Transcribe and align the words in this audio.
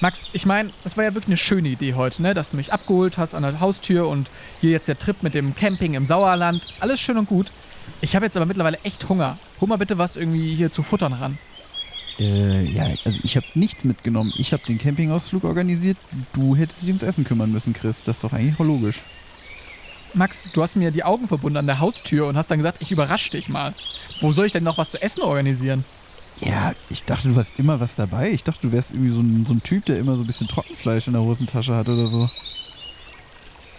Max, 0.00 0.28
ich 0.32 0.46
meine, 0.46 0.70
es 0.84 0.96
war 0.96 1.04
ja 1.04 1.10
wirklich 1.14 1.28
eine 1.28 1.36
schöne 1.36 1.68
Idee 1.68 1.92
heute, 1.92 2.22
ne? 2.22 2.32
dass 2.32 2.48
du 2.48 2.56
mich 2.56 2.72
abgeholt 2.72 3.18
hast 3.18 3.34
an 3.34 3.42
der 3.42 3.60
Haustür 3.60 4.08
und 4.08 4.30
hier 4.60 4.70
jetzt 4.70 4.88
der 4.88 4.98
Trip 4.98 5.22
mit 5.22 5.34
dem 5.34 5.54
Camping 5.54 5.92
im 5.92 6.06
Sauerland. 6.06 6.66
Alles 6.80 7.00
schön 7.00 7.18
und 7.18 7.28
gut. 7.28 7.52
Ich 8.00 8.16
habe 8.16 8.24
jetzt 8.24 8.36
aber 8.36 8.46
mittlerweile 8.46 8.78
echt 8.82 9.10
Hunger. 9.10 9.36
Hol 9.60 9.68
mal 9.68 9.76
bitte 9.76 9.98
was 9.98 10.16
irgendwie 10.16 10.54
hier 10.54 10.70
zu 10.70 10.82
futtern 10.82 11.12
ran. 11.12 11.36
Äh, 12.18 12.64
ja, 12.64 12.84
also 13.04 13.18
ich 13.22 13.36
habe 13.36 13.46
nichts 13.54 13.84
mitgenommen. 13.84 14.32
Ich 14.38 14.54
habe 14.54 14.64
den 14.66 14.78
Campingausflug 14.78 15.44
organisiert. 15.44 15.98
Du 16.32 16.56
hättest 16.56 16.80
dich 16.80 16.88
ums 16.88 17.02
Essen 17.02 17.24
kümmern 17.24 17.52
müssen, 17.52 17.74
Chris. 17.74 18.02
Das 18.04 18.16
ist 18.16 18.24
doch 18.24 18.32
eigentlich 18.32 18.58
auch 18.58 18.64
logisch. 18.64 19.02
Max, 20.14 20.50
du 20.52 20.62
hast 20.62 20.76
mir 20.76 20.90
die 20.90 21.04
Augen 21.04 21.28
verbunden 21.28 21.58
an 21.58 21.66
der 21.66 21.78
Haustür 21.78 22.26
und 22.26 22.36
hast 22.36 22.50
dann 22.50 22.58
gesagt, 22.58 22.80
ich 22.80 22.90
überrasche 22.90 23.30
dich 23.30 23.48
mal. 23.48 23.74
Wo 24.20 24.32
soll 24.32 24.46
ich 24.46 24.52
denn 24.52 24.64
noch 24.64 24.78
was 24.78 24.92
zu 24.92 25.02
essen 25.02 25.22
organisieren? 25.22 25.84
Ja, 26.40 26.72
ich 26.88 27.04
dachte, 27.04 27.28
du 27.28 27.36
hast 27.36 27.58
immer 27.58 27.80
was 27.80 27.96
dabei. 27.96 28.30
Ich 28.30 28.44
dachte, 28.44 28.62
du 28.62 28.72
wärst 28.72 28.92
irgendwie 28.92 29.10
so 29.10 29.20
ein, 29.20 29.44
so 29.46 29.52
ein 29.52 29.62
Typ, 29.62 29.84
der 29.84 29.98
immer 29.98 30.16
so 30.16 30.22
ein 30.22 30.26
bisschen 30.26 30.48
Trockenfleisch 30.48 31.06
in 31.06 31.12
der 31.12 31.22
Hosentasche 31.22 31.74
hat 31.74 31.88
oder 31.88 32.06
so. 32.06 32.30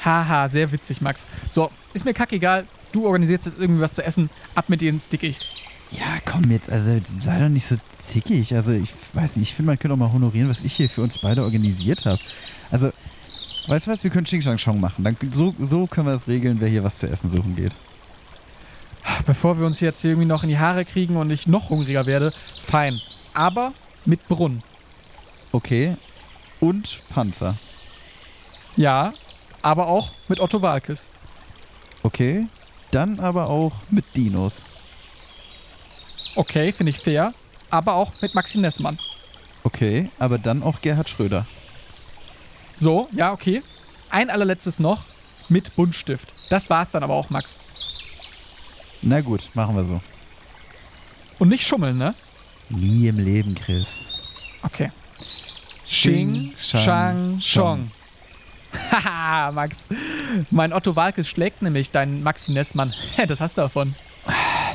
Haha, 0.03 0.47
sehr 0.49 0.71
witzig, 0.71 1.01
Max. 1.01 1.27
So, 1.49 1.71
ist 1.93 2.05
mir 2.05 2.13
kackegal. 2.13 2.65
Du 2.91 3.05
organisierst 3.05 3.45
jetzt 3.45 3.59
irgendwie 3.59 3.81
was 3.81 3.93
zu 3.93 4.03
essen. 4.03 4.29
Ab 4.55 4.69
mit 4.69 4.81
dir 4.81 4.89
ins 4.89 5.09
Dickicht. 5.09 5.47
Ja, 5.91 6.05
komm 6.25 6.49
jetzt, 6.51 6.71
also 6.71 6.99
sei 7.19 7.39
doch 7.39 7.49
nicht 7.49 7.67
so 7.67 7.75
zickig. 8.01 8.55
Also 8.55 8.71
ich 8.71 8.93
weiß 9.13 9.35
nicht, 9.35 9.49
ich 9.49 9.55
finde, 9.55 9.71
man 9.71 9.79
könnte 9.79 9.93
auch 9.93 9.99
mal 9.99 10.11
honorieren, 10.11 10.49
was 10.49 10.61
ich 10.61 10.73
hier 10.73 10.89
für 10.89 11.01
uns 11.01 11.19
beide 11.19 11.43
organisiert 11.43 12.05
habe. 12.05 12.19
Also, 12.69 12.91
weißt 13.67 13.87
du 13.87 13.91
was, 13.91 14.03
wir 14.03 14.11
können 14.11 14.25
Xing 14.25 14.41
Shang 14.41 14.57
Chong 14.57 14.79
machen. 14.79 15.03
Dann, 15.03 15.17
so, 15.33 15.53
so 15.59 15.87
können 15.87 16.07
wir 16.07 16.13
das 16.13 16.27
regeln, 16.27 16.61
wer 16.61 16.69
hier 16.69 16.83
was 16.83 16.99
zu 16.99 17.09
essen 17.09 17.29
suchen 17.29 17.55
geht. 17.55 17.73
Bevor 19.25 19.57
wir 19.57 19.65
uns 19.65 19.79
jetzt 19.79 20.03
irgendwie 20.03 20.27
noch 20.27 20.43
in 20.43 20.49
die 20.49 20.59
Haare 20.59 20.85
kriegen 20.85 21.17
und 21.17 21.29
ich 21.31 21.47
noch 21.47 21.69
hungriger 21.69 22.05
werde, 22.05 22.33
fein. 22.59 23.01
Aber 23.33 23.73
mit 24.05 24.27
Brunnen. 24.27 24.63
Okay. 25.51 25.95
Und 26.59 27.01
Panzer. 27.09 27.57
Ja, 28.75 29.13
aber 29.63 29.87
auch 29.87 30.11
mit 30.27 30.39
Otto 30.39 30.61
Walkes. 30.61 31.09
Okay. 32.03 32.47
Dann 32.91 33.19
aber 33.19 33.47
auch 33.49 33.73
mit 33.89 34.15
Dinos. 34.15 34.63
Okay, 36.35 36.71
finde 36.71 36.89
ich 36.91 36.99
fair. 36.99 37.33
Aber 37.69 37.95
auch 37.95 38.21
mit 38.21 38.35
Maxi 38.35 38.57
Nessmann. 38.57 38.99
Okay, 39.63 40.09
aber 40.19 40.37
dann 40.37 40.61
auch 40.61 40.81
Gerhard 40.81 41.09
Schröder. 41.09 41.47
So, 42.75 43.07
ja, 43.13 43.31
okay. 43.31 43.61
Ein 44.09 44.29
allerletztes 44.29 44.79
noch 44.79 45.05
mit 45.49 45.75
Buntstift. 45.75 46.51
Das 46.51 46.69
war's 46.69 46.91
dann 46.91 47.03
aber 47.03 47.13
auch, 47.13 47.29
Max. 47.29 47.90
Na 49.01 49.21
gut, 49.21 49.49
machen 49.53 49.75
wir 49.75 49.85
so. 49.85 50.01
Und 51.39 51.49
nicht 51.49 51.65
schummeln, 51.65 51.97
ne? 51.97 52.13
Nie 52.69 53.07
im 53.07 53.17
Leben, 53.17 53.55
Chris. 53.55 54.01
Okay. 54.63 54.91
Xing, 55.85 56.53
Shang, 56.59 57.39
Chong. 57.39 57.91
Haha, 58.91 59.51
Max. 59.51 59.85
Mein 60.49 60.71
Otto 60.71 60.95
Walkes 60.95 61.27
schlägt 61.27 61.61
nämlich 61.61 61.91
deinen 61.91 62.23
Maxi 62.23 62.53
Nessmann. 62.53 62.93
das 63.27 63.41
hast 63.41 63.57
du 63.57 63.61
davon. 63.61 63.95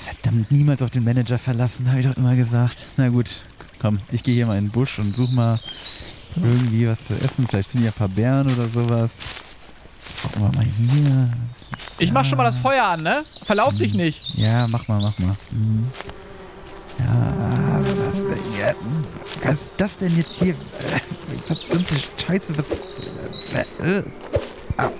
Verdammt, 0.04 0.50
niemals 0.50 0.82
auf 0.82 0.90
den 0.90 1.04
Manager 1.04 1.38
verlassen, 1.38 1.88
habe 1.88 2.00
ich 2.00 2.06
doch 2.06 2.16
immer 2.16 2.34
gesagt. 2.34 2.86
Na 2.96 3.08
gut, 3.08 3.30
komm, 3.80 4.00
ich 4.10 4.24
gehe 4.24 4.34
hier 4.34 4.46
mal 4.46 4.58
in 4.58 4.66
den 4.66 4.72
Busch 4.72 4.98
und 4.98 5.12
suche 5.14 5.32
mal 5.32 5.58
irgendwie 6.34 6.86
was 6.86 7.06
zu 7.06 7.14
essen. 7.14 7.46
Vielleicht 7.48 7.70
finde 7.70 7.86
ich 7.86 7.94
ein 7.94 7.96
paar 7.96 8.08
Beeren 8.08 8.52
oder 8.52 8.68
sowas. 8.68 9.20
Gucken 10.22 10.42
wir 10.42 10.56
mal 10.56 10.66
hier. 10.66 11.30
Ich 11.98 12.12
mach 12.12 12.24
schon 12.24 12.36
mal 12.36 12.44
das 12.44 12.58
Feuer 12.58 12.84
an, 12.84 13.02
ne? 13.02 13.24
Verlauf 13.44 13.74
dich 13.74 13.94
nicht. 13.94 14.34
Ja, 14.34 14.66
mach 14.68 14.86
mal, 14.88 15.00
mach 15.00 15.18
mal. 15.18 15.36
Mhm. 15.50 15.86
Ja, 16.98 17.80
was, 17.80 18.58
ja, 18.58 18.74
was 19.42 19.52
ist 19.54 19.74
das 19.76 19.98
denn 19.98 20.16
jetzt 20.16 20.32
hier? 20.32 20.54
Verdammte 21.46 21.94
Scheiße, 22.26 22.54
was. 22.56 22.66
Äh, 23.82 23.98
äh, 23.98 24.04
ah, 24.76 24.90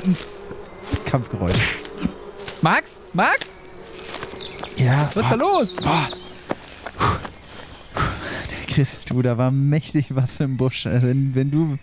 Kampfgeräusch. 1.07 1.77
Max? 2.63 3.05
Max? 3.13 3.59
Ja. 4.77 5.09
Was 5.15 5.25
ist 5.25 5.33
da 5.33 5.37
los? 5.37 5.77
Boah. 5.77 6.09
Chris, 8.69 8.99
du, 9.07 9.23
da 9.23 9.39
war 9.39 9.51
mächtig 9.51 10.15
was 10.15 10.39
im 10.41 10.57
Busch. 10.57 10.87
Also 10.87 11.07
wenn, 11.07 11.35
wenn 11.35 11.51
du 11.51 11.79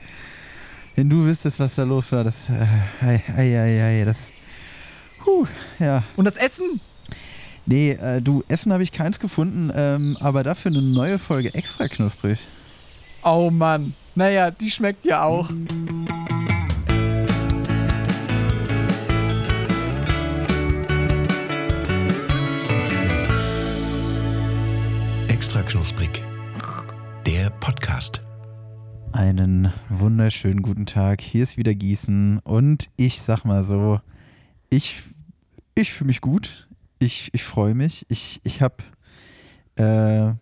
wenn 0.95 1.09
du 1.09 1.25
wüsstest, 1.25 1.59
was 1.59 1.75
da 1.75 1.83
los 1.83 2.11
war, 2.11 2.23
das. 2.23 2.35
Äh, 2.49 3.05
ei, 3.05 3.21
ei, 3.35 4.01
ei, 4.01 4.05
das. 4.05 4.17
Puh, 5.23 5.47
ja. 5.79 6.03
Und 6.17 6.25
das 6.25 6.35
Essen? 6.35 6.81
Nee, 7.65 7.91
äh, 7.91 8.21
du, 8.21 8.43
Essen 8.49 8.73
habe 8.73 8.83
ich 8.83 8.91
keins 8.91 9.19
gefunden, 9.19 9.71
ähm, 9.73 10.17
aber 10.19 10.43
dafür 10.43 10.71
eine 10.71 10.81
neue 10.81 11.17
Folge 11.17 11.53
extra 11.53 11.87
knusprig. 11.87 12.45
Oh 13.23 13.49
Mann. 13.49 13.93
Naja, 14.15 14.51
die 14.51 14.69
schmeckt 14.69 15.05
ja 15.05 15.23
auch. 15.23 15.49
Extra 25.29 25.63
knusprig. 25.63 26.21
Der 27.25 27.49
Podcast. 27.49 28.21
Einen 29.13 29.71
wunderschönen 29.87 30.61
guten 30.61 30.85
Tag. 30.85 31.21
Hier 31.21 31.43
ist 31.43 31.55
wieder 31.55 31.73
Gießen 31.73 32.39
und 32.39 32.89
ich 32.97 33.21
sag 33.21 33.45
mal 33.45 33.63
so, 33.63 34.01
ich, 34.73 35.03
ich 35.75 35.91
fühle 35.91 36.07
mich 36.07 36.21
gut. 36.21 36.67
Ich, 36.99 37.29
ich 37.33 37.43
freue 37.43 37.75
mich. 37.75 38.05
Ich, 38.09 38.39
ich 38.43 38.61
habe 38.61 38.75
äh, 39.75 40.33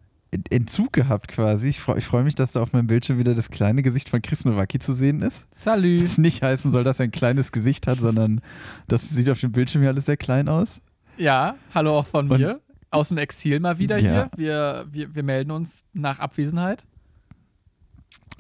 Entzug 0.50 0.94
gehabt 0.94 1.28
quasi. 1.28 1.68
Ich 1.68 1.80
freue 1.80 1.98
ich 1.98 2.06
freu 2.06 2.24
mich, 2.24 2.36
dass 2.36 2.52
da 2.54 2.62
auf 2.62 2.72
meinem 2.74 2.88
Bildschirm 2.88 3.18
wieder 3.18 3.36
das 3.36 3.50
kleine 3.50 3.82
Gesicht 3.82 4.10
von 4.10 4.22
Chris 4.22 4.46
Nowacki 4.46 4.80
zu 4.80 4.94
sehen 4.94 5.22
ist. 5.22 5.46
Salü. 5.52 6.00
Das 6.02 6.18
nicht 6.18 6.42
heißen 6.42 6.72
soll, 6.72 6.84
dass 6.84 7.00
er 7.00 7.06
ein 7.06 7.12
kleines 7.12 7.52
Gesicht 7.52 7.88
hat, 7.88 8.00
sondern 8.00 8.42
das 8.88 9.10
sieht 9.10 9.30
auf 9.30 9.40
dem 9.40 9.52
Bildschirm 9.52 9.82
hier 9.82 9.90
alles 9.90 10.06
sehr 10.06 10.18
klein 10.18 10.48
aus. 10.48 10.82
Ja, 11.18 11.56
hallo 11.74 12.00
auch 12.00 12.08
von 12.08 12.30
Und- 12.30 12.40
mir. 12.40 12.60
Aus 12.94 13.08
dem 13.08 13.18
Exil 13.20 13.62
mal 13.62 13.80
wieder 13.80 13.98
Ja. 14.02 14.12
hier. 14.12 14.30
Wir, 14.36 14.86
wir, 14.92 15.16
wir 15.16 15.24
melden 15.24 15.52
uns 15.52 15.86
nach 15.94 16.20
Abwesenheit. 16.20 16.86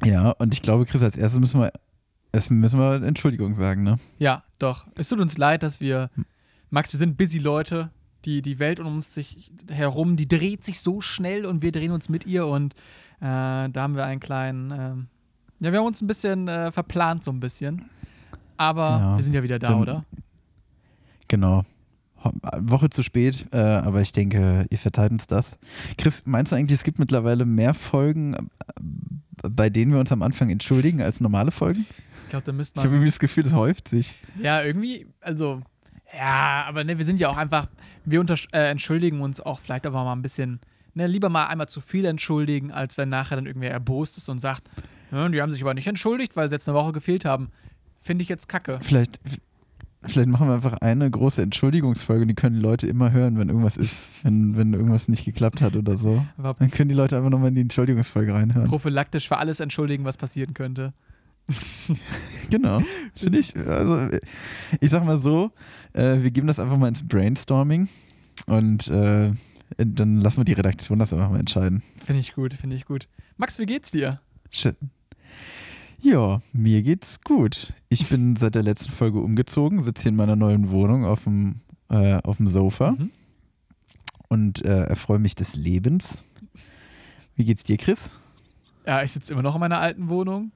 Ja, 0.03 0.31
und 0.31 0.53
ich 0.53 0.61
glaube, 0.61 0.85
Chris, 0.85 1.01
als 1.03 1.15
erstes 1.15 1.39
müssen 1.39 1.61
wir, 1.61 1.71
es 2.33 2.49
müssen 2.49 2.77
wir 2.77 3.01
Entschuldigung 3.01 3.55
sagen, 3.55 3.83
ne? 3.83 3.97
Ja, 4.19 4.43
doch. 4.59 4.87
Es 4.95 5.07
tut 5.09 5.19
uns 5.21 5.37
leid, 5.37 5.63
dass 5.63 5.79
wir. 5.79 6.09
Max, 6.71 6.91
wir 6.93 6.97
sind 6.97 7.17
busy 7.17 7.37
Leute. 7.37 7.91
Die, 8.25 8.41
die 8.43 8.59
Welt 8.59 8.79
um 8.79 8.85
uns 8.87 9.13
sich 9.15 9.51
herum, 9.69 10.15
die 10.15 10.27
dreht 10.27 10.63
sich 10.63 10.79
so 10.79 11.01
schnell 11.01 11.45
und 11.47 11.63
wir 11.63 11.71
drehen 11.71 11.91
uns 11.91 12.07
mit 12.07 12.27
ihr 12.27 12.45
und 12.45 12.73
äh, 13.19 13.21
da 13.21 13.71
haben 13.75 13.95
wir 13.95 14.05
einen 14.05 14.19
kleinen. 14.19 14.71
ähm, 14.71 15.07
ja, 15.59 15.71
wir 15.71 15.79
haben 15.79 15.87
uns 15.87 16.01
ein 16.01 16.07
bisschen 16.07 16.47
äh, 16.47 16.71
verplant, 16.71 17.23
so 17.23 17.31
ein 17.31 17.39
bisschen. 17.39 17.85
Aber 18.57 18.89
Ja, 18.89 19.15
wir 19.17 19.23
sind 19.23 19.33
ja 19.33 19.41
wieder 19.41 19.57
da, 19.57 19.69
dann- 19.69 19.81
oder? 19.81 20.05
Genau. 21.27 21.63
Woche 22.59 22.91
zu 22.91 23.01
spät, 23.01 23.47
äh, 23.51 23.57
aber 23.57 24.01
ich 24.01 24.11
denke, 24.11 24.67
ihr 24.69 24.77
verteilt 24.77 25.11
uns 25.11 25.25
das. 25.25 25.57
Chris, 25.97 26.21
meinst 26.25 26.51
du 26.51 26.55
eigentlich, 26.55 26.77
es 26.77 26.83
gibt 26.83 26.99
mittlerweile 26.99 27.45
mehr 27.45 27.73
Folgen, 27.73 28.35
äh, 28.35 28.39
bei 29.49 29.71
denen 29.71 29.91
wir 29.93 29.99
uns 29.99 30.11
am 30.11 30.21
Anfang 30.21 30.51
entschuldigen, 30.51 31.01
als 31.01 31.19
normale 31.19 31.49
Folgen? 31.49 31.87
Ich 32.25 32.29
glaube, 32.29 32.45
da 32.45 32.51
müsste 32.51 32.75
Ich 32.75 32.83
habe 32.83 32.89
man. 32.89 32.97
irgendwie 32.97 33.09
das 33.09 33.19
Gefühl, 33.19 33.43
das 33.43 33.53
häuft 33.53 33.87
sich. 33.87 34.13
Ja, 34.39 34.61
irgendwie, 34.61 35.07
also. 35.21 35.61
Ja, 36.15 36.65
aber 36.67 36.83
ne, 36.83 36.97
wir 36.97 37.05
sind 37.05 37.19
ja 37.19 37.29
auch 37.29 37.37
einfach. 37.37 37.67
Wir 38.03 38.23
äh, 38.51 38.69
entschuldigen 38.69 39.21
uns 39.21 39.39
auch 39.39 39.59
vielleicht 39.59 39.85
aber 39.85 40.03
mal 40.03 40.13
ein 40.13 40.21
bisschen. 40.21 40.59
Ne, 40.93 41.07
lieber 41.07 41.29
mal 41.29 41.45
einmal 41.45 41.69
zu 41.69 41.79
viel 41.79 42.03
entschuldigen, 42.05 42.71
als 42.71 42.97
wenn 42.97 43.09
nachher 43.09 43.37
dann 43.37 43.45
irgendwer 43.45 43.71
erbost 43.71 44.17
ist 44.17 44.27
und 44.27 44.39
sagt, 44.39 44.69
"Ja, 45.11 45.29
die 45.29 45.41
haben 45.41 45.51
sich 45.51 45.61
aber 45.61 45.73
nicht 45.73 45.87
entschuldigt, 45.87 46.35
weil 46.35 46.49
sie 46.49 46.55
jetzt 46.55 46.67
eine 46.67 46.77
Woche 46.77 46.91
gefehlt 46.91 47.23
haben. 47.23 47.49
Finde 48.01 48.23
ich 48.23 48.29
jetzt 48.29 48.49
kacke. 48.49 48.79
Vielleicht, 48.81 49.21
vielleicht 50.03 50.27
machen 50.27 50.47
wir 50.47 50.55
einfach 50.55 50.73
eine 50.81 51.09
große 51.09 51.41
Entschuldigungsfolge 51.41 52.23
und 52.23 52.27
die 52.27 52.33
können 52.35 52.55
die 52.55 52.61
Leute 52.61 52.87
immer 52.87 53.11
hören, 53.11 53.37
wenn 53.37 53.47
irgendwas 53.47 53.77
ist, 53.77 54.03
wenn, 54.23 54.57
wenn 54.57 54.73
irgendwas 54.73 55.07
nicht 55.07 55.23
geklappt 55.23 55.61
hat 55.61 55.77
oder 55.77 55.95
so. 55.97 56.25
Dann 56.37 56.71
können 56.71 56.89
die 56.89 56.95
Leute 56.95 57.15
einfach 57.15 57.29
nochmal 57.29 57.49
in 57.49 57.55
die 57.55 57.61
Entschuldigungsfolge 57.61 58.33
reinhören. 58.33 58.67
prophylaktisch 58.67 59.27
für 59.27 59.37
alles 59.37 59.59
entschuldigen, 59.59 60.03
was 60.03 60.17
passieren 60.17 60.53
könnte. 60.53 60.93
Genau. 62.49 62.81
Finde 63.15 63.39
ich. 63.39 63.55
Also, 63.55 64.09
ich 64.81 64.89
sag 64.91 65.05
mal 65.05 65.17
so, 65.17 65.51
äh, 65.93 66.21
wir 66.21 66.31
geben 66.31 66.47
das 66.47 66.59
einfach 66.59 66.77
mal 66.77 66.89
ins 66.89 67.07
Brainstorming 67.07 67.87
und 68.45 68.89
äh, 68.89 69.31
dann 69.77 70.15
lassen 70.17 70.37
wir 70.37 70.43
die 70.43 70.51
Redaktion 70.53 70.99
das 70.99 71.13
einfach 71.13 71.29
mal 71.29 71.39
entscheiden. 71.39 71.81
Finde 72.03 72.19
ich 72.19 72.33
gut, 72.33 72.53
finde 72.53 72.75
ich 72.75 72.83
gut. 72.85 73.07
Max, 73.37 73.57
wie 73.57 73.65
geht's 73.65 73.91
dir? 73.91 74.19
Shit. 74.49 74.75
Ja, 76.01 76.41
mir 76.51 76.83
geht's 76.83 77.21
gut. 77.21 77.73
Ich 77.87 78.07
bin 78.09 78.35
seit 78.35 78.55
der 78.55 78.63
letzten 78.63 78.91
Folge 78.91 79.19
umgezogen, 79.19 79.81
sitze 79.81 80.03
hier 80.03 80.09
in 80.09 80.17
meiner 80.17 80.35
neuen 80.35 80.71
Wohnung 80.71 81.05
auf 81.05 81.23
dem, 81.23 81.61
äh, 81.89 82.15
auf 82.23 82.35
dem 82.37 82.47
Sofa 82.47 82.91
Mhm. 82.91 83.11
und 84.27 84.65
äh, 84.65 84.85
erfreue 84.87 85.19
mich 85.19 85.35
des 85.35 85.55
Lebens. 85.55 86.25
Wie 87.35 87.45
geht's 87.45 87.63
dir, 87.63 87.77
Chris? 87.77 88.09
Ja, 88.85 89.03
ich 89.03 89.11
sitze 89.13 89.31
immer 89.31 89.41
noch 89.43 89.55
in 89.55 89.61
meiner 89.61 89.79
alten 89.79 90.09
Wohnung. 90.09 90.51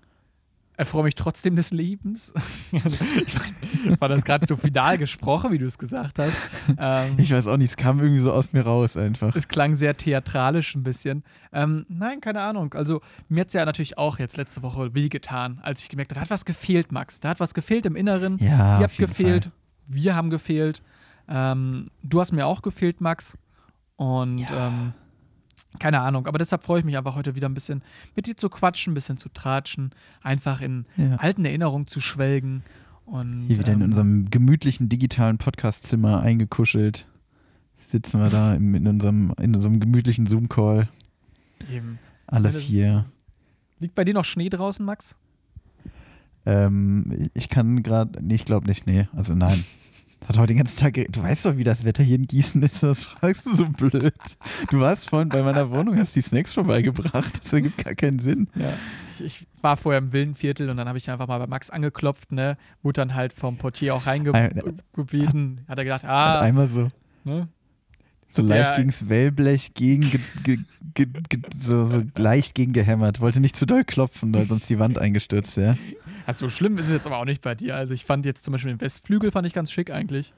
Erfreue 0.77 1.03
mich 1.03 1.15
trotzdem 1.15 1.55
des 1.55 1.71
Lebens. 1.71 2.33
Ich 3.87 4.01
war 4.01 4.09
das 4.09 4.23
gerade 4.23 4.45
so 4.47 4.55
final 4.55 4.97
gesprochen, 4.97 5.51
wie 5.51 5.57
du 5.59 5.65
es 5.65 5.77
gesagt 5.77 6.17
hast. 6.19 6.35
Ähm, 6.77 7.15
Ich 7.17 7.31
weiß 7.31 7.45
auch 7.47 7.57
nicht, 7.57 7.69
es 7.69 7.77
kam 7.77 7.99
irgendwie 7.99 8.19
so 8.19 8.31
aus 8.31 8.51
mir 8.53 8.61
raus 8.61 8.97
einfach. 8.97 9.35
es 9.35 9.47
klang 9.47 9.75
sehr 9.75 9.95
theatralisch 9.95 10.75
ein 10.75 10.83
bisschen. 10.83 11.23
Ähm, 11.53 11.85
nein, 11.87 12.19
keine 12.19 12.41
Ahnung. 12.41 12.73
Also, 12.73 13.01
mir 13.29 13.41
hat 13.41 13.47
es 13.49 13.53
ja 13.53 13.63
natürlich 13.65 13.97
auch 13.97 14.17
jetzt 14.19 14.37
letzte 14.37 14.63
Woche 14.63 14.93
weh 14.95 15.09
getan, 15.09 15.59
als 15.61 15.81
ich 15.81 15.89
gemerkt 15.89 16.11
habe, 16.11 16.15
da 16.15 16.21
hat 16.21 16.29
was 16.31 16.45
gefehlt, 16.45 16.91
Max. 16.91 17.19
Da 17.19 17.29
hat 17.29 17.39
was 17.39 17.53
gefehlt 17.53 17.85
im 17.85 17.95
Inneren. 17.95 18.37
Ja, 18.39 18.79
Ihr 18.79 18.83
habt 18.85 18.97
gefehlt, 18.97 19.43
Fall. 19.45 19.51
wir 19.87 20.15
haben 20.15 20.29
gefehlt. 20.29 20.81
Ähm, 21.29 21.89
du 22.03 22.19
hast 22.19 22.31
mir 22.31 22.45
auch 22.47 22.61
gefehlt, 22.61 23.01
Max. 23.01 23.37
Und 23.97 24.39
Ja. 24.39 24.93
Keine 25.79 25.99
Ahnung, 26.01 26.27
aber 26.27 26.37
deshalb 26.37 26.63
freue 26.63 26.79
ich 26.79 26.85
mich 26.85 26.97
einfach 26.97 27.15
heute 27.15 27.35
wieder 27.35 27.47
ein 27.49 27.53
bisschen 27.53 27.81
mit 28.15 28.25
dir 28.27 28.35
zu 28.37 28.49
quatschen, 28.49 28.91
ein 28.91 28.93
bisschen 28.95 29.17
zu 29.17 29.29
tratschen, 29.29 29.91
einfach 30.21 30.61
in 30.61 30.85
Ja. 30.97 31.15
alten 31.17 31.45
Erinnerungen 31.45 31.87
zu 31.87 31.99
schwelgen. 31.99 32.63
Und, 33.05 33.45
Hier 33.47 33.59
wieder 33.59 33.71
in 33.73 33.81
ähm, 33.81 33.85
unserem 33.89 34.29
gemütlichen 34.31 34.89
digitalen 34.89 35.37
Podcastzimmer 35.37 36.21
eingekuschelt. 36.21 37.05
Sitzen 37.91 38.19
wir 38.19 38.29
da 38.29 38.53
im, 38.55 38.73
in, 38.75 38.87
unserem, 38.87 39.33
in 39.39 39.55
unserem 39.55 39.79
gemütlichen 39.79 40.25
Zoom-Call. 40.25 40.87
Eben. 41.71 41.99
Alle 42.27 42.49
ist- 42.49 42.63
vier. 42.63 43.05
Liegt 43.79 43.93
bei 43.93 44.03
dir 44.05 44.13
noch 44.13 44.25
Schnee 44.25 44.49
draußen, 44.49 44.83
Max? 44.85 45.15
Ähm, 46.45 47.29
ich 47.33 47.49
kann 47.49 47.83
gerade, 47.83 48.23
nee, 48.23 48.35
ich 48.35 48.45
glaube 48.45 48.67
nicht, 48.67 48.85
nee, 48.87 49.07
also 49.13 49.33
nein. 49.35 49.63
Das 50.27 50.29
hat 50.29 50.37
heute 50.39 50.47
den 50.53 50.57
ganzen 50.57 50.77
Tag, 50.79 50.93
ge- 50.93 51.07
du 51.11 51.21
weißt 51.21 51.45
doch, 51.45 51.55
wie 51.57 51.63
das 51.63 51.85
Wetter 51.85 52.01
hier 52.03 52.15
in 52.15 52.25
Gießen 52.25 52.61
ist, 52.63 52.81
was 52.81 53.03
fragst 53.05 53.45
du 53.45 53.55
so 53.55 53.67
blöd? 53.69 54.13
Du 54.71 54.79
warst 54.79 55.07
vorhin 55.09 55.29
bei 55.29 55.43
meiner 55.43 55.69
Wohnung, 55.69 55.95
hast 55.97 56.15
die 56.15 56.21
Snacks 56.21 56.53
vorbeigebracht, 56.53 57.37
das 57.39 57.53
ergibt 57.53 57.83
gar 57.83 57.93
keinen 57.93 58.17
Sinn. 58.19 58.47
Ja. 58.55 58.73
Ich, 59.19 59.23
ich 59.23 59.47
war 59.61 59.77
vorher 59.77 59.99
im 59.99 60.11
Villenviertel 60.13 60.69
und 60.71 60.77
dann 60.77 60.87
habe 60.87 60.97
ich 60.97 61.09
einfach 61.11 61.27
mal 61.27 61.37
bei 61.37 61.45
Max 61.47 61.69
angeklopft, 61.69 62.31
ne? 62.31 62.57
Wurde 62.81 63.01
dann 63.01 63.13
halt 63.13 63.33
vom 63.33 63.57
Portier 63.57 63.93
auch 63.93 64.07
Ein- 64.07 64.27
reingebieten. 64.27 65.61
Hat 65.67 65.77
er 65.77 65.83
gedacht, 65.83 66.05
ah, 66.05 66.39
einmal 66.39 66.67
so, 66.69 66.89
ne? 67.23 67.47
So 68.27 68.41
leicht 68.41 68.75
gegens 68.75 69.07
Wellblech 69.07 69.73
gegen, 69.73 70.09
ge, 70.11 70.19
ge, 70.93 71.07
ge, 71.29 71.39
so, 71.61 71.85
so 71.85 72.03
leicht 72.17 72.55
gegen 72.55 72.73
gehämmert. 72.73 73.19
Wollte 73.21 73.39
nicht 73.39 73.55
zu 73.55 73.65
doll 73.65 73.83
klopfen, 73.83 74.33
weil 74.33 74.47
sonst 74.47 74.69
die 74.69 74.79
Wand 74.79 74.97
eingestürzt 74.97 75.57
wäre. 75.57 75.77
Also 76.25 76.47
so 76.47 76.49
schlimm 76.49 76.77
ist 76.77 76.87
es 76.87 76.91
jetzt 76.91 77.05
aber 77.05 77.17
auch 77.17 77.25
nicht 77.25 77.41
bei 77.41 77.55
dir. 77.55 77.75
Also 77.75 77.93
ich 77.93 78.05
fand 78.05 78.25
jetzt 78.25 78.43
zum 78.43 78.51
Beispiel 78.51 78.71
den 78.71 78.81
Westflügel 78.81 79.31
fand 79.31 79.47
ich 79.47 79.53
ganz 79.53 79.71
schick 79.71 79.91
eigentlich. 79.91 80.33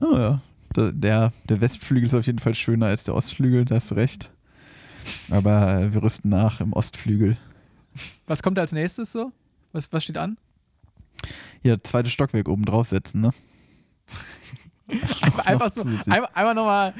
Oh 0.00 0.14
ja, 0.14 0.42
der, 0.74 0.92
der, 0.92 1.32
der 1.48 1.60
Westflügel 1.60 2.06
ist 2.06 2.14
auf 2.14 2.26
jeden 2.26 2.38
Fall 2.38 2.54
schöner 2.54 2.86
als 2.86 3.04
der 3.04 3.14
Ostflügel, 3.14 3.64
da 3.64 3.76
hast 3.76 3.90
du 3.90 3.94
recht. 3.94 4.30
Aber 5.30 5.80
äh, 5.80 5.94
wir 5.94 6.02
rüsten 6.02 6.30
nach 6.30 6.60
im 6.60 6.72
Ostflügel. 6.72 7.36
Was 8.26 8.42
kommt 8.42 8.58
als 8.58 8.72
nächstes 8.72 9.12
so? 9.12 9.32
Was, 9.72 9.92
was 9.92 10.04
steht 10.04 10.18
an? 10.18 10.36
Ja, 11.62 11.76
zweites 11.82 12.12
Stockwerk 12.12 12.48
oben 12.48 12.64
draufsetzen, 12.64 13.20
ne? 13.20 13.30
Einfach, 15.20 15.46
einfach 15.46 15.72
so, 15.74 15.82
einmal, 15.82 16.28
einmal 16.32 16.54
nochmal. 16.54 16.94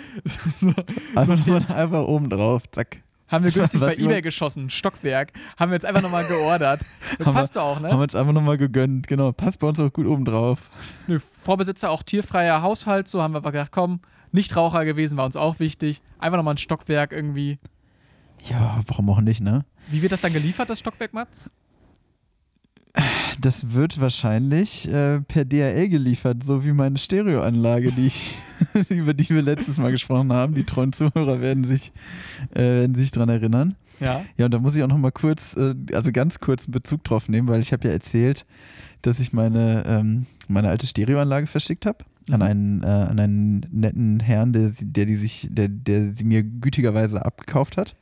Einfach, 1.14 1.46
nur- 1.46 1.70
einfach 1.76 2.04
oben 2.06 2.28
drauf, 2.30 2.64
zack. 2.72 2.98
haben 3.28 3.44
wir 3.44 3.52
günstig 3.52 3.80
Was 3.80 3.96
bei 3.96 4.02
Ebay 4.02 4.22
geschossen, 4.22 4.70
Stockwerk. 4.70 5.32
Haben 5.58 5.70
wir 5.70 5.76
jetzt 5.76 5.86
einfach 5.86 6.02
nochmal 6.02 6.24
geordert. 6.24 6.80
Passt 7.20 7.54
doch 7.54 7.62
auch, 7.62 7.76
Haben 7.76 7.84
wir 7.84 7.94
ne? 7.96 8.02
uns 8.02 8.14
einfach 8.14 8.32
nochmal 8.32 8.58
gegönnt, 8.58 9.06
genau. 9.06 9.30
Passt 9.32 9.60
bei 9.60 9.68
uns 9.68 9.78
auch 9.78 9.92
gut 9.92 10.06
oben 10.06 10.24
drauf. 10.24 10.68
Nö, 11.06 11.20
Vorbesitzer 11.42 11.90
auch 11.90 12.02
tierfreier 12.02 12.60
Haushalt, 12.62 13.06
so 13.08 13.22
haben 13.22 13.34
wir 13.34 13.38
einfach 13.38 13.52
gedacht, 13.52 13.70
komm, 13.72 14.00
Nichtraucher 14.32 14.84
gewesen, 14.84 15.16
war 15.16 15.24
uns 15.24 15.36
auch 15.36 15.60
wichtig. 15.60 16.02
Einfach 16.18 16.38
nochmal 16.38 16.54
ein 16.54 16.58
Stockwerk 16.58 17.12
irgendwie. 17.12 17.58
Ja, 18.44 18.80
warum 18.88 19.08
auch 19.10 19.20
nicht, 19.20 19.40
ne? 19.40 19.64
Wie 19.88 20.02
wird 20.02 20.10
das 20.12 20.20
dann 20.20 20.32
geliefert, 20.32 20.68
das 20.70 20.80
Stockwerk, 20.80 21.12
Mats? 21.14 21.50
Das 23.40 23.72
wird 23.72 24.00
wahrscheinlich 24.00 24.88
äh, 24.90 25.20
per 25.20 25.44
DHL 25.44 25.88
geliefert, 25.88 26.42
so 26.42 26.64
wie 26.64 26.72
meine 26.72 26.96
Stereoanlage, 26.96 27.92
die 27.92 28.06
ich, 28.06 28.36
über 28.88 29.12
die 29.14 29.28
wir 29.28 29.42
letztes 29.42 29.78
Mal 29.78 29.90
gesprochen 29.90 30.32
haben. 30.32 30.54
Die 30.54 30.64
treuen 30.64 30.92
Zuhörer 30.92 31.40
werden 31.40 31.64
sich, 31.64 31.92
äh, 32.54 32.60
werden 32.60 32.94
sich 32.94 33.10
dran 33.10 33.28
erinnern. 33.28 33.74
Ja. 34.00 34.24
Ja, 34.36 34.46
und 34.46 34.52
da 34.54 34.58
muss 34.58 34.74
ich 34.74 34.82
auch 34.82 34.88
noch 34.88 34.98
mal 34.98 35.10
kurz, 35.12 35.54
äh, 35.56 35.74
also 35.92 36.12
ganz 36.12 36.38
kurz 36.38 36.64
einen 36.66 36.72
Bezug 36.72 37.04
drauf 37.04 37.28
nehmen, 37.28 37.48
weil 37.48 37.60
ich 37.60 37.72
habe 37.72 37.86
ja 37.88 37.92
erzählt, 37.94 38.46
dass 39.02 39.20
ich 39.20 39.32
meine, 39.32 39.84
ähm, 39.86 40.26
meine 40.48 40.68
alte 40.68 40.86
Stereoanlage 40.86 41.46
verschickt 41.46 41.84
habe 41.86 42.04
an 42.30 42.42
einen, 42.42 42.82
äh, 42.82 42.86
an 42.86 43.18
einen 43.20 43.66
netten 43.70 44.18
Herrn, 44.20 44.52
der, 44.52 44.70
sie- 44.70 44.86
der, 44.92 45.06
die 45.06 45.16
sich, 45.16 45.48
der, 45.50 45.68
der 45.68 46.12
sie 46.12 46.24
mir 46.24 46.42
gütigerweise 46.42 47.24
abgekauft 47.24 47.76
hat. 47.76 47.94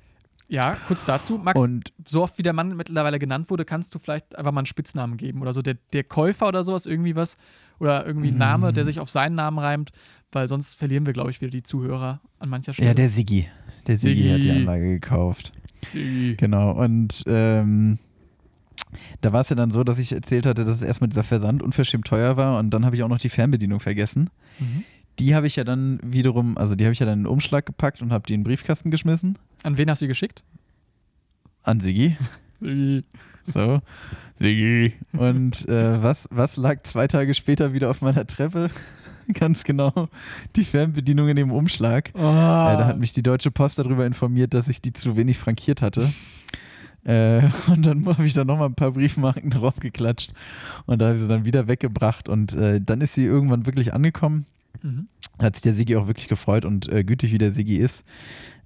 Ja, 0.49 0.77
kurz 0.87 1.05
dazu. 1.05 1.39
Max, 1.39 1.59
Und 1.61 1.93
so 2.07 2.23
oft 2.23 2.37
wie 2.39 2.43
der 2.43 2.53
Mann 2.53 2.77
mittlerweile 2.77 3.19
genannt 3.19 3.51
wurde, 3.51 3.65
kannst 3.65 3.95
du 3.95 3.99
vielleicht 3.99 4.37
einfach 4.37 4.53
mal 4.53 4.61
einen 4.61 4.67
Spitznamen 4.67 5.17
geben 5.17 5.41
oder 5.41 5.53
so. 5.55 5.63
Der, 5.63 5.77
der 5.93 6.05
Käufer 6.05 6.49
oder 6.49 6.65
sowas, 6.65 6.87
irgendwie 6.87 7.17
was. 7.17 7.37
Oder 7.81 8.07
irgendwie 8.07 8.29
ein 8.29 8.37
Name, 8.39 8.71
Mhm. 8.71 8.75
der 8.75 8.85
sich 8.85 9.01
auf 9.01 9.11
seinen 9.11 9.35
Namen 9.35 9.59
reimt, 9.59 9.91
weil 10.33 10.47
sonst 10.49 10.75
verlieren 10.77 11.07
wir, 11.07 11.13
glaube 11.13 11.31
ich, 11.31 11.41
wieder 11.41 11.51
die 11.51 11.63
Zuhörer 11.63 12.21
an 12.39 12.49
mancher 12.51 12.73
Stelle. 12.73 12.89
ja, 12.89 12.95
der 12.95 13.09
Siggi. 13.09 13.49
Der 13.87 13.97
Siggi, 13.97 14.23
Siggi. 14.23 14.35
hat 14.35 14.43
die 14.45 14.51
Anlage 14.51 14.87
gekauft. 14.89 15.53
Die- 15.93 16.37
Genau. 16.37 16.71
Und 16.73 17.25
ähm, 17.27 17.99
da 19.23 19.33
war 19.33 19.41
es 19.41 19.49
ja 19.49 19.57
dann 19.57 19.71
so, 19.71 19.83
dass 19.83 19.99
ich 19.99 20.13
erzählt 20.13 20.47
hatte, 20.47 20.65
dass 20.65 20.83
erstmal 20.83 21.09
dieser 21.09 21.25
Versand 21.25 21.63
unverschämt 21.63 22.07
teuer 22.07 22.37
war 22.37 22.59
und 22.59 22.71
dann 22.71 22.85
habe 22.87 22.95
ich 22.97 23.03
auch 23.03 23.09
noch 23.09 23.19
die 23.19 23.29
Fernbedienung 23.29 23.81
vergessen. 23.81 24.31
Mhm. 24.61 24.85
Die 25.19 25.35
habe 25.35 25.47
ich 25.47 25.57
ja 25.57 25.65
dann 25.65 25.99
wiederum, 26.03 26.57
also 26.59 26.75
die 26.75 26.85
habe 26.85 26.93
ich 26.93 26.99
ja 27.01 27.07
dann 27.07 27.19
in 27.21 27.25
den 27.25 27.31
Umschlag 27.33 27.67
gepackt 27.67 28.03
und 28.03 28.13
habe 28.13 28.25
die 28.27 28.35
in 28.35 28.41
den 28.41 28.45
Briefkasten 28.45 28.91
geschmissen. 28.91 29.37
An 29.65 29.77
wen 29.77 29.91
hast 29.91 30.01
du 30.01 30.05
die 30.07 30.11
geschickt? 30.11 30.45
An 31.63 31.81
Siggi. 31.81 32.17
Die- 32.61 33.03
So. 33.47 33.81
Siggi. 34.41 34.95
Und 35.13 35.69
äh, 35.69 36.03
was, 36.03 36.29
was 36.31 36.57
lag 36.57 36.83
zwei 36.85 37.07
Tage 37.09 37.35
später 37.35 37.73
wieder 37.73 37.91
auf 37.91 38.01
meiner 38.01 38.27
Treppe? 38.27 38.71
Ganz 39.33 39.65
genau. 39.65 40.09
Die 40.55 40.65
Fernbedienung 40.65 41.29
in 41.29 41.37
dem 41.37 41.51
Umschlag. 41.51 42.11
Oh. 42.15 42.19
Äh, 42.21 42.23
da 42.23 42.87
hat 42.87 42.99
mich 42.99 43.13
die 43.13 43.23
Deutsche 43.23 43.51
Post 43.51 43.79
darüber 43.79 44.07
informiert, 44.07 44.55
dass 44.55 44.69
ich 44.69 44.81
die 44.83 44.93
zu 44.93 45.17
wenig 45.17 45.39
frankiert 45.39 45.83
hatte. 45.83 46.13
Äh, 47.05 47.49
und 47.69 47.85
dann 47.87 48.05
habe 48.07 48.25
ich 48.27 48.33
da 48.35 48.45
nochmal 48.45 48.69
ein 48.69 48.75
paar 48.75 48.93
Briefmarken 48.93 49.51
drauf 49.51 49.77
geklatscht 49.79 50.33
und 50.87 51.01
da 51.01 51.07
habe 51.09 51.17
ich 51.17 51.23
sie 51.23 51.29
dann 51.29 51.45
wieder 51.45 51.69
weggebracht. 51.69 52.29
Und 52.29 52.55
äh, 52.55 52.81
dann 52.81 53.01
ist 53.03 53.15
sie 53.15 53.25
irgendwann 53.25 53.67
wirklich 53.67 53.93
angekommen. 53.95 54.47
Mhm. 54.83 55.09
Da 55.39 55.47
hat 55.47 55.57
sich 55.57 55.63
der 55.63 55.75
Sigi 55.75 55.97
auch 55.97 56.07
wirklich 56.07 56.29
gefreut 56.29 56.65
und 56.65 56.89
äh, 56.91 57.05
gütig 57.05 57.33
wie 57.33 57.39
der 57.39 57.51
Sigi 57.53 57.77
ist, 57.77 58.05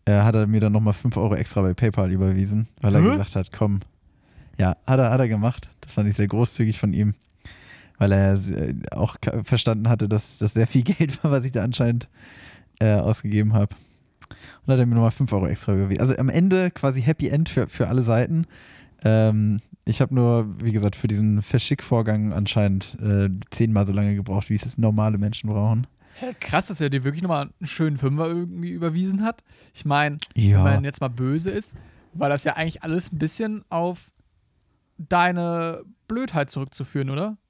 äh, 0.09 0.23
hat 0.23 0.35
er 0.35 0.47
mir 0.47 0.61
dann 0.61 0.73
nochmal 0.73 0.95
5 0.95 1.17
Euro 1.19 1.35
extra 1.35 1.61
bei 1.61 1.75
PayPal 1.75 2.11
überwiesen, 2.11 2.67
weil 2.81 2.95
er 2.95 3.03
Hä? 3.03 3.11
gesagt 3.11 3.37
hat, 3.37 3.53
komm. 3.53 3.81
Ja, 4.57 4.77
hat 4.87 4.99
er, 4.99 5.11
hat 5.11 5.21
er 5.21 5.29
gemacht. 5.29 5.69
Das 5.83 5.93
fand 5.93 6.09
ich 6.09 6.17
sehr 6.17 6.27
großzügig 6.27 6.79
von 6.79 6.95
ihm, 6.95 7.15
weil 7.99 8.13
er 8.13 8.35
äh, 8.35 8.75
auch 8.93 9.17
verstanden 9.45 9.89
hatte, 9.89 10.09
dass 10.09 10.39
das 10.39 10.55
sehr 10.55 10.67
viel 10.67 10.83
Geld 10.85 11.23
war, 11.23 11.31
was 11.31 11.45
ich 11.45 11.53
da 11.53 11.63
anscheinend 11.63 12.09
äh, 12.81 12.95
ausgegeben 12.95 13.53
habe. 13.53 13.77
Und 14.31 14.69
dann 14.69 14.75
hat 14.75 14.81
er 14.81 14.87
mir 14.87 14.95
nochmal 14.95 15.11
5 15.11 15.33
Euro 15.33 15.47
extra 15.47 15.75
überwiesen. 15.75 16.01
Also 16.01 16.17
am 16.17 16.31
Ende 16.31 16.71
quasi 16.71 17.03
Happy 17.03 17.29
End 17.29 17.51
für, 17.51 17.69
für 17.69 17.89
alle 17.89 18.03
Seiten. 18.03 18.47
Ähm, 19.05 19.59
ich 19.85 20.01
habe 20.01 20.15
nur, 20.15 20.55
wie 20.63 20.73
gesagt, 20.73 20.97
für 20.97 21.09
diesen 21.09 21.43
Verschickvorgang 21.43 22.33
anscheinend 22.33 22.97
äh, 23.03 23.29
zehnmal 23.51 23.87
so 23.87 23.93
lange 23.93 24.15
gebraucht, 24.15 24.49
wie 24.49 24.55
es 24.55 24.79
normale 24.79 25.19
Menschen 25.19 25.51
brauchen. 25.51 25.87
Krass, 26.41 26.67
dass 26.69 26.81
er 26.81 26.91
dir 26.91 27.05
wirklich 27.05 27.23
nochmal 27.23 27.51
einen 27.61 27.67
schönen 27.67 27.97
Fünfer 27.97 28.27
irgendwie 28.29 28.71
überwiesen 28.71 29.23
hat. 29.23 29.43
Ich 29.75 29.85
meine, 29.85 30.17
Ja. 30.35 30.65
wenn 30.65 30.75
man 30.75 30.85
jetzt 30.85 31.01
mal 31.01 31.09
böse 31.09 31.51
ist, 31.51 31.75
war 32.15 32.29
das 32.29 32.45
ja 32.45 32.55
eigentlich 32.55 32.83
alles 32.83 33.13
ein 33.13 33.19
bisschen 33.19 33.65
auf 33.69 34.11
deine 34.97 35.83
Blödheit 36.09 36.51
zurückzuführen, 36.51 37.11
oder? 37.11 37.37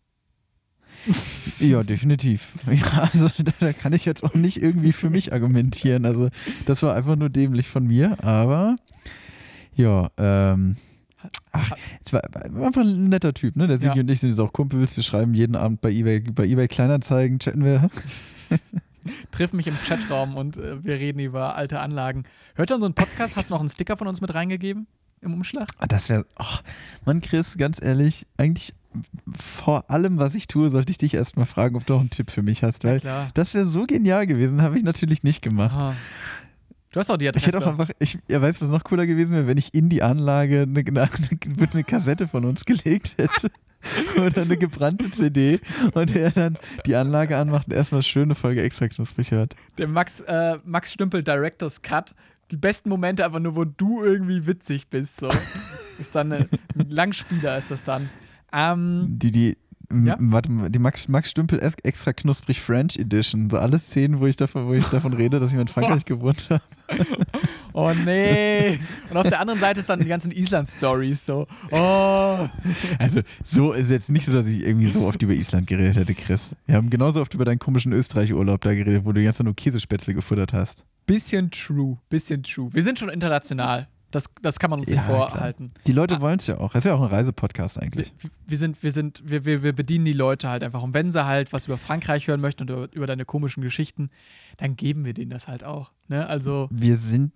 Ja, 1.61 1.83
definitiv. 1.83 2.53
Ja, 2.71 3.09
also 3.13 3.29
da, 3.39 3.53
da 3.59 3.73
kann 3.73 3.93
ich 3.93 4.05
jetzt 4.05 4.23
auch 4.23 4.35
nicht 4.35 4.63
irgendwie 4.63 4.93
für 4.93 5.11
mich 5.11 5.33
argumentieren. 5.33 6.05
Also 6.07 6.29
das 6.67 6.83
war 6.83 6.95
einfach 6.95 7.17
nur 7.17 7.31
dämlich 7.31 7.69
von 7.69 7.85
mir, 7.87 8.23
aber 8.23 8.77
ja, 9.75 10.09
ähm, 10.19 10.77
ach, 11.53 11.73
war 12.13 12.23
einfach 12.65 12.83
ein 12.83 13.09
netter 13.09 13.35
Typ, 13.35 13.57
ne? 13.57 13.67
Der 13.67 13.79
Sigi 13.81 13.97
Ja. 13.97 14.03
und 14.03 14.11
ich 14.11 14.21
sind 14.21 14.31
jetzt 14.31 14.39
auch 14.39 14.53
Kumpels, 14.53 14.97
wir 14.97 15.03
schreiben 15.05 15.35
jeden 15.35 15.57
Abend 15.57 15.81
bei 15.81 15.91
eBay, 15.91 16.21
bei 16.21 16.45
eBay 16.47 16.69
Kleinanzeigen, 16.69 17.39
chatten 17.41 17.65
wir. 17.65 17.89
Triff 19.31 19.53
mich 19.53 19.67
im 19.67 19.77
Chatraum 19.87 20.37
und 20.37 20.57
äh, 20.57 20.83
wir 20.85 20.95
reden 20.95 21.21
über 21.21 21.57
alte 21.57 21.81
Anlagen. 21.81 22.25
Hört 22.55 22.69
so 22.71 22.75
einen 22.77 22.95
Podcast? 22.95 23.37
Hast 23.37 23.51
du 23.51 23.55
noch 23.55 23.61
einen 23.61 23.69
Sticker 23.69 23.97
von 23.97 24.07
uns 24.07 24.21
mit 24.21 24.35
reingegeben 24.35 24.87
im 25.23 25.35
Umschlag? 25.35 25.69
Ah, 25.79 25.87
Das 25.87 26.09
wäre, 26.09 26.27
oh, 26.39 26.45
Mann, 27.07 27.21
Chris, 27.21 27.57
ganz 27.57 27.83
ehrlich, 27.83 28.27
eigentlich 28.37 28.75
vor 29.37 29.91
allem, 29.91 30.19
was 30.19 30.35
ich 30.35 30.47
tue, 30.49 30.71
sollte 30.71 30.91
ich 30.91 30.99
dich 30.99 31.15
erstmal 31.15 31.47
fragen, 31.47 31.77
ob 31.77 31.87
du 31.87 31.95
auch 31.95 32.01
einen 32.01 32.11
Tipp 32.11 32.31
für 32.31 32.43
mich 32.43 32.63
hast, 32.63 32.85
weil 32.85 33.01
Klar. 33.01 33.31
das 33.35 33.55
wäre 33.55 33.67
so 33.67 33.85
genial 33.87 34.27
gewesen, 34.27 34.61
habe 34.63 34.77
ich 34.77 34.83
natürlich 34.85 35.23
nicht 35.23 35.43
gemacht. 35.43 35.75
Aha. 35.75 35.95
Du 36.91 37.01
hast 37.01 37.11
doch 37.11 37.19
die 37.19 37.27
Ich 37.27 37.29
Adresse. 37.29 37.47
hätte 37.49 37.59
auch 37.63 37.67
einfach, 37.67 37.91
ich, 37.99 38.19
ja, 38.29 38.41
weißt 38.41 38.61
du, 38.63 38.65
was 38.67 38.73
noch 38.73 38.83
cooler 38.85 39.07
gewesen 39.07 39.33
wäre, 39.33 39.47
wenn 39.47 39.59
ich 39.59 39.75
in 39.75 39.89
die 39.91 40.03
Anlage 40.03 40.63
eine, 40.63 40.81
eine, 40.81 41.09
eine 41.73 41.85
Kassette 41.85 42.27
von 42.29 42.45
uns 42.47 42.65
gelegt 42.65 43.15
hätte. 43.19 43.51
Oder 44.21 44.43
eine 44.43 44.57
gebrannte 44.57 45.11
CD 45.11 45.61
und 45.95 46.15
er 46.15 46.31
dann 46.31 46.59
die 46.87 46.97
Anlage 46.97 47.37
anmacht 47.37 47.69
und 47.69 47.75
erstmal 47.75 48.03
schöne 48.03 48.35
Folge 48.35 48.63
extra 48.63 48.89
knusprig 48.89 49.31
hört. 49.31 49.55
Der 49.79 49.89
Max, 49.89 50.21
äh, 50.21 50.59
Max 50.65 50.93
Stümpel 50.93 51.23
Director's 51.23 51.83
Cut. 51.83 52.15
Die 52.51 52.57
besten 52.57 52.89
Momente 52.89 53.25
einfach 53.25 53.41
nur, 53.41 53.57
wo 53.57 53.65
du 53.65 54.03
irgendwie 54.03 54.47
witzig 54.47 54.89
bist. 54.89 55.21
So. 55.21 55.29
Ist 55.99 56.15
dann 56.15 56.33
äh, 56.33 56.47
Langspieler 56.75 57.59
ist 57.59 57.71
das 57.73 57.83
dann. 57.83 58.09
Ähm, 58.53 59.17
Die, 59.19 59.33
die, 59.33 59.57
Ja? 59.91 60.17
warte 60.21 60.51
mal, 60.53 60.69
die 60.69 60.79
Max, 60.79 61.09
Max 61.09 61.31
Stümpel 61.31 61.63
ex- 61.63 61.77
extra 61.83 62.13
knusprig 62.13 62.61
French 62.61 62.99
Edition. 62.99 63.49
So 63.49 63.59
alle 63.59 63.79
Szenen, 63.79 64.21
wo 64.21 64.27
ich 64.27 64.37
davon, 64.37 64.67
wo 64.67 64.75
ich 64.75 64.85
davon 64.87 65.15
rede, 65.15 65.41
dass 65.41 65.51
ich 65.53 65.59
in 65.59 65.67
Frankreich 65.67 66.05
gewohnt 66.05 66.49
habe. 66.51 66.63
oh 67.73 67.91
nee. 68.05 68.79
Und 69.09 69.17
auf 69.17 69.29
der 69.29 69.41
anderen 69.41 69.59
Seite 69.61 69.81
ist 69.81 69.89
dann 69.89 70.01
die 70.01 70.07
ganzen 70.09 70.31
Island-Stories 70.31 71.25
so. 71.25 71.47
Oh. 71.71 72.49
Also, 72.99 73.21
so 73.45 73.73
ist 73.73 73.91
jetzt 73.91 74.11
nicht 74.11 74.27
so, 74.27 74.33
dass 74.35 74.47
ich 74.47 74.63
irgendwie 74.63 74.91
so 74.91 75.07
oft 75.07 75.23
über 75.23 75.33
Island 75.33 75.67
geredet 75.67 75.97
hätte, 75.97 76.15
Chris. 76.15 76.41
Wir 76.67 76.75
haben 76.77 76.91
genauso 76.91 77.21
oft 77.23 77.33
über 77.35 77.45
deinen 77.47 77.59
komischen 77.59 77.93
Österreich-Urlaub 77.93 78.61
da 78.61 78.75
geredet, 78.75 79.05
wo 79.05 79.13
du 79.13 79.21
die 79.21 79.25
ganze 79.25 79.39
Zeit 79.39 79.45
nur 79.47 79.57
Käsespätzle 79.57 80.13
gefuttert 80.13 80.53
hast. 80.53 80.85
Bisschen 81.07 81.51
true, 81.51 81.97
bisschen 82.11 82.43
true. 82.43 82.69
Wir 82.73 82.83
sind 82.83 82.99
schon 82.99 83.09
international. 83.09 83.89
Das, 84.11 84.25
das 84.41 84.59
kann 84.59 84.71
man 84.71 84.81
uns 84.81 84.89
Ja, 84.91 84.97
nicht 84.97 85.05
vorhalten. 85.07 85.71
Die 85.87 85.93
Leute 85.93 86.17
Ah. 86.17 86.21
wollen 86.23 86.39
es 86.39 86.47
ja 86.47 86.57
auch. 86.59 86.73
Das 86.73 86.85
ist 86.85 86.89
ja 86.89 86.95
auch 86.95 87.03
ein 87.03 87.09
Reisepodcast 87.09 87.77
Wir, 87.77 87.83
eigentlich. 87.83 88.15
wir 88.47 88.57
sind, 88.57 88.83
wir 88.83 88.91
sind, 88.93 89.23
wir, 89.25 89.45
wir, 89.45 89.63
wir 89.63 89.75
bedienen 89.75 90.07
die 90.07 90.15
Leute 90.15 90.49
halt 90.49 90.63
einfach. 90.65 90.83
Und 90.83 90.95
wenn 90.95 91.13
sie 91.13 91.27
halt 91.27 91.53
was 91.53 91.67
über 91.67 91.77
Frankreich 91.77 92.27
hören 92.27 92.41
möchten 92.41 92.63
und 92.63 92.71
über, 92.71 92.89
über 92.93 93.07
deine 93.07 93.25
komischen 93.27 93.63
Geschichten, 93.63 94.09
dann 94.57 94.77
geben 94.77 95.05
wir 95.05 95.13
denen 95.13 95.31
das 95.31 95.47
halt 95.47 95.63
auch. 95.63 95.93
Ne? 96.09 96.27
Also, 96.27 96.69
Wir 96.71 96.97
sind, 96.97 97.33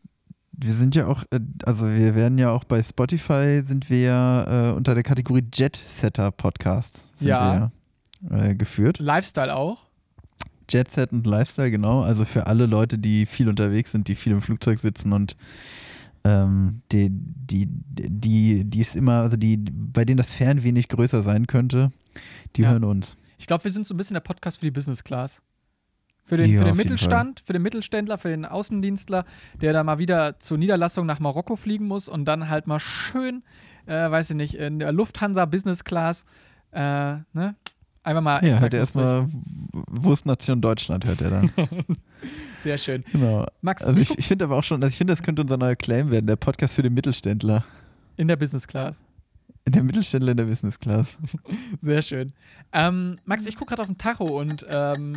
wir 0.52 0.72
sind 0.72 0.94
ja 0.94 1.06
auch, 1.08 1.24
äh, 1.30 1.40
also 1.66 1.86
wir 1.86 2.14
werden 2.14 2.38
ja 2.38 2.50
auch 2.50 2.64
bei 2.64 2.82
Spotify 2.82 3.60
sind 3.64 3.90
wir 3.90 4.00
ja 4.00 4.70
äh, 4.70 4.72
unter 4.72 4.94
der 4.94 5.02
Kategorie 5.02 5.44
Jet 5.52 5.76
Setter 5.76 6.30
Podcast 6.30 7.06
sind 7.16 7.28
Ja. 7.28 7.70
wir 8.30 8.38
äh, 8.50 8.54
geführt. 8.54 8.98
Lifestyle 8.98 9.54
auch. 9.54 9.88
Jet 10.70 10.90
Set 10.90 11.12
und 11.12 11.26
Lifestyle, 11.26 11.70
genau. 11.70 12.00
Also 12.02 12.24
für 12.24 12.46
alle 12.46 12.64
Leute, 12.64 12.96
die 12.96 13.26
viel 13.26 13.50
unterwegs 13.50 13.92
sind, 13.92 14.08
die 14.08 14.14
viel 14.14 14.32
im 14.32 14.40
Flugzeug 14.40 14.78
sitzen 14.78 15.12
und 15.12 15.36
ähm, 16.24 16.82
die, 16.92 17.08
die, 17.10 17.66
die, 17.68 18.64
die 18.64 18.80
ist 18.80 18.96
immer, 18.96 19.22
also 19.22 19.36
die, 19.36 19.56
bei 19.58 20.04
denen 20.04 20.18
das 20.18 20.34
Fern 20.34 20.62
wenig 20.62 20.88
größer 20.88 21.22
sein 21.22 21.46
könnte, 21.46 21.92
die 22.56 22.62
Ja. 22.62 22.70
hören 22.70 22.84
uns. 22.84 23.16
Ich 23.38 23.46
glaube, 23.46 23.64
wir 23.64 23.70
sind 23.72 23.86
so 23.86 23.94
ein 23.94 23.96
bisschen 23.96 24.14
der 24.14 24.20
Podcast 24.20 24.58
für 24.58 24.66
die 24.66 24.70
Business 24.70 25.02
Class. 25.02 25.42
Für 26.24 26.36
den, 26.36 26.52
Ja, 26.52 26.60
für 26.60 26.64
den 26.66 26.76
Mittelstand, 26.76 27.42
für 27.44 27.52
den 27.52 27.62
Mittelständler, 27.62 28.16
für 28.16 28.28
den 28.28 28.44
Außendienstler, 28.44 29.24
der 29.60 29.72
da 29.72 29.82
mal 29.82 29.98
wieder 29.98 30.38
zur 30.38 30.56
Niederlassung 30.56 31.04
nach 31.04 31.18
Marokko 31.18 31.56
fliegen 31.56 31.86
muss 31.86 32.08
und 32.08 32.24
dann 32.26 32.48
halt 32.48 32.68
mal 32.68 32.78
schön, 32.78 33.42
äh, 33.86 34.08
weiß 34.08 34.30
ich 34.30 34.36
nicht, 34.36 34.54
in 34.54 34.78
der 34.78 34.92
Lufthansa 34.92 35.46
Business 35.46 35.82
Class, 35.82 36.24
äh, 36.70 37.14
ne? 37.32 37.56
Einfach 38.04 38.22
mal 38.22 38.44
Ja, 38.44 38.58
hört 38.58 38.74
er 38.74 38.80
erstmal 38.80 39.26
Wurstnation 39.72 40.60
Deutschland, 40.60 41.04
hört 41.04 41.20
er 41.20 41.30
dann. 41.30 41.50
Sehr 42.64 42.78
schön. 42.78 43.04
genau. 43.12 43.46
Max, 43.60 43.82
Also 43.84 44.00
ich 44.00 44.16
ich, 44.18 44.26
finde 44.26 44.44
aber 44.44 44.56
auch 44.56 44.64
schon, 44.64 44.82
also 44.82 44.92
ich 44.92 44.98
finde, 44.98 45.12
das 45.12 45.22
könnte 45.22 45.42
unser 45.42 45.56
neuer 45.56 45.76
Claim 45.76 46.10
werden, 46.10 46.26
der 46.26 46.36
Podcast 46.36 46.74
für 46.74 46.82
den 46.82 46.94
Mittelständler. 46.94 47.64
in 48.16 48.28
der 48.28 48.36
Business 48.36 48.66
Class. 48.66 48.96
Der 49.68 49.82
Mittelständler 49.84 50.32
in 50.32 50.36
der 50.38 50.44
Business 50.46 50.78
Class. 50.78 51.16
Sehr 51.82 52.02
schön. 52.02 52.32
Ähm, 52.72 53.18
Max, 53.24 53.46
ich 53.46 53.56
gucke 53.56 53.68
gerade 53.70 53.82
auf 53.82 53.88
den 53.88 53.98
Tacho 53.98 54.24
und 54.40 54.66
ähm, 54.68 55.14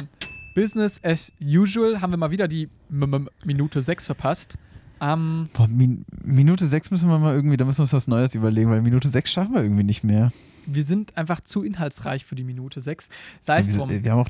Business 0.55 0.99
as 1.03 1.31
usual 1.41 2.01
haben 2.01 2.11
wir 2.11 2.17
mal 2.17 2.31
wieder 2.31 2.47
die 2.47 2.69
M 2.91 3.03
-M 3.03 3.27
Minute 3.45 3.81
6 3.81 4.05
verpasst. 4.05 4.55
Ähm, 5.01 5.49
Boah, 5.53 5.67
Min 5.67 6.05
Minute 6.23 6.67
6 6.67 6.91
müssen 6.91 7.09
wir 7.09 7.17
mal 7.19 7.33
irgendwie, 7.35 7.57
da 7.57 7.65
müssen 7.65 7.79
wir 7.79 7.83
uns 7.83 7.93
was 7.93 8.07
Neues 8.07 8.35
überlegen, 8.35 8.69
weil 8.69 8.81
Minute 8.81 9.09
6 9.09 9.31
schaffen 9.31 9.53
wir 9.55 9.63
irgendwie 9.63 9.83
nicht 9.83 10.03
mehr. 10.03 10.31
Wir 10.67 10.83
sind 10.83 11.17
einfach 11.17 11.41
zu 11.41 11.63
inhaltsreich 11.63 12.25
für 12.25 12.35
die 12.35 12.43
Minute 12.43 12.81
6. 12.81 13.09
Sei 13.41 13.59
es 13.59 13.75
drum. 13.75 13.89
wir 13.89 14.11
haben 14.11 14.19
auch, 14.19 14.29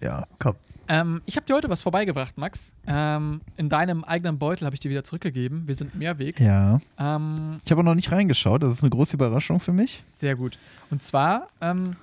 ja, 0.00 0.26
komm. 0.38 0.54
Ähm, 0.90 1.20
ich 1.26 1.36
habe 1.36 1.44
dir 1.44 1.54
heute 1.54 1.68
was 1.68 1.82
vorbeigebracht, 1.82 2.38
Max. 2.38 2.72
Ähm, 2.86 3.42
in 3.58 3.68
deinem 3.68 4.04
eigenen 4.04 4.38
Beutel 4.38 4.64
habe 4.64 4.74
ich 4.74 4.80
dir 4.80 4.90
wieder 4.90 5.04
zurückgegeben. 5.04 5.66
Wir 5.66 5.74
sind 5.74 5.94
Mehrweg. 5.94 6.40
Ja. 6.40 6.80
Ähm, 6.98 7.60
Ich 7.64 7.70
habe 7.70 7.82
auch 7.82 7.84
noch 7.84 7.94
nicht 7.94 8.10
reingeschaut, 8.10 8.62
das 8.62 8.72
ist 8.74 8.82
eine 8.82 8.90
große 8.90 9.14
Überraschung 9.14 9.60
für 9.60 9.72
mich. 9.72 10.02
sehr 10.08 10.34
gut. 10.34 10.58
Und 10.90 11.02
zwar, 11.02 11.48
ähm, 11.60 11.96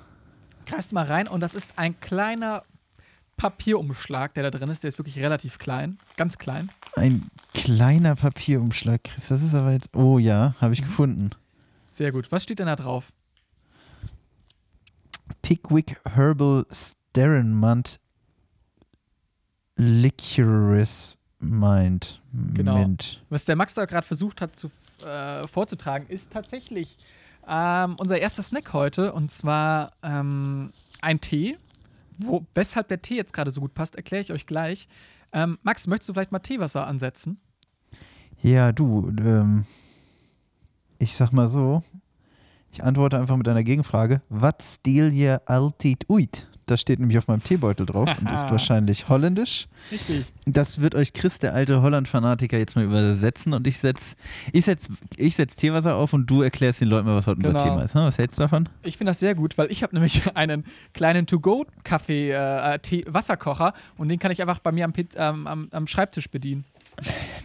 greifst 0.68 0.92
du 0.92 0.96
mal 0.96 1.06
rein 1.06 1.28
und 1.28 1.40
das 1.42 1.56
ist 1.56 1.72
ein 1.78 2.00
kleiner 2.00 2.64
Papierumschlag, 3.38 4.34
der 4.34 4.44
da 4.50 4.52
drin 4.58 4.70
ist. 4.70 4.84
Der 4.84 4.90
ist 4.90 4.98
wirklich 4.98 5.18
relativ 5.20 5.58
klein, 5.58 5.98
ganz 6.16 6.38
klein. 6.38 6.70
Ein 6.96 7.30
kleiner 7.54 8.16
Papierumschlag, 8.16 9.04
Chris, 9.04 9.28
das 9.28 9.42
ist 9.42 9.54
aber 9.54 9.72
jetzt, 9.72 9.90
oh 9.96 10.20
ja, 10.20 10.56
habe 10.62 10.74
ich 10.74 10.82
gefunden. 10.82 11.32
Sehr 11.88 12.12
gut. 12.12 12.32
Was 12.32 12.44
steht 12.44 12.60
denn 12.60 12.68
da 12.68 12.76
drauf? 12.76 13.12
Pickwick 15.46 15.96
Herbal 16.06 16.66
Sterenmont 16.72 18.00
Licorice 19.76 21.18
Mind. 21.38 22.20
Genau. 22.56 22.80
Mint. 22.80 23.24
Was 23.30 23.46
der 23.46 23.56
Max 23.56 23.76
da 23.76 23.86
gerade 23.86 24.08
versucht 24.08 24.42
hat 24.42 24.56
zu, 24.56 24.72
äh, 25.06 25.46
vorzutragen, 25.46 26.08
ist 26.08 26.32
tatsächlich 26.32 26.98
ähm, 27.48 27.96
unser 28.00 28.18
erster 28.20 28.42
Snack 28.42 28.74
heute. 28.74 29.14
Und 29.14 29.30
zwar 29.30 29.92
ähm, 30.02 30.72
ein 31.02 31.22
Tee. 31.22 31.60
Wo, 32.18 32.44
weshalb 32.56 32.88
der 32.88 33.04
Tee 33.04 33.16
jetzt 33.16 33.32
gerade 33.32 33.52
so 33.52 33.62
gut 33.62 33.76
passt, 33.76 33.96
erkläre 33.96 34.24
ich 34.24 34.32
euch 34.32 34.48
gleich. 34.48 34.88
Ähm, 35.32 35.60
Max, 35.62 35.86
möchtest 35.86 36.10
du 36.10 36.14
vielleicht 36.14 36.32
mal 36.32 36.40
Teewasser 36.40 36.88
ansetzen? 36.88 37.40
Ja, 38.42 38.72
du, 38.72 39.14
ähm, 39.20 39.66
ich 40.98 41.16
sag 41.16 41.32
mal 41.34 41.50
so, 41.50 41.84
ich 42.76 42.84
antworte 42.84 43.18
einfach 43.18 43.38
mit 43.38 43.48
einer 43.48 43.64
Gegenfrage. 43.64 44.22
Was 44.30 44.56
stil 44.76 45.14
je 45.14 45.38
altid 45.46 46.06
uit? 46.12 46.48
Das 46.68 46.82
steht 46.82 47.00
nämlich 47.00 47.18
auf 47.20 47.28
meinem 47.28 47.44
Teebeutel 47.44 47.86
drauf 47.86 48.10
und 48.20 48.30
ist 48.32 48.42
wahrscheinlich 48.50 49.08
holländisch. 49.08 49.68
Richtig. 49.92 50.26
Das 50.48 50.82
wird 50.82 50.96
euch 50.96 51.14
Chris, 51.14 51.38
der 51.40 51.54
alte 51.54 51.82
Holland-Fanatiker, 51.84 52.58
jetzt 52.58 52.76
mal 52.76 52.84
übersetzen 52.84 53.54
und 53.54 53.68
ich 53.68 53.78
setz, 53.80 54.16
ich 54.52 54.66
setz, 54.66 54.90
ich 55.16 55.36
setz 55.36 55.56
Teewasser 55.56 55.96
auf 55.96 56.12
und 56.14 56.26
du 56.26 56.42
erklärst 56.42 56.82
den 56.82 56.88
Leuten 56.90 57.06
mal, 57.08 57.16
was 57.16 57.28
heute 57.28 57.40
Genau. 57.42 57.54
unser 57.54 57.66
Thema 57.66 57.82
ist. 57.84 57.94
Ne? 57.96 58.02
Was 58.02 58.18
hältst 58.18 58.40
du 58.40 58.42
davon? 58.44 58.68
Ich 58.82 58.98
finde 58.98 59.12
das 59.12 59.20
sehr 59.20 59.36
gut, 59.36 59.58
weil 59.60 59.72
ich 59.72 59.84
habe 59.84 59.94
nämlich 59.96 60.24
einen 60.36 60.66
kleinen 60.94 61.28
To-Go-Kaffee, 61.28 62.32
äh, 62.32 63.04
Wasserkocher 63.08 63.74
und 63.98 64.10
den 64.10 64.18
kann 64.20 64.32
ich 64.32 64.42
einfach 64.42 64.58
bei 64.60 64.72
mir 64.72 64.86
am, 64.86 64.92
Piz- 64.92 65.16
ähm, 65.18 65.46
am, 65.48 65.68
am 65.72 65.86
Schreibtisch 65.88 66.30
bedienen. 66.32 66.66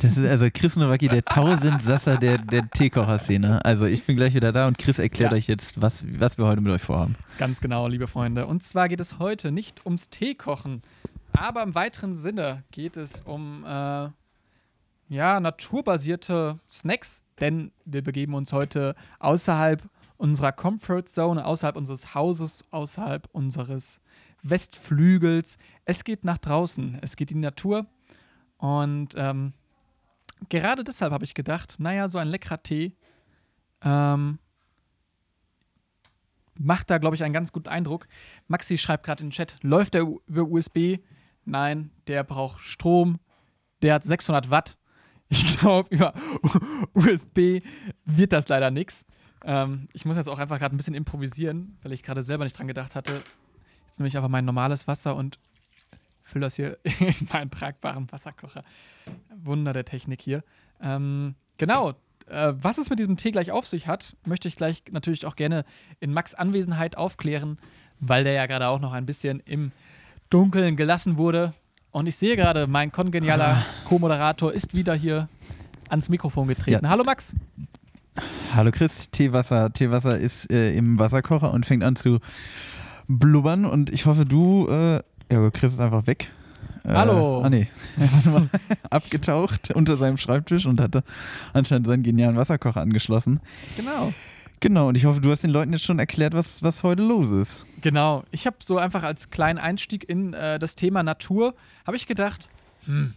Das 0.01 0.17
ist 0.17 0.25
also 0.25 0.49
Chris 0.53 0.77
Nowacki, 0.77 1.09
der 1.09 1.25
Tausendsasser 1.25 2.17
der, 2.17 2.39
der 2.39 2.71
Teekocher-Szene. 2.71 3.65
Also 3.65 3.85
ich 3.85 4.05
bin 4.05 4.17
gleich 4.17 4.35
wieder 4.35 4.53
da 4.53 4.67
und 4.67 4.79
Chris 4.79 4.99
erklärt 4.99 5.33
Ja. 5.33 5.37
euch 5.37 5.47
jetzt, 5.47 5.81
was, 5.81 6.05
was 6.19 6.39
wir 6.39 6.47
heute 6.47 6.61
mit 6.61 6.73
euch 6.73 6.81
vorhaben. 6.83 7.17
Ganz 7.39 7.61
genau, 7.61 7.87
liebe 7.89 8.09
Freunde. 8.09 8.47
Und 8.47 8.63
zwar 8.63 8.89
geht 8.89 9.01
es 9.01 9.19
heute 9.19 9.53
nicht 9.53 9.85
ums 9.85 10.09
Teekochen, 10.09 10.83
aber 11.33 11.63
im 11.63 11.75
weiteren 11.75 12.17
Sinne 12.17 12.65
geht 12.71 12.97
es 12.97 13.21
um 13.21 13.65
äh, 13.65 14.09
ja, 15.09 15.41
naturbasierte 15.41 16.61
Snacks, 16.71 17.25
denn 17.41 17.73
wir 17.85 18.03
begeben 18.03 18.35
uns 18.35 18.53
heute 18.53 18.95
außerhalb 19.19 19.83
unserer 20.17 20.53
Comfort 20.53 21.05
Zone, 21.07 21.45
außerhalb 21.45 21.77
unseres 21.77 22.15
Hauses, 22.15 22.65
außerhalb 22.71 23.29
unseres 23.33 24.01
Westflügels. 24.43 25.59
Es 25.85 26.05
geht 26.05 26.25
nach 26.25 26.39
draußen, 26.39 26.99
es 27.03 27.17
geht 27.17 27.31
in 27.31 27.39
die 27.39 27.43
Natur. 27.47 27.87
Und 28.61 29.15
ähm, 29.17 29.55
gerade 30.51 30.85
deshalb 30.85 31.13
habe 31.13 31.25
ich 31.25 31.35
gedacht, 31.35 31.77
naja, 31.79 32.09
so 32.09 32.19
ein 32.19 32.29
leckerer 32.29 32.63
Tee 32.63 32.95
ähm, 33.83 34.39
macht 36.59 36.91
da, 36.91 36.99
glaube 36.99 37.17
ich, 37.17 37.25
einen 37.25 37.33
ganz 37.33 37.53
guten 37.53 37.69
Eindruck. 37.69 38.07
Maxi 38.49 38.77
schreibt 38.77 39.05
gerade 39.05 39.23
in 39.23 39.29
den 39.29 39.35
Chat, 39.35 39.57
läuft 39.63 39.95
der 39.95 40.03
über 40.27 40.43
USB? 40.43 40.99
Nein, 41.47 41.91
der 42.07 42.23
braucht 42.23 42.61
Strom. 42.61 43.19
Der 43.81 43.95
hat 43.95 44.05
600 44.05 44.51
Watt. 44.51 44.77
Ich 45.31 45.59
glaube, 45.59 45.89
über 45.95 46.13
USB 46.93 47.63
wird 48.05 48.33
das 48.33 48.49
leider 48.49 48.71
nichts. 48.71 49.07
Ähm, 49.43 49.89
ich 49.95 50.05
muss 50.05 50.17
jetzt 50.17 50.29
auch 50.29 50.39
einfach 50.39 50.59
gerade 50.59 50.75
ein 50.75 50.77
bisschen 50.77 50.95
improvisieren, 50.95 51.79
weil 51.83 51.93
ich 51.93 52.03
gerade 52.03 52.23
selber 52.23 52.45
nicht 52.45 52.59
dran 52.59 52.67
gedacht 52.67 52.95
hatte. 52.95 53.23
Jetzt 53.87 53.99
nehme 53.99 54.09
ich 54.09 54.17
einfach 54.17 54.29
mein 54.29 54.45
normales 54.45 54.87
Wasser 54.87 55.17
und 55.17 55.39
fülle 56.31 56.47
das 56.47 56.57
hier 56.57 56.79
in 56.85 57.15
meinen 57.33 57.51
tragbaren 57.51 58.11
Wasserkocher. 58.11 58.65
Wunder 59.43 59.73
der 59.73 59.85
Technik 59.85 60.23
hier. 60.23 60.43
Ähm, 60.81 61.35
genau. 61.59 61.95
Äh, 62.29 62.53
was 62.57 62.79
es 62.79 62.91
mit 62.91 62.99
diesem 62.99 63.17
Tee 63.17 63.33
gleich 63.33 63.51
auf 63.51 63.67
sich 63.67 63.87
hat, 63.87 64.17
möchte 64.25 64.49
ich 64.49 64.57
gleich 64.57 64.83
natürlich 64.91 65.27
auch 65.27 65.37
gerne 65.37 65.65
in 65.99 66.13
Max 66.13 66.35
Anwesenheit 66.35 66.97
aufklären, 66.97 67.59
weil 67.99 68.25
der 68.25 68.35
ja 68.35 68.47
gerade 68.47 68.69
auch 68.69 68.81
noch 68.81 68.93
ein 68.93 69.07
bisschen 69.07 69.41
im 69.41 69.73
Dunkeln 70.31 70.77
gelassen 70.77 71.17
wurde. 71.17 71.53
Und 71.91 72.07
ich 72.07 72.17
sehe 72.17 72.37
gerade, 72.37 72.69
mein 72.69 72.93
kongenialer 72.93 73.65
Co-Moderator 73.85 74.53
ist 74.53 74.75
wieder 74.75 74.95
hier 74.95 75.29
ans 75.89 76.09
Mikrofon 76.09 76.47
getreten. 76.47 76.85
Ja. 76.85 76.91
Hallo 76.91 77.03
Max. 77.03 77.35
Hallo 78.55 78.71
Chris, 78.71 79.11
Teewasser. 79.11 79.73
Teewasser 79.73 80.19
ist 80.19 80.51
äh, 80.53 80.73
im 80.75 80.99
Wasserkocher 80.99 81.53
und 81.53 81.67
fängt 81.67 81.83
an 81.83 81.97
zu 81.97 82.21
blubbern 83.09 83.65
und 83.65 83.91
ich 83.91 84.07
hoffe, 84.07 84.25
du, 84.25 84.69
äh, 84.69 85.01
ja, 85.31 85.51
Chris 85.51 85.73
ist 85.75 85.81
einfach 85.81 86.07
weg. 86.07 86.31
Äh, 86.85 86.89
Hallo. 86.95 87.43
Ah, 87.43 87.51
nee. 87.51 87.69
Warte 87.97 88.31
mal. 88.31 88.49
Abgetaucht 88.91 89.71
unter 89.75 89.97
seinem 89.97 90.17
Schreibtisch 90.17 90.67
und 90.67 90.81
hatte 90.81 91.03
anscheinend 91.53 91.87
seinen 91.87 92.03
genialen 92.03 92.37
Wasserkocher 92.37 92.81
angeschlossen. 92.81 93.41
Genau. 93.77 94.13
Genau, 94.61 94.89
und 94.89 94.97
ich 94.97 95.07
hoffe, 95.07 95.21
du 95.23 95.31
hast 95.31 95.43
den 95.43 95.51
Leuten 95.51 95.73
jetzt 95.73 95.85
schon 95.85 95.99
erklärt, 95.99 96.35
was, 96.35 96.63
was 96.63 96.83
heute 96.83 97.03
los 97.03 97.31
ist. 97.31 97.65
Genau. 97.81 98.25
Ich 98.31 98.47
habe 98.47 98.57
so 98.63 98.77
einfach 98.79 99.03
als 99.03 99.31
kleinen 99.31 99.59
Einstieg 99.59 100.07
in 100.09 100.35
äh, 100.35 100.59
das 100.59 100.75
Thema 100.75 101.03
Natur, 101.03 101.55
habe 101.87 101.97
ich 101.97 102.07
gedacht, 102.07 102.51
hm, 102.85 103.15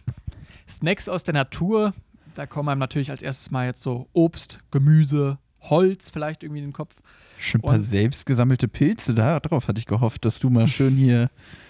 Snacks 0.66 1.06
aus 1.08 1.22
der 1.22 1.34
Natur, 1.34 1.92
da 2.34 2.46
kommen 2.46 2.70
einem 2.70 2.78
natürlich 2.80 3.10
als 3.10 3.22
erstes 3.22 3.50
mal 3.50 3.66
jetzt 3.66 3.82
so 3.82 4.08
Obst, 4.14 4.58
Gemüse, 4.70 5.38
Holz 5.60 6.10
vielleicht 6.10 6.42
irgendwie 6.42 6.60
in 6.60 6.68
den 6.68 6.72
Kopf. 6.72 6.94
Schon 7.38 7.60
ein 7.60 7.62
paar 7.62 7.74
Und- 7.74 7.82
selbst 7.82 8.24
gesammelte 8.24 8.66
Pilze. 8.68 9.12
Darauf 9.14 9.68
hatte 9.68 9.78
ich 9.78 9.86
gehofft, 9.86 10.24
dass 10.24 10.38
du 10.38 10.48
mal 10.48 10.66
schön 10.66 10.94
hier 10.96 11.28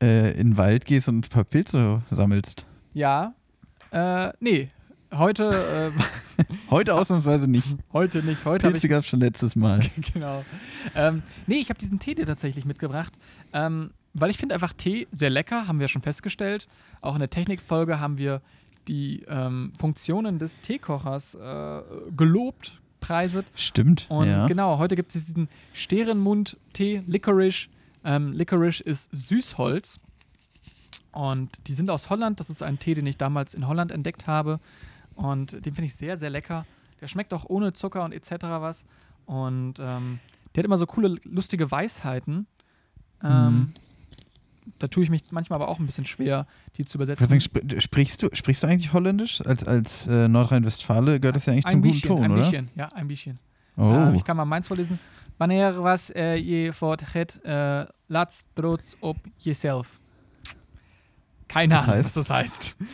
äh, 0.00 0.32
in 0.32 0.50
den 0.50 0.56
Wald 0.56 0.84
gehst 0.84 1.08
und 1.08 1.26
ein 1.26 1.30
paar 1.30 1.44
Pilze 1.44 2.02
sammelst. 2.10 2.66
Ja, 2.92 3.34
äh, 3.92 4.32
nee, 4.40 4.68
heute, 5.12 5.50
äh, 5.50 5.90
Heute 6.70 6.94
ausnahmsweise 6.94 7.48
nicht. 7.48 7.76
heute 7.92 8.22
nicht. 8.22 8.44
Heute 8.44 8.66
habe 8.66 8.72
Pilze 8.72 8.88
gab 8.88 9.00
es 9.00 9.06
schon 9.06 9.20
letztes 9.20 9.56
Mal. 9.56 9.80
genau. 10.12 10.44
Ähm, 10.94 11.22
nee, 11.46 11.56
ich 11.56 11.68
habe 11.68 11.78
diesen 11.78 11.98
Tee 11.98 12.14
dir 12.14 12.26
tatsächlich 12.26 12.64
mitgebracht, 12.64 13.12
ähm, 13.52 13.90
weil 14.14 14.30
ich 14.30 14.38
finde 14.38 14.54
einfach 14.54 14.72
Tee 14.72 15.06
sehr 15.10 15.30
lecker, 15.30 15.66
haben 15.68 15.80
wir 15.80 15.88
schon 15.88 16.02
festgestellt. 16.02 16.66
Auch 17.00 17.14
in 17.14 17.20
der 17.20 17.30
Technikfolge 17.30 18.00
haben 18.00 18.18
wir 18.18 18.40
die 18.88 19.24
ähm, 19.28 19.72
Funktionen 19.78 20.38
des 20.38 20.60
Teekochers 20.60 21.34
äh, 21.34 21.82
gelobt, 22.16 22.80
preiset. 23.00 23.46
Stimmt. 23.54 24.06
Und 24.08 24.28
ja. 24.28 24.46
genau, 24.46 24.78
heute 24.78 24.96
gibt 24.96 25.14
es 25.14 25.26
diesen 25.26 25.48
Sterenmund-Tee, 25.72 27.02
Licorice. 27.06 27.68
Ähm, 28.04 28.32
Licorice 28.32 28.80
ist 28.82 29.10
Süßholz. 29.12 30.00
Und 31.12 31.66
die 31.66 31.74
sind 31.74 31.90
aus 31.90 32.08
Holland. 32.10 32.38
Das 32.40 32.50
ist 32.50 32.62
ein 32.62 32.78
Tee, 32.78 32.94
den 32.94 33.06
ich 33.06 33.16
damals 33.16 33.54
in 33.54 33.66
Holland 33.66 33.90
entdeckt 33.92 34.26
habe. 34.26 34.60
Und 35.14 35.52
den 35.52 35.74
finde 35.74 35.84
ich 35.86 35.94
sehr, 35.94 36.16
sehr 36.18 36.30
lecker. 36.30 36.66
Der 37.00 37.08
schmeckt 37.08 37.34
auch 37.34 37.44
ohne 37.48 37.72
Zucker 37.72 38.04
und 38.04 38.12
etc. 38.12 38.30
was. 38.42 38.84
Und 39.26 39.74
ähm, 39.80 40.20
der 40.54 40.60
hat 40.62 40.64
immer 40.66 40.76
so 40.78 40.86
coole, 40.86 41.16
lustige 41.24 41.70
Weisheiten. 41.70 42.46
Ähm, 43.22 43.30
Mhm. 43.30 43.72
Da 44.78 44.86
tue 44.88 45.02
ich 45.02 45.10
mich 45.10 45.24
manchmal 45.30 45.56
aber 45.56 45.68
auch 45.68 45.80
ein 45.80 45.86
bisschen 45.86 46.04
schwer, 46.04 46.46
die 46.76 46.84
zu 46.84 46.96
übersetzen. 46.98 47.26
Spr- 47.40 47.80
sprichst, 47.80 48.22
du, 48.22 48.28
sprichst 48.32 48.62
du 48.62 48.66
eigentlich 48.68 48.92
Holländisch? 48.92 49.40
Als, 49.44 49.64
als 49.64 50.06
äh, 50.06 50.28
Nordrhein-Westfale 50.28 51.18
gehört 51.18 51.34
das 51.36 51.46
ja 51.46 51.54
eigentlich 51.54 51.66
zum 51.66 51.80
guten 51.82 51.92
bisschen, 51.94 52.08
Ton, 52.08 52.22
ein 52.22 52.30
oder? 52.30 52.40
bisschen, 52.42 52.68
ja, 52.76 52.86
ein 52.92 53.08
bisschen. 53.08 53.38
Oh. 53.76 53.82
Ähm, 53.92 54.14
ich 54.14 54.22
kann 54.24 54.36
mal 54.36 54.44
meins 54.44 54.68
vorlesen. 54.68 54.98
Wanneer 55.40 55.82
was 55.82 56.10
äh, 56.10 56.34
je 56.36 56.70
fort 56.70 57.14
het, 57.14 57.40
äh, 57.44 57.86
laat 58.08 58.44
trots 58.54 58.94
op 59.00 59.16
jezelf. 59.38 59.98
Keine 61.48 61.74
Das 61.74 61.84
Ahnung, 61.84 61.94
heißt? 61.96 62.04
was 62.04 62.14
das 62.14 62.28
heißt. 62.30 62.76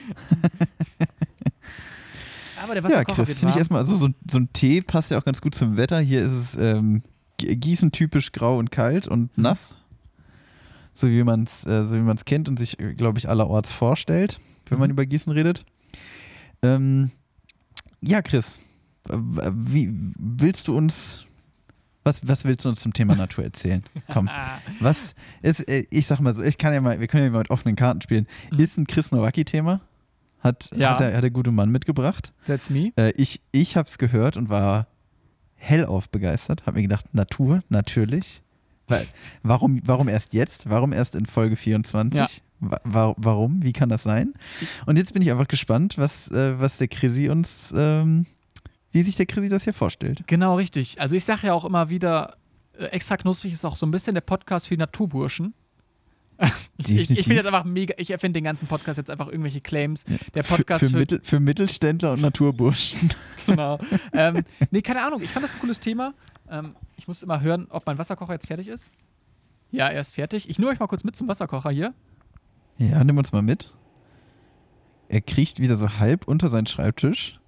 Aber 2.62 2.74
der 2.74 2.82
ja, 2.82 2.88
Wasserkocher 2.88 3.16
Chris, 3.16 3.28
wird 3.28 3.38
finde 3.38 3.52
ich 3.52 3.58
erstmal, 3.58 3.80
also 3.80 3.96
so, 3.96 4.08
so 4.30 4.38
ein 4.38 4.48
Tee 4.52 4.80
passt 4.80 5.10
ja 5.10 5.18
auch 5.18 5.24
ganz 5.24 5.40
gut 5.40 5.54
zum 5.56 5.76
Wetter. 5.76 5.98
Hier 6.00 6.24
ist 6.24 6.32
es 6.32 6.54
ähm, 6.54 7.02
Gießen 7.38 7.90
typisch 7.92 8.30
grau 8.32 8.58
und 8.58 8.70
kalt 8.70 9.08
und 9.08 9.36
Mhm. 9.36 9.42
nass. 9.42 9.74
So 10.94 11.08
wie 11.08 11.22
man 11.24 11.42
es 11.42 11.66
äh, 11.66 11.82
so 11.84 11.96
wie 11.96 12.00
man's 12.00 12.24
kennt 12.24 12.48
und 12.48 12.58
sich, 12.58 12.78
glaube 12.96 13.18
ich, 13.18 13.28
allerorts 13.28 13.72
vorstellt, 13.72 14.38
wenn 14.70 14.78
man 14.78 14.88
Mhm. 14.88 14.92
über 14.92 15.04
Gießen 15.04 15.32
redet. 15.32 15.64
Ähm, 16.62 17.10
ja, 18.00 18.22
Chris, 18.22 18.60
äh, 19.10 19.16
wie 19.52 19.90
willst 20.16 20.68
du 20.68 20.76
uns, 20.76 21.26
was, 22.06 22.26
was 22.26 22.44
willst 22.44 22.64
du 22.64 22.70
uns 22.70 22.80
zum 22.80 22.92
Thema 22.92 23.14
Natur 23.14 23.44
erzählen? 23.44 23.82
Komm, 24.12 24.30
was 24.80 25.14
ist, 25.42 25.68
äh, 25.68 25.84
ich 25.90 26.06
sag 26.06 26.20
mal 26.20 26.34
so, 26.34 26.42
ich 26.42 26.56
kann 26.56 26.72
ja 26.72 26.80
mal, 26.80 27.00
wir 27.00 27.06
können 27.08 27.24
ja 27.24 27.30
mal 27.30 27.38
mit 27.40 27.50
offenen 27.50 27.76
Karten 27.76 28.00
spielen. 28.00 28.26
Mhm. 28.50 28.58
Ist 28.60 28.78
ein 28.78 28.86
Chris 28.86 29.10
Nowacki-Thema? 29.12 29.80
Hat, 30.40 30.70
Ja. 30.76 30.90
hat, 30.92 31.00
der, 31.00 31.14
hat 31.16 31.22
der 31.22 31.30
gute 31.30 31.50
Mann 31.50 31.70
mitgebracht. 31.70 32.32
that's 32.46 32.70
me. 32.70 32.92
Äh, 32.96 33.10
ich 33.16 33.42
ich 33.52 33.76
habe 33.76 33.88
es 33.88 33.98
gehört 33.98 34.36
und 34.36 34.48
war 34.48 34.86
hellauf 35.56 36.08
begeistert. 36.10 36.64
Habe 36.66 36.76
mir 36.76 36.82
gedacht, 36.82 37.12
Natur, 37.14 37.62
natürlich. 37.68 38.42
Weil, 38.86 39.06
warum, 39.42 39.80
warum 39.84 40.06
erst 40.08 40.32
jetzt? 40.32 40.70
Warum 40.70 40.92
erst 40.92 41.16
in 41.16 41.26
Folge 41.26 41.56
24? 41.56 42.16
Ja. 42.18 42.28
Wa 42.60 43.14
warum? 43.18 43.62
Wie 43.64 43.72
kann 43.72 43.88
das 43.88 44.04
sein? 44.04 44.32
Und 44.86 44.96
jetzt 44.96 45.12
bin 45.12 45.20
ich 45.22 45.30
einfach 45.30 45.48
gespannt, 45.48 45.98
was, 45.98 46.30
äh, 46.30 46.58
was 46.60 46.78
der 46.78 46.88
Chrissy 46.88 47.28
uns, 47.28 47.74
ähm, 47.76 48.24
wie 48.96 49.02
sich 49.02 49.16
der 49.16 49.26
Chrissy 49.26 49.50
das 49.50 49.64
hier 49.64 49.74
vorstellt. 49.74 50.22
Genau, 50.26 50.56
richtig. 50.56 50.98
Also 50.98 51.16
ich 51.16 51.24
sage 51.24 51.48
ja 51.48 51.52
auch 51.52 51.66
immer 51.66 51.90
wieder, 51.90 52.38
äh, 52.78 52.86
extra 52.86 53.18
knusprig 53.18 53.52
ist 53.52 53.62
auch 53.66 53.76
so 53.76 53.84
ein 53.84 53.90
bisschen 53.90 54.14
der 54.14 54.22
Podcast 54.22 54.68
für 54.68 54.74
die 54.74 54.78
Naturburschen. 54.78 55.52
ich 56.78 57.10
ich, 57.10 57.24
finde 57.24 57.34
jetzt 57.34 57.46
einfach 57.46 57.64
mega, 57.64 57.94
ich 57.98 58.10
erfinde 58.10 58.38
den 58.38 58.44
ganzen 58.44 58.66
Podcast 58.68 58.96
jetzt 58.96 59.10
einfach 59.10 59.28
irgendwelche 59.28 59.60
Claims. 59.60 60.04
Der 60.34 60.42
Podcast 60.42 60.80
für, 60.80 60.86
für, 60.86 60.90
für, 60.92 60.98
Mittel, 60.98 61.20
für 61.22 61.40
Mittelständler 61.40 62.12
und 62.14 62.22
Naturburschen. 62.22 63.10
Genau. 63.46 63.78
ähm, 64.12 64.42
nee, 64.70 64.82
keine 64.82 65.04
Ahnung. 65.04 65.22
Ich 65.22 65.30
fand 65.30 65.44
das 65.44 65.54
ein 65.54 65.60
cooles 65.60 65.78
Thema. 65.78 66.14
Ähm, 66.50 66.74
ich 66.96 67.06
musste 67.06 67.26
immer 67.26 67.42
hören, 67.42 67.66
ob 67.68 67.86
mein 67.86 67.96
Wasserkocher 67.96 68.32
jetzt 68.32 68.48
fertig 68.48 68.66
ist. 68.66 68.90
Ja, 69.70 69.88
er 69.88 70.00
ist 70.00 70.14
fertig. 70.14 70.48
Ich 70.48 70.58
nehme 70.58 70.70
euch 70.72 70.80
mal 70.80 70.88
kurz 70.88 71.04
mit 71.04 71.14
zum 71.14 71.28
Wasserkocher 71.28 71.70
hier. 71.70 71.94
Ja, 72.78 73.04
nimm 73.04 73.18
uns 73.18 73.30
mal 73.30 73.42
mit. 73.42 73.72
Er 75.08 75.20
kriecht 75.20 75.60
wieder 75.60 75.76
so 75.76 75.98
halb 75.98 76.26
unter 76.26 76.48
seinen 76.48 76.66
Schreibtisch. 76.66 77.38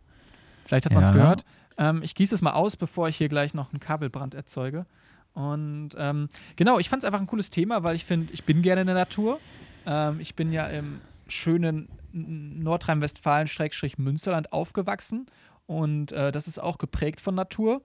Vielleicht 0.69 0.85
hat 0.85 0.93
man 0.93 1.03
es 1.03 1.13
gehört. 1.13 1.45
Ähm, 1.79 2.03
ich 2.03 2.15
gieße 2.15 2.35
es 2.35 2.43
mal 2.43 2.53
aus, 2.53 2.77
bevor 2.77 3.09
ich 3.09 3.17
hier 3.17 3.29
gleich 3.29 3.55
noch 3.55 3.73
einen 3.73 3.81
Kabelbrand 3.81 4.35
erzeuge. 4.35 4.85
Und 5.33 5.93
ähm, 5.97 6.29
genau, 6.57 6.79
ich 6.79 6.91
fand 6.91 7.03
es 7.03 7.07
einfach 7.07 7.21
ein 7.21 7.27
cooles 7.27 7.49
Thema, 7.49 7.83
weil 7.85 7.97
ich 7.97 8.05
finde, 8.05 8.35
ich 8.35 8.45
bin 8.45 8.61
gerne 8.61 8.83
in 8.83 8.87
der 8.87 8.97
Natur. 8.97 9.41
Ähm, 9.87 10.21
ich 10.21 10.35
bin 10.35 10.53
ja 10.53 10.67
im 10.67 11.01
schönen 11.27 11.89
Nordrhein-Westfalen-Münsterland 12.13 14.53
aufgewachsen. 14.53 15.25
Und 15.67 16.13
äh, 16.13 16.33
das 16.33 16.49
ist 16.49 16.59
auch 16.59 16.77
geprägt 16.77 17.23
von 17.23 17.35
Natur. 17.35 17.81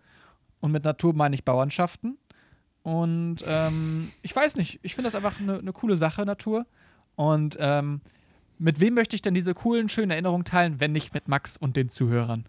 Und 0.60 0.74
mit 0.74 0.84
Natur 0.84 1.14
meine 1.14 1.36
ich 1.36 1.46
Bauernschaften. 1.46 2.18
Und 2.82 3.46
ähm, 3.48 4.12
ich 4.24 4.36
weiß 4.36 4.58
nicht, 4.58 4.82
ich 4.84 4.96
finde 4.96 5.08
das 5.08 5.16
einfach 5.16 5.40
eine 5.40 5.60
eine 5.60 5.72
coole 5.72 5.96
Sache, 5.96 6.26
Natur. 6.26 6.66
Und 7.16 7.56
ähm, 7.62 8.02
mit 8.60 8.82
wem 8.82 8.94
möchte 8.94 9.16
ich 9.16 9.22
denn 9.22 9.34
diese 9.34 9.54
coolen, 9.54 9.88
schönen 9.88 10.12
Erinnerungen 10.12 10.44
teilen, 10.44 10.82
wenn 10.82 10.92
nicht 10.92 11.14
mit 11.14 11.30
Max 11.30 11.56
und 11.56 11.78
den 11.78 11.90
Zuhörern? 11.90 12.44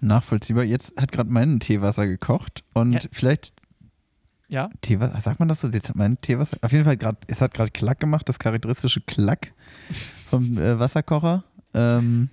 Nachvollziehbar. 0.00 0.64
Jetzt 0.64 1.00
hat 1.00 1.12
gerade 1.12 1.30
mein 1.30 1.60
Teewasser 1.60 2.06
gekocht 2.06 2.64
und 2.74 2.92
Ja. 2.92 3.00
vielleicht 3.12 3.52
Ja? 4.48 4.68
Teewasser, 4.80 5.20
sagt 5.20 5.38
man 5.38 5.48
das 5.48 5.60
so? 5.60 5.68
Jetzt 5.68 5.88
hat 5.88 5.96
mein 5.96 6.20
Teewasser, 6.20 6.56
auf 6.62 6.72
jeden 6.72 6.84
Fall 6.84 6.96
gerade, 6.96 7.18
es 7.28 7.40
hat 7.40 7.54
gerade 7.54 7.70
Klack 7.70 8.00
gemacht, 8.00 8.28
das 8.28 8.38
charakteristische 8.38 9.00
Klack 9.00 9.52
vom 10.28 10.58
äh, 10.58 10.78
Wasserkocher. 10.78 11.44
Ähm, 11.74 12.30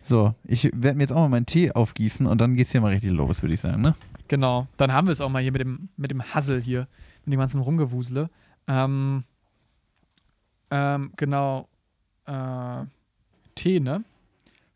so, 0.00 0.34
ich 0.44 0.64
werde 0.74 0.94
mir 0.96 1.02
jetzt 1.02 1.12
auch 1.12 1.20
mal 1.20 1.28
meinen 1.28 1.46
Tee 1.46 1.70
aufgießen 1.72 2.26
und 2.26 2.40
dann 2.40 2.54
geht's 2.56 2.72
hier 2.72 2.80
mal 2.80 2.92
richtig 2.92 3.12
los, 3.12 3.42
würde 3.42 3.54
ich 3.54 3.60
sagen, 3.60 3.82
ne? 3.82 3.94
Genau, 4.28 4.66
dann 4.78 4.92
haben 4.92 5.06
wir 5.06 5.12
es 5.12 5.20
auch 5.20 5.28
mal 5.28 5.42
hier 5.42 5.52
mit 5.52 5.60
dem, 5.60 5.90
mit 5.96 6.10
dem 6.10 6.22
Hassel 6.22 6.62
hier, 6.62 6.88
mit 7.26 7.34
dem 7.34 7.38
ganzen 7.40 7.60
Rumgewusele. 7.60 8.30
Ähm, 8.66 9.24
ähm, 10.70 11.12
genau, 11.16 11.68
äh, 12.26 12.84
Tee, 13.54 13.78
ne? 13.78 14.02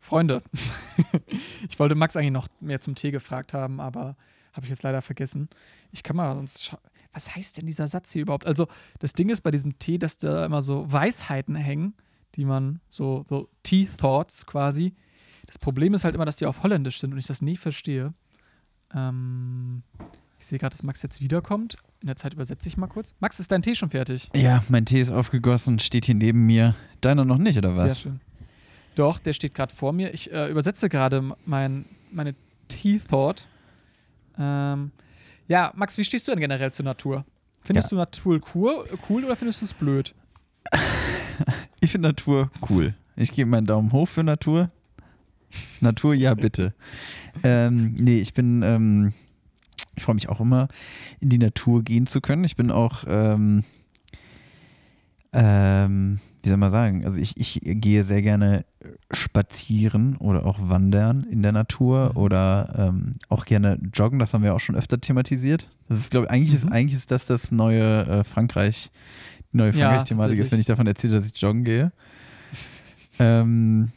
Freunde, 0.07 0.41
ich 1.69 1.77
wollte 1.79 1.95
Max 1.95 2.15
eigentlich 2.15 2.31
noch 2.31 2.47
mehr 2.61 2.79
zum 2.81 2.95
Tee 2.95 3.11
gefragt 3.11 3.53
haben, 3.53 3.79
aber 3.81 4.15
habe 4.53 4.65
ich 4.65 4.69
jetzt 4.69 4.83
leider 4.83 5.01
vergessen. 5.01 5.49
Ich 5.91 6.01
kann 6.03 6.15
mal 6.15 6.33
sonst 6.33 6.63
scha- 6.63 6.79
Was 7.13 7.35
heißt 7.35 7.57
denn 7.57 7.65
dieser 7.65 7.87
Satz 7.87 8.11
hier 8.13 8.21
überhaupt? 8.23 8.45
Also, 8.47 8.67
das 8.99 9.13
Ding 9.13 9.29
ist 9.29 9.41
bei 9.41 9.51
diesem 9.51 9.77
Tee, 9.79 9.97
dass 9.97 10.17
da 10.17 10.45
immer 10.45 10.61
so 10.61 10.91
Weisheiten 10.91 11.55
hängen, 11.55 11.93
die 12.35 12.45
man 12.45 12.79
so, 12.89 13.25
so 13.27 13.49
Tea-Thoughts 13.63 14.45
quasi. 14.45 14.93
Das 15.45 15.57
Problem 15.59 15.93
ist 15.93 16.03
halt 16.03 16.15
immer, 16.15 16.25
dass 16.25 16.37
die 16.37 16.45
auf 16.45 16.63
Holländisch 16.63 16.99
sind 16.99 17.11
und 17.13 17.19
ich 17.19 17.27
das 17.27 17.41
nie 17.41 17.57
verstehe. 17.57 18.13
Ähm, 18.93 19.83
ich 20.39 20.45
sehe 20.45 20.59
gerade, 20.59 20.73
dass 20.73 20.83
Max 20.83 21.01
jetzt 21.01 21.19
wiederkommt. 21.21 21.75
In 22.01 22.07
der 22.07 22.15
Zeit 22.15 22.33
übersetze 22.33 22.67
ich 22.69 22.77
mal 22.77 22.87
kurz. 22.87 23.15
Max, 23.19 23.39
ist 23.39 23.51
dein 23.51 23.61
Tee 23.61 23.75
schon 23.75 23.89
fertig? 23.89 24.29
Ja, 24.35 24.63
mein 24.69 24.85
Tee 24.85 25.01
ist 25.01 25.11
aufgegossen, 25.11 25.79
steht 25.79 26.05
hier 26.05 26.15
neben 26.15 26.45
mir. 26.45 26.75
Deiner 27.01 27.25
noch 27.25 27.37
nicht, 27.37 27.57
oder 27.57 27.75
Sehr 27.75 27.85
was? 27.87 27.99
schön. 27.99 28.21
Doch, 28.97 29.19
der 29.19 29.33
steht 29.33 29.53
gerade 29.53 29.73
vor 29.73 29.93
mir. 29.93 30.11
Ich 30.13 30.31
äh, 30.31 30.49
übersetze 30.49 30.89
gerade 30.89 31.21
mein, 31.45 31.85
meine 32.11 32.33
Tea-Thought. 32.67 33.47
Ähm, 34.39 34.91
ja, 35.47 35.71
Max, 35.75 35.97
wie 35.99 36.03
stehst 36.03 36.27
du 36.27 36.31
denn 36.31 36.39
generell 36.41 36.73
zur 36.73 36.85
Natur? 36.85 37.23
Findest 37.63 37.87
Ja. 37.87 37.89
du 37.91 37.95
Natur 37.97 38.41
cool, 38.55 38.85
cool 39.07 39.23
oder 39.25 39.35
findest 39.35 39.61
du 39.61 39.65
es 39.65 39.73
blöd? 39.73 40.13
Ich 41.79 41.91
finde 41.91 42.09
Natur 42.09 42.49
cool. 42.69 42.95
Ich 43.15 43.31
gebe 43.31 43.47
meinen 43.49 43.67
Daumen 43.67 43.91
hoch 43.91 44.07
für 44.07 44.23
Natur. 44.23 44.71
Natur, 45.79 46.15
ja, 46.15 46.33
bitte. 46.33 46.73
ähm, 47.43 47.93
nee, 47.93 48.19
ich 48.19 48.33
bin, 48.33 48.63
ähm, 48.63 49.13
ich 49.95 50.01
freue 50.03 50.15
mich 50.15 50.27
auch 50.27 50.39
immer, 50.41 50.67
in 51.19 51.29
die 51.29 51.37
Natur 51.37 51.83
gehen 51.83 52.07
zu 52.07 52.19
können. 52.19 52.43
Ich 52.43 52.55
bin 52.55 52.71
auch, 52.71 53.03
ähm, 53.07 53.63
ähm, 55.33 56.19
wie 56.47 56.49
soll 56.49 56.57
man 56.57 56.71
sagen, 56.71 57.03
also 57.05 57.17
ich, 57.19 57.35
ich 57.35 57.59
gehe 57.61 58.05
sehr 58.05 58.21
gerne 58.21 58.63
spazieren 59.11 60.15
oder 60.15 60.45
auch 60.45 60.57
wandern 60.69 61.25
in 61.29 61.41
der 61.43 61.51
Natur 61.51 62.11
Mhm. 62.13 62.17
oder 62.21 62.73
ähm, 62.77 63.11
auch 63.27 63.43
gerne 63.43 63.77
joggen. 63.93 64.17
Das 64.17 64.33
haben 64.33 64.43
wir 64.43 64.55
auch 64.55 64.61
schon 64.61 64.75
öfter 64.77 64.99
thematisiert. 65.01 65.69
Das 65.89 65.99
ist, 65.99 66.11
glaube 66.11 66.27
ich, 66.27 66.31
eigentlich, 66.31 66.51
Mhm. 66.51 66.67
ist, 66.67 66.71
eigentlich 66.71 66.95
ist 66.95 67.11
das 67.11 67.25
das 67.25 67.51
neue 67.51 68.05
äh, 68.07 68.23
Frankreich, 68.23 68.91
die 69.51 69.57
neue 69.57 69.71
Ja, 69.71 69.73
Frankreich-Thematik 69.73 70.31
ist, 70.33 70.37
tatsächlich. 70.37 70.51
wenn 70.53 70.59
ich 70.61 70.65
davon 70.67 70.87
erzähle, 70.87 71.15
dass 71.15 71.25
ich 71.27 71.35
joggen 71.41 71.65
gehe. 71.65 71.91
Ähm, 73.19 73.91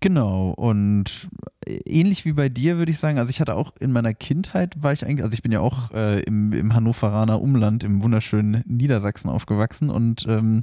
genau, 0.00 0.50
und 0.50 1.28
ähnlich 1.66 2.24
wie 2.24 2.32
bei 2.32 2.48
dir 2.48 2.78
würde 2.78 2.90
ich 2.90 2.98
sagen, 2.98 3.18
also 3.18 3.30
ich 3.30 3.40
hatte 3.40 3.54
auch 3.54 3.72
in 3.78 3.92
meiner 3.92 4.14
Kindheit, 4.14 4.82
war 4.82 4.92
ich 4.92 5.04
eigentlich, 5.04 5.22
also 5.22 5.34
ich 5.34 5.42
bin 5.42 5.52
ja 5.52 5.60
auch 5.60 5.90
äh, 5.92 6.20
im, 6.22 6.52
im 6.52 6.74
Hannoveraner 6.74 7.40
Umland, 7.40 7.84
im 7.84 8.02
wunderschönen 8.02 8.64
Niedersachsen 8.66 9.28
aufgewachsen 9.28 9.90
und 9.90 10.26
ähm, 10.26 10.62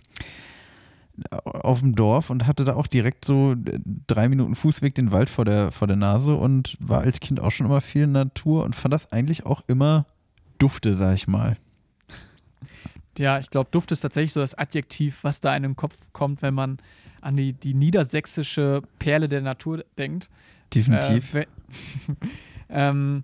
auf 1.32 1.80
dem 1.80 1.96
Dorf 1.96 2.30
und 2.30 2.46
hatte 2.46 2.66
da 2.66 2.76
auch 2.76 2.88
direkt 2.88 3.26
so 3.26 3.56
drei 4.08 4.28
Minuten 4.28 4.56
Fußweg 4.56 4.96
den 4.96 5.12
Wald 5.12 5.30
vor 5.30 5.46
der, 5.46 5.72
vor 5.72 5.88
der 5.88 5.96
Nase 5.96 6.36
und 6.36 6.78
war 6.80 7.02
als 7.02 7.20
Kind 7.20 7.40
auch 7.40 7.52
schon 7.52 7.68
immer 7.68 7.82
viel 7.82 8.08
Natur 8.08 8.64
und 8.64 8.76
fand 8.76 8.94
das 8.94 9.12
eigentlich 9.12 9.46
auch 9.46 9.64
immer 9.68 10.06
dufte, 10.58 10.96
sag 10.96 11.16
ich 11.16 11.28
mal. 11.28 11.58
Ja, 13.18 13.40
ich 13.40 13.50
glaube, 13.50 13.70
Duft 13.72 13.92
ist 13.92 14.02
tatsächlich 14.02 14.34
so 14.34 14.42
das 14.42 14.56
Adjektiv, 14.56 15.24
was 15.24 15.40
da 15.40 15.56
in 15.56 15.64
den 15.64 15.76
Kopf 15.76 15.96
kommt, 16.12 16.42
wenn 16.42 16.54
man 16.54 16.78
an 17.26 17.36
die, 17.36 17.54
die 17.54 17.74
niedersächsische 17.74 18.82
Perle 19.00 19.28
der 19.28 19.42
Natur 19.42 19.84
denkt. 19.98 20.30
Definitiv. 20.74 21.34
Äh, 21.34 21.46
ähm, 22.70 23.24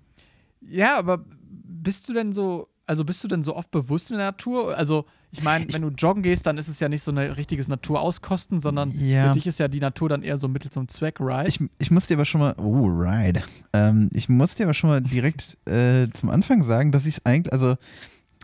ja, 0.60 0.98
aber 0.98 1.24
bist 1.28 2.08
du 2.08 2.12
denn 2.12 2.32
so, 2.32 2.68
also 2.86 3.04
bist 3.04 3.22
du 3.22 3.28
denn 3.28 3.42
so 3.42 3.54
oft 3.56 3.70
bewusst 3.70 4.10
in 4.10 4.16
der 4.16 4.26
Natur? 4.26 4.76
Also, 4.76 5.06
ich 5.30 5.42
meine, 5.42 5.66
wenn 5.72 5.82
du 5.82 5.88
joggen 5.88 6.22
gehst, 6.22 6.46
dann 6.46 6.58
ist 6.58 6.68
es 6.68 6.80
ja 6.80 6.88
nicht 6.88 7.02
so 7.02 7.10
ein 7.12 7.18
richtiges 7.18 7.68
Naturauskosten, 7.68 8.60
sondern 8.60 8.90
Ja. 8.98 9.28
für 9.28 9.32
dich 9.34 9.46
ist 9.46 9.58
ja 9.58 9.68
die 9.68 9.80
Natur 9.80 10.08
dann 10.08 10.22
eher 10.22 10.36
so 10.36 10.48
Mittel 10.48 10.70
zum 10.70 10.88
Zweck, 10.88 11.20
right? 11.20 11.48
Ich, 11.48 11.60
ich 11.78 11.90
muss 11.90 12.06
dir 12.06 12.14
aber 12.14 12.24
schon 12.24 12.40
mal, 12.40 12.54
oh, 12.58 12.86
right. 12.88 13.42
Ähm, 13.72 14.10
ich 14.12 14.28
muss 14.28 14.56
dir 14.56 14.64
aber 14.66 14.74
schon 14.74 14.90
mal 14.90 15.00
direkt 15.00 15.56
äh, 15.66 16.08
zum 16.12 16.28
Anfang 16.30 16.64
sagen, 16.64 16.90
dass 16.92 17.06
ich 17.06 17.18
es 17.18 17.26
eigentlich, 17.26 17.52
also 17.52 17.76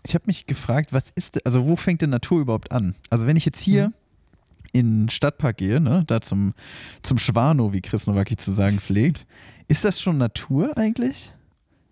ich 0.05 0.15
habe 0.15 0.23
mich 0.27 0.47
gefragt, 0.47 0.93
was 0.93 1.11
ist, 1.15 1.45
also 1.45 1.67
wo 1.67 1.75
fängt 1.75 2.01
denn 2.01 2.09
Natur 2.11 2.39
überhaupt 2.39 2.71
an? 2.71 2.95
Also 3.09 3.27
wenn 3.27 3.35
ich 3.35 3.43
jetzt 3.45 3.59
hier 3.59 3.89
Mhm. 3.89 3.93
In 4.71 5.03
den 5.03 5.09
Stadtpark 5.09 5.57
gehe, 5.57 5.79
ne, 5.79 6.03
da 6.07 6.21
zum, 6.21 6.53
zum 7.03 7.17
Schwano, 7.17 7.73
wie 7.73 7.81
Chris 7.81 8.07
Nowacki 8.07 8.37
zu 8.37 8.51
sagen 8.51 8.79
pflegt, 8.79 9.25
ist 9.67 9.85
das 9.85 10.01
schon 10.01 10.17
Natur 10.17 10.77
eigentlich? 10.77 11.31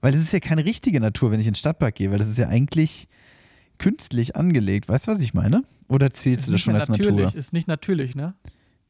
Weil 0.02 0.12
das 0.12 0.22
ist 0.22 0.34
ja 0.34 0.40
keine 0.40 0.64
richtige 0.66 1.00
Natur, 1.00 1.32
wenn 1.32 1.40
ich 1.40 1.48
in 1.48 1.54
den 1.54 1.58
Stadtpark 1.58 1.96
gehe, 1.96 2.12
weil 2.12 2.20
das 2.20 2.28
ist 2.28 2.38
ja 2.38 2.48
eigentlich 2.48 3.08
künstlich 3.78 4.36
angelegt. 4.36 4.90
Weißt 4.90 5.08
du, 5.08 5.12
was 5.12 5.20
ich 5.22 5.34
meine? 5.34 5.64
Oder 5.88 6.12
zählst 6.12 6.48
du 6.48 6.52
das 6.52 6.62
schon 6.62 6.76
als 6.76 6.90
natürlich, 6.90 7.26
Natur? 7.26 7.40
ist 7.40 7.54
nicht 7.54 7.68
natürlich, 7.68 8.16
ne? 8.16 8.34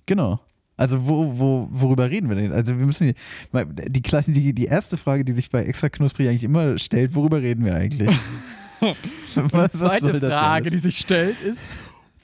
Genau. 0.06 0.39
Also 0.76 1.08
wo, 1.08 1.38
wo, 1.39 1.67
worüber 1.71 2.10
reden 2.10 2.30
wir 2.30 2.36
denn? 2.36 2.52
Also 2.52 2.78
wir 2.78 2.86
müssen 2.86 3.13
mal- 3.52 3.65
die, 3.65 4.02
Klasse, 4.02 4.32
die, 4.32 4.54
die 4.54 4.65
erste 4.65 4.95
Frage, 4.95 5.26
die 5.26 5.34
sich 5.34 5.50
bei 5.50 5.63
extra 5.63 5.89
knusprig 5.89 6.30
eigentlich 6.30 6.43
immer 6.43 6.78
stellt, 6.78 7.15
worüber 7.15 7.41
reden 7.41 7.65
wir 7.65 7.76
eigentlich? 7.76 8.10
Und 8.80 8.95
die 9.36 9.69
zweite 9.69 10.19
Frage, 10.19 10.69
die 10.69 10.78
sich 10.78 10.97
stellt, 10.97 11.41
ist, 11.41 11.62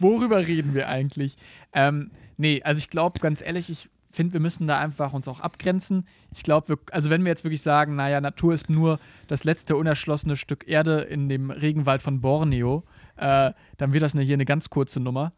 worüber 0.04 0.46
reden 0.46 0.76
wir 0.76 0.88
eigentlich? 0.88 1.36
Ähm, 1.74 2.12
nee, 2.38 2.62
also 2.64 2.78
ich 2.78 2.90
glaube, 2.90 3.20
ganz 3.20 3.42
ehrlich, 3.42 3.70
ich 3.70 3.90
finde, 4.12 4.34
wir 4.34 4.42
müssen 4.42 4.68
da 4.68 4.80
einfach 4.80 5.14
uns 5.14 5.28
auch 5.28 5.40
abgrenzen. 5.40 6.06
Ich 6.32 6.44
glaube, 6.44 6.78
also 6.92 7.10
wenn 7.10 7.24
wir 7.24 7.32
jetzt 7.32 7.44
wirklich 7.44 7.64
sagen, 7.64 7.96
naja, 7.96 8.22
Natur 8.22 8.54
ist 8.54 8.70
nur 8.70 9.00
das 9.28 9.44
letzte 9.44 9.76
unerschlossene 9.76 10.38
Stück 10.38 10.68
Erde 10.68 11.00
in 11.02 11.30
dem 11.30 11.50
Regenwald 11.50 12.04
von 12.04 12.22
Borneo, 12.22 12.84
äh, 13.16 13.52
dann 13.78 13.94
wird 13.94 14.04
das 14.04 14.14
hier 14.14 14.34
eine 14.36 14.46
ganz 14.46 14.70
kurze 14.70 15.00
Nummer. 15.00 15.34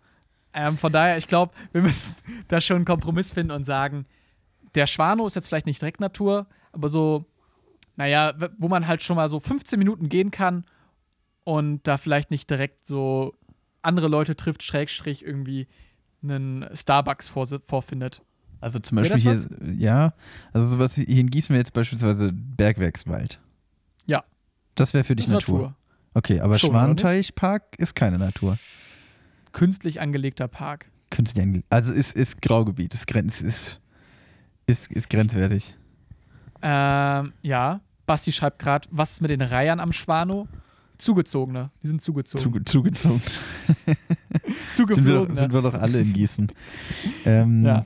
Ähm, 0.54 0.78
von 0.78 0.92
daher, 0.92 1.18
ich 1.18 1.28
glaube, 1.28 1.54
wir 1.72 1.82
müssen 1.82 2.16
da 2.50 2.60
schon 2.60 2.78
einen 2.78 2.86
Kompromiss 2.86 3.32
finden 3.32 3.52
und 3.52 3.64
sagen, 3.64 4.06
der 4.76 4.88
Schwano 4.88 5.26
ist 5.26 5.36
jetzt 5.36 5.48
vielleicht 5.48 5.68
nicht 5.68 5.82
direkt 5.82 6.02
Natur, 6.02 6.48
aber 6.74 6.90
so, 6.90 7.26
naja, 7.96 8.34
wo 8.58 8.68
man 8.68 8.88
halt 8.88 9.04
schon 9.04 9.16
mal 9.16 9.30
so 9.30 9.40
15 9.40 9.80
Minuten 9.80 10.10
gehen 10.10 10.32
kann 10.32 10.66
und 11.46 11.88
da 11.88 11.98
vielleicht 11.98 12.30
nicht 12.30 12.50
direkt 12.50 12.86
so 12.86 13.34
andere 13.86 14.08
Leute 14.08 14.36
trifft, 14.36 14.64
Schrägstrich 14.64 15.24
irgendwie 15.24 15.68
einen 16.24 16.66
Starbucks 16.74 17.28
vor, 17.28 17.48
vorfindet. 17.66 18.22
Also 18.62 18.80
zum 18.80 18.98
Beispiel 18.98 19.18
hier, 19.18 19.48
ja, 19.78 20.14
also 20.54 20.68
sowas 20.68 20.98
wie- 20.98 21.06
hier 21.06 21.22
in 21.22 21.30
Gießen 21.30 21.54
wäre 21.54 21.60
jetzt 21.60 21.74
beispielsweise 21.74 22.32
Bergwerkswald. 22.34 23.40
Ja. 24.06 24.24
Das 24.76 24.94
wäre 24.94 25.04
für 25.04 25.16
dich 25.16 25.28
ist 25.28 25.32
Natur. 25.34 25.76
Okay, 26.14 26.40
aber 26.40 26.58
Schon, 26.58 26.72
Schwanenteichpark 26.72 27.76
ist 27.78 27.94
keine 27.96 28.18
Natur. 28.18 28.58
Künstlich 29.52 30.02
angelegter 30.02 30.48
Park. 30.48 30.88
Künstlich 31.12 31.44
angelegt. 31.44 31.68
Also 31.70 31.92
ist, 31.92 32.16
ist 32.16 32.42
Graugebiet, 32.42 32.94
ist, 32.94 33.06
grenz, 33.08 33.42
ist, 33.42 33.82
ist, 34.66 34.92
ist 34.92 35.10
grenzwertig. 35.10 35.76
Ähm, 36.62 37.34
ja, 37.42 37.82
Basti 38.06 38.32
schreibt 38.32 38.60
gerade, 38.60 38.88
was 38.92 39.12
ist 39.14 39.22
mit 39.22 39.30
den 39.32 39.42
Reihern 39.42 39.80
am 39.80 39.92
Schwano? 39.92 40.48
Zugezogene. 40.98 41.72
Die 41.84 41.88
sind 41.88 42.02
zugezogen. 42.02 42.44
Zuge, 42.44 42.64
zugezogen. 42.66 43.22
sind, 43.86 43.88
wir, 43.88 43.96
Zugeflogen. 44.74 45.36
sind 45.36 45.54
wir 45.54 45.62
doch 45.62 45.74
alle 45.74 46.02
in 46.02 46.14
Gießen. 46.14 46.52
ähm, 47.26 47.66
Ja. 47.66 47.86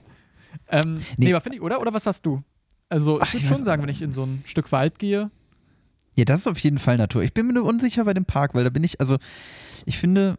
Ähm, 0.71 0.95
nee, 0.95 1.27
Nee. 1.27 1.33
aber 1.33 1.41
finde 1.41 1.57
ich, 1.57 1.61
oder? 1.61 1.79
Oder 1.81 1.93
was 1.93 2.05
hast 2.05 2.25
du? 2.25 2.43
Also, 2.89 3.21
ich 3.21 3.33
würde 3.33 3.45
schon 3.45 3.63
sagen, 3.63 3.81
wenn 3.83 3.89
ich 3.89 4.01
in 4.01 4.11
so 4.13 4.23
ein 4.23 4.41
Stück 4.45 4.71
Wald 4.71 4.97
gehe, 4.99 5.29
Ja, 6.15 6.25
das 6.25 6.41
ist 6.41 6.47
auf 6.47 6.59
jeden 6.59 6.79
Fall 6.79 6.97
Natur. 6.97 7.23
Ich 7.23 7.33
bin 7.33 7.47
mir 7.47 7.53
nur 7.53 7.65
unsicher 7.65 8.03
bei 8.05 8.13
dem 8.13 8.25
Park, 8.25 8.53
weil 8.55 8.63
da 8.63 8.69
bin 8.69 8.83
ich, 8.83 8.99
also 8.99 9.17
ich 9.85 9.97
finde, 9.97 10.37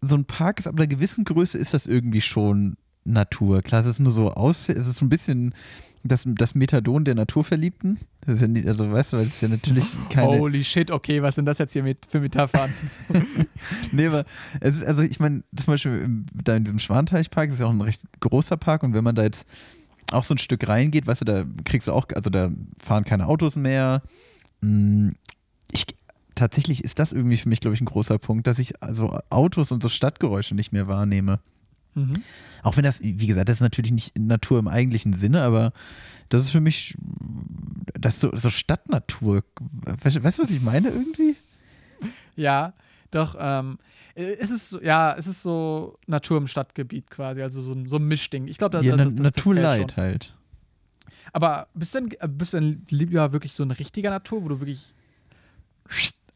so 0.00 0.14
ein 0.16 0.24
Park 0.26 0.58
ist 0.60 0.66
ab 0.66 0.74
einer 0.76 0.86
gewissen 0.86 1.24
Größe 1.24 1.58
ist 1.58 1.74
das 1.74 1.86
irgendwie 1.86 2.20
schon 2.20 2.76
Natur. 3.04 3.62
Klar, 3.62 3.80
es 3.80 3.86
ist 3.86 4.00
nur 4.00 4.12
so 4.12 4.30
aus, 4.32 4.68
es 4.68 4.86
ist 4.86 4.96
so 4.96 5.04
ein 5.06 5.08
bisschen 5.08 5.54
das, 6.02 6.24
das 6.26 6.54
Methadon 6.54 7.04
der 7.04 7.14
Naturverliebten. 7.14 7.98
Das 8.22 8.36
ist 8.36 8.40
ja 8.42 8.48
nicht, 8.48 8.66
also 8.66 8.90
weißt 8.90 9.12
du, 9.12 9.16
weil 9.18 9.26
es 9.26 9.40
ja 9.40 9.48
natürlich 9.48 9.84
keine. 10.10 10.38
holy 10.38 10.62
shit, 10.64 10.90
okay, 10.90 11.22
was 11.22 11.34
sind 11.34 11.46
das 11.46 11.58
jetzt 11.58 11.72
hier 11.72 11.82
mit, 11.82 12.06
für 12.08 12.20
Metaphern? 12.20 12.70
Nee, 13.92 14.06
aber 14.06 14.24
es 14.60 14.76
ist, 14.76 14.84
also 14.84 15.02
ich 15.02 15.18
meine, 15.20 15.42
zum 15.56 15.66
Beispiel 15.66 16.24
da 16.32 16.56
in 16.56 16.64
diesem 16.64 16.78
Schwanteichpark 16.78 17.50
ist 17.50 17.58
ja 17.60 17.66
auch 17.66 17.70
ein 17.70 17.80
recht 17.80 18.02
großer 18.20 18.56
Park 18.56 18.82
und 18.82 18.94
wenn 18.94 19.04
man 19.04 19.14
da 19.14 19.22
jetzt 19.22 19.46
auch 20.12 20.24
so 20.24 20.34
ein 20.34 20.38
Stück 20.38 20.68
reingeht, 20.68 21.06
weißt 21.06 21.22
du, 21.22 21.24
da 21.24 21.44
kriegst 21.64 21.88
du 21.88 21.92
auch, 21.92 22.06
also 22.14 22.30
da 22.30 22.50
fahren 22.78 23.04
keine 23.04 23.26
Autos 23.26 23.56
mehr. 23.56 24.02
Mm, 24.60 25.10
Ich, 25.72 25.86
tatsächlich 26.34 26.84
ist 26.84 26.98
das 26.98 27.12
irgendwie 27.12 27.36
für 27.36 27.48
mich, 27.48 27.60
glaube 27.60 27.74
ich, 27.74 27.80
ein 27.80 27.86
großer 27.86 28.18
Punkt, 28.18 28.46
dass 28.46 28.58
ich 28.58 28.82
also 28.82 29.18
Autos 29.30 29.72
und 29.72 29.82
so 29.82 29.88
Stadtgeräusche 29.88 30.54
nicht 30.54 30.72
mehr 30.72 30.88
wahrnehme. 30.88 31.40
Mhm. 31.98 32.22
Auch 32.62 32.76
wenn 32.76 32.84
das, 32.84 33.00
wie 33.02 33.26
gesagt, 33.26 33.48
das 33.48 33.58
ist 33.58 33.62
natürlich 33.62 33.92
nicht 33.92 34.18
Natur 34.18 34.58
im 34.58 34.68
eigentlichen 34.68 35.12
Sinne, 35.12 35.42
aber 35.42 35.72
das 36.28 36.42
ist 36.42 36.50
für 36.50 36.60
mich, 36.60 36.96
das 37.94 38.14
ist 38.16 38.20
so, 38.20 38.30
so 38.36 38.50
Stadtnatur. 38.50 39.42
Weißt, 40.02 40.22
weißt 40.22 40.38
du, 40.38 40.42
was 40.42 40.50
ich 40.50 40.60
meine 40.60 40.88
irgendwie? 40.88 41.36
Ja, 42.36 42.72
doch, 43.10 43.36
ähm, 43.38 43.78
äh, 44.14 44.34
es 44.38 44.50
ist 44.50 44.78
ja, 44.82 45.14
es 45.16 45.26
ist 45.26 45.42
so 45.42 45.98
Natur 46.06 46.38
im 46.38 46.46
Stadtgebiet 46.46 47.10
quasi, 47.10 47.42
also 47.42 47.62
so, 47.62 47.72
ein- 47.72 47.88
so 47.88 47.96
ein 47.96 48.04
Mischding. 48.04 48.48
Ich 48.48 48.58
glaube, 48.58 48.76
das, 48.76 48.84
ja, 48.86 48.96
das, 48.96 49.14
das, 49.14 49.32
das 49.32 49.36
Naturleid 49.36 49.96
halt. 49.96 50.34
Aber 51.32 51.68
bist 51.74 51.94
du, 51.94 52.00
denn, 52.06 52.36
bist 52.38 52.52
du 52.54 52.60
denn 52.60 52.86
lieber 52.90 53.32
wirklich 53.32 53.52
so 53.54 53.62
ein 53.62 53.70
richtiger 53.70 54.10
Natur, 54.10 54.42
wo 54.44 54.48
du 54.48 54.60
wirklich 54.60 54.94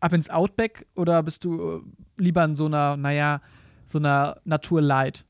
ab 0.00 0.12
ins 0.12 0.28
Outback 0.30 0.86
oder 0.96 1.22
bist 1.22 1.44
du 1.44 1.82
äh, 2.18 2.22
lieber 2.22 2.44
in 2.44 2.54
so 2.54 2.66
einer, 2.66 2.96
naja, 2.96 3.40
so 3.92 3.98
einer 3.98 4.36
Naturleid? 4.44 5.24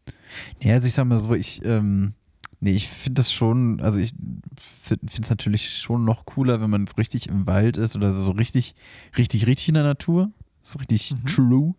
Ja, 0.63 0.75
also 0.75 0.87
ich 0.87 0.95
sag 0.95 1.05
mal 1.07 1.19
so, 1.19 1.35
ich, 1.35 1.65
ähm, 1.65 2.15
nee, 2.61 2.73
ich 2.73 2.89
finde 2.89 3.21
das 3.21 3.33
schon, 3.33 3.81
also 3.81 3.99
ich 3.99 4.15
finde 4.83 5.07
es 5.23 5.29
natürlich 5.31 5.79
schon 5.79 6.05
noch 6.05 6.25
cooler, 6.25 6.61
wenn 6.61 6.71
man 6.71 6.87
so 6.87 6.95
richtig 6.97 7.29
im 7.29 7.47
Wald 7.47 7.77
ist 7.77 7.97
oder 7.97 8.15
so 8.15 8.31
richtig, 8.31 8.75
richtig, 9.19 9.47
richtig 9.47 9.69
in 9.69 9.75
der 9.75 9.83
Natur. 9.83 10.31
So 10.63 10.79
richtig 10.79 11.13
Mhm. 11.13 11.27
true. 11.27 11.75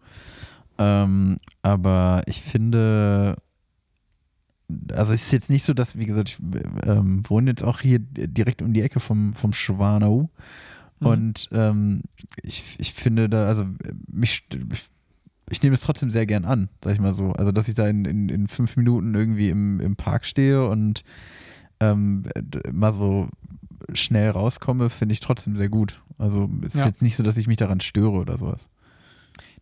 Ähm, 0.77 1.37
aber 1.61 2.23
ich 2.25 2.41
finde, 2.41 3.37
also 4.91 5.13
es 5.13 5.23
ist 5.23 5.31
jetzt 5.31 5.49
nicht 5.49 5.63
so, 5.63 5.73
dass, 5.73 5.97
wie 5.97 6.05
gesagt, 6.05 6.29
ich 6.29 6.37
ähm, 6.85 7.21
wohne 7.29 7.51
jetzt 7.51 7.63
auch 7.63 7.79
hier 7.79 7.99
direkt 7.99 8.61
um 8.61 8.73
die 8.73 8.81
Ecke 8.81 8.99
vom, 8.99 9.33
vom 9.33 9.53
Schwanau. 9.53 10.29
Mhm. 10.99 11.07
Und 11.07 11.49
ähm, 11.51 12.01
ich, 12.41 12.63
ich 12.77 12.93
finde 12.93 13.29
da, 13.29 13.45
also 13.45 13.65
mich, 14.07 14.45
ich, 15.53 15.63
nehme 15.63 15.73
es 15.75 15.81
trotzdem 15.81 16.11
sehr 16.11 16.25
gern 16.25 16.45
an, 16.45 16.69
sag 16.83 16.93
ich 16.93 16.99
mal 16.99 17.13
so. 17.13 17.31
Also, 17.33 17.51
dass 17.51 17.67
ich 17.67 17.73
da 17.75 17.87
in, 17.87 18.05
in, 18.05 18.29
in 18.29 18.47
fünf 18.47 18.75
Minuten 18.75 19.13
irgendwie 19.15 19.49
im, 19.49 19.79
im 19.79 19.95
Park 19.95 20.25
stehe 20.25 20.67
und 20.67 21.03
ähm, 21.79 22.23
mal 22.71 22.93
so 22.93 23.29
schnell 23.93 24.29
rauskomme, 24.29 24.89
finde 24.89 25.13
ich 25.13 25.19
trotzdem 25.19 25.55
sehr 25.57 25.69
gut. 25.69 26.01
Also, 26.17 26.49
es 26.61 26.73
ist 26.75 26.79
Ja. 26.81 26.85
jetzt 26.87 27.01
nicht 27.01 27.15
so, 27.15 27.23
dass 27.23 27.37
ich 27.37 27.47
mich 27.47 27.57
daran 27.57 27.79
störe 27.79 28.11
oder 28.11 28.37
sowas. 28.37 28.69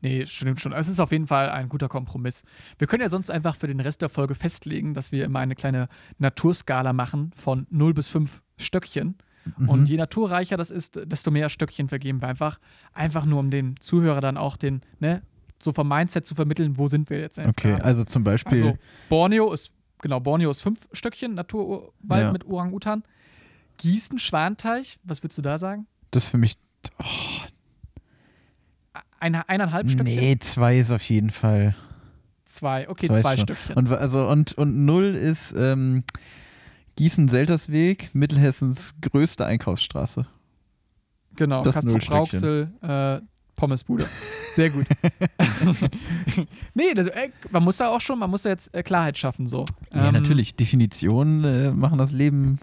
Nee, 0.04 0.26
stimmt 0.26 0.60
schon. 0.60 0.74
Es 0.74 0.88
ist 0.88 1.00
auf 1.00 1.12
jeden 1.12 1.28
Fall 1.28 1.50
ein 1.52 1.70
guter 1.70 1.88
Kompromiss. 1.88 2.44
Wir 2.80 2.88
können 2.88 3.04
ja 3.04 3.10
sonst 3.10 3.30
einfach 3.30 3.56
für 3.56 3.68
den 3.68 3.80
Rest 3.80 4.02
der 4.02 4.10
Folge 4.10 4.34
festlegen, 4.34 4.94
dass 4.96 5.12
wir 5.12 5.24
immer 5.26 5.40
eine 5.40 5.54
kleine 5.56 5.90
Naturskala 6.18 6.92
machen 6.92 7.32
von 7.36 7.68
0 7.70 7.94
bis 7.94 8.08
5 8.08 8.42
Stöckchen. 8.58 9.16
Mhm. 9.58 9.70
Und 9.70 9.90
je 9.90 9.98
naturreicher 9.98 10.58
das 10.58 10.72
ist, 10.72 11.00
desto 11.06 11.30
mehr 11.32 11.50
Stöckchen 11.50 11.88
vergeben 11.88 12.22
wir 12.22 12.28
einfach. 12.30 12.60
Einfach 12.94 13.26
nur, 13.26 13.40
um 13.40 13.52
dem 13.52 13.80
Zuhörer 13.80 14.22
dann 14.22 14.38
auch 14.38 14.58
den, 14.58 14.82
ne, 15.00 15.22
so 15.64 15.72
vom 15.74 15.88
Mindset 15.88 16.26
zu 16.26 16.36
vermitteln, 16.36 16.78
wo 16.78 16.88
sind 16.88 17.10
wir 17.10 17.20
jetzt, 17.20 17.38
jetzt 17.38 17.48
okay, 17.50 17.70
gerade. 17.72 17.84
also 17.84 18.04
zum 18.04 18.24
Beispiel, 18.24 18.64
Also 18.64 18.78
Borneo 19.10 19.52
ist, 19.54 19.72
genau, 20.02 20.20
Borneo 20.20 20.50
ist 20.52 20.62
fünf 20.62 20.88
Stöckchen, 20.94 21.34
Naturwald 21.34 21.94
Ja. 22.24 22.32
mit 22.32 22.46
Orang-Utan. 22.46 23.04
Gießen, 23.78 24.20
Schwanteich, 24.20 25.00
was 25.04 25.24
würdest 25.24 25.38
du 25.38 25.42
da 25.42 25.58
sagen? 25.58 25.88
das 26.12 26.28
für 26.28 26.38
mich, 26.38 26.58
Eine, 29.20 29.48
eineinhalb 29.50 29.90
Stöckchen? 29.90 30.06
nee, 30.16 30.38
zwei 30.40 30.80
ist 30.80 30.92
auf 30.92 31.04
jeden 31.04 31.30
Fall. 31.30 31.76
Zwei, 32.46 32.90
okay, 32.90 33.08
Zwei 33.08 33.22
zwei. 33.22 33.38
Stöckchen. 33.38 33.76
Und, 33.76 33.90
also, 33.92 34.28
und, 34.28 34.54
und 34.54 34.86
null 34.86 35.16
ist 35.16 35.54
ähm, 35.56 36.04
Gießen-Seltersweg, 36.98 38.14
Mittelhessens 38.14 38.94
größte 39.00 39.46
Einkaufsstraße. 39.46 40.26
genau, 41.36 41.62
das 41.62 41.86
Nullstöckchen. 41.86 42.42
Brauxel, 42.42 43.22
äh, 43.22 43.22
Pommesbude. 43.62 44.06
Sehr 44.56 44.72
gut. 44.72 44.88
nee, 46.74 46.94
das, 46.96 47.06
äh, 47.08 47.30
man 47.52 47.64
muss 47.64 47.78
da 47.78 47.90
auch 47.90 48.02
schon, 48.02 48.18
man 48.18 48.30
muss 48.32 48.42
da 48.44 48.50
jetzt 48.50 48.74
äh, 48.74 48.82
Klarheit 48.82 49.20
schaffen, 49.20 49.46
so. 49.46 49.66
Ja, 49.94 50.08
Ähm, 50.08 50.14
natürlich. 50.14 50.56
Definitionen 50.56 51.44
äh, 51.44 51.72
machen 51.72 52.00
das 52.00 52.12
Leben. 52.12 52.58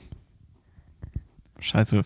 Scheiße. 1.60 2.04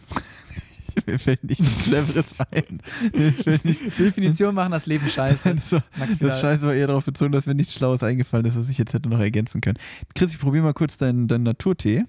Mir 1.07 1.19
fällt 1.19 1.43
nicht 1.45 1.61
nichts 1.63 1.85
Cleveres 1.85 2.35
ein. 2.51 2.81
Definitionen 3.99 4.55
machen 4.55 4.73
das 4.73 4.85
Leben 4.85 5.09
scheiße. 5.09 5.55
Max 5.99 6.21
wieder- 6.21 6.29
das 6.29 6.41
Scheiße 6.43 6.67
war 6.67 6.75
eher 6.75 6.87
darauf 6.89 7.07
bezogen, 7.07 7.33
dass 7.33 7.47
mir 7.47 7.55
nichts 7.55 7.73
Schlaues 7.75 8.03
eingefallen 8.03 8.45
ist, 8.45 8.57
was 8.59 8.69
ich 8.69 8.77
jetzt 8.77 8.93
hätte 8.93 9.09
noch 9.09 9.19
ergänzen 9.19 9.63
können. 9.63 9.79
Chris, 10.15 10.33
ich 10.33 10.39
probiere 10.39 10.65
mal 10.65 10.75
kurz 10.75 10.99
deinen 10.99 11.29
dein 11.29 11.45
Naturtee. 11.45 12.05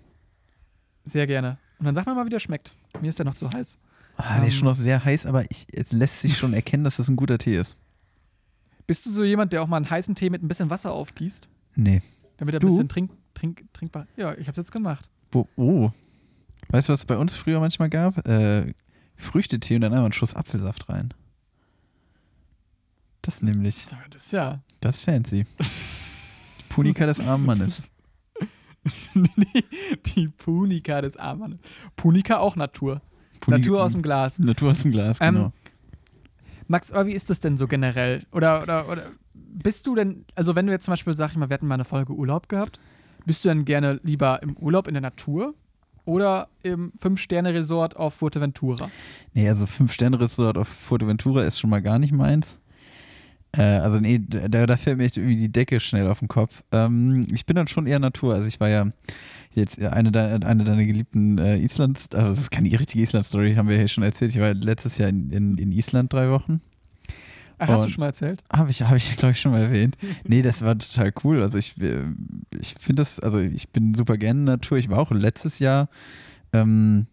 Sehr 1.05 1.27
gerne. 1.27 1.57
Und 1.79 1.85
dann 1.85 1.95
sag 1.95 2.05
mir 2.07 2.13
mal, 2.13 2.25
wie 2.25 2.29
der 2.29 2.39
schmeckt. 2.41 2.75
Mir 3.01 3.07
ist 3.07 3.19
der 3.19 3.25
noch 3.25 3.35
zu 3.35 3.49
heiß. 3.49 3.77
Ah, 4.15 4.37
der 4.39 4.47
ist 4.47 4.53
Ähm. 4.53 4.59
schon 4.59 4.67
noch 4.67 4.75
sehr 4.75 5.03
heiß, 5.03 5.25
aber 5.25 5.49
ich, 5.51 5.65
es 5.73 5.91
lässt 5.91 6.21
sich 6.21 6.37
schon 6.37 6.53
erkennen, 6.53 6.83
dass 6.83 6.97
das 6.97 7.07
ein 7.09 7.15
guter 7.15 7.37
Tee 7.37 7.57
ist. 7.57 7.75
Bist 8.85 9.05
du 9.05 9.11
so 9.11 9.23
jemand, 9.23 9.53
der 9.53 9.63
auch 9.63 9.67
mal 9.67 9.77
einen 9.77 9.89
heißen 9.89 10.13
Tee 10.15 10.29
mit 10.29 10.43
ein 10.43 10.47
bisschen 10.47 10.69
Wasser 10.69 10.91
aufgießt? 10.91 11.47
Nee. 11.75 12.01
Damit 12.37 12.53
er 12.53 12.59
ein 12.59 12.61
Du? 12.61 12.67
bisschen 12.67 12.89
trink, 12.89 13.11
trink, 13.33 13.63
trinkbar. 13.73 14.07
Ja, 14.17 14.37
ich 14.37 14.47
hab's 14.47 14.57
jetzt 14.57 14.71
gemacht. 14.71 15.09
Wo, 15.31 15.47
oh. 15.55 15.89
Weißt 16.69 16.89
du, 16.89 16.93
was 16.93 17.01
es 17.01 17.05
bei 17.05 17.17
uns 17.17 17.35
früher 17.35 17.59
manchmal 17.59 17.89
gab? 17.89 18.27
Äh, 18.27 18.73
Früchtetee 19.15 19.75
und 19.75 19.81
dann 19.81 19.93
einmal 19.93 20.05
einen 20.05 20.13
Schuss 20.13 20.35
Apfelsaft 20.35 20.89
rein. 20.89 21.13
Das 23.21 23.41
nämlich. 23.41 23.85
Das 24.11 24.25
ist 24.25 24.33
ja. 24.33 24.61
Das 24.81 24.97
ist 24.97 25.03
fancy. 25.03 25.45
Die 25.59 26.63
Punika 26.75 27.05
des 27.05 27.19
armen 27.19 27.45
Mannes. 27.45 27.81
Nee, 29.13 29.63
die 30.07 30.27
Punika 30.27 30.99
des 31.01 31.15
Armannes. 31.15 31.59
Punika 31.95 32.39
auch 32.39 32.55
Natur. 32.57 33.01
Natur 33.47 33.83
aus 33.83 33.91
dem 33.93 34.01
Glas. 34.01 34.39
Natur 34.39 34.71
aus 34.71 34.81
dem 34.81 34.91
Glas, 34.91 35.17
Ähm, 35.21 35.35
genau. 35.35 35.53
Max, 36.67 36.91
aber 36.91 37.07
wie 37.07 37.13
ist 37.13 37.29
das 37.29 37.39
denn 37.39 37.57
so 37.57 37.67
generell? 37.67 38.21
Oder, 38.31 38.61
oder, 38.63 38.89
oder 38.89 39.03
bist 39.33 39.85
du 39.85 39.95
denn, 39.95 40.25
also 40.35 40.55
wenn 40.55 40.65
du 40.65 40.71
jetzt 40.71 40.85
zum 40.85 40.93
Beispiel, 40.93 41.13
sag 41.13 41.31
ich 41.31 41.37
mal, 41.37 41.49
wir 41.49 41.53
hatten 41.55 41.67
mal 41.67 41.75
eine 41.75 41.85
Folge 41.85 42.13
Urlaub 42.13 42.49
gehabt, 42.49 42.79
bist 43.25 43.43
du 43.43 43.49
dann 43.49 43.65
gerne 43.65 43.99
lieber 44.03 44.41
im 44.41 44.55
Urlaub 44.57 44.87
in 44.87 44.93
der 44.93 45.01
Natur 45.01 45.53
oder 46.05 46.47
im 46.63 46.91
Fünf-Sterne-Resort 46.99 47.95
auf 47.95 48.15
Fuerteventura? 48.15 48.89
Nee, 49.33 49.47
also 49.47 49.65
Fünf-Sterne-Resort 49.65 50.57
auf 50.57 50.67
Fuerteventura 50.67 51.43
ist 51.43 51.59
schon 51.59 51.69
mal 51.69 51.81
gar 51.81 51.99
nicht 51.99 52.13
meins. 52.13 52.59
Äh, 53.55 53.61
also 53.61 53.99
nee, 53.99 54.19
da, 54.19 54.65
da 54.65 54.77
fällt 54.77 54.97
mir 54.97 55.05
echt 55.05 55.17
irgendwie 55.17 55.35
die 55.35 55.51
Decke 55.51 55.79
schnell 55.79 56.07
auf 56.07 56.19
den 56.19 56.27
Kopf. 56.27 56.63
Ähm, 56.71 57.27
ich 57.31 57.45
bin 57.45 57.55
dann 57.55 57.67
schon 57.67 57.85
eher 57.85 57.99
Natur. 57.99 58.33
Also 58.33 58.47
ich 58.47 58.59
war 58.59 58.69
ja 58.69 58.87
jetzt 59.51 59.79
eine, 59.79 60.11
de, 60.11 60.43
eine 60.43 60.63
deiner 60.63 60.85
geliebten 60.85 61.37
äh, 61.37 61.57
Island, 61.57 62.09
also 62.13 62.29
das 62.31 62.39
ist 62.39 62.51
keine 62.51 62.67
richtige 62.79 63.03
Island-Story, 63.03 63.53
haben 63.55 63.69
wir 63.69 63.79
ja 63.79 63.87
schon 63.87 64.03
erzählt. 64.03 64.31
Ich 64.31 64.41
war 64.41 64.53
letztes 64.53 64.97
Jahr 64.97 65.09
in, 65.09 65.29
in, 65.29 65.57
in 65.57 65.71
Island 65.71 66.11
drei 66.11 66.29
Wochen. 66.31 66.61
Ach, 67.59 67.67
hast 67.67 67.85
du 67.85 67.89
schon 67.89 68.01
mal 68.01 68.07
erzählt? 68.07 68.43
Habe 68.51 68.71
ich, 68.71 68.81
hab 68.81 68.95
ich 68.95 69.15
glaube 69.15 69.31
ich, 69.31 69.39
schon 69.39 69.51
mal 69.51 69.61
erwähnt. 69.61 69.97
Nee, 70.27 70.41
das 70.41 70.61
war 70.61 70.77
total 70.77 71.13
cool. 71.23 71.41
Also 71.41 71.57
ich, 71.57 71.79
äh, 71.79 72.03
ich 72.59 72.75
finde 72.79 73.01
das, 73.01 73.19
also 73.19 73.39
ich 73.39 73.69
bin 73.69 73.93
super 73.93 74.17
gerne 74.17 74.39
in 74.39 74.45
Natur. 74.45 74.77
Ich 74.77 74.89
war 74.89 74.99
auch 74.99 75.11
letztes 75.11 75.59
Jahr 75.59 75.89
ähm, 76.51 77.07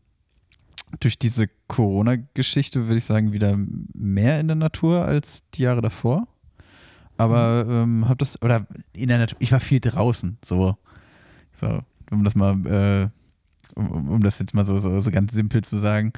durch 0.98 1.18
diese 1.18 1.48
Corona-Geschichte, 1.68 2.87
würde 2.87 2.98
ich 2.98 3.05
sagen, 3.05 3.33
wieder 3.33 3.57
mehr 3.94 4.40
in 4.40 4.48
der 4.48 4.57
Natur 4.57 5.05
als 5.05 5.42
die 5.55 5.62
Jahre 5.62 5.83
davor. 5.83 6.26
Aber 7.21 7.67
ähm, 7.69 8.09
habe 8.09 8.17
das, 8.19 8.41
oder 8.43 8.67
in 8.93 9.09
der 9.09 9.19
Natur, 9.19 9.37
ich 9.41 9.53
war 9.53 9.61
viel 9.61 9.81
draußen, 9.81 10.39
so. 10.45 10.77
So, 11.61 11.81
um 12.11 12.25
das 12.25 12.35
mal, 12.35 12.55
äh, 12.67 13.79
um, 13.79 14.09
um- 14.09 14.21
das 14.23 14.39
jetzt 14.39 14.55
mal 14.55 14.65
so, 14.65 14.81
so, 14.81 15.01
so 15.01 15.11
ganz 15.11 15.33
simpel 15.33 15.63
zu 15.63 15.79
sagen, 15.79 16.13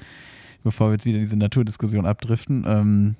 bevor 0.62 0.88
wir 0.88 0.92
jetzt 0.94 1.04
wieder 1.04 1.18
diese 1.18 1.36
Naturdiskussion 1.36 2.06
abdriften. 2.06 2.64
Ähm, 2.66 3.16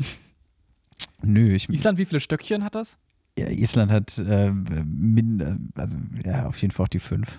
nö, 1.23 1.53
ich, 1.55 1.69
Island, 1.69 1.99
wie 1.99 2.05
viele 2.05 2.21
Stöckchen 2.21 2.65
hat 2.65 2.75
das? 2.75 2.99
ja, 3.39 3.49
Island 3.49 3.91
hat 3.91 4.19
äh, 4.19 4.51
min, 4.85 5.41
äh, 5.41 5.81
also 5.81 5.97
ja, 6.25 6.47
auf 6.47 6.61
jeden 6.61 6.73
Fall 6.73 6.85
auch 6.85 6.89
die 6.89 7.01
fünf. 7.01 7.39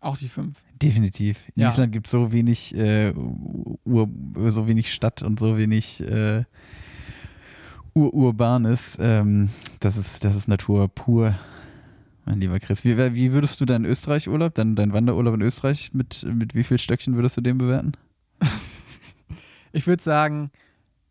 Auch 0.00 0.16
die 0.16 0.28
fünf. 0.28 0.54
Definitiv. 0.80 1.44
In 1.56 1.62
Ja. 1.62 1.70
Island 1.70 1.90
gibt 1.92 2.06
es 2.06 2.12
so 2.12 2.32
wenig 2.32 2.74
äh, 2.76 3.12
Ur, 3.14 4.08
so 4.50 4.68
wenig 4.68 4.92
Stadt 4.92 5.22
und 5.22 5.40
so 5.40 5.58
wenig 5.58 6.00
äh, 6.02 6.44
Ur 7.98 8.14
Urbanes. 8.14 8.96
Ähm, 9.00 9.50
das, 9.80 9.96
ist, 9.96 10.24
das 10.24 10.34
ist 10.36 10.48
Natur 10.48 10.88
pur, 10.88 11.34
mein 12.24 12.40
lieber 12.40 12.58
Chris. 12.60 12.84
Wie, 12.84 12.96
wie 13.14 13.32
würdest 13.32 13.60
du 13.60 13.64
deinen 13.64 13.84
Österreich-Urlaub, 13.84 14.54
deinen 14.54 14.76
dein 14.76 14.92
Wanderurlaub 14.92 15.34
in 15.34 15.42
Österreich, 15.42 15.92
mit, 15.94 16.24
mit 16.24 16.54
wie 16.54 16.64
viel 16.64 16.78
Stöckchen 16.78 17.14
würdest 17.16 17.36
du 17.36 17.40
den 17.40 17.58
bewerten? 17.58 17.92
Ich 19.70 19.86
würde 19.86 20.02
sagen 20.02 20.50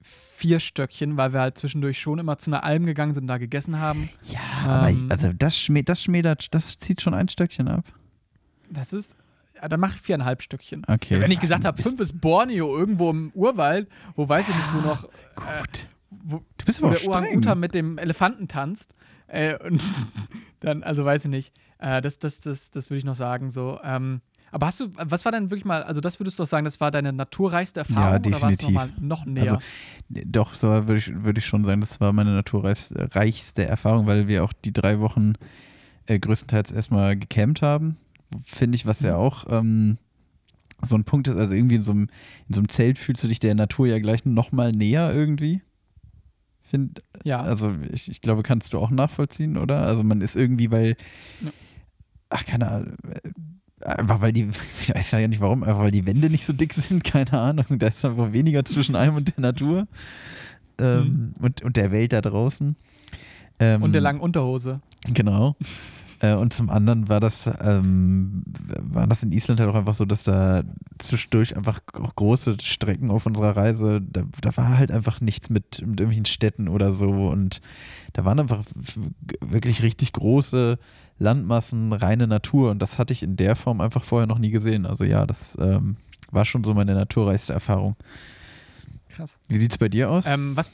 vier 0.02 0.60
Stöckchen, 0.60 1.16
weil 1.16 1.32
wir 1.32 1.40
halt 1.42 1.58
zwischendurch 1.60 2.00
schon 2.00 2.18
immer 2.20 2.38
zu 2.40 2.50
einer 2.50 2.64
Alm 2.64 2.86
gegangen 2.88 3.14
sind 3.14 3.24
und 3.24 3.28
da 3.28 3.38
gegessen 3.38 3.80
haben. 3.80 4.10
Ja, 4.24 4.40
aber 4.66 4.90
Ähm. 4.90 5.08
also 5.10 5.32
das, 5.32 5.58
schmä 5.58 5.84
das 5.84 6.02
schmälert, 6.04 6.54
das 6.56 6.78
zieht 6.80 7.02
schon 7.02 7.14
ein 7.14 7.30
Stöckchen 7.30 7.68
ab. 7.68 7.86
Das 8.70 8.94
ist, 8.94 9.16
ja, 9.56 9.68
dann 9.68 9.80
mache 9.80 9.96
ich 9.96 10.02
viereinhalb 10.02 10.42
Stöckchen. 10.42 10.84
Okay. 10.88 11.22
Wenn 11.22 11.32
ich 11.32 11.40
gesagt 11.40 11.66
habe, 11.66 11.76
Bist- 11.78 11.88
fünf 11.90 12.00
ist 12.02 12.20
Borneo, 12.20 12.76
irgendwo 12.78 13.12
im 13.12 13.32
Urwald, 13.36 13.88
wo 14.16 14.28
weiß 14.28 14.50
ich 14.50 14.56
nicht, 14.56 14.74
wo 14.74 14.82
noch 14.82 15.04
Gut. 15.36 15.88
Wo, 16.10 16.42
Du 16.58 16.66
bist 16.66 16.82
wo 16.82 16.88
aber 16.88 16.96
auch 16.96 17.00
der 17.02 17.10
Orang-Utan 17.10 17.60
mit 17.60 17.74
dem 17.74 17.98
Elefanten 17.98 18.48
tanzt. 18.48 18.94
Äh, 19.28 19.58
und 19.64 19.82
dann, 20.60 20.84
also 20.84 21.04
weiß 21.06 21.26
ich 21.26 21.32
nicht. 21.32 21.54
Äh, 21.80 22.02
das 22.02 22.20
das, 22.20 22.40
das, 22.40 22.72
das 22.72 22.90
würde 22.90 23.00
ich 23.00 23.06
noch 23.06 23.16
sagen. 23.16 23.50
So. 23.52 23.80
Ähm, 23.84 24.22
aber 24.52 24.68
hast 24.68 24.80
du, 24.80 24.88
was 24.96 25.26
war 25.26 25.32
denn 25.34 25.52
wirklich 25.52 25.66
mal, 25.66 25.84
also 25.84 26.00
das 26.00 26.20
würdest 26.20 26.40
du 26.40 26.44
doch 26.44 26.48
sagen, 26.48 26.64
das 26.64 26.80
war 26.80 26.90
deine 26.90 27.12
naturreichste 27.12 27.82
Erfahrung 27.82 28.26
oder 28.26 28.42
war 28.42 28.50
es 28.50 28.58
definitiv. 28.58 28.68
nochmal 28.68 28.90
noch 29.02 29.26
näher? 29.26 29.52
Also, 29.54 29.58
Doch, 30.10 30.54
so 30.56 30.68
würde 30.70 30.98
ich, 30.98 31.14
würde 31.24 31.40
ich 31.40 31.46
schon 31.46 31.66
sagen, 31.66 31.82
das 31.82 32.00
war 32.00 32.14
meine 32.14 32.34
naturreichste 32.34 33.66
Erfahrung, 33.66 34.08
weil 34.08 34.28
wir 34.30 34.44
auch 34.46 34.54
die 34.54 34.72
drei 34.72 35.00
Wochen 35.02 35.34
äh, 36.06 36.18
größtenteils 36.18 36.72
erstmal 36.72 37.18
gecampt 37.18 37.62
haben. 37.62 37.98
Finde 38.44 38.78
ich, 38.78 38.86
was 38.86 39.02
ja 39.02 39.12
Mhm. 39.14 39.18
auch 39.20 39.46
ähm, 39.50 39.98
so 40.82 40.96
ein 40.96 41.04
Punkt 41.04 41.28
ist, 41.28 41.38
also 41.38 41.54
irgendwie 41.54 41.76
in 41.76 41.84
so, 41.84 41.92
einem, 41.92 42.08
in 42.48 42.54
so 42.54 42.62
einem 42.62 42.70
Zelt 42.70 42.98
fühlst 42.98 43.24
du 43.24 43.28
dich 43.28 43.40
der 43.40 43.54
Natur 43.56 43.88
ja 43.88 44.00
gleich 44.00 44.26
nochmal 44.26 44.72
näher 44.72 45.14
irgendwie. 45.14 45.62
Find, 46.70 47.02
ja. 47.24 47.42
also 47.42 47.74
ich, 47.94 48.10
ich 48.12 48.20
glaube, 48.22 48.44
kannst 48.44 48.74
du 48.74 48.80
auch 48.80 48.90
nachvollziehen, 48.90 49.58
oder? 49.58 49.80
Also 49.84 50.04
man 50.04 50.20
ist 50.22 50.36
irgendwie, 50.36 50.70
weil, 50.70 50.98
Ja. 51.42 51.52
ach, 52.30 52.46
keine 52.46 52.70
Ahnung, 52.70 52.98
einfach 53.82 54.20
weil 54.22 54.34
die, 54.34 54.50
ich 54.82 54.94
weiß 54.94 55.12
ja 55.12 55.28
nicht 55.28 55.40
warum, 55.40 55.64
einfach 55.64 55.80
weil 55.80 55.92
die 55.92 56.06
Wände 56.06 56.30
nicht 56.30 56.46
so 56.46 56.52
dick 56.54 56.74
sind, 56.74 57.04
keine 57.06 57.32
Ahnung, 57.34 57.66
da 57.80 57.88
ist 57.88 58.04
einfach 58.04 58.34
weniger 58.34 58.66
zwischen 58.66 58.96
einem 58.98 59.16
und 59.16 59.30
der 59.36 59.42
Natur 59.42 59.88
ähm, 60.80 61.34
und, 61.40 61.62
und 61.64 61.78
der 61.78 61.92
Welt 61.92 62.12
da 62.14 62.22
draußen. 62.22 62.76
Ähm, 63.60 63.78
Mhm. 63.80 63.84
und 63.84 63.94
der 63.94 64.02
langen 64.02 64.20
Unterhose. 64.20 64.82
Genau. 65.14 65.56
Äh, 66.20 66.34
und 66.34 66.52
zum 66.52 66.70
anderen 66.70 67.10
war 67.10 67.20
das, 67.20 67.50
ähm, 67.62 68.44
war 68.82 69.06
das 69.08 69.22
in 69.22 69.32
Island 69.32 69.60
halt 69.60 69.70
auch 69.70 69.76
einfach 69.76 69.94
so, 69.94 70.06
dass 70.06 70.24
da 70.24 70.64
zwischendurch 70.98 71.56
einfach 71.56 71.80
auch 71.94 72.16
große 72.16 72.58
Strecken 72.62 73.12
auf 73.12 73.26
unserer 73.26 73.56
Reise, 73.56 74.02
da, 74.02 74.24
da 74.42 74.58
war 74.58 74.78
halt 74.78 74.92
einfach 74.92 75.22
nichts 75.22 75.50
mit, 75.50 75.82
mit 75.82 76.00
irgendwelchen 76.00 76.26
Städten 76.26 76.70
oder 76.70 76.92
so 76.92 77.28
und 77.28 77.62
da 78.14 78.26
waren 78.26 78.40
einfach 78.40 78.64
wirklich 79.42 79.84
richtig 79.84 80.14
große 80.14 80.80
Landmassen, 81.20 81.94
reine 81.94 82.28
Natur 82.28 82.72
und 82.72 82.80
das 82.80 82.98
hatte 82.98 83.14
ich 83.14 83.22
in 83.22 83.36
der 83.36 83.56
Form 83.56 83.80
einfach 83.80 84.04
vorher 84.04 84.28
noch 84.28 84.40
nie 84.40 84.52
gesehen. 84.52 84.88
Also 84.88 85.04
ja, 85.04 85.28
das 85.28 85.56
ähm, 85.60 85.98
war 86.32 86.46
schon 86.46 86.64
so 86.64 86.74
meine 86.74 86.96
naturreichste 86.96 87.54
Erfahrung. 87.54 87.96
Krass. 89.10 89.38
Wie 89.48 89.58
sieht 89.58 89.72
es 89.72 89.78
bei 89.78 89.90
dir 89.90 90.10
aus? 90.10 90.26
Ähm, 90.26 90.56
was? 90.56 90.72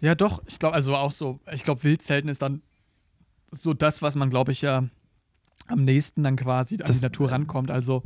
Ja, 0.00 0.14
doch. 0.14 0.42
Ich 0.46 0.58
glaube, 0.58 0.74
also 0.74 0.94
auch 0.94 1.12
so. 1.12 1.40
Ich 1.52 1.64
glaube, 1.64 1.82
Wildzelten 1.82 2.28
ist 2.30 2.42
dann 2.42 2.62
so 3.50 3.74
das, 3.74 4.02
was 4.02 4.14
man, 4.16 4.30
glaube 4.30 4.52
ich, 4.52 4.62
ja 4.62 4.84
am 5.68 5.82
nächsten 5.84 6.22
dann 6.22 6.36
quasi 6.36 6.76
an 6.76 6.86
Das- 6.86 6.98
die 6.98 7.02
Natur 7.02 7.30
rankommt. 7.30 7.70
Also, 7.70 8.02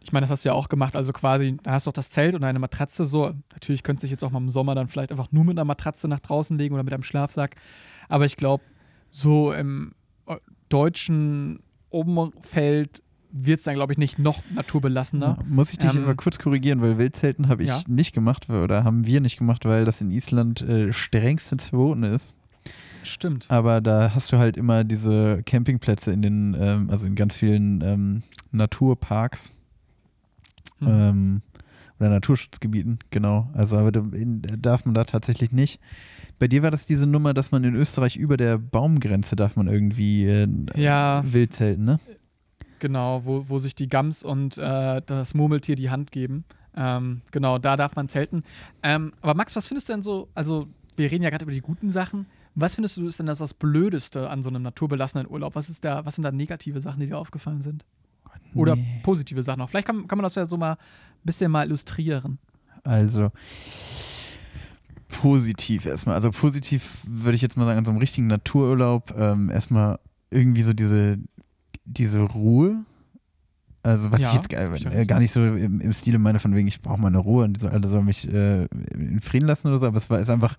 ich 0.00 0.12
meine, 0.12 0.24
das 0.24 0.30
hast 0.30 0.44
du 0.44 0.48
ja 0.48 0.54
auch 0.54 0.68
gemacht. 0.68 0.96
Also 0.96 1.12
quasi, 1.12 1.56
da 1.62 1.72
hast 1.72 1.86
du 1.86 1.90
auch 1.90 1.94
das 1.94 2.10
Zelt 2.10 2.34
und 2.34 2.42
eine 2.44 2.58
Matratze. 2.58 3.06
So, 3.06 3.32
natürlich 3.52 3.82
könntest 3.82 4.02
du 4.02 4.06
dich 4.06 4.12
jetzt 4.12 4.24
auch 4.24 4.30
mal 4.30 4.38
im 4.38 4.50
Sommer 4.50 4.74
dann 4.74 4.88
vielleicht 4.88 5.10
einfach 5.12 5.30
nur 5.32 5.44
mit 5.44 5.56
einer 5.56 5.64
Matratze 5.64 6.08
nach 6.08 6.20
draußen 6.20 6.56
legen 6.58 6.74
oder 6.74 6.82
mit 6.82 6.92
einem 6.92 7.02
Schlafsack. 7.04 7.56
Aber 8.08 8.24
ich 8.24 8.36
glaube, 8.36 8.64
so 9.10 9.52
im 9.52 9.92
äh, 10.26 10.36
deutschen 10.68 11.60
Umfeld 11.90 13.02
wird 13.30 13.58
es 13.58 13.64
dann, 13.64 13.74
glaube 13.74 13.92
ich, 13.92 13.98
nicht 13.98 14.18
noch 14.18 14.42
naturbelassener. 14.54 15.38
Muss 15.48 15.72
ich 15.72 15.78
dich 15.78 15.94
Ähm, 15.94 16.04
aber 16.04 16.14
kurz 16.14 16.38
korrigieren, 16.38 16.80
weil 16.80 16.98
Wildzelten 16.98 17.48
habe 17.48 17.62
ich 17.62 17.68
Ja. 17.68 17.80
nicht 17.86 18.12
gemacht 18.14 18.48
oder 18.48 18.82
haben 18.84 19.06
wir 19.06 19.20
nicht 19.20 19.38
gemacht, 19.38 19.64
weil 19.64 19.84
das 19.84 20.00
in 20.00 20.10
Island 20.10 20.62
äh, 20.62 20.92
strengstens 20.92 21.68
verboten 21.68 22.02
ist. 22.04 22.34
Stimmt. 23.06 23.46
Aber 23.48 23.80
da 23.80 24.14
hast 24.14 24.32
du 24.32 24.38
halt 24.38 24.56
immer 24.56 24.84
diese 24.84 25.42
Campingplätze 25.44 26.10
in 26.12 26.22
den, 26.22 26.56
ähm, 26.58 26.90
also 26.90 27.06
in 27.06 27.14
ganz 27.14 27.36
vielen 27.36 27.80
ähm, 27.82 28.22
Naturparks 28.52 29.52
Hm. 30.80 30.88
ähm, 30.88 31.42
oder 31.98 32.10
Naturschutzgebieten, 32.10 32.98
genau. 33.10 33.48
Also 33.54 33.78
aber 33.78 33.92
da, 33.92 34.00
in, 34.00 34.42
darf 34.60 34.84
man 34.84 34.94
da 34.94 35.04
tatsächlich 35.04 35.52
nicht. 35.52 35.80
Bei 36.38 36.48
dir 36.48 36.62
war 36.62 36.70
das 36.70 36.84
diese 36.84 37.06
Nummer, 37.06 37.32
dass 37.32 37.50
man 37.52 37.64
in 37.64 37.74
Österreich 37.74 38.16
über 38.16 38.36
der 38.36 38.58
Baumgrenze 38.58 39.36
darf 39.36 39.56
man 39.56 39.68
irgendwie 39.68 40.26
äh, 40.26 40.46
Ja. 40.74 41.24
Wildzelten, 41.26 41.84
ne? 41.84 42.00
Genau, 42.78 43.22
wo, 43.24 43.48
wo 43.48 43.58
sich 43.58 43.74
die 43.74 43.88
Gams 43.88 44.22
und 44.22 44.58
äh, 44.58 45.00
das 45.06 45.32
Murmeltier 45.32 45.76
die 45.76 45.88
Hand 45.88 46.12
geben. 46.12 46.44
Ähm, 46.76 47.22
genau, 47.30 47.56
da 47.56 47.76
darf 47.76 47.96
man 47.96 48.10
zelten. 48.10 48.42
Ähm, 48.82 49.14
aber 49.22 49.32
Max, 49.32 49.56
was 49.56 49.66
findest 49.66 49.88
du 49.88 49.94
denn 49.94 50.02
so, 50.02 50.28
also 50.34 50.68
wir 50.94 51.10
reden 51.10 51.24
ja 51.24 51.30
gerade 51.30 51.44
über 51.44 51.52
die 51.52 51.62
guten 51.62 51.90
Sachen. 51.90 52.26
Was 52.58 52.74
findest 52.74 52.96
du 52.96 53.06
ist 53.06 53.18
denn 53.18 53.26
das, 53.26 53.38
das 53.38 53.52
Blödeste 53.54 54.28
an 54.30 54.42
so 54.42 54.48
einem 54.48 54.62
naturbelassenen 54.62 55.28
Urlaub? 55.28 55.54
Was 55.54 55.68
ist 55.68 55.84
da, 55.84 56.04
was 56.06 56.14
sind 56.16 56.24
da 56.24 56.32
negative 56.32 56.80
Sachen, 56.80 57.00
die 57.00 57.06
dir 57.06 57.18
aufgefallen 57.18 57.60
sind? 57.62 57.84
Oder 58.54 58.76
Nee. 58.76 59.00
positive 59.02 59.42
Sachen 59.42 59.60
auch. 59.60 59.68
Vielleicht 59.68 59.86
kann, 59.86 60.08
kann 60.08 60.16
man 60.18 60.22
das 60.24 60.34
ja 60.36 60.46
so 60.46 60.56
mal 60.56 60.72
ein 60.72 60.78
bisschen 61.24 61.50
mal 61.52 61.66
illustrieren. 61.66 62.38
Also 62.82 63.30
positiv 65.08 65.86
erstmal. 65.86 66.14
Also 66.16 66.30
positiv 66.30 67.02
würde 67.06 67.36
ich 67.36 67.42
jetzt 67.42 67.56
mal 67.56 67.64
sagen, 67.64 67.78
an 67.78 67.84
so 67.84 67.90
einem 67.90 68.00
richtigen 68.00 68.26
Natururlaub 68.26 69.14
ähm, 69.18 69.50
erstmal 69.50 69.98
irgendwie 70.30 70.62
so 70.62 70.72
diese, 70.72 71.18
diese 71.84 72.20
Ruhe. 72.20 72.84
Also 73.82 74.10
was 74.10 74.20
Ja, 74.20 74.30
ich 74.30 74.34
jetzt 74.36 74.52
äh, 74.52 75.06
gar 75.06 75.20
nicht 75.20 75.32
so 75.32 75.44
im, 75.44 75.80
im 75.80 75.92
Stile 75.92 76.18
meine, 76.18 76.40
von 76.40 76.54
wegen, 76.54 76.66
ich 76.66 76.80
brauche 76.80 77.00
mal 77.00 77.06
eine 77.08 77.18
Ruhe 77.18 77.44
und 77.44 77.54
die 77.54 77.60
so, 77.60 77.68
alle 77.68 77.86
sollen 77.86 78.04
mich 78.04 78.26
äh, 78.26 78.64
in 78.94 79.20
Frieden 79.20 79.46
lassen 79.46 79.68
oder 79.68 79.78
so, 79.78 79.86
aber 79.86 79.98
es 79.98 80.10
war 80.10 80.18
ist 80.18 80.30
einfach 80.30 80.56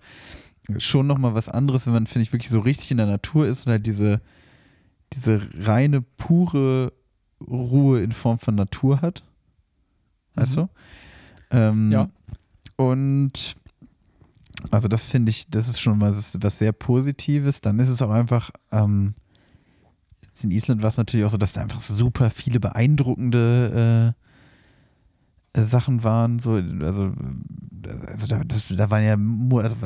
schon 0.76 1.06
nochmal 1.06 1.34
was 1.34 1.48
anderes, 1.48 1.86
wenn 1.86 1.94
man, 1.94 2.06
finde 2.06 2.22
ich, 2.24 2.32
wirklich 2.32 2.50
so 2.50 2.60
richtig 2.60 2.90
in 2.90 2.98
der 2.98 3.06
Natur 3.06 3.46
ist 3.46 3.66
und 3.66 3.72
halt 3.72 3.86
diese, 3.86 4.20
diese 5.14 5.40
reine, 5.60 6.02
pure 6.02 6.92
Ruhe 7.40 8.02
in 8.02 8.12
Form 8.12 8.38
von 8.38 8.54
Natur 8.54 9.00
hat. 9.00 9.22
Weißt 10.34 10.52
Mhm. 10.52 10.56
du? 10.56 10.68
Ähm, 11.50 11.92
Ja. 11.92 12.10
Und 12.76 13.56
also 14.70 14.88
das 14.88 15.04
finde 15.04 15.30
ich, 15.30 15.48
das 15.48 15.68
ist 15.68 15.80
schon 15.80 16.00
was, 16.00 16.36
was 16.40 16.58
sehr 16.58 16.72
Positives. 16.72 17.60
Dann 17.60 17.78
ist 17.78 17.88
es 17.88 18.02
auch 18.02 18.10
einfach, 18.10 18.50
ähm, 18.72 19.14
jetzt 20.22 20.44
in 20.44 20.50
Island 20.50 20.82
war 20.82 20.88
es 20.88 20.96
natürlich 20.96 21.24
auch 21.24 21.30
so, 21.30 21.38
dass 21.38 21.52
da 21.52 21.60
einfach 21.62 21.80
super 21.80 22.30
viele 22.30 22.60
beeindruckende 22.60 24.14
äh, 24.14 24.27
Sachen 25.56 26.04
waren. 26.04 26.38
So, 26.38 26.52
also, 26.52 27.12
also 28.06 28.26
da, 28.26 28.42
das, 28.44 28.64
da 28.68 28.90
waren 28.90 29.04
ja 29.04 29.16
also, 29.62 29.76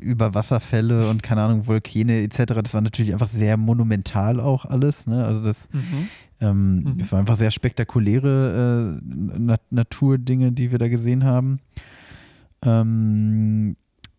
über 0.00 0.32
Wasserfälle 0.34 1.08
und 1.10 1.22
keine 1.22 1.42
Ahnung, 1.42 1.66
Vulkane 1.66 2.22
etc. 2.22 2.54
Das 2.62 2.72
war 2.74 2.80
natürlich 2.80 3.12
einfach 3.12 3.28
sehr 3.28 3.56
monumental 3.56 4.40
auch 4.40 4.64
alles. 4.64 5.06
Ne? 5.06 5.24
Also 5.24 5.42
das 5.42 5.68
Mhm. 5.72 6.08
ähm, 6.40 6.74
Mhm. 6.76 6.98
Das 6.98 7.12
waren 7.12 7.20
einfach 7.20 7.36
sehr 7.36 7.50
spektakuläre 7.50 8.98
äh, 9.00 9.02
Na 9.38 9.56
Naturdinge, 9.70 10.52
die 10.52 10.70
wir 10.70 10.78
da 10.78 10.88
gesehen 10.88 11.24
haben. 11.24 11.58
Ähm, 12.64 13.76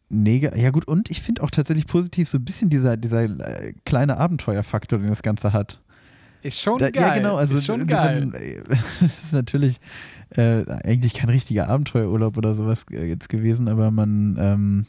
neg- 0.10 0.56
ja 0.56 0.70
gut, 0.72 0.86
und 0.88 1.10
ich 1.10 1.22
finde 1.22 1.44
auch 1.44 1.52
tatsächlich 1.52 1.88
positiv 1.88 2.28
so 2.30 2.38
ein 2.38 2.46
bisschen 2.46 2.70
dieser, 2.70 2.98
dieser 2.98 3.24
äh, 3.24 3.74
kleine 3.86 4.18
Abenteuerfaktor, 4.18 5.00
den 5.00 5.10
das 5.10 5.22
Ganze 5.22 5.54
hat. 5.54 5.80
Ist 6.44 6.60
schon 6.60 6.80
Da, 6.80 6.90
geil. 6.90 7.04
Ja, 7.04 7.14
genau, 7.14 7.36
also 7.36 7.56
ist 7.56 7.66
schon 7.66 7.86
geil. 7.86 8.32
äh, 8.34 8.62
Das 9.02 9.24
ist 9.26 9.34
natürlich 9.34 9.80
äh, 10.36 10.64
eigentlich 10.84 11.14
kein 11.14 11.30
richtiger 11.30 11.70
Abenteuerurlaub 11.70 12.38
oder 12.38 12.56
sowas 12.56 12.86
äh, 12.92 13.06
jetzt 13.06 13.30
gewesen, 13.30 13.68
aber 13.68 13.92
man 13.92 14.38
ähm, 14.40 14.86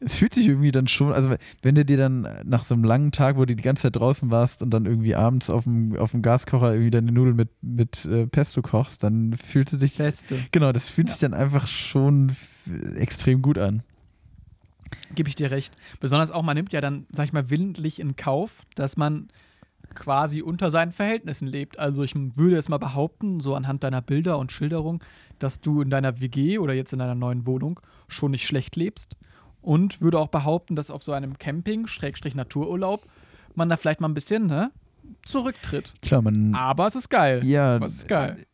es 0.00 0.16
fühlt 0.16 0.34
sich 0.34 0.46
irgendwie 0.46 0.70
dann 0.70 0.86
schon, 0.86 1.12
also 1.12 1.34
wenn 1.62 1.74
du 1.74 1.84
dir 1.84 1.96
dann 1.96 2.28
nach 2.44 2.64
so 2.64 2.74
einem 2.74 2.84
langen 2.84 3.12
Tag, 3.12 3.36
wo 3.36 3.44
du 3.44 3.56
die 3.56 3.62
ganze 3.62 3.82
Zeit 3.82 3.96
draußen 3.96 4.30
warst 4.30 4.62
und 4.62 4.70
dann 4.70 4.86
irgendwie 4.86 5.14
abends 5.14 5.50
auf 5.50 5.64
dem, 5.64 5.96
auf 5.96 6.12
dem 6.12 6.22
Gaskocher 6.22 6.72
irgendwie 6.72 6.90
deine 6.90 7.12
Nudeln 7.12 7.36
mit, 7.36 7.50
mit 7.62 8.04
äh, 8.04 8.26
Pesto 8.26 8.62
kochst, 8.62 9.02
dann 9.02 9.36
fühlst 9.36 9.72
du 9.72 9.76
dich, 9.76 9.96
Beste. 9.96 10.38
genau, 10.52 10.72
das 10.72 10.88
fühlt 10.88 11.08
sich 11.08 11.18
dann 11.18 11.34
einfach 11.34 11.66
schon 11.66 12.36
extrem 12.94 13.42
gut 13.42 13.58
an. 13.58 13.82
Gebe 15.14 15.28
ich 15.28 15.34
dir 15.34 15.50
recht. 15.50 15.74
Besonders 16.00 16.30
auch, 16.30 16.42
man 16.42 16.56
nimmt 16.56 16.72
ja 16.72 16.80
dann, 16.80 17.06
sag 17.10 17.24
ich 17.24 17.32
mal, 17.32 17.50
willentlich 17.50 17.98
in 17.98 18.16
Kauf, 18.16 18.62
dass 18.74 18.96
man 18.96 19.28
quasi 19.98 20.40
unter 20.42 20.70
seinen 20.70 20.92
Verhältnissen 20.92 21.48
lebt. 21.48 21.78
Also 21.78 22.02
ich 22.02 22.14
würde 22.14 22.56
es 22.56 22.68
mal 22.68 22.78
behaupten, 22.78 23.40
so 23.40 23.54
anhand 23.54 23.84
deiner 23.84 24.00
Bilder 24.00 24.38
und 24.38 24.52
Schilderung, 24.52 25.02
dass 25.38 25.60
du 25.60 25.82
in 25.82 25.90
deiner 25.90 26.20
WG 26.20 26.58
oder 26.58 26.72
jetzt 26.72 26.92
in 26.92 26.98
deiner 26.98 27.14
neuen 27.14 27.46
Wohnung 27.46 27.80
schon 28.06 28.30
nicht 28.30 28.46
schlecht 28.46 28.76
lebst. 28.76 29.16
Und 29.60 30.00
würde 30.00 30.18
auch 30.18 30.28
behaupten, 30.28 30.76
dass 30.76 30.90
auf 30.90 31.02
so 31.02 31.12
einem 31.12 31.38
Camping, 31.38 31.86
Schrägstrich 31.88 32.34
Natururlaub, 32.34 33.04
man 33.54 33.68
da 33.68 33.76
vielleicht 33.76 34.00
mal 34.00 34.08
ein 34.08 34.14
bisschen 34.14 34.46
ne, 34.46 34.70
zurücktritt. 35.26 35.94
Klar, 36.00 36.22
man, 36.22 36.54
Aber 36.54 36.86
es 36.86 36.94
ist 36.94 37.10
geil. 37.10 37.44
ja, 37.44 37.76
Aber 37.76 37.86
es 37.86 37.96
ist 37.96 38.08
geil. 38.08 38.44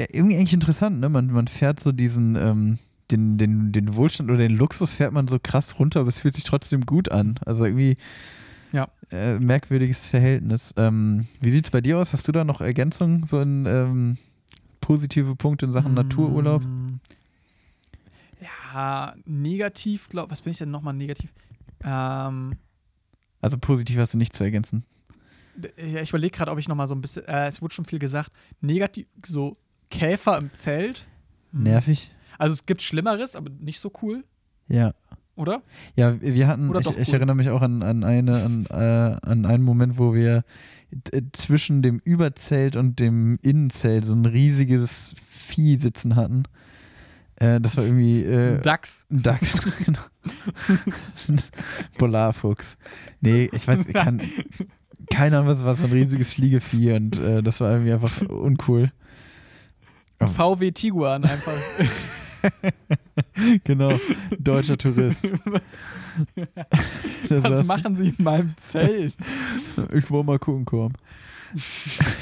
ja, 0.00 0.06
irgendwie 0.10 0.36
eigentlich 0.36 0.52
interessant, 0.52 1.00
ne? 1.00 1.08
Man, 1.08 1.28
man 1.28 1.46
fährt 1.46 1.80
so 1.80 1.92
diesen, 1.92 2.34
ähm, 2.36 2.78
den, 3.10 3.38
den, 3.38 3.72
den 3.72 3.94
Wohlstand 3.94 4.28
oder 4.28 4.38
den 4.38 4.56
Luxus 4.56 4.94
fährt 4.94 5.12
man 5.12 5.28
so 5.28 5.38
krass 5.40 5.78
runter, 5.78 6.00
aber 6.00 6.08
es 6.08 6.20
fühlt 6.20 6.34
sich 6.34 6.44
trotzdem 6.44 6.84
gut 6.84 7.10
an. 7.10 7.38
Also 7.46 7.64
irgendwie 7.64 7.96
Ja. 8.72 8.88
äh, 9.10 9.38
merkwürdiges 9.38 10.08
Verhältnis. 10.08 10.72
Ähm, 10.76 11.26
wie 11.40 11.50
sieht 11.50 11.64
es 11.66 11.70
bei 11.70 11.80
dir 11.80 11.98
aus? 11.98 12.12
Hast 12.12 12.26
du 12.28 12.32
da 12.32 12.44
noch 12.44 12.60
Ergänzungen, 12.60 13.24
so 13.24 13.40
in 13.40 13.66
ähm, 13.66 14.16
positive 14.80 15.34
Punkte 15.36 15.66
in 15.66 15.72
Sachen 15.72 15.94
Natururlaub? 15.94 16.62
Mm. 16.62 17.00
Ja, 18.40 19.14
negativ, 19.26 20.08
glaub, 20.08 20.30
was 20.30 20.40
finde 20.40 20.52
ich 20.52 20.58
denn 20.58 20.70
nochmal 20.70 20.94
negativ? 20.94 21.30
Ähm, 21.84 22.56
Also 23.40 23.58
positiv 23.58 23.98
hast 23.98 24.14
du 24.14 24.18
nicht 24.18 24.34
zu 24.34 24.44
ergänzen. 24.44 24.84
ja, 25.76 26.00
ich 26.00 26.10
überlege 26.10 26.36
gerade, 26.36 26.50
ob 26.50 26.58
ich 26.58 26.68
nochmal 26.68 26.86
so 26.86 26.94
ein 26.94 27.00
bisschen, 27.00 27.24
äh, 27.26 27.48
es 27.48 27.60
wurde 27.60 27.74
schon 27.74 27.84
viel 27.84 27.98
gesagt, 27.98 28.30
negativ, 28.60 29.06
so 29.26 29.52
Käfer 29.90 30.38
im 30.38 30.52
Zelt. 30.54 31.06
Hm. 31.52 31.64
Nervig? 31.64 32.12
Also 32.38 32.54
es 32.54 32.64
gibt 32.64 32.80
Schlimmeres, 32.80 33.34
aber 33.36 33.50
nicht 33.50 33.80
so 33.80 33.92
cool, 34.02 34.24
Ja. 34.68 34.94
Oder? 35.36 35.62
Ja, 35.96 36.20
wir 36.20 36.46
hatten, 36.48 36.68
Oder 36.68 36.80
ich, 36.80 36.98
ich 36.98 37.12
erinnere 37.12 37.36
mich 37.36 37.50
auch 37.50 37.62
an, 37.62 37.82
an, 37.82 38.04
eine, 38.04 38.42
an, 38.42 38.66
äh, 38.70 38.74
an 39.26 39.46
einen 39.46 39.62
Moment, 39.62 39.98
wo 39.98 40.14
wir 40.14 40.44
äh, 41.12 41.22
zwischen 41.32 41.82
dem 41.82 42.00
Überzelt 42.04 42.76
und 42.76 43.00
dem 43.00 43.36
Innenzelt 43.42 44.06
so 44.06 44.14
ein 44.14 44.26
riesiges 44.26 45.14
Vieh 45.28 45.78
sitzen 45.78 46.16
hatten. 46.16 46.44
Äh, 47.36 47.60
das 47.60 47.76
war 47.76 47.84
irgendwie 47.84 48.22
äh, 48.22 48.60
Dachs. 48.60 49.06
ein 49.10 49.22
Dachs. 49.22 49.54
genau. 49.84 50.00
Ein 51.28 51.40
Polarfuchs. 51.96 52.76
Nee, 53.20 53.48
ich 53.52 53.66
weiß, 53.66 53.80
kann, 53.94 54.20
keine 55.10 55.38
Ahnung, 55.38 55.48
was 55.48 55.64
war 55.64 55.74
so 55.74 55.84
ein 55.84 55.92
riesiges 55.92 56.34
Fliegevieh 56.34 56.92
und 56.92 57.18
äh, 57.18 57.42
das 57.42 57.60
war 57.60 57.72
irgendwie 57.72 57.92
einfach 57.92 58.20
uncool. 58.28 58.92
VW 60.20 60.70
Tiguan 60.72 61.24
einfach. 61.24 61.52
Genau, 63.64 63.98
deutscher 64.38 64.76
Tourist. 64.76 65.18
Das 67.28 67.42
Was 67.44 67.66
machen 67.66 67.96
sie 67.96 68.08
in 68.08 68.22
meinem 68.22 68.54
Zelt? 68.58 69.14
Ich 69.94 70.10
wollte 70.10 70.26
mal 70.26 70.38
gucken 70.38 70.64
kommen. 70.64 70.94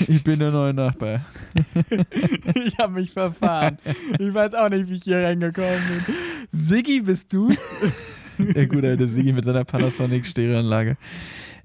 Ich 0.07 0.25
bin 0.25 0.39
der 0.39 0.51
neue 0.51 0.73
Nachbar. 0.75 1.27
ich 2.55 2.79
habe 2.79 2.95
mich 2.95 3.11
verfahren. 3.11 3.79
Ich 4.19 4.33
weiß 4.33 4.55
auch 4.55 4.69
nicht, 4.71 4.89
wie 4.89 4.95
ich 4.95 5.05
hier 5.05 5.19
reingekommen 5.19 5.79
bin. 6.07 6.15
Siggi, 6.49 7.01
bist 7.01 7.33
du? 7.33 7.51
Der 8.39 8.67
gute 8.67 8.89
alte 8.89 9.09
Sigi 9.09 9.33
mit 9.33 9.45
seiner 9.45 9.65
Panasonic 9.65 10.27
Stereoanlage. 10.27 10.97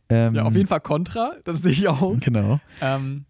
Ähm, 0.09 0.35
Ja, 0.35 0.43
auf 0.43 0.55
jeden 0.55 0.67
Fall 0.67 0.81
Contra, 0.81 1.33
das 1.43 1.61
sehe 1.61 1.71
ich 1.71 1.87
auch. 1.87 2.19
Genau. 2.19 2.59
Ähm, 2.81 3.25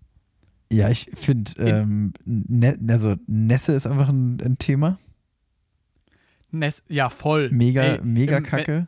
Ja, 0.72 0.90
ich 0.90 1.12
finde, 1.14 1.52
ähm, 1.60 2.14
ne, 2.26 2.80
also 2.88 3.16
Nässe 3.28 3.74
ist 3.74 3.86
einfach 3.86 4.10
ein, 4.10 4.42
ein 4.44 4.58
Thema. 4.58 4.98
Ness, 6.54 6.84
ja, 6.88 7.10
voll. 7.10 7.50
Mega, 7.52 7.82
Ey, 7.84 8.00
mega 8.04 8.38
im- 8.38 8.44
kacke. 8.44 8.88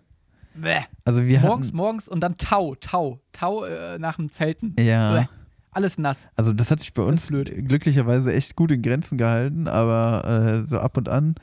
Bäh. 0.54 0.82
Also 1.04 1.26
wir 1.26 1.40
Morgens, 1.42 1.68
hatten, 1.68 1.78
morgens 1.78 2.08
und 2.08 2.22
dann 2.22 2.38
Tau, 2.38 2.76
Tau, 2.76 3.20
Tau 3.34 3.66
äh, 3.66 4.00
nach 4.00 4.16
dem 4.16 4.30
Zelten. 4.32 4.76
ja, 4.80 5.14
Bäh. 5.14 5.26
Alles 5.72 5.98
nass. 5.98 6.30
also 6.38 6.54
das 6.54 6.72
hat 6.72 6.80
sich 6.80 6.94
bei 6.94 7.02
uns 7.04 7.28
glücklicherweise 7.28 8.34
echt 8.34 8.56
gut 8.56 8.72
in 8.72 8.82
Grenzen 8.82 9.18
gehalten, 9.18 9.68
aber 9.68 10.62
äh, 10.64 10.66
so 10.66 10.80
ab 10.80 10.96
und 10.96 11.10
an, 11.10 11.36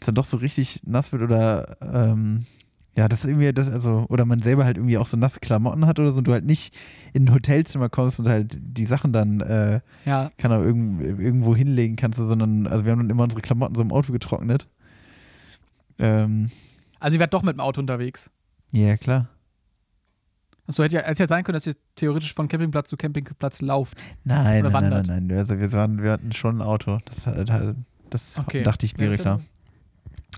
es 0.00 0.06
dann 0.06 0.16
doch 0.16 0.24
so 0.24 0.38
richtig 0.38 0.80
nass 0.84 1.12
wird 1.12 1.22
oder 1.22 1.76
ähm, 1.80 2.46
ja, 2.96 3.06
das 3.08 3.20
ist 3.24 3.30
irgendwie 3.30 3.52
das, 3.52 3.70
also, 3.70 4.04
oder 4.08 4.24
man 4.24 4.42
selber 4.42 4.64
halt 4.64 4.76
irgendwie 4.78 4.98
auch 4.98 5.06
so 5.06 5.16
nasse 5.16 5.38
Klamotten 5.38 5.86
hat 5.86 6.00
oder 6.00 6.10
so 6.10 6.18
und 6.18 6.26
du 6.26 6.32
halt 6.32 6.44
nicht 6.46 6.74
in 7.12 7.26
ein 7.28 7.32
Hotelzimmer 7.34 7.88
kommst 7.88 8.18
und 8.18 8.28
halt 8.28 8.58
die 8.60 8.86
Sachen 8.86 9.12
dann 9.12 9.40
äh, 9.42 9.80
Ja, 10.04 10.32
kann 10.38 10.50
auch 10.50 10.62
irgend, 10.62 11.20
irgendwo 11.20 11.54
hinlegen 11.54 11.94
kannst, 11.94 12.18
sondern, 12.18 12.66
also 12.66 12.84
wir 12.86 12.90
haben 12.90 12.98
dann 12.98 13.10
immer 13.10 13.22
unsere 13.22 13.40
Klamotten 13.42 13.76
so 13.76 13.82
im 13.82 13.92
Auto 13.92 14.12
getrocknet. 14.12 14.66
Ähm, 15.98 16.50
also 17.00 17.14
ihr 17.16 17.20
werdet 17.20 17.34
doch 17.34 17.42
mit 17.42 17.54
dem 17.56 17.60
Auto 17.60 17.80
unterwegs. 17.80 18.30
ja, 18.72 18.96
klar. 18.96 19.28
So 20.68 20.82
hätte 20.82 20.96
ja, 20.96 21.02
hätte 21.02 21.22
ja 21.22 21.28
sein 21.28 21.44
können, 21.44 21.54
dass 21.54 21.66
ihr 21.66 21.76
theoretisch 21.94 22.34
von 22.34 22.48
Campingplatz 22.48 22.88
zu 22.88 22.96
Campingplatz 22.96 23.60
lauft. 23.60 23.96
Nein, 24.24 24.66
Oder 24.66 24.72
nein, 24.72 24.82
nein, 24.90 24.92
wandert. 24.92 25.06
nein, 25.06 25.26
nein. 25.28 25.38
Also 25.38 25.60
wir, 25.60 25.72
waren, 25.72 26.02
wir 26.02 26.10
hatten 26.10 26.32
schon 26.32 26.58
ein 26.58 26.62
Auto. 26.62 26.98
Das, 27.04 27.22
das 28.10 28.38
Okay. 28.40 28.64
dachte 28.64 28.84
ich 28.84 28.98
ja 28.98 29.16
klar. 29.16 29.40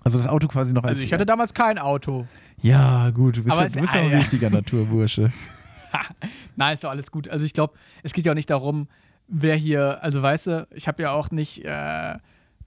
Also 0.04 0.18
das 0.18 0.26
Auto 0.26 0.46
quasi 0.46 0.74
noch 0.74 0.82
als. 0.84 0.92
Also 0.96 1.02
ich 1.04 1.12
hatte 1.14 1.24
damals 1.24 1.54
kein 1.54 1.78
Auto. 1.78 2.26
ja, 2.60 3.08
gut, 3.10 3.38
du 3.38 3.44
bist, 3.44 3.56
ja, 3.56 3.66
du 3.68 3.80
bist 3.80 3.94
ja 3.94 4.00
ah, 4.00 4.04
ein 4.04 4.14
richtiger 4.14 4.50
Naturbursche. 4.50 5.32
Nein, 6.56 6.74
ist 6.74 6.84
doch 6.84 6.90
alles 6.90 7.10
gut. 7.10 7.28
Also 7.28 7.46
ich 7.46 7.54
glaube, 7.54 7.74
es 8.02 8.12
geht 8.12 8.26
ja 8.26 8.32
auch 8.32 8.36
nicht 8.36 8.50
darum, 8.50 8.88
wer 9.28 9.56
hier, 9.56 10.02
also 10.02 10.22
weißt 10.22 10.46
du, 10.48 10.68
ich 10.74 10.88
habe 10.88 11.02
ja 11.02 11.12
auch 11.12 11.30
nicht 11.30 11.64
äh, 11.64 12.18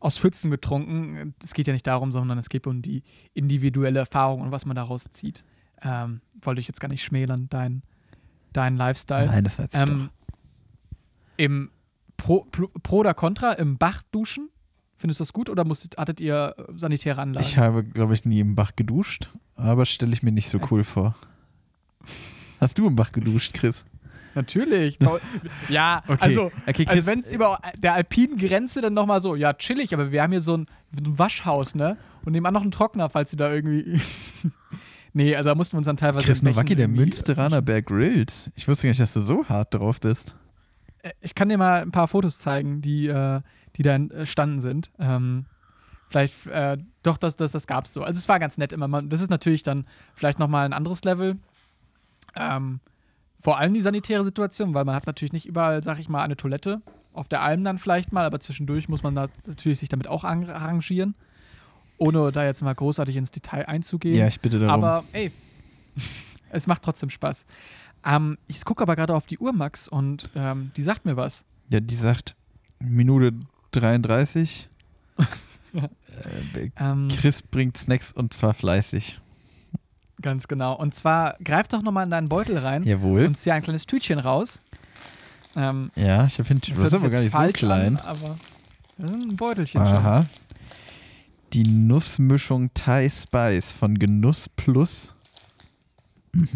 aus 0.01 0.17
Pfützen 0.17 0.51
getrunken. 0.51 1.33
Es 1.41 1.53
geht 1.53 1.67
ja 1.67 1.73
nicht 1.73 1.87
darum, 1.87 2.11
sondern 2.11 2.37
es 2.37 2.49
geht 2.49 2.67
um 2.67 2.81
die 2.81 3.03
individuelle 3.33 3.99
Erfahrung 3.99 4.41
und 4.41 4.51
was 4.51 4.65
man 4.65 4.75
daraus 4.75 5.05
zieht. 5.05 5.45
Ähm, 5.81 6.19
wollte 6.41 6.59
ich 6.59 6.67
jetzt 6.67 6.81
gar 6.81 6.89
nicht 6.89 7.03
schmälern, 7.03 7.47
dein, 7.49 7.83
dein 8.51 8.75
Lifestyle. 8.75 9.27
Nein, 9.27 9.45
das 9.45 9.57
ich 9.57 9.69
Ähm, 9.73 10.09
Im 11.37 11.71
Pro, 12.17 12.45
Pro, 12.51 12.97
oder 12.97 13.13
Contra 13.13 13.53
im 13.53 13.77
Bach 13.77 14.01
duschen 14.11 14.49
Findest 15.01 15.19
du 15.19 15.23
das 15.23 15.33
gut 15.33 15.49
oder 15.49 15.65
musstet, 15.65 15.97
hattet 15.97 16.21
ihr 16.21 16.53
äh, 16.55 16.63
sanitäre 16.77 17.19
Anlagen? 17.19 17.43
Ich 17.43 17.57
habe, 17.57 17.83
glaube 17.83 18.13
ich, 18.13 18.23
nie 18.23 18.39
im 18.39 18.53
Bach 18.53 18.75
geduscht, 18.75 19.31
aber 19.55 19.87
stelle 19.87 20.13
ich 20.13 20.21
mir 20.21 20.31
nicht 20.31 20.47
so 20.47 20.59
cool 20.69 20.83
vor. 20.83 21.15
Hast 22.59 22.77
du 22.77 22.85
im 22.85 22.95
Bach 22.95 23.11
geduscht, 23.11 23.55
Chris? 23.55 23.83
Natürlich. 24.35 24.97
ja, 25.69 26.03
Okay. 26.07 26.17
also, 26.21 26.51
Okay, 26.67 26.85
also 26.87 27.05
wenn 27.05 27.19
es 27.19 27.31
über 27.31 27.59
der 27.77 27.93
alpinen 27.93 28.37
Grenze 28.37 28.81
dann 28.81 28.93
nochmal 28.93 29.21
so, 29.21 29.35
ja, 29.35 29.53
chillig, 29.53 29.93
aber 29.93 30.11
wir 30.11 30.21
haben 30.21 30.31
hier 30.31 30.41
so 30.41 30.57
ein, 30.57 30.67
ein 30.97 31.17
Waschhaus, 31.19 31.75
ne? 31.75 31.97
Und 32.23 32.33
nebenan 32.33 32.53
noch 32.53 32.61
einen 32.61 32.71
Trockner, 32.71 33.09
falls 33.09 33.31
sie 33.31 33.37
da 33.37 33.51
irgendwie. 33.51 33.99
nee, 35.13 35.35
also 35.35 35.49
da 35.49 35.55
mussten 35.55 35.73
wir 35.73 35.77
uns 35.79 35.87
dann 35.87 35.97
teilweise. 35.97 36.25
Chris 36.25 36.41
Nowacki, 36.41 36.75
der 36.75 36.87
Münsteraner 36.87 37.61
Bear 37.61 37.81
Grylls. 37.81 38.51
Ich 38.55 38.67
wusste 38.67 38.83
gar 38.87 38.91
nicht, 38.91 39.01
dass 39.01 39.13
du 39.13 39.21
so 39.21 39.47
hart 39.49 39.73
drauf 39.73 39.99
bist. 39.99 40.35
Äh, 41.01 41.11
Ich 41.21 41.35
kann 41.35 41.49
dir 41.49 41.57
mal 41.57 41.81
ein 41.81 41.91
paar 41.91 42.07
Fotos 42.07 42.37
zeigen, 42.39 42.81
die, 42.81 43.07
äh, 43.07 43.41
die 43.75 43.83
da 43.83 43.95
entstanden 43.95 44.61
sind. 44.61 44.91
Ähm, 44.99 45.45
vielleicht, 46.09 46.45
äh, 46.47 46.77
doch, 47.03 47.17
das, 47.17 47.35
das, 47.37 47.51
das 47.53 47.65
gab 47.67 47.85
es 47.85 47.93
so. 47.93 48.03
Also 48.03 48.19
es 48.19 48.29
war 48.29 48.37
ganz 48.39 48.57
nett 48.57 48.71
immer. 48.73 48.87
Man, 48.87 49.09
das 49.09 49.21
ist 49.21 49.29
natürlich 49.29 49.63
dann 49.63 49.85
vielleicht 50.13 50.37
nochmal 50.39 50.65
ein 50.65 50.73
anderes 50.73 51.03
Level. 51.03 51.37
Ähm, 52.35 52.79
vor 53.41 53.57
allem 53.57 53.73
die 53.73 53.81
sanitäre 53.81 54.23
Situation, 54.23 54.73
weil 54.73 54.85
man 54.85 54.95
hat 54.95 55.07
natürlich 55.07 55.33
nicht 55.33 55.45
überall, 55.47 55.83
sag 55.83 55.99
ich 55.99 56.07
mal, 56.09 56.23
eine 56.23 56.37
Toilette. 56.37 56.81
Auf 57.13 57.27
der 57.27 57.41
Alm 57.41 57.63
dann 57.63 57.77
vielleicht 57.77 58.13
mal, 58.13 58.23
aber 58.25 58.39
zwischendurch 58.39 58.87
muss 58.87 59.03
man 59.03 59.15
da 59.15 59.27
natürlich 59.45 59.79
sich 59.79 59.89
damit 59.89 60.07
auch 60.07 60.23
arr- 60.23 60.49
arrangieren. 60.53 61.15
Ohne 61.97 62.31
da 62.31 62.45
jetzt 62.45 62.61
mal 62.63 62.73
großartig 62.73 63.15
ins 63.17 63.31
Detail 63.31 63.65
einzugehen. 63.67 64.15
Ja, 64.17 64.27
ich 64.27 64.39
bitte 64.39 64.59
darum. 64.59 64.83
Aber 64.83 65.03
ey, 65.11 65.31
es 66.49 66.67
macht 66.67 66.81
trotzdem 66.83 67.09
Spaß. 67.09 67.45
Ähm, 68.05 68.37
ich 68.47 68.63
gucke 68.65 68.81
aber 68.81 68.95
gerade 68.95 69.13
auf 69.13 69.27
die 69.27 69.37
Uhr, 69.37 69.53
Max, 69.53 69.87
und 69.87 70.29
ähm, 70.35 70.71
die 70.77 70.83
sagt 70.83 71.05
mir 71.05 71.17
was. 71.17 71.45
ja, 71.69 71.79
die 71.79 71.95
sagt 71.95 72.35
Minute 72.79 73.33
33. 73.71 74.67
äh, 75.73 76.69
Ähm, 76.79 77.07
Chris 77.09 77.41
bringt 77.41 77.77
Snacks 77.77 78.11
und 78.11 78.33
zwar 78.33 78.53
fleißig. 78.53 79.19
Ganz 80.21 80.47
genau. 80.47 80.75
Und 80.75 80.93
zwar 80.95 81.35
greif 81.43 81.67
doch 81.67 81.81
nochmal 81.81 82.03
in 82.05 82.09
deinen 82.11 82.29
Beutel 82.29 82.57
rein 82.57 82.83
Jawohl. 82.83 83.25
und 83.25 83.37
zieh 83.37 83.51
ein 83.51 83.61
kleines 83.61 83.85
Tütchen 83.85 84.19
raus. 84.19 84.59
Ähm, 85.55 85.91
ja, 85.95 86.25
ich 86.25 86.37
habe 86.39 86.47
hin. 86.47 86.59
das 86.61 86.69
Das 86.77 86.87
ist 86.87 86.93
aber 86.93 87.09
gar 87.09 87.21
nicht 87.21 87.33
so 87.33 87.47
klein. 87.53 87.97
An, 87.97 88.05
aber 88.05 88.37
ein 88.99 89.35
Beutelchen 89.35 89.85
schon. 89.85 89.95
Aha. 89.95 90.25
Die 91.53 91.63
Nussmischung 91.63 92.69
Thai 92.73 93.09
Spice 93.09 93.71
von 93.73 93.99
Genuss 93.99 94.47
Plus. 94.47 95.13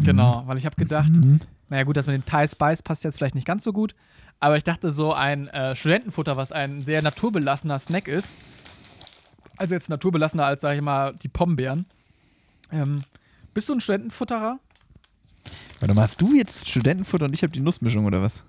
Genau, 0.02 0.42
weil 0.46 0.56
ich 0.56 0.64
habe 0.64 0.76
gedacht, 0.76 1.10
Mhm. 1.10 1.40
naja 1.68 1.84
gut, 1.84 1.96
das 1.98 2.06
mit 2.06 2.14
dem 2.14 2.24
Thai 2.24 2.46
Spice 2.46 2.82
passt 2.82 3.04
jetzt 3.04 3.18
vielleicht 3.18 3.34
nicht 3.34 3.46
ganz 3.46 3.62
so 3.64 3.72
gut, 3.74 3.94
aber 4.40 4.56
ich 4.56 4.64
dachte 4.64 4.90
so 4.90 5.12
ein 5.12 5.48
äh, 5.48 5.76
Studentenfutter, 5.76 6.38
was 6.38 6.50
ein 6.52 6.80
sehr 6.80 7.02
naturbelassener 7.02 7.78
Snack 7.78 8.08
ist, 8.08 8.36
also 9.58 9.74
jetzt 9.74 9.90
naturbelassener 9.90 10.46
als, 10.46 10.62
sag 10.62 10.76
ich 10.76 10.80
mal, 10.82 11.14
die 11.16 11.28
Pombeeren. 11.28 11.84
Ähm, 12.72 13.04
bist 13.56 13.70
du 13.70 13.72
ein 13.72 13.80
Studentenfutterer? 13.80 14.60
Warte 15.80 15.94
mal, 15.94 16.02
hast 16.02 16.20
du 16.20 16.34
jetzt 16.34 16.68
Studentenfutter 16.68 17.24
und 17.24 17.32
ich 17.32 17.42
habe 17.42 17.54
die 17.54 17.60
Nussmischung 17.60 18.04
oder 18.04 18.20
was? 18.20 18.42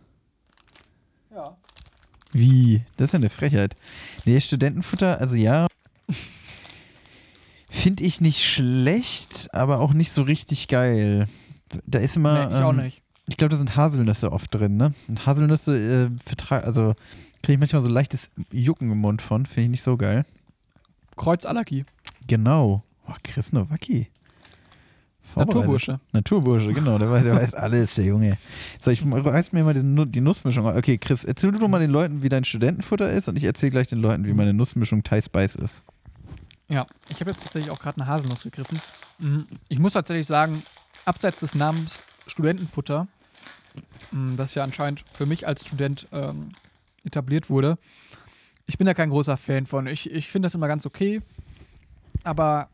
Ja. 1.34 1.56
Wie? 2.34 2.84
Das 2.98 3.06
ist 3.06 3.12
ja 3.14 3.18
eine 3.20 3.30
Frechheit. 3.30 3.78
Nee, 4.26 4.38
Studentenfutter, 4.42 5.22
also 5.22 5.36
ja. 5.36 5.68
Finde 7.70 8.04
ich 8.04 8.20
nicht 8.20 8.44
schlecht, 8.44 9.48
aber 9.54 9.80
auch 9.80 9.94
nicht 9.94 10.12
so 10.12 10.24
richtig 10.24 10.68
geil. 10.68 11.30
Da 11.86 12.00
ist 12.00 12.18
immer. 12.18 12.50
nee, 12.50 12.58
ich 12.58 12.64
auch 12.66 12.72
ähm, 12.72 12.84
nicht. 12.84 13.02
Ich 13.30 13.38
glaube, 13.38 13.52
da 13.52 13.58
sind 13.58 13.78
Haselnüsse 13.78 14.34
oft 14.34 14.54
drin, 14.54 14.76
ne? 14.76 14.94
Und 15.08 15.26
Haselnüsse 15.26 16.10
äh, 16.12 16.30
vertra- 16.30 16.64
also 16.64 16.96
kriege 17.44 17.54
ich 17.54 17.60
manchmal 17.60 17.82
so 17.82 17.88
leichtes 17.88 18.30
Jucken 18.52 18.92
im 18.92 18.98
Mund 18.98 19.22
von. 19.22 19.46
Finde 19.46 19.64
ich 19.64 19.70
nicht 19.70 19.84
so 19.84 19.96
geil. 19.96 20.26
Kreuzallergie. 21.16 21.86
Genau. 22.28 22.84
Boah, 23.06 23.16
Chris 23.24 23.54
Nowacki. 23.54 24.10
Naturbursche. 25.36 26.00
Naturbursche, 26.14 26.74
genau. 26.74 26.98
Der 26.98 27.12
weiß, 27.12 27.24
der 27.24 27.36
weiß 27.36 27.54
alles, 27.54 27.96
der 27.96 28.06
Junge. 28.06 28.38
So, 28.80 28.92
ich 28.92 29.04
reiß 29.06 29.52
mir 29.52 29.64
mal 29.64 29.74
die, 29.74 29.84
Nu- 29.84 30.06
die 30.06 30.22
Nussmischung. 30.22 30.66
Okay, 30.66 30.98
Chris, 30.98 31.24
erzähl 31.24 31.52
du 31.52 31.60
doch 31.60 31.68
mal 31.68 31.80
den 31.80 31.92
Leuten, 31.92 32.24
wie 32.24 32.30
dein 32.30 32.44
Studentenfutter 32.44 33.10
ist 33.12 33.28
und 33.28 33.38
ich 33.38 33.44
erzähle 33.44 33.72
gleich 33.72 33.88
den 33.88 34.00
Leuten, 34.00 34.26
wie 34.26 34.34
meine 34.34 34.54
Nussmischung 34.54 35.04
Thai 35.04 35.22
Spice 35.22 35.56
ist. 35.56 35.84
Ja, 36.70 36.86
ich 37.10 37.20
habe 37.20 37.30
jetzt 37.32 37.44
tatsächlich 37.44 37.72
auch 37.72 37.80
gerade 37.80 38.02
eine 38.02 38.08
Haselnuss 38.10 38.44
gegriffen. 38.44 38.80
Mhm. 39.20 39.48
Ich 39.70 39.80
muss 39.80 39.94
tatsächlich 39.94 40.28
sagen, 40.28 40.62
abseits 41.06 41.40
des 41.40 41.56
Namens 41.56 42.04
Studentenfutter, 42.28 43.08
mh, 44.12 44.36
das 44.36 44.54
ja 44.56 44.64
anscheinend 44.64 45.04
für 45.14 45.26
mich 45.26 45.48
als 45.48 45.66
Student 45.66 46.08
ähm, 46.12 46.50
etabliert 47.06 47.50
wurde, 47.50 47.78
ich 48.66 48.78
bin 48.78 48.86
da 48.86 48.94
kein 48.94 49.10
großer 49.12 49.38
Fan 49.38 49.66
von. 49.66 49.88
Ich, 49.88 50.12
ich 50.12 50.28
finde 50.28 50.48
das 50.48 50.56
immer 50.56 50.68
ganz 50.68 50.86
okay, 50.86 51.22
aber 52.26 52.68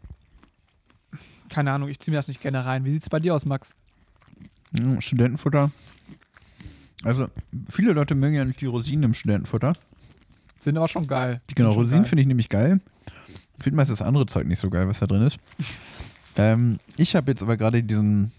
keine 1.50 1.72
Ahnung, 1.72 1.90
ich 1.90 2.00
ziehe 2.00 2.12
mir 2.12 2.18
das 2.18 2.28
nicht 2.28 2.42
gerne 2.42 2.66
rein. 2.66 2.86
Wie 2.86 2.92
sieht 2.92 3.04
es 3.04 3.10
bei 3.10 3.20
dir 3.20 3.36
aus, 3.36 3.46
Max? 3.46 3.74
Mm, 4.72 5.00
Studentenfutter. 5.00 5.72
Also, 7.04 7.28
viele 7.70 7.94
Leute 7.94 8.16
mögen 8.16 8.36
ja 8.36 8.46
nicht 8.46 8.62
die 8.62 8.66
Rosinen 8.66 9.04
im 9.04 9.14
Studentenfutter. 9.14 9.74
Sind 10.60 10.78
aber 10.78 10.88
schon 10.88 11.08
geil. 11.08 11.42
Die, 11.50 11.56
genau, 11.56 11.72
Rosinen 11.72 12.06
finde 12.06 12.22
ich 12.22 12.28
nämlich 12.28 12.48
geil. 12.48 12.80
Ich 13.58 13.64
finde 13.64 13.78
meist 13.78 13.92
das 13.92 14.02
andere 14.02 14.26
Zeug 14.26 14.48
nicht 14.48 14.60
so 14.60 14.70
geil, 14.70 14.88
was 14.88 15.00
da 15.00 15.08
drin 15.08 15.22
ist. 15.22 15.38
ähm, 16.38 16.80
ich 16.98 17.16
habe 17.16 17.32
jetzt 17.32 17.44
aber 17.44 17.58
gerade 17.58 17.84
diesen, 17.84 18.32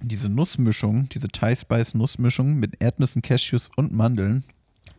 diese 0.00 0.28
Nussmischung, 0.28 1.08
diese 1.10 1.28
Thai 1.28 1.54
Spice 1.54 1.94
Nussmischung 1.94 2.54
mit 2.54 2.80
Erdnüssen, 2.80 3.22
Cashews 3.22 3.70
und 3.76 3.92
Mandeln 3.92 4.44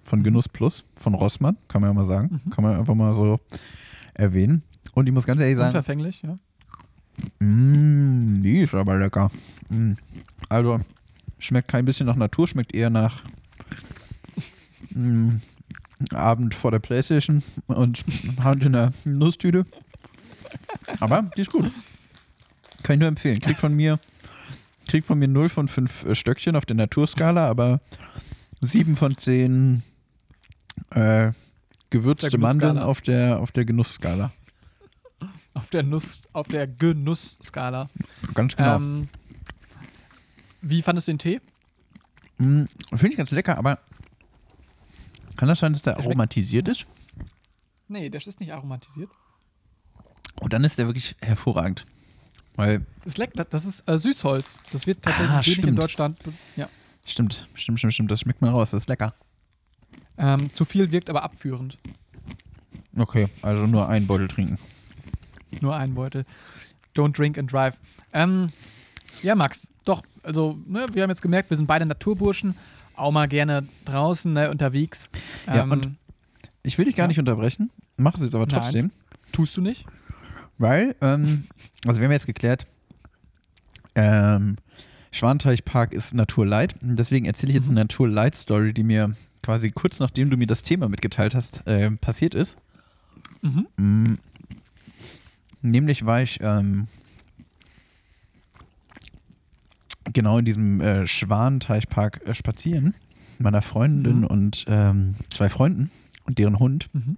von 0.04 0.24
Genuss 0.24 0.48
Plus, 0.48 0.84
von 0.96 1.14
Rossmann, 1.14 1.58
kann 1.68 1.82
man 1.82 1.92
ja 1.92 1.94
mal 1.94 2.06
sagen. 2.06 2.42
Mhm. 2.46 2.52
Kann 2.52 2.64
man 2.64 2.80
einfach 2.80 2.96
mal 2.96 3.16
so 3.16 3.40
erwähnen. 4.14 4.64
Und 4.94 5.08
ich 5.08 5.14
muss 5.14 5.26
ganz 5.26 5.42
ehrlich 5.42 5.58
sagen, 5.58 5.70
Unverfänglich, 5.70 6.22
ja. 6.22 6.36
Mmh, 7.40 8.42
die 8.42 8.60
ist 8.60 8.74
aber 8.74 8.98
lecker. 8.98 9.32
Mm. 9.70 9.94
Also, 10.50 10.80
schmeckt 11.38 11.68
kein 11.68 11.86
bisschen 11.86 12.08
nach 12.08 12.16
Natur, 12.16 12.48
schmeckt 12.48 12.74
eher 12.74 12.90
nach 12.90 13.24
mm, 14.94 15.30
Abend 16.14 16.56
vor 16.56 16.72
der 16.72 16.80
Playstation 16.80 17.44
und 17.68 18.04
Hand 18.44 18.64
in 18.64 18.74
der 18.74 18.94
Nusstüte. 19.06 19.66
Aber 21.00 21.24
die 21.38 21.42
ist 21.42 21.52
gut. 21.52 21.72
Kann 22.84 22.96
ich 22.96 23.00
nur 23.00 23.10
empfehlen. 23.10 23.40
Kriegt 23.40 23.60
von 23.60 23.76
mir, 23.76 24.00
kriegt 24.88 25.06
von 25.06 25.20
mir 25.20 25.28
0 25.28 25.50
von 25.50 25.68
5 25.68 26.06
äh, 26.06 26.16
Stöckchen 26.16 26.56
auf 26.56 26.66
der 26.66 26.76
Naturskala, 26.76 27.48
aber 27.48 27.82
7 28.62 28.96
von 28.96 29.18
10 29.18 29.84
äh, 30.92 31.32
gewürzte 31.90 32.38
Mandeln 32.38 32.78
auf 32.78 33.02
der, 33.02 33.40
auf 33.40 33.52
der 33.52 33.66
Genussskala. 33.66 34.32
Auf 35.60 35.68
der 35.70 35.84
Nuss, 35.84 36.22
auf 36.34 36.48
der 36.48 36.68
Genussskala. 36.68 37.90
Ganz 38.34 38.56
genau. 38.56 38.76
Ähm, 38.78 39.10
wie 40.62 40.82
fandest 40.82 41.08
du 41.08 41.12
den 41.14 41.20
Tee? 41.20 41.42
Mm, 42.38 42.66
Finde 42.92 43.10
ich 43.10 43.18
ganz 43.18 43.32
lecker, 43.32 43.58
aber 43.58 43.80
kann 45.36 45.48
das 45.50 45.60
sein, 45.60 45.74
dass 45.74 45.82
der 45.82 45.96
Der 45.96 46.04
aromatisiert 46.06 46.68
ist? 46.68 46.86
Nee, 47.88 48.10
der 48.10 48.26
ist 48.26 48.40
nicht 48.40 48.54
aromatisiert. 48.54 49.10
Und 50.40 50.54
dann 50.54 50.64
ist 50.64 50.78
der 50.78 50.88
wirklich 50.88 51.16
hervorragend. 51.22 51.86
Weil, 52.56 52.80
Das 53.04 53.14
ist 53.14 53.18
lecker, 53.18 53.46
das 53.46 53.66
ist 53.66 53.88
äh, 53.90 53.98
Süßholz. 53.98 54.60
Das 54.72 54.86
wird 54.88 55.02
tatsächlich 55.02 55.32
Ah, 55.32 55.46
wenig 55.46 55.66
in. 55.68 55.76
Deutschland. 55.76 56.18
Ja. 56.56 56.70
stimmt, 57.06 57.48
stimmt, 57.56 57.80
stimmt, 57.80 57.94
stimmt, 57.94 58.12
das 58.12 58.22
schmeckt 58.22 58.42
man 58.42 58.52
raus, 58.52 58.72
das 58.72 58.84
ist 58.84 58.90
lecker. 58.90 59.14
Ähm, 60.18 60.54
zu 60.54 60.66
viel 60.66 60.92
wirkt 60.92 61.10
aber 61.10 61.24
abführend. 61.24 61.78
Okay, 62.98 63.28
also 63.42 63.66
nur 63.66 63.88
einen 63.88 64.08
Beutel 64.08 64.28
trinken. 64.28 64.58
Nur 65.62 65.76
ein 65.76 65.94
Beutel. 65.96 66.26
Don't 66.96 67.16
drink 67.18 67.38
and 67.38 67.52
drive. 67.52 67.76
Ähm, 68.14 68.50
ja, 69.22 69.36
Max, 69.36 69.72
doch, 69.86 70.04
also, 70.24 70.58
ne, 70.68 70.86
wir 70.94 71.04
haben 71.04 71.10
jetzt 71.10 71.22
gemerkt, 71.22 71.50
wir 71.50 71.58
sind 71.58 71.66
beide 71.68 71.86
Naturburschen, 71.86 72.56
auch 72.96 73.12
mal 73.12 73.28
gerne 73.28 73.68
draußen, 73.86 74.32
ne, 74.34 74.50
unterwegs. 74.50 75.10
Ja, 75.48 75.64
Ähm, 75.64 75.72
und- 75.72 75.90
Ich 76.64 76.78
will 76.78 76.86
dich 76.86 76.96
gar 76.96 77.06
Ja. 77.06 77.08
nicht 77.08 77.20
unterbrechen, 77.20 77.70
mach 77.98 78.16
es 78.16 78.22
jetzt 78.22 78.36
aber 78.36 78.46
Nein. 78.46 78.62
trotzdem. 78.62 78.92
tust 79.32 79.56
du 79.58 79.62
nicht? 79.62 79.86
Weil, 80.58 80.96
ähm, 81.02 81.46
also 81.86 82.00
wir 82.02 82.06
haben 82.06 82.12
jetzt 82.12 82.26
geklärt, 82.26 82.66
ähm, 83.96 84.58
Schwanteichpark 85.12 85.94
ist 85.94 86.14
Naturlight. 86.14 86.76
Deswegen 86.82 87.26
erzähle 87.26 87.52
ich 87.52 87.56
jetzt 87.56 87.66
Mhm. 87.66 87.72
eine 87.78 87.82
Naturlight-Story, 87.82 88.74
die 88.74 88.84
mir 88.84 89.16
quasi 89.44 89.72
kurz 89.72 90.00
nachdem 90.00 90.30
du 90.30 90.38
mir 90.38 90.48
das 90.48 90.62
Thema 90.64 90.90
mitgeteilt 90.90 91.34
hast, 91.36 91.66
äh, 91.68 91.90
passiert 91.92 92.36
ist. 92.36 92.58
Mhm. 93.42 94.18
Nämlich 95.62 96.06
war 96.06 96.22
ich 96.22 96.40
ähm, 96.42 96.88
genau 100.14 100.38
in 100.40 100.46
diesem 100.46 100.82
äh, 100.82 101.08
Schwanteichpark 101.08 102.22
äh, 102.26 102.34
spazieren, 102.34 102.96
mit 103.38 103.42
meiner 103.42 103.62
Freundin 103.62 104.20
Mhm. 104.22 104.28
und 104.28 104.66
ähm, 104.68 105.16
zwei 105.30 105.50
Freunden 105.50 105.92
und 106.26 106.38
deren 106.40 106.60
Hund. 106.60 106.90
Mhm. 106.94 107.18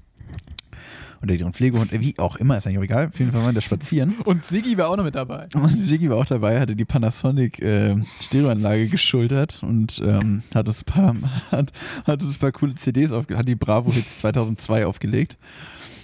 oder 1.24 1.38
deren 1.38 1.54
Pflegehund, 1.54 1.92
wie 1.92 2.18
auch 2.18 2.36
immer, 2.38 2.58
ist 2.58 2.66
eigentlich 2.66 2.80
auch 2.80 2.84
egal. 2.84 3.08
Auf 3.10 3.20
jeden 3.20 3.32
Fall 3.32 3.42
waren 3.42 3.50
wir 3.50 3.54
da 3.54 3.62
spazieren. 3.62 4.16
Und 4.26 4.44
Siggi 4.44 4.76
war 4.76 4.90
auch 4.90 4.98
noch 4.98 5.04
mit 5.04 5.14
dabei. 5.14 5.48
Und 5.54 5.70
Sigi 5.70 6.10
war 6.10 6.18
auch 6.18 6.26
dabei, 6.26 6.60
hatte 6.60 6.76
die 6.76 6.84
Panasonic 6.84 7.60
äh, 7.62 7.96
Stereoanlage 8.20 8.88
geschultert 8.88 9.60
und 9.62 10.02
ähm, 10.04 10.42
hat, 10.56 10.68
uns 10.68 10.82
ein 10.82 10.86
paar, 10.86 11.16
hat, 11.52 11.72
hat 12.08 12.24
uns 12.24 12.38
ein 12.38 12.40
paar 12.40 12.52
coole 12.52 12.74
CDs 12.74 13.12
aufgelegt, 13.12 13.38
hat 13.38 13.48
die 13.48 13.54
Bravo 13.56 13.92
Hits 13.94 14.18
2002 14.18 14.88
aufgelegt. 14.88 15.38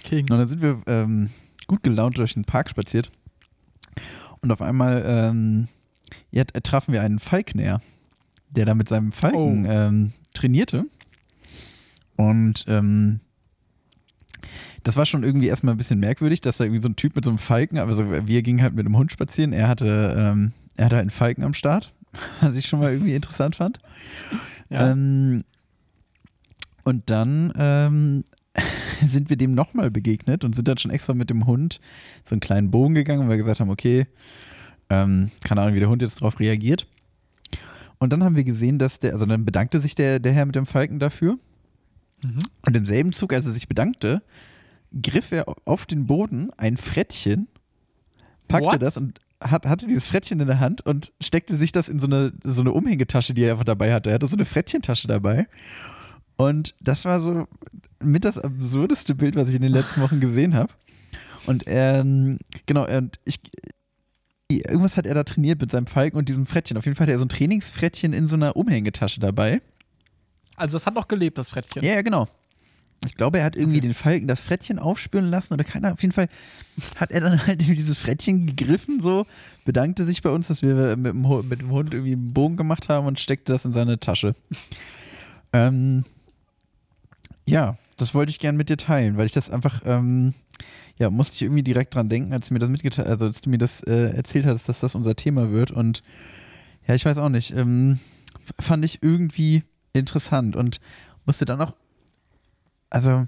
King. 0.04 0.20
Und 0.30 0.38
dann 0.38 0.46
sind 0.46 0.62
wir 0.62 0.80
ähm, 0.86 1.30
gut 1.68 1.84
gelaunt 1.84 2.18
durch 2.18 2.34
den 2.34 2.44
Park 2.44 2.68
spaziert. 2.68 3.12
Und 4.40 4.50
auf 4.50 4.60
einmal 4.60 5.04
ähm, 5.06 5.68
ja, 6.32 6.42
trafen 6.44 6.92
wir 6.92 7.02
einen 7.02 7.18
Falkner, 7.20 7.80
der 8.50 8.64
da 8.66 8.74
mit 8.74 8.88
seinem 8.88 9.12
Falken 9.12 9.66
Oh. 9.66 9.70
ähm, 9.70 10.12
trainierte. 10.34 10.86
Und 12.16 12.64
ähm, 12.66 13.20
das 14.84 14.96
war 14.96 15.06
schon 15.06 15.22
irgendwie 15.22 15.48
erstmal 15.48 15.74
ein 15.74 15.78
bisschen 15.78 16.00
merkwürdig, 16.00 16.40
dass 16.40 16.56
da 16.56 16.64
irgendwie 16.64 16.82
so 16.82 16.88
ein 16.88 16.96
Typ 16.96 17.14
mit 17.14 17.24
so 17.24 17.30
einem 17.30 17.38
Falken, 17.38 17.78
aber 17.78 17.94
so, 17.94 18.10
wir 18.26 18.42
gingen 18.42 18.62
halt 18.62 18.74
mit 18.74 18.86
einem 18.86 18.96
Hund 18.96 19.12
spazieren. 19.12 19.52
Er 19.52 19.68
hatte, 19.68 20.16
ähm, 20.18 20.52
er 20.76 20.86
hatte 20.86 20.96
halt 20.96 21.02
einen 21.02 21.10
Falken 21.10 21.44
am 21.44 21.54
Start, 21.54 21.92
was 22.40 22.54
ich 22.56 22.66
schon 22.66 22.80
mal 22.80 22.92
irgendwie 22.92 23.14
interessant 23.14 23.56
fand. 23.56 23.78
Ja. 24.70 24.92
Ähm, 24.92 25.44
und 26.84 27.10
dann 27.10 27.52
ähm, 27.56 28.24
sind 29.02 29.30
wir 29.30 29.36
dem 29.36 29.54
nochmal 29.54 29.90
begegnet 29.90 30.44
und 30.44 30.54
sind 30.54 30.68
dann 30.68 30.78
schon 30.78 30.90
extra 30.90 31.14
mit 31.14 31.30
dem 31.30 31.46
Hund 31.46 31.80
so 32.24 32.34
einen 32.34 32.40
kleinen 32.40 32.70
Bogen 32.70 32.94
gegangen, 32.94 33.22
weil 33.22 33.30
wir 33.30 33.36
gesagt 33.38 33.60
haben, 33.60 33.70
okay, 33.70 34.06
ähm, 34.90 35.30
keine 35.44 35.62
Ahnung, 35.62 35.74
wie 35.74 35.80
der 35.80 35.88
Hund 35.88 36.02
jetzt 36.02 36.20
darauf 36.20 36.40
reagiert. 36.40 36.86
Und 37.98 38.12
dann 38.12 38.22
haben 38.22 38.36
wir 38.36 38.44
gesehen, 38.44 38.78
dass 38.78 39.00
der, 39.00 39.12
also 39.12 39.26
dann 39.26 39.44
bedankte 39.44 39.80
sich 39.80 39.94
der, 39.94 40.20
der 40.20 40.32
Herr 40.32 40.46
mit 40.46 40.54
dem 40.54 40.66
Falken 40.66 40.98
dafür. 40.98 41.38
Mhm. 42.22 42.38
Und 42.64 42.76
im 42.76 42.86
selben 42.86 43.12
Zug, 43.12 43.32
als 43.32 43.46
er 43.46 43.52
sich 43.52 43.68
bedankte, 43.68 44.22
griff 45.02 45.32
er 45.32 45.46
auf 45.64 45.86
den 45.86 46.06
Boden 46.06 46.50
ein 46.56 46.76
Frettchen, 46.76 47.48
packte 48.46 48.66
What? 48.66 48.82
das 48.82 48.96
und 48.96 49.20
hat, 49.40 49.66
hatte 49.66 49.86
dieses 49.86 50.06
Frettchen 50.06 50.40
in 50.40 50.46
der 50.46 50.60
Hand 50.60 50.84
und 50.84 51.12
steckte 51.20 51.56
sich 51.56 51.70
das 51.70 51.88
in 51.88 52.00
so 52.00 52.06
eine, 52.06 52.32
so 52.42 52.60
eine 52.60 52.72
Umhängetasche, 52.72 53.34
die 53.34 53.42
er 53.42 53.52
einfach 53.52 53.64
dabei 53.64 53.92
hatte. 53.92 54.10
Er 54.10 54.14
hatte 54.14 54.26
so 54.26 54.36
eine 54.36 54.44
Frettchentasche 54.44 55.06
dabei. 55.06 55.46
Und 56.36 56.74
das 56.80 57.04
war 57.04 57.20
so 57.20 57.46
mit 58.02 58.24
das 58.24 58.38
absurdeste 58.38 59.14
Bild, 59.14 59.36
was 59.36 59.48
ich 59.48 59.54
in 59.56 59.62
den 59.62 59.72
letzten 59.72 60.00
Wochen 60.00 60.20
gesehen 60.20 60.54
habe. 60.54 60.72
Und 61.46 61.64
ähm, 61.66 62.38
genau, 62.66 62.86
und 62.86 63.18
ich. 63.24 63.40
Irgendwas 64.50 64.96
hat 64.96 65.04
er 65.04 65.12
da 65.14 65.24
trainiert 65.24 65.60
mit 65.60 65.70
seinem 65.70 65.86
Falken 65.86 66.16
und 66.16 66.30
diesem 66.30 66.46
Frettchen. 66.46 66.78
Auf 66.78 66.86
jeden 66.86 66.96
Fall 66.96 67.06
hat 67.06 67.12
er 67.12 67.18
so 67.18 67.24
ein 67.26 67.28
Trainingsfrettchen 67.28 68.14
in 68.14 68.26
so 68.26 68.34
einer 68.34 68.56
Umhängetasche 68.56 69.20
dabei. 69.20 69.60
Also 70.56 70.76
das 70.76 70.86
hat 70.86 70.94
noch 70.94 71.06
gelebt, 71.06 71.36
das 71.36 71.50
Frettchen. 71.50 71.84
Ja, 71.84 71.96
ja, 71.96 72.00
genau. 72.02 72.28
Ich 73.06 73.14
glaube, 73.14 73.38
er 73.40 73.44
hat 73.44 73.56
irgendwie 73.56 73.76
Okay. 73.78 73.88
den 73.88 73.94
Falken 73.94 74.26
das 74.26 74.40
Frettchen 74.40 74.78
aufspüren 74.78 75.28
lassen 75.28 75.52
oder 75.52 75.64
keiner. 75.64 75.92
Auf 75.92 76.00
jeden 76.00 76.12
Fall 76.14 76.28
hat 76.96 77.10
er 77.10 77.20
dann 77.20 77.46
halt 77.46 77.60
dieses 77.60 77.98
Frettchen 77.98 78.46
gegriffen, 78.46 79.02
so, 79.02 79.26
bedankte 79.66 80.04
sich 80.06 80.22
bei 80.22 80.30
uns, 80.30 80.48
dass 80.48 80.62
wir 80.62 80.96
mit 80.96 81.12
dem, 81.12 81.28
Hu- 81.28 81.42
mit 81.42 81.60
dem 81.60 81.70
Hund 81.70 81.92
irgendwie 81.92 82.14
einen 82.14 82.32
Bogen 82.32 82.56
gemacht 82.56 82.88
haben 82.88 83.06
und 83.06 83.20
steckte 83.20 83.52
das 83.52 83.66
in 83.66 83.74
seine 83.74 84.00
Tasche. 84.00 84.34
ähm, 85.52 86.04
ja, 87.44 87.76
das 87.98 88.14
wollte 88.14 88.30
ich 88.30 88.38
gern 88.38 88.56
mit 88.56 88.68
dir 88.68 88.76
teilen, 88.76 89.16
weil 89.16 89.26
ich 89.26 89.32
das 89.32 89.50
einfach, 89.50 89.82
ähm, 89.84 90.34
ja, 90.96 91.10
musste 91.10 91.34
ich 91.36 91.42
irgendwie 91.42 91.62
direkt 91.62 91.94
dran 91.94 92.08
denken, 92.08 92.32
als 92.32 92.48
du 92.48 92.54
mir 92.54 92.60
das 92.60 92.70
mitgeteilt, 92.70 93.08
also 93.08 93.26
als 93.26 93.40
du 93.42 93.50
mir 93.50 93.58
das 93.58 93.82
äh, 93.82 94.16
erzählt 94.16 94.46
hattest, 94.46 94.68
dass 94.68 94.80
das 94.80 94.94
unser 94.94 95.14
Thema 95.16 95.50
wird 95.50 95.70
und 95.70 96.02
ja, 96.86 96.94
ich 96.94 97.04
weiß 97.04 97.18
auch 97.18 97.28
nicht, 97.28 97.54
ähm, 97.54 97.98
fand 98.58 98.84
ich 98.84 99.02
irgendwie 99.02 99.62
interessant 99.92 100.56
und 100.56 100.80
musste 101.26 101.44
dann 101.44 101.60
auch, 101.60 101.74
also, 102.88 103.26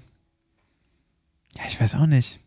ja, 1.57 1.63
ich 1.67 1.79
weiß 1.79 1.95
auch 1.95 2.07
nicht. 2.07 2.39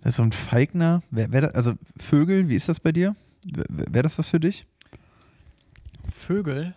Das 0.00 0.10
ist 0.10 0.16
so 0.16 0.22
ein 0.22 0.32
Falkner, 0.32 1.02
wer 1.10 1.28
da, 1.28 1.48
also 1.48 1.74
Vögel, 1.96 2.48
wie 2.48 2.56
ist 2.56 2.68
das 2.68 2.80
bei 2.80 2.92
dir? 2.92 3.14
Wäre 3.44 3.86
wär 3.92 4.02
das 4.02 4.18
was 4.18 4.28
für 4.28 4.40
dich? 4.40 4.66
Vögel? 6.10 6.74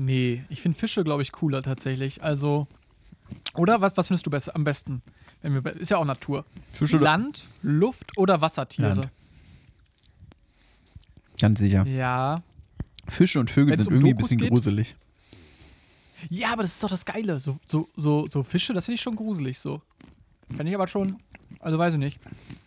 Nee, 0.00 0.44
ich 0.48 0.62
finde 0.62 0.78
Fische, 0.78 1.02
glaube 1.02 1.22
ich, 1.22 1.32
cooler 1.32 1.60
tatsächlich. 1.60 2.22
Also, 2.22 2.68
oder 3.54 3.80
was, 3.80 3.96
was 3.96 4.06
findest 4.06 4.24
du 4.26 4.30
besser, 4.30 4.54
am 4.54 4.62
besten? 4.62 5.02
Wenn 5.42 5.52
wir, 5.64 5.72
ist 5.76 5.90
ja 5.90 5.96
auch 5.96 6.04
Natur. 6.04 6.44
Fische 6.72 6.98
Land, 6.98 7.48
Luft 7.62 8.16
oder 8.16 8.40
Wassertiere? 8.40 8.94
Land. 8.94 9.10
Ganz 11.40 11.58
sicher. 11.58 11.84
Ja. 11.84 12.44
Fische 13.08 13.40
und 13.40 13.50
Vögel 13.50 13.72
Wenn's 13.72 13.86
sind 13.86 13.88
um 13.88 13.94
irgendwie 13.94 14.14
ein 14.14 14.16
bisschen 14.16 14.38
geht? 14.38 14.50
gruselig. 14.50 14.94
Ja, 16.30 16.52
aber 16.52 16.62
das 16.62 16.74
ist 16.74 16.82
doch 16.84 16.90
das 16.90 17.04
Geile. 17.04 17.40
So, 17.40 17.58
so, 17.66 17.88
so, 17.96 18.28
so 18.28 18.44
Fische, 18.44 18.72
das 18.74 18.84
finde 18.84 18.94
ich 18.94 19.00
schon 19.00 19.16
gruselig 19.16 19.58
so. 19.58 19.82
Fände 20.48 20.68
ich 20.70 20.76
aber 20.76 20.86
schon, 20.86 21.16
also 21.58 21.76
weiß 21.76 21.94
ich 21.94 21.98
nicht. 21.98 22.20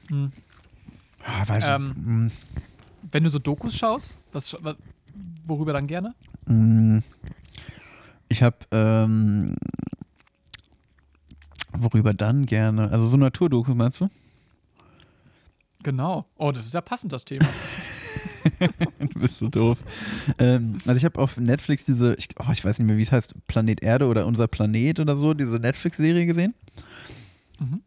Hm. 0.09 0.33
Ah, 1.23 1.47
weiß 1.47 1.69
Ähm, 1.69 2.27
ich. 2.29 3.09
Wenn 3.09 3.23
du 3.23 3.29
so 3.29 3.39
Dokus 3.39 3.77
schaust, 3.77 4.15
was, 4.33 4.53
worüber 5.45 5.71
dann 5.71 5.87
gerne? 5.87 6.13
Mm, 6.51 6.99
Ich 8.27 8.43
habe, 8.43 8.57
ähm, 8.71 9.55
worüber 11.73 12.13
dann 12.13 12.45
gerne, 12.45 12.91
also 12.91 13.07
so 13.07 13.17
Naturdokus 13.17 13.75
meinst 13.75 14.01
du? 14.01 14.09
Genau. 15.83 16.25
Oh, 16.37 16.51
das 16.51 16.65
ist 16.65 16.73
ja 16.73 16.81
passend, 16.81 17.11
das 17.11 17.25
Thema. 17.25 17.47
du 18.99 19.19
bist 19.19 19.37
so 19.39 19.47
doof. 19.49 19.83
Ähm, 20.37 20.77
also 20.85 20.97
ich 20.97 21.05
habe 21.05 21.19
auf 21.19 21.37
Netflix 21.37 21.85
diese, 21.85 22.13
ich, 22.15 22.27
oh, 22.39 22.51
ich 22.51 22.63
weiß 22.63 22.79
nicht 22.79 22.87
mehr, 22.87 22.97
wie 22.97 23.01
es 23.03 23.11
heißt, 23.11 23.33
Planet 23.47 23.81
Erde 23.81 24.07
oder 24.07 24.25
Unser 24.27 24.47
Planet 24.47 24.99
oder 24.99 25.17
so, 25.17 25.33
diese 25.33 25.57
Netflix-Serie 25.57 26.25
gesehen. 26.25 26.53
Mhm. 27.59 27.81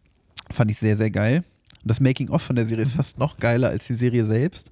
Fand 0.50 0.70
ich 0.70 0.78
sehr, 0.78 0.96
sehr 0.96 1.10
geil. 1.10 1.44
Und 1.82 1.88
das 1.90 2.00
Making-of 2.00 2.42
von 2.42 2.56
der 2.56 2.66
Serie 2.66 2.82
ist 2.82 2.94
fast 2.94 3.18
noch 3.18 3.38
geiler 3.38 3.68
als 3.68 3.86
die 3.86 3.94
Serie 3.94 4.24
selbst, 4.26 4.70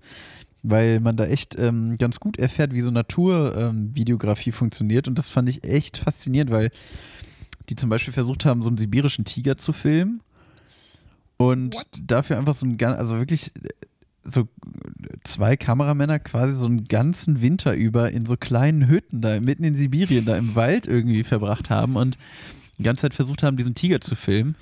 weil 0.63 1.01
man 1.01 1.17
da 1.17 1.25
echt 1.25 1.59
ähm, 1.59 1.99
ganz 1.99 2.21
gut 2.21 2.39
erfährt, 2.39 2.73
wie 2.73 2.81
so 2.81 2.91
Naturvideografie 2.91 4.53
funktioniert. 4.53 5.09
Und 5.09 5.19
das 5.19 5.29
fand 5.29 5.49
ich 5.49 5.65
echt 5.65 5.99
faszinierend, 5.99 6.51
weil 6.51 6.71
die 7.69 7.77
zum 7.77 7.91
Beispiel 7.91 8.13
versucht 8.13 8.45
haben, 8.45 8.63
so 8.63 8.69
einen 8.69 8.79
sibirischen 8.79 9.25
Tiger 9.25 9.57
zu 9.57 9.73
filmen. 9.73 10.21
Und 11.37 11.75
What? 11.75 11.87
dafür 12.07 12.39
einfach 12.39 12.55
so 12.55 12.67
ein 12.67 12.77
ganz, 12.77 12.99
also 12.99 13.19
wirklich 13.19 13.55
äh, 13.57 13.69
so 14.25 14.49
zwei 15.25 15.57
Kameramänner 15.57 16.21
quasi 16.21 16.55
so 16.55 16.67
einen 16.67 16.85
ganzen 16.85 17.43
Winter 17.43 17.75
über 17.75 18.13
in 18.13 18.25
so 18.27 18.37
kleinen 18.37 18.89
Hütten 18.89 19.21
da 19.21 19.41
mitten 19.41 19.65
in 19.65 19.75
Sibirien, 19.75 20.25
da 20.25 20.37
im 20.37 20.55
Wald 20.55 20.87
irgendwie 20.87 21.25
verbracht 21.25 21.71
haben 21.71 21.97
und 21.97 22.19
die 22.79 22.85
ganze 22.85 23.03
Zeit 23.03 23.15
versucht 23.15 23.43
haben, 23.43 23.57
diesen 23.57 23.75
Tiger 23.75 24.01
zu 24.01 24.15
filmen. 24.15 24.55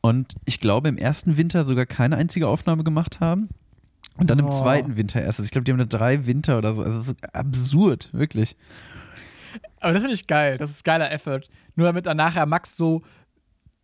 Und 0.00 0.34
ich 0.44 0.58
glaube, 0.58 0.88
im 0.88 0.98
ersten 0.98 1.36
Winter 1.36 1.64
sogar 1.64 1.86
keine 1.86 2.16
einzige 2.16 2.48
Aufnahme 2.48 2.82
gemacht 2.82 3.20
haben. 3.20 3.48
Und 4.16 4.30
dann 4.30 4.38
im 4.38 4.46
Oh. 4.46 4.50
zweiten 4.50 4.96
Winter 4.96 5.20
erst. 5.22 5.38
Also 5.40 5.44
ich 5.46 5.50
glaube, 5.50 5.64
die 5.64 5.72
haben 5.72 5.78
da 5.78 5.84
drei 5.86 6.26
Winter 6.26 6.58
oder 6.58 6.74
so. 6.74 6.82
Also 6.82 7.00
so 7.00 7.12
absurd, 7.32 8.10
wirklich. 8.12 8.56
Aber 9.80 9.92
das 9.92 10.02
finde 10.02 10.14
ich 10.14 10.26
geil. 10.26 10.58
Das 10.58 10.70
ist 10.70 10.84
geiler 10.84 11.10
Effort. 11.10 11.42
Nur 11.76 11.86
damit 11.86 12.06
dann 12.06 12.16
nachher 12.18 12.46
Max 12.46 12.76
so 12.76 13.02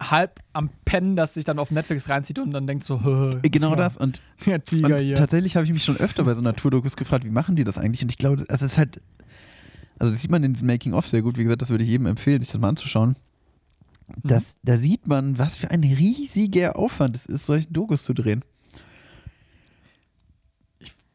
halb 0.00 0.40
am 0.52 0.70
Pennen, 0.84 1.16
das 1.16 1.34
sich 1.34 1.44
dann 1.44 1.58
auf 1.58 1.70
Netflix 1.72 2.08
reinzieht 2.08 2.38
und 2.38 2.52
dann 2.52 2.66
denkt 2.68 2.84
so, 2.84 3.02
"Hö, 3.02 3.40
Genau 3.42 3.70
ja, 3.70 3.76
das. 3.76 3.96
Und 3.96 4.22
Tiger 4.66 4.96
Und 4.96 5.14
tatsächlich 5.16 5.56
habe 5.56 5.66
ich 5.66 5.72
mich 5.72 5.82
schon 5.82 5.96
öfter 5.96 6.22
bei 6.24 6.34
so 6.34 6.40
Naturdokus 6.40 6.96
gefragt, 6.96 7.24
wie 7.24 7.30
machen 7.30 7.56
die 7.56 7.64
das 7.64 7.78
eigentlich? 7.78 8.02
Und 8.02 8.12
ich 8.12 8.18
glaube, 8.18 8.44
also 8.48 8.64
es 8.64 8.72
ist 8.72 8.78
halt, 8.78 9.00
also 9.98 10.12
das 10.12 10.22
sieht 10.22 10.30
man 10.30 10.44
in 10.44 10.52
diesem 10.52 10.68
Making-of 10.68 11.06
sehr 11.08 11.22
gut. 11.22 11.36
Wie 11.36 11.42
gesagt, 11.42 11.62
das 11.62 11.70
würde 11.70 11.82
ich 11.82 11.90
jedem 11.90 12.06
empfehlen, 12.06 12.40
sich 12.40 12.52
das 12.52 12.60
mal 12.60 12.68
anzuschauen. 12.68 13.16
Das, 14.22 14.56
da 14.62 14.78
sieht 14.78 15.06
man, 15.08 15.36
was 15.38 15.56
für 15.56 15.70
ein 15.70 15.82
riesiger 15.82 16.76
Aufwand 16.76 17.16
es 17.16 17.26
ist, 17.26 17.46
solche 17.46 17.66
Dokus 17.68 18.04
zu 18.04 18.14
drehen. 18.14 18.42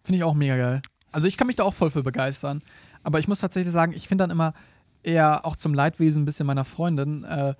Finde 0.03 0.17
ich 0.17 0.23
auch 0.23 0.33
mega 0.33 0.57
geil. 0.57 0.81
Also 1.11 1.27
ich 1.27 1.37
kann 1.37 1.47
mich 1.47 1.55
da 1.55 1.63
auch 1.63 1.73
voll 1.73 1.91
für 1.91 2.03
begeistern. 2.03 2.61
Aber 3.03 3.19
ich 3.19 3.27
muss 3.27 3.39
tatsächlich 3.39 3.73
sagen, 3.73 3.93
ich 3.93 4.07
finde 4.07 4.23
dann 4.23 4.31
immer 4.31 4.53
eher 5.03 5.45
auch 5.45 5.55
zum 5.55 5.73
Leidwesen 5.73 6.23
ein 6.23 6.25
bisschen 6.25 6.47
meiner 6.47 6.65
Freundin 6.65 7.23
äh, 7.23 7.53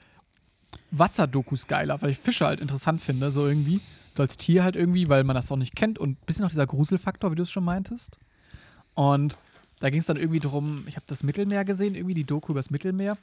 Wasserdokus 0.91 1.68
geiler, 1.68 2.02
weil 2.02 2.12
ich 2.12 2.18
Fische 2.18 2.46
halt 2.46 2.62
interessant 2.62 3.02
finde, 3.02 3.32
so 3.32 3.48
irgendwie. 3.48 3.82
So 4.16 4.24
als 4.24 4.38
Tier 4.38 4.64
halt 4.64 4.76
irgendwie, 4.76 5.10
weil 5.10 5.24
man 5.24 5.36
das 5.36 5.52
auch 5.52 5.58
nicht 5.58 5.76
kennt 5.76 6.00
und 6.00 6.12
ein 6.12 6.26
bisschen 6.26 6.46
auch 6.46 6.50
dieser 6.50 6.68
Gruselfaktor, 6.68 7.32
wie 7.32 7.36
du 7.36 7.44
es 7.44 7.52
schon 7.52 7.64
meintest. 7.64 8.18
Und 8.94 9.38
da 9.80 9.89
ging 9.89 10.00
es 10.00 10.06
dann 10.06 10.18
irgendwie 10.18 10.39
drum, 10.39 10.84
ich 10.88 10.96
habe 10.96 11.06
das 11.08 11.24
Mittelmeer 11.24 11.66
gesehen, 11.66 11.96
irgendwie 11.96 12.14
die 12.14 12.24
Doku 12.24 12.52
über 12.52 12.60
das 12.60 12.70
Mittelmeer. 12.70 13.18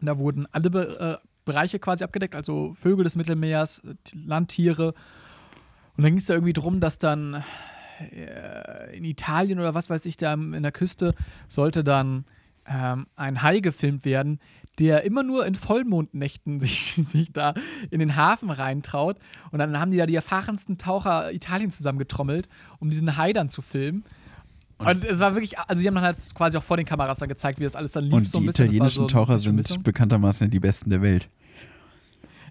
Da 0.00 0.18
wurden 0.18 0.46
alle 0.52 0.70
Be 0.70 1.20
äh, 1.22 1.26
Bereiche 1.44 1.78
quasi 1.78 2.04
abgedeckt, 2.04 2.34
also 2.34 2.74
Vögel 2.74 3.02
des 3.02 3.16
Mittelmeers, 3.16 3.82
Landtiere. 4.12 4.88
Und 5.96 6.04
dann 6.04 6.12
ging 6.12 6.18
es 6.18 6.26
da 6.26 6.34
irgendwie 6.34 6.52
drum, 6.52 6.80
dass 6.80 6.98
dann 6.98 7.42
in 8.92 9.04
Italien 9.04 9.58
oder 9.58 9.74
was 9.74 9.90
weiß 9.90 10.06
ich, 10.06 10.16
da 10.16 10.34
in 10.34 10.62
der 10.62 10.72
Küste 10.72 11.14
sollte 11.48 11.84
dann 11.84 12.24
ähm, 12.66 13.06
ein 13.16 13.42
Hai 13.42 13.60
gefilmt 13.60 14.04
werden, 14.04 14.38
der 14.78 15.04
immer 15.04 15.22
nur 15.22 15.46
in 15.46 15.54
Vollmondnächten 15.54 16.60
sich, 16.60 16.94
sich 16.96 17.32
da 17.32 17.54
in 17.90 18.00
den 18.00 18.16
Hafen 18.16 18.50
reintraut. 18.50 19.18
Und 19.50 19.58
dann 19.58 19.78
haben 19.78 19.90
die 19.90 19.98
da 19.98 20.06
die 20.06 20.14
erfahrensten 20.14 20.78
Taucher 20.78 21.32
Italiens 21.32 21.76
zusammengetrommelt, 21.76 22.48
um 22.78 22.90
diesen 22.90 23.16
Hai 23.16 23.32
dann 23.32 23.48
zu 23.48 23.62
filmen. 23.62 24.04
Und, 24.78 25.04
es 25.04 25.18
war 25.18 25.34
wirklich, 25.34 25.58
also 25.58 25.82
die 25.82 25.88
haben 25.88 25.94
dann 25.94 26.04
halt 26.04 26.16
quasi 26.34 26.56
auch 26.56 26.62
vor 26.62 26.78
den 26.78 26.86
Kameras 26.86 27.18
dann 27.18 27.28
gezeigt, 27.28 27.58
wie 27.60 27.64
das 27.64 27.76
alles 27.76 27.92
dann 27.92 28.04
lief. 28.04 28.14
Und 28.14 28.28
so 28.28 28.38
ein 28.38 28.42
die 28.42 28.46
bisschen. 28.46 28.66
Italienischen 28.66 29.02
so 29.02 29.06
Taucher 29.08 29.38
sind 29.38 29.82
bekanntermaßen 29.82 30.48
die 30.50 30.60
besten 30.60 30.88
der 30.88 31.02
Welt. 31.02 31.28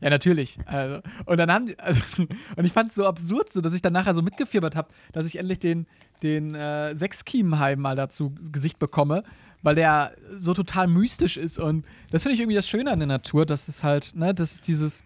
Ja, 0.01 0.09
natürlich. 0.09 0.57
Also, 0.65 1.01
und 1.25 1.37
dann 1.37 1.51
haben 1.51 1.65
die, 1.65 1.79
also, 1.79 2.01
und 2.55 2.65
ich 2.65 2.71
fand 2.73 2.89
es 2.89 2.95
so 2.95 3.05
absurd, 3.05 3.51
so, 3.51 3.61
dass 3.61 3.73
ich 3.73 3.81
dann 3.81 3.93
nachher 3.93 4.13
so 4.13 4.21
mitgefiebert 4.21 4.75
habe, 4.75 4.89
dass 5.13 5.25
ich 5.25 5.37
endlich 5.37 5.59
den, 5.59 5.87
den 6.23 6.55
äh, 6.55 6.95
Sechskiemenheim 6.95 7.79
mal 7.79 7.95
dazu 7.95 8.33
Gesicht 8.51 8.79
bekomme, 8.79 9.23
weil 9.61 9.75
der 9.75 10.13
so 10.37 10.53
total 10.53 10.87
mystisch 10.87 11.37
ist. 11.37 11.59
Und 11.59 11.85
das 12.11 12.23
finde 12.23 12.35
ich 12.35 12.39
irgendwie 12.41 12.55
das 12.55 12.67
Schöne 12.67 12.91
an 12.91 12.99
der 12.99 13.07
Natur, 13.07 13.45
dass 13.45 13.67
es 13.67 13.83
halt, 13.83 14.15
ne, 14.15 14.33
das 14.33 14.53
ist 14.55 14.67
dieses, 14.67 15.03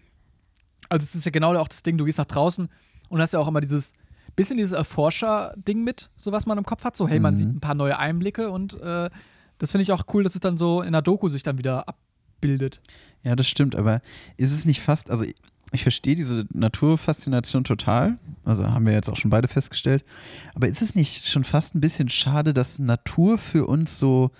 also 0.88 1.04
es 1.04 1.14
ist 1.14 1.24
ja 1.24 1.30
genau 1.30 1.54
auch 1.56 1.68
das 1.68 1.82
Ding, 1.82 1.98
du 1.98 2.04
gehst 2.04 2.18
nach 2.18 2.24
draußen 2.26 2.68
und 3.08 3.20
hast 3.20 3.32
ja 3.32 3.40
auch 3.40 3.48
immer 3.48 3.60
dieses, 3.60 3.92
bisschen 4.36 4.56
dieses 4.56 4.72
Erforscher-Ding 4.72 5.82
mit, 5.84 6.10
so 6.16 6.32
was 6.32 6.46
man 6.46 6.58
im 6.58 6.64
Kopf 6.64 6.84
hat, 6.84 6.96
so, 6.96 7.06
hey, 7.08 7.20
man 7.20 7.34
Mhm. 7.34 7.38
sieht 7.38 7.48
ein 7.48 7.60
paar 7.60 7.74
neue 7.74 7.98
Einblicke 7.98 8.50
und 8.50 8.74
äh, 8.80 9.10
das 9.58 9.70
finde 9.70 9.82
ich 9.82 9.92
auch 9.92 10.04
cool, 10.12 10.24
dass 10.24 10.34
es 10.34 10.40
dann 10.40 10.56
so 10.58 10.82
in 10.82 10.92
der 10.92 11.02
Doku 11.02 11.28
sich 11.28 11.42
dann 11.44 11.58
wieder 11.58 11.88
abbildet. 11.88 12.80
Ja, 13.24 13.34
das 13.36 13.48
stimmt, 13.48 13.74
aber 13.74 14.00
ist 14.36 14.52
es 14.52 14.64
nicht 14.64 14.80
fast, 14.80 15.10
also 15.10 15.24
ich, 15.24 15.34
ich 15.72 15.82
verstehe 15.82 16.14
diese 16.14 16.46
Naturfaszination 16.52 17.64
total, 17.64 18.18
also 18.44 18.66
haben 18.66 18.86
wir 18.86 18.92
jetzt 18.92 19.08
auch 19.08 19.16
schon 19.16 19.30
beide 19.30 19.48
festgestellt, 19.48 20.04
aber 20.54 20.68
ist 20.68 20.82
es 20.82 20.94
nicht 20.94 21.28
schon 21.28 21.44
fast 21.44 21.74
ein 21.74 21.80
bisschen 21.80 22.08
schade, 22.08 22.54
dass 22.54 22.78
Natur 22.78 23.38
für 23.38 23.66
uns 23.66 23.98
so, 23.98 24.30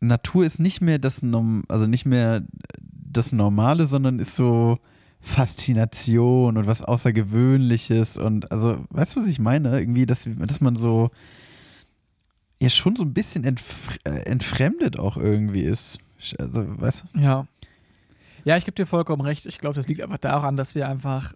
Natur 0.00 0.44
ist 0.44 0.58
nicht 0.58 0.80
mehr 0.80 0.98
das, 0.98 1.22
also 1.68 1.86
nicht 1.86 2.06
mehr 2.06 2.42
das 2.80 3.32
Normale, 3.32 3.86
sondern 3.86 4.18
ist 4.18 4.34
so 4.34 4.78
Faszination 5.20 6.56
und 6.56 6.66
was 6.66 6.82
Außergewöhnliches 6.82 8.16
und 8.16 8.50
also, 8.50 8.84
weißt 8.90 9.16
du, 9.16 9.20
was 9.20 9.26
ich 9.26 9.40
meine? 9.40 9.78
Irgendwie, 9.78 10.06
dass, 10.06 10.26
dass 10.26 10.60
man 10.60 10.76
so 10.76 11.10
ja 12.60 12.70
schon 12.70 12.96
so 12.96 13.02
ein 13.02 13.12
bisschen 13.12 13.44
entfr 13.44 13.96
äh, 14.04 14.20
entfremdet 14.26 14.98
auch 14.98 15.16
irgendwie 15.16 15.62
ist. 15.62 15.98
Also, 16.38 16.80
weißt 16.80 17.04
du? 17.12 17.18
Ja. 17.20 17.46
Ja, 18.44 18.56
ich 18.56 18.64
gebe 18.64 18.76
dir 18.76 18.86
vollkommen 18.86 19.22
recht. 19.22 19.46
Ich 19.46 19.58
glaube, 19.58 19.74
das 19.74 19.88
liegt 19.88 20.00
einfach 20.00 20.18
daran, 20.18 20.56
dass 20.56 20.74
wir 20.74 20.88
einfach, 20.88 21.34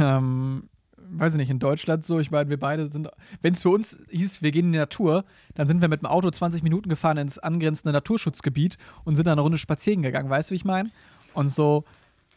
ähm, 0.00 0.68
weiß 0.96 1.32
ich 1.32 1.38
nicht, 1.38 1.50
in 1.50 1.58
Deutschland 1.58 2.04
so, 2.04 2.18
ich 2.20 2.30
meine, 2.30 2.50
wir 2.50 2.58
beide 2.58 2.88
sind, 2.88 3.08
wenn 3.40 3.54
es 3.54 3.62
für 3.62 3.70
uns 3.70 3.98
hieß, 4.10 4.42
wir 4.42 4.50
gehen 4.52 4.66
in 4.66 4.72
die 4.72 4.78
Natur, 4.78 5.24
dann 5.54 5.66
sind 5.66 5.80
wir 5.80 5.88
mit 5.88 6.02
dem 6.02 6.06
Auto 6.06 6.30
20 6.30 6.62
Minuten 6.62 6.90
gefahren 6.90 7.16
ins 7.16 7.38
angrenzende 7.38 7.92
Naturschutzgebiet 7.92 8.76
und 9.04 9.16
sind 9.16 9.26
dann 9.26 9.32
eine 9.32 9.40
Runde 9.40 9.58
spazieren 9.58 10.02
gegangen, 10.02 10.28
weißt 10.28 10.50
du, 10.50 10.52
wie 10.52 10.56
ich 10.56 10.64
meine? 10.66 10.90
Und 11.32 11.48
so, 11.48 11.84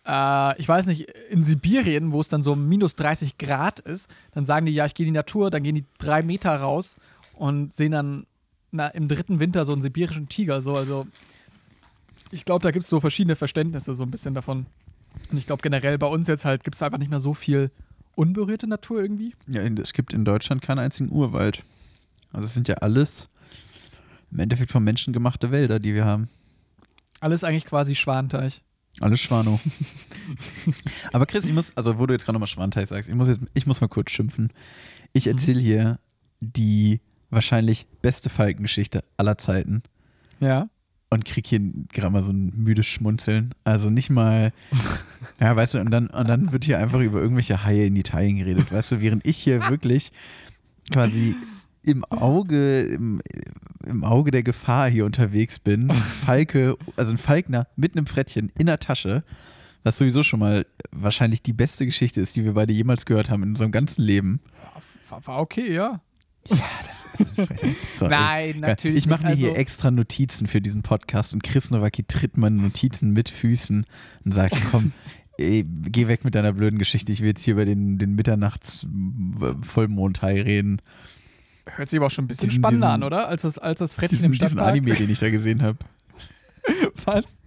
äh, 0.08 0.60
ich 0.60 0.68
weiß 0.68 0.86
nicht, 0.86 1.10
in 1.30 1.44
Sibirien, 1.44 2.12
wo 2.12 2.22
es 2.22 2.30
dann 2.30 2.42
so 2.42 2.56
minus 2.56 2.96
30 2.96 3.38
Grad 3.38 3.80
ist, 3.80 4.10
dann 4.32 4.46
sagen 4.46 4.66
die, 4.66 4.74
ja, 4.74 4.86
ich 4.86 4.94
gehe 4.94 5.06
in 5.06 5.14
die 5.14 5.18
Natur, 5.18 5.50
dann 5.50 5.64
gehen 5.64 5.76
die 5.76 5.86
drei 5.98 6.24
Meter 6.24 6.56
raus 6.56 6.96
und 7.34 7.74
sehen 7.74 7.92
dann 7.92 8.26
na, 8.72 8.88
im 8.88 9.08
dritten 9.08 9.40
Winter 9.40 9.66
so 9.66 9.74
einen 9.74 9.82
sibirischen 9.82 10.30
Tiger, 10.30 10.62
so, 10.62 10.76
also 10.76 11.08
ich 12.32 12.46
glaube, 12.46 12.64
da 12.64 12.72
gibt 12.72 12.84
es 12.84 12.90
so 12.90 13.00
verschiedene 13.00 13.36
Verständnisse 13.36 13.94
so 13.94 14.04
ein 14.04 14.12
bisschen 14.12 14.34
davon. 14.34 14.66
Und 15.32 15.38
ich 15.38 15.46
glaube 15.46 15.62
generell 15.62 15.98
bei 15.98 16.08
uns 16.08 16.28
jetzt 16.28 16.46
halt 16.46 16.64
gibt 16.64 16.76
es 16.76 16.82
einfach 16.82 17.00
nicht 17.00 17.10
mehr 17.10 17.20
so 17.20 17.34
viel 17.34 17.72
unberührte 18.16 18.68
Natur 18.68 19.02
irgendwie. 19.02 19.34
Ja, 19.48 19.62
es 19.62 19.94
gibt 19.94 20.14
in 20.14 20.26
Deutschland 20.26 20.62
keinen 20.62 20.80
einzigen 20.80 21.12
Urwald. 21.12 21.64
Also 22.32 22.46
es 22.46 22.54
sind 22.54 22.68
ja 22.68 22.76
alles 22.76 23.28
im 24.32 24.40
Endeffekt 24.40 24.72
von 24.72 24.84
Menschen 24.84 25.14
gemachte 25.14 25.52
Wälder, 25.52 25.80
die 25.80 25.94
wir 25.94 26.06
haben. 26.06 26.30
Alles 27.20 27.44
eigentlich 27.44 27.66
quasi 27.66 27.96
Schwanteich. 27.96 28.64
Alles 29.02 29.22
Schwano. 29.22 29.60
Aber 31.14 31.26
Chris, 31.26 31.46
ich 31.46 31.54
muss, 31.54 31.76
also 31.78 31.98
wo 31.98 32.06
du 32.06 32.14
jetzt 32.14 32.26
gerade 32.26 32.34
nochmal 32.34 32.48
Schwanteich 32.48 32.90
sagst, 32.90 33.10
ich 33.10 33.16
muss, 33.16 33.28
jetzt, 33.28 33.44
ich 33.54 33.66
muss 33.66 33.82
mal 33.82 33.88
kurz 33.88 34.12
schimpfen. 34.12 34.52
Ich 35.14 35.28
erzähle 35.28 35.60
hier 35.60 36.00
die 36.40 37.02
wahrscheinlich 37.30 37.88
beste 38.02 38.30
Falkengeschichte 38.30 39.04
aller 39.18 39.38
Zeiten 39.38 39.84
Ja. 40.40 40.70
und 41.10 41.26
krieg 41.26 41.46
hier 41.48 41.60
gerade 41.94 42.10
mal 42.12 42.24
so 42.24 42.32
ein 42.32 42.54
müdes 42.56 42.88
Schmunzeln. 42.88 43.54
Also 43.64 43.90
nicht 43.90 44.10
mal, 44.10 44.52
ja, 45.40 45.56
weißt 45.56 45.76
du, 45.76 45.80
und 45.80 45.92
dann, 45.92 46.08
und 46.08 46.28
dann 46.28 46.52
wird 46.52 46.66
hier 46.66 46.80
einfach 46.80 47.00
über 47.02 47.20
irgendwelche 47.22 47.64
Haie 47.64 47.86
in 47.88 47.96
Italien 47.96 48.38
geredet, 48.38 48.72
weißt 48.72 48.92
du, 48.94 49.02
während 49.02 49.26
ich 49.28 49.38
hier 49.38 49.70
wirklich 49.70 50.12
quasi 50.92 51.36
im 51.84 52.04
Auge, 52.06 52.82
im, 52.82 53.22
im 53.86 54.04
Auge 54.04 54.32
der 54.32 54.44
Gefahr 54.44 54.90
hier 54.90 55.06
unterwegs 55.06 55.60
bin. 55.60 55.90
Falke, 56.26 56.76
also 56.98 57.12
ein 57.14 57.18
Falkner 57.18 57.68
mit 57.76 57.96
einem 57.96 58.06
Frettchen 58.06 58.52
in 58.58 58.66
der 58.66 58.80
Tasche, 58.80 59.24
was 59.84 59.98
sowieso 59.98 60.24
schon 60.24 60.42
mal 60.42 60.66
wahrscheinlich 60.92 61.42
die 61.42 61.54
beste 61.54 61.86
Geschichte 61.86 62.20
ist, 62.22 62.36
die 62.36 62.44
wir 62.44 62.54
beide 62.54 62.74
jemals 62.74 63.06
gehört 63.06 63.30
haben 63.30 63.44
in 63.44 63.50
unserem 63.50 63.72
ganzen 63.72 64.02
Leben. 64.02 64.42
War, 65.08 65.26
war 65.26 65.40
okay, 65.40 65.74
ja. 65.74 66.02
Ja, 66.48 66.58
das 66.86 67.06
ist 67.20 67.38
eine 67.38 67.48
Frechheit. 67.48 67.76
So, 67.98 68.08
Nein, 68.08 68.60
natürlich 68.62 69.00
Ich 69.00 69.08
mache 69.08 69.24
mir 69.24 69.32
nicht, 69.32 69.40
hier 69.40 69.50
also- 69.50 69.60
extra 69.60 69.92
Notizen 69.92 70.48
für 70.48 70.62
diesen 70.62 70.84
Podcast 70.84 71.34
und 71.34 71.44
Chris 71.44 71.70
Nowacki 71.72 72.04
tritt 72.04 72.38
meine 72.38 72.62
Notizen 72.62 73.12
mit 73.12 73.28
Füßen 73.30 73.86
und 74.26 74.32
sagt, 74.34 74.56
komm, 74.72 74.94
ey, 75.38 75.66
geh 75.68 76.08
weg 76.08 76.24
mit 76.24 76.36
deiner 76.36 76.54
blöden 76.54 76.80
Geschichte. 76.80 77.12
Ich 77.12 77.20
will 77.22 77.28
jetzt 77.28 77.44
hier 77.44 77.54
über 77.54 77.66
den, 77.66 77.98
den 77.98 78.16
Mitternachts-Vollmondhai 78.16 80.42
reden. 80.42 80.82
Hört 81.66 81.90
sich 81.90 81.98
aber 82.00 82.08
auch 82.08 82.12
schon 82.12 82.26
ein 82.26 82.28
bisschen 82.28 82.50
Diesen- 82.50 82.62
spannender 82.62 82.88
diesen- 82.88 83.04
an, 83.04 83.04
oder? 83.04 83.28
Als 83.28 83.42
das, 83.44 83.58
als 83.60 83.80
das 83.80 83.94
Frettchen 83.94 84.18
Diesen, 84.18 84.26
im 84.28 84.32
diesen 84.32 84.48
Stadtpark. 84.48 84.70
Anime, 84.72 84.96
den 84.96 85.10
ich 85.10 85.20
da 85.20 85.30
gesehen 85.30 85.62
habe. 85.62 85.78
Was? 87.06 87.38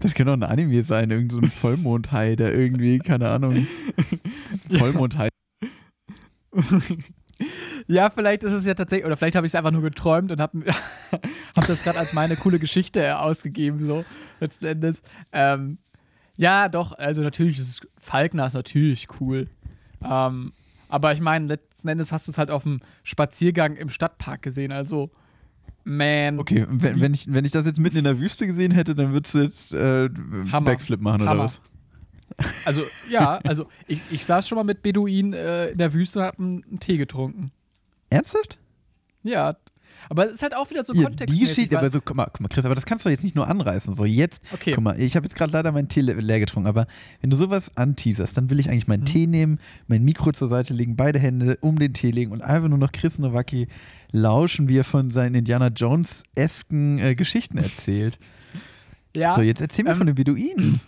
Das 0.00 0.14
kann 0.14 0.26
doch 0.26 0.32
ein 0.34 0.42
Anime 0.42 0.82
sein, 0.82 1.10
irgend 1.10 1.32
so 1.32 1.38
ein 1.38 1.50
Vollmondhai, 1.50 2.36
der 2.36 2.54
irgendwie, 2.54 2.98
keine 2.98 3.28
Ahnung, 3.30 3.66
Vollmondhai. 4.70 5.28
Ja, 7.86 8.10
vielleicht 8.10 8.42
ist 8.44 8.52
es 8.52 8.64
ja 8.64 8.74
tatsächlich, 8.74 9.06
oder 9.06 9.16
vielleicht 9.16 9.36
habe 9.36 9.46
ich 9.46 9.50
es 9.50 9.54
einfach 9.54 9.70
nur 9.70 9.82
geträumt 9.82 10.30
und 10.30 10.40
habe 10.40 10.64
hab 11.56 11.66
das 11.66 11.82
gerade 11.82 11.98
als 11.98 12.12
meine 12.12 12.36
coole 12.36 12.58
Geschichte 12.58 13.18
ausgegeben, 13.18 13.86
so 13.86 14.04
letzten 14.40 14.66
Endes. 14.66 15.02
Ähm, 15.32 15.78
ja, 16.36 16.68
doch, 16.68 16.92
also 16.92 17.22
natürlich 17.22 17.58
ist 17.58 17.68
es, 17.68 17.88
Falkner 17.98 18.46
ist 18.46 18.54
natürlich 18.54 19.08
cool. 19.20 19.48
Ähm, 20.04 20.52
aber 20.88 21.12
ich 21.12 21.20
meine, 21.20 21.46
letzten 21.46 21.88
Endes 21.88 22.12
hast 22.12 22.26
du 22.26 22.30
es 22.30 22.38
halt 22.38 22.50
auf 22.50 22.62
dem 22.62 22.80
Spaziergang 23.02 23.76
im 23.76 23.88
Stadtpark 23.88 24.42
gesehen, 24.42 24.72
also 24.72 25.10
man. 25.84 26.38
Okay, 26.38 26.66
wenn, 26.68 27.00
wenn, 27.00 27.14
ich, 27.14 27.32
wenn 27.32 27.44
ich 27.44 27.52
das 27.52 27.66
jetzt 27.66 27.78
mitten 27.78 27.98
in 27.98 28.04
der 28.04 28.18
Wüste 28.18 28.46
gesehen 28.46 28.72
hätte, 28.72 28.94
dann 28.94 29.12
würdest 29.12 29.34
du 29.34 29.38
jetzt 29.40 29.72
äh. 29.72 30.08
Backflip 30.08 31.00
machen 31.00 31.22
oder 31.22 31.30
Hammer. 31.30 31.44
was? 31.44 31.60
Also, 32.64 32.82
ja, 33.10 33.38
also 33.44 33.66
ich, 33.86 34.00
ich 34.10 34.24
saß 34.24 34.48
schon 34.48 34.56
mal 34.56 34.64
mit 34.64 34.82
Beduinen 34.82 35.32
äh, 35.32 35.68
in 35.70 35.78
der 35.78 35.92
Wüste 35.92 36.18
und 36.20 36.24
hab 36.24 36.38
einen, 36.38 36.64
einen 36.64 36.80
Tee 36.80 36.96
getrunken. 36.96 37.52
Ernsthaft? 38.10 38.58
Ja. 39.22 39.56
Aber 40.10 40.26
es 40.26 40.32
ist 40.32 40.42
halt 40.42 40.54
auch 40.54 40.68
wieder 40.68 40.84
so 40.84 40.92
Ja, 40.92 41.04
kontextmäßig. 41.04 41.40
die 41.40 41.46
Geschichte, 41.48 41.76
weil- 41.76 41.84
aber 41.84 41.90
so, 41.90 42.00
guck 42.04 42.14
mal, 42.16 42.26
guck 42.26 42.40
mal, 42.40 42.48
Chris, 42.48 42.64
aber 42.66 42.74
das 42.74 42.84
kannst 42.84 43.06
du 43.06 43.08
jetzt 43.08 43.24
nicht 43.24 43.34
nur 43.36 43.48
anreißen. 43.48 43.94
So, 43.94 44.04
jetzt, 44.04 44.42
Okay. 44.52 44.72
guck 44.74 44.84
mal, 44.84 45.00
ich 45.00 45.16
habe 45.16 45.24
jetzt 45.24 45.34
gerade 45.34 45.52
leider 45.52 45.72
meinen 45.72 45.88
Tee 45.88 46.02
le- 46.02 46.12
leer 46.14 46.40
getrunken, 46.40 46.66
aber 46.68 46.86
wenn 47.22 47.30
du 47.30 47.36
sowas 47.36 47.74
anteaserst, 47.76 48.36
dann 48.36 48.50
will 48.50 48.58
ich 48.60 48.68
eigentlich 48.68 48.86
meinen 48.86 49.00
Mhm. 49.02 49.06
Tee 49.06 49.26
nehmen, 49.26 49.58
mein 49.86 50.04
Mikro 50.04 50.32
zur 50.32 50.48
Seite 50.48 50.74
legen, 50.74 50.96
beide 50.96 51.18
Hände 51.18 51.56
um 51.62 51.78
den 51.78 51.94
Tee 51.94 52.10
legen 52.10 52.32
und 52.32 52.42
einfach 52.42 52.68
nur 52.68 52.76
noch 52.78 52.92
Chris 52.92 53.18
Nowacki 53.18 53.68
lauschen, 54.12 54.68
wie 54.68 54.76
er 54.78 54.84
von 54.84 55.10
seinen 55.10 55.36
Indiana 55.36 55.68
Jones-esken 55.68 56.98
äh, 56.98 57.14
Geschichten 57.14 57.56
erzählt. 57.58 58.18
ja. 59.16 59.34
So, 59.34 59.40
jetzt 59.42 59.60
erzähl 59.60 59.84
mir 59.84 59.92
ähm, 59.92 59.96
von 59.96 60.06
den 60.06 60.16
Beduinen. 60.16 60.80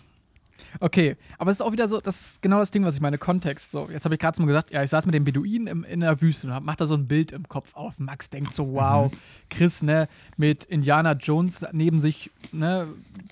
Okay, 0.79 1.15
aber 1.37 1.51
es 1.51 1.57
ist 1.57 1.61
auch 1.65 1.71
wieder 1.71 1.87
so, 1.87 1.99
das 2.01 2.19
ist 2.21 2.41
genau 2.41 2.59
das 2.59 2.71
Ding, 2.71 2.83
was 2.83 2.95
ich 2.95 3.01
meine, 3.01 3.17
Kontext. 3.17 3.71
So, 3.71 3.89
jetzt 3.89 4.05
habe 4.05 4.15
ich 4.15 4.19
gerade 4.21 4.39
mal 4.41 4.47
gesagt, 4.47 4.71
ja, 4.71 4.83
ich 4.83 4.89
saß 4.89 5.05
mit 5.05 5.15
den 5.15 5.23
Beduinen 5.23 5.67
im, 5.67 5.83
in 5.83 6.01
der 6.01 6.21
Wüste 6.21 6.47
und 6.47 6.53
hab, 6.53 6.63
mach 6.63 6.75
da 6.75 6.85
so 6.85 6.93
ein 6.93 7.07
Bild 7.07 7.31
im 7.31 7.47
Kopf 7.47 7.73
auf. 7.75 7.99
Max 7.99 8.29
denkt 8.29 8.53
so, 8.53 8.73
wow, 8.73 9.11
Mhm. 9.11 9.17
Chris, 9.49 9.81
ne, 9.81 10.07
mit 10.35 10.65
Indiana 10.65 11.13
Jones 11.13 11.65
neben 11.71 11.99
sich, 11.99 12.29
ne, 12.51 12.87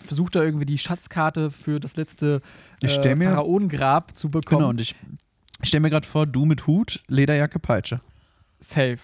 versucht 0.06 0.36
er 0.36 0.43
irgendwie 0.43 0.66
die 0.66 0.78
Schatzkarte 0.78 1.52
für 1.52 1.80
das 1.80 1.96
letzte 1.98 2.41
äh, 2.82 3.16
mir- 3.16 3.30
Pharaonengrab 3.30 4.18
zu 4.18 4.30
bekommen. 4.30 4.60
Genau, 4.60 4.70
und 4.70 4.82
ich 4.82 4.96
stell 5.62 5.80
mir 5.80 5.89
gerade 5.89 6.08
vor, 6.08 6.26
du 6.26 6.46
mit 6.46 6.68
Hut, 6.68 7.04
Lederjacke, 7.08 7.60
Peitsche. 7.60 8.02
Safe. 8.60 8.98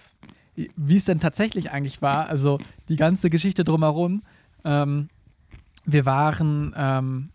Wie 0.54 0.96
es 0.96 1.04
denn 1.04 1.18
tatsächlich 1.20 1.70
eigentlich 1.70 2.02
war, 2.02 2.28
also 2.28 2.58
die 2.88 2.96
ganze 2.96 3.30
Geschichte 3.30 3.64
drumherum. 3.64 4.22
Ähm, 4.64 5.08
wir 5.84 6.04
waren. 6.06 6.74
Ähm, 6.76 7.28
äh, 7.30 7.31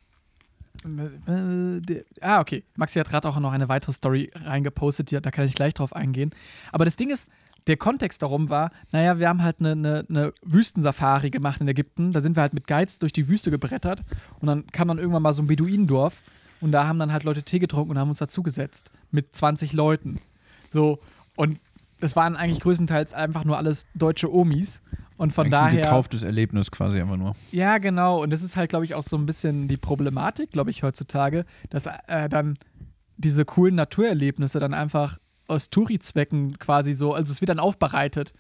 ah, 2.22 2.40
okay. 2.40 2.64
Maxi 2.76 3.00
hat 3.00 3.10
gerade 3.10 3.28
auch 3.28 3.40
noch 3.40 3.52
eine 3.52 3.70
weitere 3.70 3.94
Story 3.94 4.32
reingepostet, 4.36 5.12
da 5.12 5.32
kann 5.32 5.46
ich 5.46 5.56
gleich 5.56 5.74
drauf 5.74 5.96
eingehen. 5.96 6.32
Aber 6.72 6.86
das 6.86 6.96
Ding 6.96 7.10
ist, 7.10 7.28
der 7.68 7.78
Kontext 7.78 8.22
darum 8.22 8.50
war, 8.50 8.72
naja, 8.92 9.20
wir 9.20 9.28
haben 9.28 9.44
halt 9.44 9.60
eine, 9.60 9.72
eine, 9.72 10.06
eine 10.10 10.34
Wüstensafari 10.42 11.30
gemacht 11.30 11.60
in 11.60 11.68
Ägypten. 11.68 12.14
Da 12.14 12.22
sind 12.22 12.38
wir 12.38 12.42
halt 12.42 12.54
mit 12.54 12.66
Guides 12.66 13.00
durch 13.00 13.14
die 13.14 13.28
Wüste 13.28 13.52
gebrettert 13.52 14.04
und 14.40 14.48
dann 14.48 14.68
kam 14.68 14.88
dann 14.88 14.98
irgendwann 14.98 15.22
mal 15.22 15.34
so 15.34 15.42
ein 15.42 15.48
Beduinendorf 15.48 16.22
und 16.62 16.72
da 16.72 16.88
haben 16.88 16.98
dann 16.98 17.12
halt 17.12 17.24
Leute 17.24 17.44
Tee 17.44 17.60
getrunken 17.60 17.92
und 17.92 18.00
haben 18.00 18.10
uns 18.10 18.20
dazugesetzt 18.20 18.92
mit 19.12 19.36
20 19.36 19.74
Leuten. 19.74 20.22
So, 20.74 21.00
und 21.36 21.60
das 22.00 22.16
waren 22.16 22.36
eigentlich 22.36 22.62
größtenteils 22.62 23.14
einfach 23.14 23.44
nur 23.44 23.58
alles 23.58 23.88
deutsche 23.96 24.34
Omis. 24.34 24.82
Und 25.18 25.34
von 25.34 25.46
Eigentlich 25.48 25.60
ein 25.60 25.66
daher. 25.72 25.82
gekauftes 25.84 26.22
Erlebnis 26.24 26.70
quasi 26.72 27.02
einfach 27.02 27.18
nur. 27.18 27.36
Ja, 27.52 27.80
genau. 27.80 28.22
Und 28.22 28.30
das 28.30 28.44
ist 28.44 28.56
halt, 28.56 28.70
glaube 28.70 28.86
ich, 28.86 28.94
auch 28.94 29.04
so 29.04 29.18
ein 29.18 29.26
bisschen 29.26 29.68
die 29.68 29.78
Problematik, 29.78 30.52
glaube 30.52 30.70
ich, 30.70 30.84
heutzutage, 30.84 31.46
dass 31.72 31.86
äh, 32.08 32.30
dann 32.30 32.58
diese 33.18 33.44
coolen 33.44 33.74
Naturerlebnisse 33.76 34.60
dann 34.60 34.76
einfach 34.76 35.18
aus 35.48 35.70
Touri-Zwecken 35.72 36.60
quasi 36.60 36.94
so, 36.94 37.14
also 37.16 37.32
es 37.32 37.42
wird 37.42 37.50
dann 37.50 37.60
aufbereitet. 37.60 38.34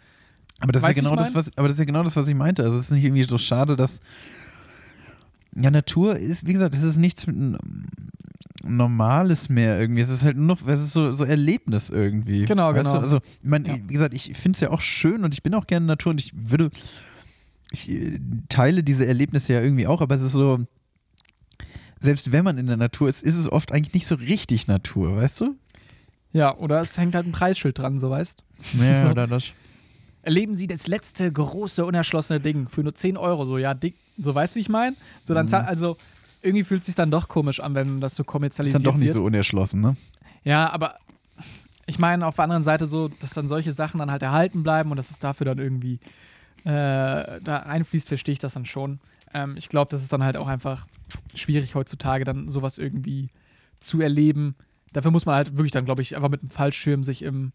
Aber 0.59 0.71
das, 0.71 0.83
ist 0.83 0.87
ja 0.89 0.93
genau 0.93 1.15
das, 1.15 1.33
was, 1.33 1.55
aber 1.57 1.67
das 1.67 1.75
ist 1.77 1.79
ja 1.79 1.85
genau 1.85 2.03
das, 2.03 2.15
was 2.15 2.27
ich 2.27 2.35
meinte. 2.35 2.63
Also 2.63 2.77
es 2.77 2.85
ist 2.85 2.91
nicht 2.91 3.03
irgendwie 3.05 3.23
so 3.23 3.37
schade, 3.39 3.75
dass 3.75 3.99
ja, 5.59 5.71
Natur 5.71 6.15
ist, 6.17 6.45
wie 6.45 6.53
gesagt, 6.53 6.75
es 6.75 6.83
ist 6.83 6.97
nichts 6.97 7.25
n- 7.27 7.57
Normales 8.67 9.49
mehr 9.49 9.79
irgendwie. 9.79 10.01
Es 10.01 10.09
ist 10.09 10.23
halt 10.25 10.37
nur 10.37 10.45
noch, 10.45 10.67
es 10.67 10.81
ist 10.81 10.93
so, 10.93 11.13
so 11.13 11.23
Erlebnis 11.23 11.89
irgendwie. 11.89 12.45
Genau, 12.45 12.73
weißt 12.73 12.77
genau. 12.83 12.93
Du? 12.95 12.99
Also, 12.99 13.17
ich 13.41 13.49
meine, 13.49 13.67
Ja. 13.69 13.75
wie 13.87 13.93
gesagt, 13.93 14.13
ich 14.13 14.33
finde 14.37 14.55
es 14.57 14.61
ja 14.61 14.69
auch 14.71 14.81
schön 14.81 15.23
und 15.23 15.33
ich 15.33 15.43
bin 15.43 15.53
auch 15.53 15.67
gerne 15.67 15.83
in 15.83 15.87
Natur 15.87 16.11
und 16.11 16.19
ich 16.19 16.31
würde, 16.35 16.69
ich 17.71 17.89
äh, 17.89 18.19
teile 18.49 18.83
diese 18.83 19.05
Erlebnisse 19.07 19.53
ja 19.53 19.61
irgendwie 19.61 19.87
auch, 19.87 20.01
aber 20.01 20.15
es 20.15 20.21
ist 20.21 20.33
so, 20.33 20.59
selbst 21.99 22.31
wenn 22.31 22.43
man 22.43 22.57
in 22.57 22.67
der 22.67 22.77
Natur 22.77 23.09
ist, 23.09 23.23
ist 23.23 23.35
es 23.35 23.51
oft 23.51 23.71
eigentlich 23.71 23.93
nicht 23.93 24.07
so 24.07 24.15
richtig 24.15 24.67
Natur, 24.67 25.15
weißt 25.17 25.41
du? 25.41 25.55
Ja, 26.33 26.55
oder 26.57 26.81
es 26.81 26.97
hängt 26.97 27.15
halt 27.15 27.25
ein 27.25 27.31
Preisschild 27.31 27.79
dran, 27.79 27.99
so 27.99 28.09
weißt. 28.09 28.43
Ja, 28.79 29.01
So. 29.03 29.09
oder 29.09 29.27
das. 29.27 29.45
Erleben 30.21 30.55
Sie 30.55 30.67
das 30.67 30.87
letzte 30.87 31.31
große, 31.31 31.85
unerschlossene 31.85 32.41
Ding 32.41 32.67
für 32.67 32.81
nur 32.83 32.93
10 32.93 33.15
Euro. 33.17 33.45
So, 33.45 33.57
ja, 33.57 33.73
dick, 33.73 33.95
so 34.21 34.35
weißt 34.35 34.53
du, 34.53 34.57
wie 34.57 34.61
ich 34.61 34.69
meine? 34.69 34.95
So, 35.23 35.33
dann, 35.33 35.45
Mhm. 35.47 35.53
also, 35.53 35.97
irgendwie 36.47 36.63
fühlt 36.63 36.79
es 36.81 36.85
sich 36.87 36.95
dann 36.95 37.11
doch 37.11 37.27
komisch 37.27 37.59
an, 37.59 37.75
wenn 37.75 37.99
das 37.99 38.15
so 38.15 38.23
Ist 38.23 38.27
kommerzialisiert 38.27 38.83
dann 38.85 38.91
doch 38.93 38.97
nicht 38.97 39.07
wird. 39.09 39.17
so 39.17 39.23
unerschlossen, 39.23 39.81
ne? 39.81 39.95
Ja, 40.43 40.69
aber 40.71 40.97
ich 41.85 41.99
meine 41.99 42.25
auf 42.25 42.35
der 42.35 42.43
anderen 42.45 42.63
Seite 42.63 42.87
so, 42.87 43.07
dass 43.07 43.31
dann 43.33 43.47
solche 43.47 43.71
Sachen 43.73 43.99
dann 43.99 44.09
halt 44.11 44.21
erhalten 44.23 44.63
bleiben 44.63 44.89
und 44.91 44.97
dass 44.97 45.11
es 45.11 45.19
dafür 45.19 45.45
dann 45.45 45.57
irgendwie 45.59 45.99
äh, 46.63 47.39
da 47.41 47.63
einfließt, 47.65 48.07
verstehe 48.07 48.33
ich 48.33 48.39
das 48.39 48.53
dann 48.53 48.65
schon. 48.65 48.99
Ähm, 49.33 49.55
ich 49.57 49.69
glaube, 49.69 49.89
das 49.91 50.01
ist 50.03 50.11
dann 50.11 50.23
halt 50.23 50.37
auch 50.37 50.47
einfach 50.47 50.87
schwierig 51.35 51.75
heutzutage, 51.75 52.23
dann 52.25 52.49
sowas 52.49 52.77
irgendwie 52.77 53.29
zu 53.79 54.01
erleben. 54.01 54.55
Dafür 54.93 55.11
muss 55.11 55.25
man 55.25 55.35
halt 55.35 55.53
wirklich 55.57 55.71
dann, 55.71 55.85
glaube 55.85 56.01
ich, 56.01 56.15
einfach 56.15 56.29
mit 56.29 56.41
einem 56.41 56.49
Fallschirm 56.49 57.03
sich 57.03 57.21
im 57.21 57.51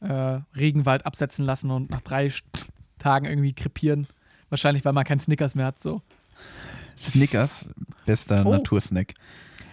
äh, 0.00 0.40
Regenwald 0.56 1.06
absetzen 1.06 1.44
lassen 1.44 1.70
und 1.70 1.90
nach 1.90 2.00
drei 2.00 2.28
St- 2.28 2.66
Tagen 2.98 3.26
irgendwie 3.26 3.52
krepieren. 3.52 4.06
Wahrscheinlich, 4.48 4.84
weil 4.84 4.92
man 4.92 5.04
keinen 5.04 5.20
Snickers 5.20 5.54
mehr 5.54 5.66
hat. 5.66 5.78
So. 5.78 6.02
Snickers, 7.00 7.68
bester 8.06 8.44
Oh. 8.46 8.50
Natursnack. 8.52 9.14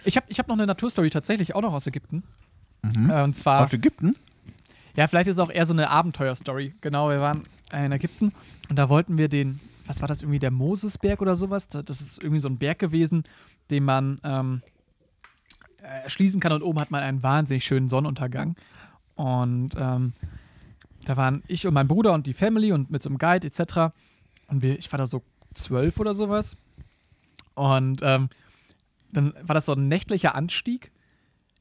Ich 0.04 0.16
habe 0.16 0.26
ich 0.28 0.38
hab 0.38 0.48
noch 0.48 0.54
eine 0.56 0.66
Naturstory 0.66 1.10
tatsächlich 1.10 1.54
auch 1.54 1.62
noch 1.62 1.72
aus 1.72 1.86
Ägypten. 1.86 2.22
Mhm. 2.82 3.10
Äh, 3.10 3.22
und 3.22 3.34
zwar. 3.36 3.62
Aus 3.64 3.72
Ägypten? 3.72 4.14
Ja, 4.94 5.06
vielleicht 5.08 5.26
ist 5.28 5.36
es 5.36 5.38
auch 5.40 5.50
eher 5.50 5.66
so 5.66 5.72
eine 5.74 5.90
Abenteuerstory. 5.90 6.74
Genau, 6.80 7.10
wir 7.10 7.20
waren 7.20 7.42
in 7.72 7.92
Ägypten 7.92 8.32
und 8.70 8.76
da 8.78 8.88
wollten 8.88 9.18
wir 9.18 9.28
den, 9.28 9.60
was 9.86 10.00
war 10.00 10.08
das 10.08 10.22
irgendwie, 10.22 10.38
der 10.38 10.50
Mosesberg 10.50 11.20
oder 11.20 11.36
sowas? 11.36 11.68
Da- 11.68 11.82
Das 11.82 12.00
ist 12.00 12.22
irgendwie 12.22 12.40
so 12.40 12.48
ein 12.48 12.56
Berg 12.58 12.78
gewesen, 12.78 13.24
den 13.70 13.84
man 13.84 14.20
ähm, 14.24 14.62
äh, 15.82 16.04
erschließen 16.04 16.40
kann 16.40 16.52
und 16.52 16.62
oben 16.62 16.80
hat 16.80 16.90
man 16.90 17.02
einen 17.02 17.22
wahnsinnig 17.22 17.64
schönen 17.64 17.88
Sonnenuntergang. 17.88 18.56
Und 19.16 19.70
ähm, 19.76 20.12
da 21.04 21.16
waren 21.16 21.42
ich 21.46 21.66
und 21.66 21.74
mein 21.74 21.88
Bruder 21.88 22.12
und 22.12 22.26
die 22.26 22.34
Family 22.34 22.72
und 22.72 22.90
mit 22.90 23.02
so 23.02 23.08
einem 23.08 23.18
Guide 23.18 23.46
etc. 23.46 23.92
Und 24.48 24.62
wir, 24.62 24.78
ich 24.78 24.90
war 24.92 24.98
da 24.98 25.06
so 25.06 25.22
zwölf 25.54 25.98
oder 26.00 26.14
sowas. 26.14 26.56
Und 27.56 28.00
ähm, 28.02 28.28
dann 29.12 29.34
war 29.42 29.54
das 29.54 29.66
so 29.66 29.72
ein 29.72 29.88
nächtlicher 29.88 30.34
Anstieg. 30.34 30.92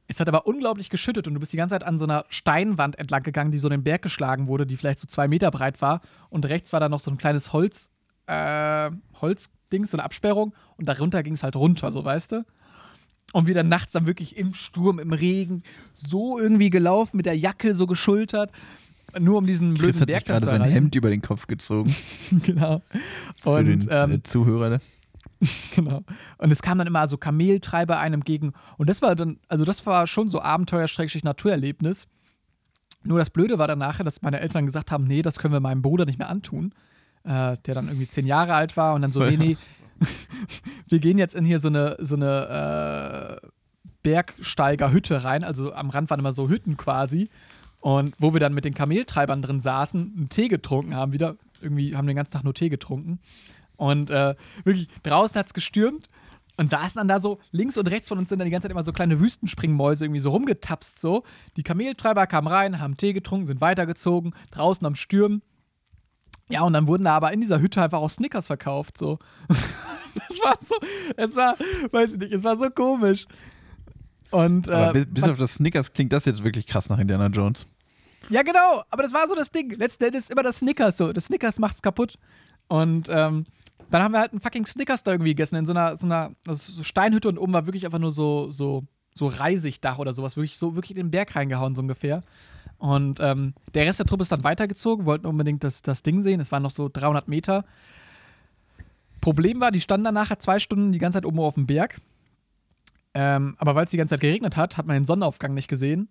Es 0.07 0.19
hat 0.19 0.27
aber 0.27 0.45
unglaublich 0.45 0.89
geschüttet 0.89 1.27
und 1.27 1.33
du 1.33 1.39
bist 1.39 1.51
die 1.51 1.57
ganze 1.57 1.73
Zeit 1.73 1.83
an 1.83 1.97
so 1.97 2.05
einer 2.05 2.25
Steinwand 2.29 2.99
entlang 2.99 3.23
gegangen, 3.23 3.51
die 3.51 3.57
so 3.57 3.69
den 3.69 3.83
Berg 3.83 4.03
geschlagen 4.03 4.45
wurde, 4.45 4.67
die 4.67 4.77
vielleicht 4.77 4.99
so 4.99 5.07
zwei 5.07 5.27
Meter 5.27 5.49
breit 5.49 5.81
war. 5.81 6.01
Und 6.29 6.45
rechts 6.45 6.73
war 6.73 6.79
da 6.79 6.89
noch 6.89 6.99
so 6.99 7.09
ein 7.09 7.17
kleines 7.17 7.53
Holz, 7.53 7.89
äh, 8.27 8.91
Holzdings, 9.19 9.89
so 9.89 9.97
eine 9.97 10.03
Absperrung. 10.03 10.53
Und 10.77 10.87
darunter 10.87 11.23
ging 11.23 11.33
es 11.33 11.41
halt 11.41 11.55
runter, 11.55 11.91
so 11.91 12.05
weißt 12.05 12.33
du. 12.33 12.45
Und 13.33 13.47
wir 13.47 13.55
dann 13.55 13.67
nachts 13.67 13.93
dann 13.93 14.05
wirklich 14.05 14.37
im 14.37 14.53
Sturm, 14.53 14.99
im 14.99 15.11
Regen, 15.11 15.63
so 15.93 16.37
irgendwie 16.37 16.69
gelaufen, 16.69 17.17
mit 17.17 17.25
der 17.25 17.37
Jacke 17.37 17.73
so 17.73 17.87
geschultert. 17.87 18.51
Nur 19.19 19.37
um 19.37 19.47
diesen 19.47 19.73
Chris 19.73 19.79
blöden 19.79 20.01
hat 20.01 20.07
Berg 20.07 20.19
sich 20.19 20.25
gerade 20.27 20.45
sein. 20.45 20.61
Hemd 20.61 20.95
über 20.95 21.09
den 21.09 21.21
Kopf 21.21 21.47
gezogen. 21.47 21.95
genau. 22.43 22.81
Für 23.39 23.49
Und 23.51 23.65
den 23.65 23.87
ähm, 23.89 24.11
äh, 24.11 24.23
Zuhörer. 24.23 24.69
ne? 24.69 24.79
Genau. 25.75 26.03
Und 26.37 26.51
es 26.51 26.61
kam 26.61 26.77
dann 26.77 26.87
immer 26.87 27.07
so 27.07 27.17
Kameltreiber 27.17 27.99
einem 27.99 28.15
entgegen. 28.15 28.53
Und 28.77 28.89
das 28.89 29.01
war 29.01 29.15
dann, 29.15 29.39
also 29.47 29.65
das 29.65 29.85
war 29.85 30.07
schon 30.07 30.29
so 30.29 30.41
Abenteuer-Naturerlebnis. 30.41 32.07
Nur 33.03 33.19
das 33.19 33.29
Blöde 33.29 33.59
war 33.59 33.67
dann 33.67 33.79
nachher, 33.79 34.03
dass 34.03 34.21
meine 34.21 34.39
Eltern 34.39 34.65
gesagt 34.65 34.91
haben, 34.91 35.05
nee, 35.05 35.21
das 35.21 35.37
können 35.37 35.53
wir 35.53 35.59
meinem 35.59 35.81
Bruder 35.81 36.05
nicht 36.05 36.17
mehr 36.17 36.29
antun. 36.29 36.73
Äh, 37.23 37.57
der 37.65 37.73
dann 37.75 37.87
irgendwie 37.87 38.07
zehn 38.07 38.25
Jahre 38.27 38.53
alt 38.53 38.77
war 38.77 38.93
und 38.93 39.01
dann 39.01 39.11
so, 39.11 39.23
nee, 39.23 39.37
nee, 39.37 39.57
wir 40.89 40.99
gehen 40.99 41.17
jetzt 41.17 41.33
in 41.33 41.43
hier 41.43 41.59
so 41.59 41.69
eine, 41.69 41.97
so 41.99 42.15
eine 42.15 43.41
äh, 43.41 43.47
Bergsteigerhütte 44.03 45.23
rein. 45.23 45.43
Also 45.43 45.73
am 45.73 45.89
Rand 45.89 46.09
waren 46.09 46.19
immer 46.19 46.31
so 46.31 46.49
Hütten 46.49 46.77
quasi. 46.77 47.29
Und 47.79 48.15
wo 48.19 48.33
wir 48.33 48.39
dann 48.39 48.53
mit 48.53 48.65
den 48.65 48.73
Kameltreibern 48.73 49.41
drin 49.41 49.59
saßen, 49.59 50.13
einen 50.15 50.29
Tee 50.29 50.47
getrunken 50.47 50.95
haben, 50.95 51.13
wieder. 51.13 51.35
Irgendwie 51.61 51.95
haben 51.95 52.05
den 52.05 52.15
ganzen 52.15 52.33
Tag 52.33 52.43
nur 52.43 52.53
Tee 52.53 52.69
getrunken. 52.69 53.19
Und 53.77 54.09
äh, 54.09 54.35
wirklich, 54.63 54.87
draußen 55.03 55.37
hat 55.37 55.47
es 55.47 55.53
gestürmt 55.53 56.09
und 56.57 56.69
saßen 56.69 56.99
dann 56.99 57.07
da 57.07 57.19
so, 57.19 57.39
links 57.51 57.77
und 57.77 57.87
rechts 57.87 58.07
von 58.07 58.17
uns 58.17 58.29
sind 58.29 58.39
dann 58.39 58.45
die 58.45 58.51
ganze 58.51 58.65
Zeit 58.65 58.71
immer 58.71 58.83
so 58.83 58.93
kleine 58.93 59.19
Wüstenspringmäuse 59.19 60.05
irgendwie 60.05 60.21
so 60.21 60.29
rumgetapst 60.29 60.99
so. 60.99 61.23
Die 61.57 61.63
Kameltreiber 61.63 62.27
kamen 62.27 62.47
rein, 62.47 62.79
haben 62.79 62.95
Tee 62.97 63.13
getrunken, 63.13 63.47
sind 63.47 63.61
weitergezogen, 63.61 64.33
draußen 64.51 64.85
am 64.87 64.95
Stürmen. 64.95 65.41
Ja, 66.49 66.61
und 66.61 66.73
dann 66.73 66.87
wurden 66.87 67.03
da 67.05 67.15
aber 67.15 67.33
in 67.33 67.41
dieser 67.41 67.59
Hütte 67.59 67.81
einfach 67.81 67.99
auch 67.99 68.09
Snickers 68.09 68.47
verkauft, 68.47 68.97
so. 68.97 69.17
das 69.49 70.37
war 70.43 70.57
so, 70.65 70.75
es 71.17 71.35
war, 71.35 71.55
weiß 71.91 72.13
ich 72.13 72.17
nicht, 72.19 72.31
es 72.33 72.43
war 72.43 72.57
so 72.57 72.69
komisch. 72.69 73.25
Und, 74.31 74.67
äh, 74.67 74.91
bis, 74.93 75.05
bis 75.07 75.21
man- 75.21 75.31
auf 75.31 75.37
das 75.37 75.55
Snickers 75.55 75.91
klingt 75.93 76.13
das 76.13 76.25
jetzt 76.25 76.43
wirklich 76.43 76.67
krass 76.67 76.89
nach 76.89 76.99
Indiana 76.99 77.27
Jones. 77.27 77.65
ja, 78.29 78.43
genau, 78.43 78.83
aber 78.89 79.03
das 79.03 79.13
war 79.13 79.27
so 79.27 79.35
das 79.35 79.51
Ding. 79.51 79.71
Letzten 79.71 80.03
Endes 80.05 80.29
immer 80.29 80.43
das 80.43 80.57
Snickers 80.57 80.97
so. 80.97 81.11
Das 81.13 81.25
Snickers 81.25 81.59
macht's 81.59 81.81
kaputt. 81.81 82.17
Und 82.67 83.07
ähm, 83.09 83.45
dann 83.91 84.01
haben 84.03 84.11
wir 84.13 84.19
halt 84.19 84.31
einen 84.31 84.41
fucking 84.41 84.65
Snickers 84.65 85.03
da 85.03 85.11
irgendwie 85.11 85.31
gegessen 85.31 85.55
in 85.55 85.65
so 85.65 85.73
einer, 85.73 85.97
so 85.97 86.05
einer 86.05 86.31
also 86.47 86.71
so 86.71 86.83
Steinhütte 86.83 87.29
und 87.29 87.37
oben 87.37 87.53
war 87.53 87.65
wirklich 87.65 87.85
einfach 87.85 87.99
nur 87.99 88.11
so, 88.11 88.51
so, 88.51 88.83
so 89.13 89.27
Reisigdach 89.27 89.97
oder 89.99 90.13
sowas. 90.13 90.35
Wirklich 90.35 90.57
so 90.57 90.75
wirklich 90.75 90.91
in 90.91 90.97
den 90.97 91.11
Berg 91.11 91.35
reingehauen, 91.35 91.75
so 91.75 91.81
ungefähr. 91.81 92.23
Und 92.77 93.19
ähm, 93.21 93.53
der 93.73 93.85
Rest 93.85 93.99
der 93.99 94.05
Truppe 94.05 94.23
ist 94.23 94.31
dann 94.31 94.43
weitergezogen, 94.43 95.05
wollten 95.05 95.25
unbedingt 95.27 95.63
das, 95.63 95.81
das 95.81 96.03
Ding 96.03 96.21
sehen. 96.21 96.39
Es 96.39 96.51
waren 96.51 96.63
noch 96.63 96.71
so 96.71 96.89
300 96.91 97.27
Meter. 97.27 97.63
Problem 99.21 99.59
war, 99.61 99.71
die 99.71 99.81
standen 99.81 100.03
dann 100.05 100.13
nachher 100.13 100.39
zwei 100.39 100.59
Stunden 100.59 100.91
die 100.91 100.99
ganze 100.99 101.17
Zeit 101.17 101.25
oben 101.25 101.39
auf 101.39 101.55
dem 101.55 101.65
Berg. 101.65 102.01
Ähm, 103.13 103.55
aber 103.59 103.75
weil 103.75 103.85
es 103.85 103.91
die 103.91 103.97
ganze 103.97 104.13
Zeit 104.15 104.21
geregnet 104.21 104.57
hat, 104.57 104.77
hat 104.77 104.85
man 104.85 104.95
den 104.95 105.05
Sonnenaufgang 105.05 105.53
nicht 105.53 105.67
gesehen. 105.69 106.09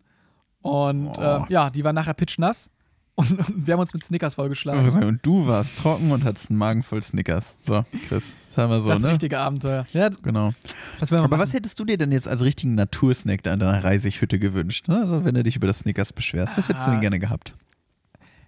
Und 0.63 1.19
Oh. 1.19 1.23
ähm, 1.23 1.45
ja, 1.51 1.69
die 1.71 1.85
waren 1.85 1.95
nachher 1.95 2.15
pitchnass. 2.15 2.71
Und, 3.17 3.67
wir 3.67 3.75
haben 3.75 3.81
uns 3.81 3.95
mit 3.95 4.05
Snickers 4.05 4.35
vollgeschlagen. 4.35 5.05
Und 5.05 5.25
du 5.25 5.47
warst 5.47 5.79
trocken 5.79 6.11
und 6.11 6.25
hattest 6.25 6.51
einen 6.51 6.59
Magen 6.59 6.83
voll 6.83 7.01
Snickers. 7.03 7.55
So, 7.61 7.85
Chris, 8.09 8.33
das 8.49 8.59
haben 8.59 8.71
wir 8.71 8.81
so, 8.83 8.89
das 8.89 9.03
ne? 9.03 9.11
richtige 9.11 9.39
Abenteuer. 9.39 9.87
Ja, 9.93 10.09
Genau. 10.09 10.53
Aber 11.01 11.31
was 11.31 11.39
machen. 11.39 11.51
hättest 11.53 11.79
du 11.79 11.85
dir 11.85 11.97
denn 11.97 12.11
jetzt 12.11 12.27
als 12.27 12.43
richtigen 12.43 12.75
Natursnack 12.75 13.43
da 13.45 13.55
in 13.55 13.61
deiner 13.61 13.85
Reisighütte 13.85 14.39
gewünscht? 14.41 14.89
Ne? 14.89 15.01
Also, 15.03 15.25
wenn 15.25 15.35
du 15.35 15.45
dich 15.45 15.55
über 15.55 15.69
das 15.69 15.81
Snickers 15.81 16.13
beschwerst, 16.13 16.59
was 16.59 16.69
hättest 16.69 16.87
du 16.87 16.91
Ah. 16.91 16.95
denn 16.95 17.01
gerne 17.03 17.21
gehabt? 17.21 17.53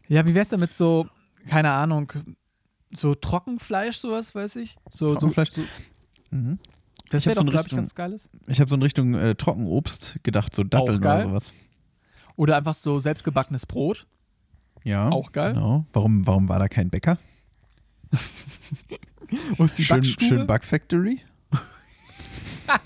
Ja, 0.08 0.26
wie 0.26 0.34
wär's 0.34 0.48
denn 0.48 0.60
mit 0.60 0.72
so, 0.72 1.06
keine 1.48 1.70
Ahnung, 1.70 2.12
so 2.92 3.14
Trockenfleisch, 3.14 3.98
sowas, 3.98 4.34
weiß 4.34 4.56
ich? 4.56 4.76
So, 4.90 5.10
Trockenfleisch? 5.14 5.50
So, 5.52 5.62
so, 5.62 5.68
Mhm. 6.30 6.58
das 7.10 7.24
wäre 7.26 7.36
so 7.36 7.42
doch, 7.42 7.46
in 7.46 7.50
glaube 7.52 7.68
ich, 7.68 7.74
ganz 7.76 7.94
geiles. 7.94 8.28
Ich 8.48 8.60
habe 8.60 8.68
so 8.68 8.74
in 8.74 8.82
Richtung 8.82 9.14
äh, 9.14 9.36
Trockenobst 9.36 10.18
gedacht, 10.24 10.56
so 10.56 10.64
Datteln 10.64 10.98
oder 10.98 11.22
sowas. 11.22 11.52
Oder 12.34 12.56
einfach 12.56 12.74
so 12.74 12.98
selbstgebackenes 12.98 13.64
Brot. 13.66 14.06
Ja. 14.86 15.08
Auch 15.10 15.32
geil. 15.32 15.54
Genau. 15.54 15.84
Warum, 15.92 16.24
warum 16.28 16.48
war 16.48 16.60
da 16.60 16.68
kein 16.68 16.90
Bäcker? 16.90 17.18
Wo 19.56 19.64
ist 19.64 19.76
die 19.78 19.84
schön, 19.84 19.96
Backstube? 19.96 20.24
schön 20.24 20.46
Back 20.46 20.64
Factory? 20.64 21.20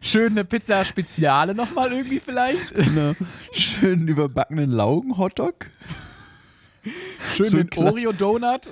Schön 0.00 0.32
eine 0.32 0.44
Pizza 0.44 0.84
Speziale 0.84 1.54
nochmal 1.54 1.92
irgendwie 1.92 2.20
vielleicht. 2.20 2.72
Genau. 2.74 3.14
schön 3.52 4.06
überbackenen 4.06 4.70
Laugen-Hotdog? 4.70 5.70
Schön 7.36 7.50
So 7.50 7.62
den. 7.62 7.70
Oreo-Donut. 7.76 8.68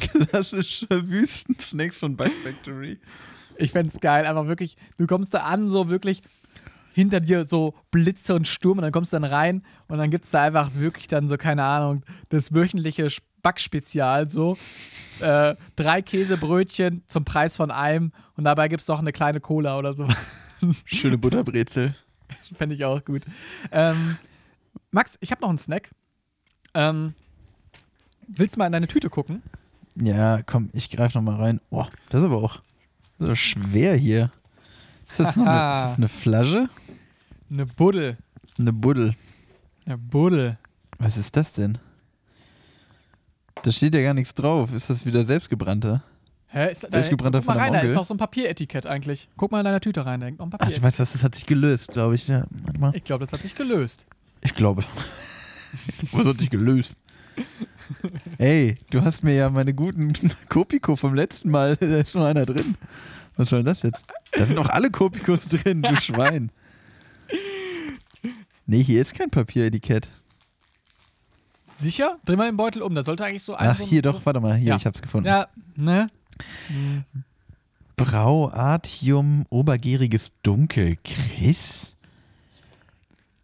Klassische 0.00 0.86
Wüstensnacks 0.90 1.98
von 1.98 2.16
Back 2.16 2.32
Factory. 2.42 2.98
Ich 3.56 3.72
fänd's 3.72 4.00
geil, 4.00 4.26
aber 4.26 4.46
wirklich, 4.46 4.76
du 4.98 5.06
kommst 5.06 5.32
da 5.34 5.40
an, 5.40 5.68
so 5.68 5.88
wirklich 5.88 6.22
hinter 6.94 7.20
dir 7.20 7.44
so 7.46 7.74
Blitze 7.90 8.34
und 8.34 8.48
Sturm 8.48 8.78
und 8.78 8.82
dann 8.82 8.92
kommst 8.92 9.12
du 9.12 9.16
dann 9.16 9.24
rein 9.24 9.62
und 9.88 9.98
dann 9.98 10.10
gibt's 10.10 10.30
da 10.30 10.44
einfach 10.44 10.74
wirklich 10.74 11.08
dann 11.08 11.28
so, 11.28 11.36
keine 11.36 11.64
Ahnung, 11.64 12.04
das 12.28 12.54
wöchentliche 12.54 13.08
Backspezial, 13.42 14.28
so 14.28 14.56
äh, 15.20 15.54
drei 15.76 16.02
Käsebrötchen 16.02 17.02
zum 17.06 17.24
Preis 17.24 17.56
von 17.56 17.70
einem 17.70 18.12
und 18.36 18.44
dabei 18.44 18.68
gibt's 18.68 18.88
noch 18.88 19.00
eine 19.00 19.12
kleine 19.12 19.40
Cola 19.40 19.78
oder 19.78 19.94
so. 19.94 20.06
Schöne 20.84 21.18
Butterbrezel. 21.18 21.94
Fände 22.54 22.74
ich 22.74 22.84
auch 22.84 23.04
gut. 23.04 23.24
Ähm, 23.70 24.16
Max, 24.90 25.18
ich 25.20 25.30
habe 25.30 25.42
noch 25.42 25.48
einen 25.48 25.58
Snack. 25.58 25.90
Ähm, 26.74 27.14
willst 28.28 28.54
du 28.54 28.60
mal 28.60 28.66
in 28.66 28.72
deine 28.72 28.88
Tüte 28.88 29.10
gucken? 29.10 29.42
Ja, 29.96 30.42
komm, 30.42 30.70
ich 30.72 30.90
greife 30.90 31.18
nochmal 31.18 31.40
rein. 31.40 31.60
Oh, 31.70 31.86
das 32.08 32.20
ist 32.20 32.26
aber 32.26 32.38
auch 32.38 32.60
ist 33.18 33.38
schwer 33.38 33.94
hier. 33.96 34.30
Ist 35.10 35.20
das, 35.20 35.36
noch 35.36 35.46
eine, 35.46 35.82
ist 35.82 35.90
das 35.90 35.96
eine 35.98 36.08
Flasche? 36.08 36.68
Eine 37.50 37.66
Buddel. 37.66 38.16
Eine 38.58 38.72
Buddel. 38.72 39.14
Eine 39.86 39.98
Buddel. 39.98 40.58
Was 40.98 41.16
ist 41.16 41.36
das 41.36 41.52
denn? 41.52 41.78
Da 43.62 43.70
steht 43.70 43.94
ja 43.94 44.02
gar 44.02 44.14
nichts 44.14 44.34
drauf. 44.34 44.74
Ist 44.74 44.90
das 44.90 45.06
wieder 45.06 45.24
selbstgebrannter? 45.24 46.02
Hä? 46.48 46.70
Ist, 46.70 46.82
Selbstgebrannter 46.82 47.40
guck 47.40 47.48
mal 47.48 47.58
rein, 47.58 47.72
da 47.72 47.80
ist 47.80 47.94
noch 47.94 48.04
so 48.04 48.14
ein 48.14 48.18
Papieretikett 48.18 48.86
eigentlich. 48.86 49.28
Guck 49.36 49.50
mal 49.50 49.58
in 49.58 49.64
deiner 49.64 49.80
Tüte 49.80 50.06
rein, 50.06 50.20
da 50.20 50.26
hängt 50.26 50.38
noch 50.38 50.46
ein 50.46 50.52
Ach, 50.58 50.68
ich 50.68 50.80
weiß 50.80 51.00
was, 51.00 51.12
das 51.12 51.24
hat 51.24 51.34
sich 51.34 51.46
gelöst, 51.46 51.88
glaube 51.88 52.14
ich. 52.14 52.28
Ja, 52.28 52.44
warte 52.62 52.78
mal. 52.78 52.94
Ich 52.94 53.02
glaube, 53.02 53.24
das 53.24 53.32
hat 53.32 53.42
sich 53.42 53.56
gelöst. 53.56 54.06
Ich 54.40 54.54
glaube. 54.54 54.84
Was 56.12 56.26
hat 56.26 56.38
sich 56.38 56.50
gelöst? 56.50 56.96
Ey, 58.38 58.76
du 58.90 59.02
hast 59.02 59.24
mir 59.24 59.34
ja 59.34 59.50
meine 59.50 59.74
guten 59.74 60.12
Kopiko 60.48 60.94
vom 60.94 61.14
letzten 61.14 61.50
Mal, 61.50 61.76
da 61.80 61.98
ist 61.98 62.14
noch 62.14 62.24
einer 62.24 62.46
drin. 62.46 62.76
Was 63.36 63.48
soll 63.48 63.64
das 63.64 63.82
jetzt? 63.82 64.04
Da 64.32 64.44
sind 64.46 64.56
doch 64.56 64.68
alle 64.68 64.90
Kopikos 64.90 65.48
drin, 65.48 65.82
du 65.82 65.96
Schwein. 65.96 66.52
Nee, 68.66 68.82
hier 68.82 69.00
ist 69.02 69.14
kein 69.14 69.30
Papieretikett. 69.30 70.08
Sicher? 71.76 72.18
Dreh 72.24 72.36
mal 72.36 72.46
den 72.46 72.56
Beutel 72.56 72.82
um, 72.82 72.94
da 72.94 73.02
sollte 73.04 73.24
eigentlich 73.24 73.42
so 73.42 73.54
ein. 73.54 73.68
Ach, 73.70 73.78
so 73.78 73.84
hier 73.84 73.98
so 74.04 74.12
doch, 74.12 74.24
warte 74.26 74.40
mal, 74.40 74.54
hier, 74.56 74.68
Ja. 74.68 74.76
ich 74.76 74.86
hab's 74.86 75.02
gefunden. 75.02 75.26
Ja, 75.28 75.48
ne? 75.76 76.08
Hm. 76.68 77.04
Brauartium 77.96 79.44
obergäriges 79.50 80.32
Dunkel. 80.42 80.96
Chris? 81.04 81.96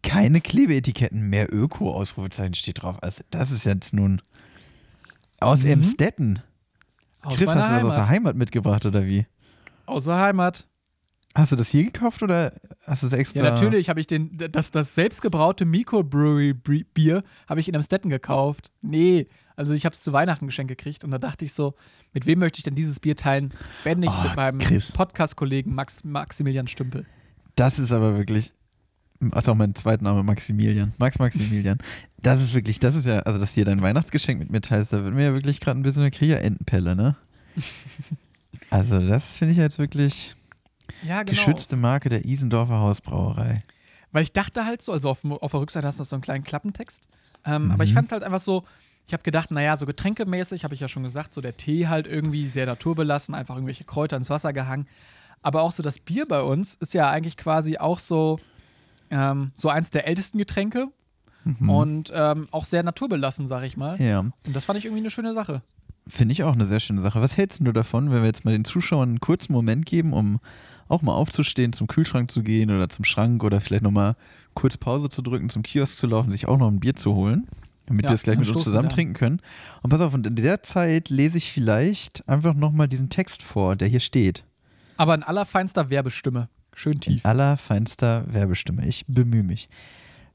Keine 0.02 0.40
Klebeetiketten 0.40 1.20
mehr 1.28 1.52
Öko, 1.52 1.92
Ausrufezeichen 1.94 2.54
steht 2.54 2.82
drauf. 2.82 3.02
Also, 3.02 3.22
das 3.30 3.50
ist 3.50 3.64
jetzt 3.64 3.92
nun 3.92 4.22
aus 5.40 5.62
Mhm. 5.62 5.70
Emstetten. 5.70 6.42
Aus 7.22 7.36
Chris, 7.36 7.48
hast 7.48 7.56
du 7.56 7.60
das 7.60 7.70
aus 7.70 7.70
Heimat. 7.82 7.96
der 7.98 8.08
Heimat 8.08 8.36
mitgebracht 8.36 8.86
oder 8.86 9.04
wie? 9.06 9.26
Aus 9.86 10.04
der 10.04 10.16
Heimat. 10.16 10.66
Hast 11.34 11.52
du 11.52 11.56
das 11.56 11.68
hier 11.68 11.84
gekauft 11.84 12.22
oder 12.24 12.52
hast 12.86 13.02
du 13.02 13.06
es 13.06 13.12
extra? 13.12 13.44
Ja, 13.44 13.50
natürlich 13.50 13.88
habe 13.88 14.00
ich 14.00 14.06
den, 14.08 14.30
das, 14.50 14.72
das 14.72 14.94
selbstgebraute 14.96 15.64
Microbrewery-Bier 15.64 17.22
habe 17.48 17.60
ich 17.60 17.68
in 17.68 17.76
Amstetten 17.76 18.10
gekauft. 18.10 18.72
Nee, 18.82 19.26
also 19.54 19.72
ich 19.74 19.84
habe 19.84 19.94
es 19.94 20.02
zu 20.02 20.12
Weihnachten 20.12 20.46
geschenkt 20.46 20.70
gekriegt 20.70 21.04
und 21.04 21.12
da 21.12 21.18
dachte 21.18 21.44
ich 21.44 21.52
so, 21.52 21.74
mit 22.12 22.26
wem 22.26 22.40
möchte 22.40 22.58
ich 22.58 22.64
denn 22.64 22.74
dieses 22.74 22.98
Bier 22.98 23.14
teilen, 23.14 23.54
wenn 23.84 24.00
nicht 24.00 24.12
Oh, 24.12 24.22
mit 24.24 24.34
meinem. 24.34 24.58
Podcast-Kollegen 24.92 25.72
Max, 25.72 26.02
Maximilian 26.02 26.66
Stümpel. 26.66 27.06
Das 27.54 27.78
ist 27.78 27.92
aber 27.92 28.16
wirklich. 28.16 28.52
Ist 29.36 29.48
auch 29.48 29.54
mein 29.54 29.74
zweiter 29.74 30.02
Name, 30.02 30.22
Maximilian. 30.22 30.94
Max 30.98 31.18
Maximilian. 31.18 31.78
Das 32.22 32.38
ist 32.42 32.52
wirklich, 32.52 32.78
das 32.78 32.94
ist 32.96 33.06
ja, 33.06 33.20
also 33.20 33.38
dass 33.38 33.54
du 33.54 33.62
dir 33.62 33.64
dein 33.64 33.80
Weihnachtsgeschenk 33.80 34.40
mit 34.40 34.50
mir 34.50 34.60
teilst, 34.60 34.92
da 34.92 35.02
wird 35.02 35.14
mir 35.14 35.24
ja 35.24 35.32
wirklich 35.32 35.58
gerade 35.58 35.80
ein 35.80 35.82
bisschen 35.82 36.02
eine 36.02 36.10
Kriegerentenpelle, 36.10 36.94
ne? 36.94 37.16
Also, 38.68 38.98
das 39.00 39.38
finde 39.38 39.52
ich 39.52 39.58
jetzt 39.58 39.78
wirklich 39.78 40.36
Ja, 41.02 41.22
genau. 41.22 41.30
geschützte 41.30 41.76
Marke 41.76 42.08
der 42.08 42.24
Isendorfer 42.24 42.78
Hausbrauerei. 42.80 43.62
Weil 44.12 44.22
ich 44.24 44.32
dachte 44.32 44.64
halt 44.64 44.82
so, 44.82 44.92
also 44.92 45.10
auf, 45.10 45.24
auf 45.24 45.50
der 45.52 45.60
Rückseite 45.60 45.86
hast 45.86 45.98
du 45.98 46.02
noch 46.02 46.06
so 46.08 46.16
einen 46.16 46.22
kleinen 46.22 46.44
Klappentext. 46.44 47.06
Ähm, 47.44 47.70
Aber 47.70 47.76
Mhm. 47.84 47.88
ich 47.88 47.94
fand 47.94 48.06
es 48.06 48.12
halt 48.12 48.24
einfach 48.24 48.40
so, 48.40 48.64
ich 49.06 49.12
habe 49.12 49.22
gedacht, 49.22 49.50
naja, 49.50 49.76
so 49.76 49.86
getränkemäßig, 49.86 50.64
habe 50.64 50.74
ich 50.74 50.80
ja 50.80 50.88
schon 50.88 51.02
gesagt, 51.04 51.32
so 51.34 51.40
der 51.40 51.56
Tee 51.56 51.88
halt 51.88 52.06
irgendwie 52.06 52.48
sehr 52.48 52.66
naturbelassen, 52.66 53.34
einfach 53.34 53.54
irgendwelche 53.54 53.84
Kräuter 53.84 54.16
ins 54.16 54.30
Wasser 54.30 54.52
gehangen. 54.52 54.86
Aber 55.42 55.62
auch 55.62 55.72
so 55.72 55.82
das 55.82 55.98
Bier 55.98 56.26
bei 56.28 56.42
uns 56.42 56.74
ist 56.74 56.92
ja 56.94 57.08
eigentlich 57.10 57.36
quasi 57.36 57.78
auch 57.78 57.98
so, 57.98 58.38
ähm, 59.10 59.52
so 59.54 59.68
eins 59.68 59.90
der 59.90 60.06
ältesten 60.06 60.38
Getränke 60.38 60.88
Mhm. 61.44 61.70
und 61.70 62.12
ähm, 62.14 62.48
auch 62.50 62.66
sehr 62.66 62.82
naturbelassen, 62.82 63.46
sag 63.46 63.62
ich 63.64 63.76
mal. 63.78 63.98
ja, 64.00 64.18
Und 64.20 64.34
das 64.54 64.66
fand 64.66 64.78
ich 64.78 64.84
irgendwie 64.84 65.00
eine 65.00 65.10
schöne 65.10 65.32
Sache. 65.32 65.62
finde 66.06 66.32
ich 66.32 66.42
auch 66.42 66.52
eine 66.52 66.66
sehr 66.66 66.80
schöne 66.80 67.00
Sache. 67.00 67.22
Was 67.22 67.36
hältst 67.38 67.60
du 67.64 67.72
davon, 67.72 68.10
wenn 68.10 68.20
wir 68.20 68.26
jetzt 68.26 68.44
mal 68.44 68.50
den 68.52 68.64
Zuschauern 68.66 69.08
einen 69.08 69.20
kurzen 69.20 69.52
Moment 69.54 69.86
geben, 69.86 70.12
um 70.12 70.40
auch 70.90 71.02
mal 71.02 71.14
aufzustehen, 71.14 71.72
zum 71.72 71.86
Kühlschrank 71.86 72.30
zu 72.30 72.42
gehen 72.42 72.70
oder 72.70 72.88
zum 72.88 73.04
Schrank 73.04 73.42
oder 73.44 73.60
vielleicht 73.60 73.82
nochmal 73.82 74.16
kurz 74.54 74.76
Pause 74.76 75.08
zu 75.08 75.22
drücken, 75.22 75.48
zum 75.48 75.62
Kiosk 75.62 75.98
zu 75.98 76.06
laufen, 76.06 76.30
sich 76.30 76.46
auch 76.48 76.58
noch 76.58 76.68
ein 76.68 76.80
Bier 76.80 76.96
zu 76.96 77.14
holen, 77.14 77.46
damit 77.86 78.04
Ja, 78.04 78.10
wir 78.10 78.14
es 78.14 78.22
gleich 78.22 78.38
mit 78.38 78.48
uns 78.48 78.64
zusammen 78.64 78.88
trinken 78.88 79.14
können. 79.14 79.40
Und 79.82 79.90
pass 79.90 80.00
auf, 80.00 80.14
und 80.14 80.26
in 80.26 80.36
der 80.36 80.62
Zeit 80.62 81.08
lese 81.08 81.38
ich 81.38 81.52
vielleicht 81.52 82.28
einfach 82.28 82.54
nochmal 82.54 82.88
diesen 82.88 83.08
Text 83.08 83.42
vor, 83.42 83.76
der 83.76 83.88
hier 83.88 84.00
steht. 84.00 84.44
Aber 84.96 85.14
in 85.14 85.22
allerfeinster 85.22 85.88
Werbestimme. 85.90 86.48
Schön 86.74 86.94
In 86.94 87.00
tief. 87.00 87.24
allerfeinster 87.26 88.24
Werbestimme. 88.32 88.86
Ich 88.86 89.04
bemühe 89.06 89.42
mich. 89.42 89.68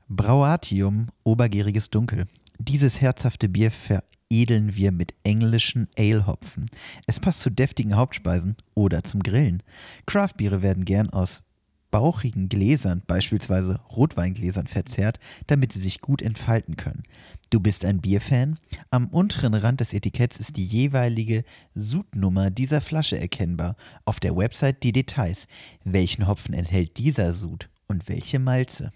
Brauatium, 0.09 1.07
obergäriges 1.23 1.89
Dunkel. 1.89 2.27
Dieses 2.59 3.01
herzhafte 3.01 3.49
Bier 3.49 3.71
veredeln 3.71 4.75
wir 4.75 4.91
mit 4.91 5.13
englischen 5.23 5.87
Ale-Hopfen. 5.97 6.67
Es 7.07 7.19
passt 7.19 7.41
zu 7.41 7.49
deftigen 7.49 7.95
Hauptspeisen 7.95 8.55
oder 8.73 9.03
zum 9.03 9.21
Grillen. 9.21 9.61
Craftbiere 10.05 10.61
werden 10.61 10.85
gern 10.85 11.09
aus 11.09 11.43
bauchigen 11.91 12.49
Gläsern, 12.49 13.03
beispielsweise 13.07 13.79
Rotweingläsern, 13.89 14.67
verzehrt, 14.67 15.17
damit 15.47 15.71
sie 15.71 15.79
sich 15.79 16.01
gut 16.01 16.21
entfalten 16.21 16.75
können. 16.75 17.03
Du 17.51 17.61
bist 17.61 17.85
ein 17.85 18.01
Bierfan? 18.01 18.59
Am 18.89 19.07
unteren 19.07 19.53
Rand 19.53 19.79
des 19.79 19.93
Etiketts 19.93 20.37
ist 20.37 20.57
die 20.57 20.65
jeweilige 20.65 21.45
Sudnummer 21.73 22.49
dieser 22.49 22.81
Flasche 22.81 23.17
erkennbar. 23.17 23.77
Auf 24.03 24.19
der 24.19 24.35
Website 24.35 24.83
die 24.83 24.91
Details. 24.91 25.47
Welchen 25.85 26.27
Hopfen 26.27 26.53
enthält 26.53 26.97
dieser 26.97 27.33
Sud 27.33 27.69
und 27.87 28.09
welche 28.09 28.39
Malze? 28.39 28.91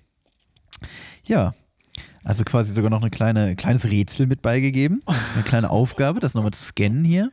Ja, 1.23 1.53
also 2.23 2.43
quasi 2.43 2.73
sogar 2.73 2.89
noch 2.89 3.03
ein 3.03 3.11
kleine, 3.11 3.55
kleines 3.55 3.85
Rätsel 3.85 4.27
mit 4.27 4.41
beigegeben. 4.41 5.01
Eine 5.05 5.43
kleine 5.43 5.69
Aufgabe, 5.69 6.19
das 6.19 6.33
nochmal 6.33 6.51
zu 6.51 6.63
scannen 6.63 7.03
hier. 7.03 7.31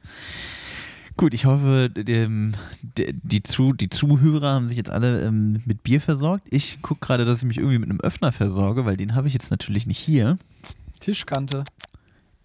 Gut, 1.17 1.33
ich 1.33 1.47
hoffe, 1.47 1.89
dem, 1.89 2.53
die, 2.83 3.15
die, 3.15 3.43
Zu, 3.43 3.73
die 3.73 3.89
Zuhörer 3.89 4.53
haben 4.53 4.69
sich 4.69 4.77
jetzt 4.77 4.91
alle 4.91 5.23
ähm, 5.23 5.63
mit 5.65 5.83
Bier 5.83 6.01
versorgt. 6.01 6.47
Ich 6.51 6.83
gucke 6.83 7.01
gerade, 7.01 7.25
dass 7.25 7.39
ich 7.39 7.45
mich 7.45 7.57
irgendwie 7.57 7.79
mit 7.79 7.89
einem 7.89 8.01
Öffner 8.01 8.33
versorge, 8.33 8.85
weil 8.85 8.99
den 8.99 9.15
habe 9.15 9.27
ich 9.27 9.33
jetzt 9.33 9.51
natürlich 9.51 9.87
nicht 9.87 9.99
hier. 9.99 10.37
Tischkante. 11.01 11.65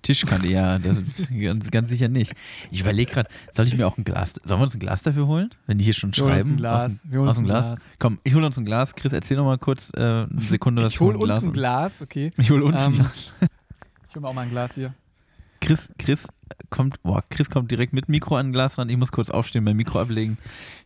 Tischkante, 0.01 0.47
ja, 0.47 0.79
das 0.79 0.97
ganz, 1.39 1.69
ganz 1.71 1.89
sicher 1.89 2.07
nicht. 2.07 2.33
Ich 2.71 2.81
überlege 2.81 3.11
gerade, 3.11 3.29
soll 3.53 3.67
ich 3.67 3.75
mir 3.77 3.85
auch 3.87 3.97
ein 3.97 4.03
Glas, 4.03 4.33
sollen 4.43 4.59
wir 4.59 4.63
uns 4.63 4.73
ein 4.75 4.79
Glas 4.79 5.03
dafür 5.03 5.27
holen? 5.27 5.49
Wenn 5.67 5.77
die 5.77 5.83
hier 5.83 5.93
schon 5.93 6.15
Wir 6.15 6.23
holen 6.23 6.31
uns 6.33 6.39
schreiben. 6.47 6.49
ein 6.51 6.57
Glas. 6.57 6.83
Aus, 6.83 7.01
dem- 7.01 7.11
Wir 7.11 7.19
holen 7.19 7.29
aus 7.29 7.37
uns 7.37 7.43
ein 7.43 7.45
Glas. 7.45 7.65
Glas. 7.67 7.91
Komm, 7.99 8.19
ich 8.23 8.33
hole 8.35 8.45
uns 8.45 8.57
ein 8.57 8.65
Glas. 8.65 8.95
Chris, 8.95 9.13
erzähl 9.13 9.37
noch 9.37 9.45
mal 9.45 9.57
kurz 9.57 9.91
äh, 9.95 9.99
eine 9.99 10.27
Sekunde 10.39 10.81
was 10.83 10.93
Ich 10.93 10.99
hole 10.99 11.19
von 11.19 11.29
uns 11.29 11.43
ein 11.43 11.53
Glas, 11.53 12.01
okay. 12.01 12.31
Ich 12.37 12.49
hole 12.49 12.65
uns 12.65 12.81
ein 12.81 12.93
Ähm, 12.93 12.97
Glas. 12.99 13.33
Ich 14.09 14.15
hole 14.15 14.21
mir 14.21 14.27
auch 14.29 14.33
mal 14.33 14.41
ein 14.41 14.49
Glas 14.49 14.75
hier. 14.75 14.93
Chris, 15.61 15.89
Chris 15.99 16.27
kommt, 16.71 17.01
boah, 17.03 17.23
Chris 17.29 17.49
kommt 17.49 17.69
direkt 17.69 17.93
mit 17.93 18.09
Mikro 18.09 18.35
an 18.35 18.47
ein 18.47 18.51
Glas 18.51 18.77
ran. 18.79 18.89
Ich 18.89 18.97
muss 18.97 19.11
kurz 19.11 19.29
aufstehen, 19.29 19.63
mein 19.63 19.77
Mikro 19.77 20.01
ablegen. 20.01 20.37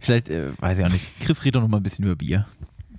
Vielleicht, 0.01 0.29
äh, 0.29 0.51
weiß 0.59 0.79
ich 0.79 0.85
auch 0.85 0.89
nicht. 0.91 1.17
Chris 1.21 1.41
redet 1.45 1.55
doch 1.55 1.61
noch 1.61 1.69
mal 1.69 1.77
ein 1.77 1.83
bisschen 1.83 2.03
über 2.05 2.15
Bier. 2.17 2.45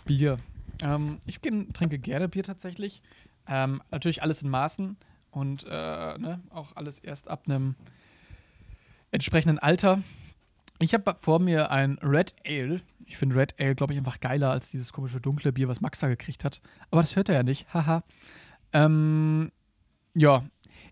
Bier. 0.06 0.38
Ähm, 0.80 1.18
ich 1.26 1.40
trinke 1.40 1.98
gerne 1.98 2.28
Bier 2.28 2.42
tatsächlich. 2.42 3.02
Ähm, 3.46 3.82
natürlich 3.90 4.22
alles 4.22 4.42
in 4.42 4.48
Maßen 4.50 4.96
und 5.36 5.64
äh, 5.64 6.18
ne, 6.18 6.40
auch 6.48 6.74
alles 6.76 6.98
erst 6.98 7.28
ab 7.28 7.42
einem 7.46 7.74
entsprechenden 9.10 9.58
Alter. 9.58 10.02
Ich 10.78 10.94
habe 10.94 11.14
vor 11.20 11.40
mir 11.40 11.70
ein 11.70 11.98
Red 12.02 12.34
Ale. 12.46 12.80
Ich 13.04 13.18
finde 13.18 13.36
Red 13.36 13.54
Ale, 13.60 13.74
glaube 13.74 13.92
ich, 13.92 13.98
einfach 13.98 14.20
geiler 14.20 14.50
als 14.50 14.70
dieses 14.70 14.94
komische 14.94 15.20
dunkle 15.20 15.52
Bier, 15.52 15.68
was 15.68 15.82
Max 15.82 16.00
da 16.00 16.08
gekriegt 16.08 16.42
hat. 16.42 16.62
Aber 16.90 17.02
das 17.02 17.16
hört 17.16 17.28
er 17.28 17.34
ja 17.34 17.42
nicht. 17.42 17.72
Haha. 17.74 18.02
ähm, 18.72 19.52
ja, 20.14 20.42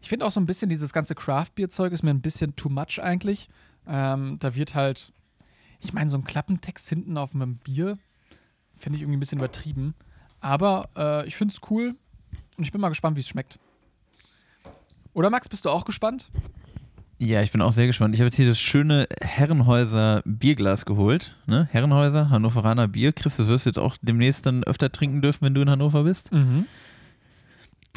ich 0.02 0.10
finde 0.10 0.26
auch 0.26 0.30
so 0.30 0.40
ein 0.40 0.46
bisschen 0.46 0.68
dieses 0.68 0.92
ganze 0.92 1.14
Craft-Bier-Zeug 1.14 1.94
ist 1.94 2.02
mir 2.02 2.10
ein 2.10 2.20
bisschen 2.20 2.54
too 2.54 2.68
much 2.68 3.02
eigentlich. 3.02 3.48
Ähm, 3.86 4.36
da 4.40 4.54
wird 4.54 4.74
halt, 4.74 5.14
ich 5.80 5.94
meine, 5.94 6.10
so 6.10 6.18
ein 6.18 6.24
Klappentext 6.24 6.86
hinten 6.86 7.16
auf 7.16 7.34
einem 7.34 7.56
Bier 7.56 7.96
finde 8.76 8.96
ich 8.96 9.02
irgendwie 9.02 9.16
ein 9.16 9.20
bisschen 9.20 9.38
übertrieben. 9.38 9.94
Aber 10.40 10.90
äh, 10.94 11.26
ich 11.26 11.34
finde 11.34 11.54
es 11.54 11.62
cool 11.70 11.96
und 12.58 12.64
ich 12.64 12.72
bin 12.72 12.82
mal 12.82 12.90
gespannt, 12.90 13.16
wie 13.16 13.20
es 13.20 13.28
schmeckt. 13.28 13.58
Oder 15.14 15.30
Max, 15.30 15.48
bist 15.48 15.64
du 15.64 15.70
auch 15.70 15.84
gespannt? 15.84 16.30
Ja, 17.18 17.40
ich 17.40 17.52
bin 17.52 17.62
auch 17.62 17.72
sehr 17.72 17.86
gespannt. 17.86 18.14
Ich 18.14 18.20
habe 18.20 18.26
jetzt 18.26 18.34
hier 18.34 18.48
das 18.48 18.58
schöne 18.60 19.06
Herrenhäuser 19.20 20.22
Bierglas 20.24 20.84
geholt. 20.84 21.36
Ne? 21.46 21.68
Herrenhäuser, 21.70 22.28
Hannoveraner 22.28 22.88
Bier. 22.88 23.12
Chris, 23.12 23.36
das 23.36 23.46
wirst 23.46 23.64
du 23.64 23.70
jetzt 23.70 23.78
auch 23.78 23.96
demnächst 24.02 24.44
dann 24.44 24.64
öfter 24.64 24.90
trinken 24.90 25.22
dürfen, 25.22 25.42
wenn 25.42 25.54
du 25.54 25.62
in 25.62 25.70
Hannover 25.70 26.02
bist. 26.02 26.32
Mhm. 26.32 26.66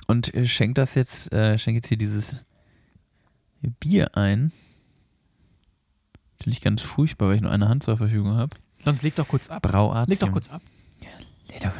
Und 0.05 0.33
äh, 0.33 0.45
schenk 0.45 0.75
das 0.75 0.93
jetzt, 0.93 1.33
äh, 1.33 1.57
schenk 1.57 1.75
jetzt 1.75 1.87
hier 1.87 1.97
dieses 1.97 2.45
Bier 3.61 4.15
ein. 4.15 4.51
Natürlich 6.39 6.61
ganz 6.61 6.83
furchtbar, 6.83 7.29
weil 7.29 7.37
ich 7.37 7.41
nur 7.41 7.51
eine 7.51 7.67
Hand 7.67 7.83
zur 7.83 7.97
Verfügung 7.97 8.35
habe. 8.35 8.55
Sonst 8.85 9.01
leg 9.01 9.15
doch 9.15 9.27
kurz 9.27 9.49
ab. 9.49 9.63
Brauarzt. 9.63 10.09
Leg 10.09 10.19
doch 10.19 10.31
kurz 10.31 10.49
ab. 10.49 10.61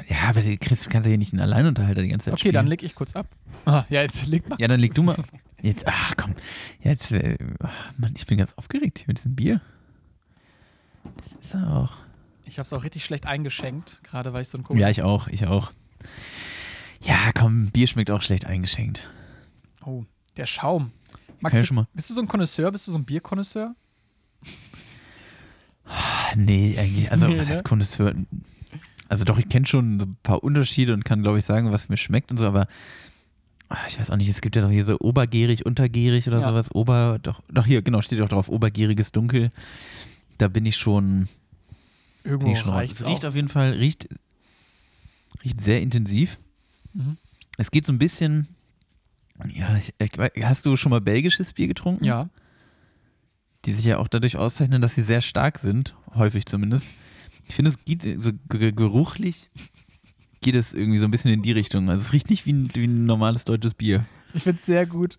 Ja, 0.07 0.29
aber 0.29 0.41
Chris, 0.41 0.83
du 0.83 0.89
kannst 0.89 1.05
ja 1.05 1.09
hier 1.09 1.17
nicht 1.17 1.33
einen 1.33 1.41
Alleinunterhalter 1.41 2.01
die 2.01 2.07
ganze 2.07 2.25
Zeit 2.25 2.33
Okay, 2.33 2.39
spielen. 2.41 2.53
dann 2.53 2.67
leg 2.67 2.83
ich 2.83 2.95
kurz 2.95 3.15
ab. 3.15 3.27
Ah, 3.65 3.83
ja, 3.89 4.01
jetzt 4.01 4.25
leg 4.27 4.47
mal. 4.47 4.55
Ja, 4.59 4.67
dann 4.67 4.79
leg 4.79 4.93
du 4.95 5.03
mal. 5.03 5.17
Jetzt, 5.61 5.85
ach 5.87 6.13
komm. 6.15 6.33
Jetzt, 6.81 7.11
äh, 7.11 7.37
Mann, 7.97 8.13
ich 8.15 8.25
bin 8.25 8.37
ganz 8.37 8.53
aufgeregt 8.53 8.99
hier 8.99 9.07
mit 9.07 9.17
diesem 9.17 9.35
Bier. 9.35 9.61
Das 11.41 11.47
ist 11.47 11.55
auch. 11.55 11.91
Ich 12.45 12.59
habe 12.59 12.65
es 12.65 12.73
auch 12.73 12.83
richtig 12.83 13.03
schlecht 13.03 13.25
eingeschenkt, 13.25 13.99
gerade 14.03 14.31
weil 14.33 14.41
ich 14.43 14.47
so 14.49 14.57
ein 14.57 14.63
komisch. 14.63 14.81
Ja, 14.81 14.89
ich 14.89 15.01
auch, 15.01 15.27
ich 15.27 15.45
auch. 15.47 15.71
Ja, 17.01 17.31
komm, 17.37 17.67
Bier 17.71 17.87
schmeckt 17.87 18.09
auch 18.11 18.21
schlecht 18.21 18.45
eingeschenkt. 18.45 19.09
Oh, 19.85 20.05
der 20.37 20.45
Schaum. 20.45 20.91
Max, 21.39 21.51
Kann 21.51 21.59
bist, 21.61 21.67
schon 21.67 21.75
mal. 21.75 21.87
bist 21.93 22.09
du 22.09 22.13
so 22.13 22.21
ein 22.21 22.27
Connoisseur? 22.27 22.71
Bist 22.71 22.87
du 22.87 22.91
so 22.93 22.97
ein 22.97 23.05
Bierkonnoisseur? 23.05 23.75
Ah, 25.85 26.33
Nee, 26.35 26.77
eigentlich, 26.77 27.11
also 27.11 27.27
Nee, 27.27 27.37
was 27.37 27.47
ne? 27.47 27.53
heißt 27.53 27.63
Connoisseur? 27.63 28.13
Also 29.09 29.23
doch, 29.25 29.37
ich 29.37 29.47
kenne 29.49 29.65
schon 29.65 29.97
ein 29.97 30.17
paar 30.23 30.43
Unterschiede 30.43 30.93
und 30.93 31.05
kann, 31.05 31.21
glaube 31.23 31.39
ich, 31.39 31.45
sagen, 31.45 31.71
was 31.71 31.89
mir 31.89 31.97
schmeckt 31.97 32.31
und 32.31 32.37
so, 32.37 32.45
aber 32.45 32.67
Ah, 33.69 33.79
Ich 33.87 33.99
weiß 33.99 34.11
auch 34.11 34.15
nicht, 34.15 34.29
es 34.29 34.39
gibt 34.39 34.55
ja 34.55 34.61
doch 34.61 34.69
hier 34.69 34.85
so 34.85 34.97
obergärig, 34.99 35.65
untergärig 35.65 36.25
oder 36.29 36.39
Ja. 36.39 36.47
sowas. 36.49 36.73
Ober, 36.73 37.19
doch, 37.21 37.41
doch 37.51 37.65
hier, 37.65 37.81
genau, 37.81 38.01
steht 38.01 38.19
doch 38.19 38.29
drauf, 38.29 38.47
obergäriges 38.47 39.11
Dunkel. 39.11 39.49
Da 40.37 40.47
bin 40.47 40.65
ich 40.65 40.77
schon, 40.77 41.27
bin 42.23 42.31
Irgendwo 42.31 42.51
ich 42.53 42.59
schon 42.59 42.73
Es 42.79 43.05
riecht 43.05 43.25
auf 43.25 43.35
jeden 43.35 43.49
Fall, 43.49 43.71
riecht, 43.73 44.07
riecht 45.43 45.59
sehr 45.59 45.81
intensiv. 45.81 46.37
Mhm. 46.93 47.17
Es 47.57 47.69
geht 47.69 47.85
so 47.85 47.91
ein 47.91 47.99
bisschen, 47.99 48.47
ja, 49.53 49.75
ich, 49.75 49.93
ich, 49.99 50.11
hast 50.45 50.65
du 50.65 50.77
schon 50.77 50.91
mal 50.91 51.01
belgisches 51.01 51.51
Bier 51.51 51.67
getrunken? 51.67 52.05
Ja. 52.05 52.29
Die 53.65 53.73
sich 53.73 53.83
ja 53.83 53.97
auch 53.97 54.07
dadurch 54.07 54.37
auszeichnen, 54.37 54.81
dass 54.81 54.95
sie 54.95 55.03
sehr 55.03 55.19
stark 55.19 55.59
sind, 55.59 55.93
häufig 56.15 56.45
zumindest. 56.45 56.87
Ich 57.47 57.55
finde, 57.55 57.71
es 57.71 57.83
geht 57.85 58.03
so 58.21 58.31
ge- 58.49 58.71
geruchlich, 58.71 59.49
geht 60.41 60.55
es 60.55 60.73
irgendwie 60.73 60.97
so 60.99 61.05
ein 61.05 61.11
bisschen 61.11 61.31
in 61.31 61.41
die 61.41 61.51
Richtung. 61.53 61.89
Also 61.89 62.01
es 62.01 62.13
riecht 62.13 62.29
nicht 62.29 62.45
wie 62.45 62.53
ein, 62.53 62.69
wie 62.73 62.85
ein 62.85 63.05
normales 63.05 63.45
deutsches 63.45 63.73
Bier. 63.73 64.05
Ich 64.33 64.43
finde 64.43 64.59
es 64.59 64.65
sehr 64.65 64.85
gut. 64.85 65.17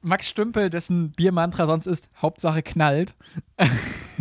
Max 0.00 0.28
Stümpel, 0.28 0.70
dessen 0.70 1.10
Biermantra 1.10 1.66
sonst 1.66 1.86
ist, 1.86 2.08
Hauptsache 2.20 2.62
knallt. 2.62 3.14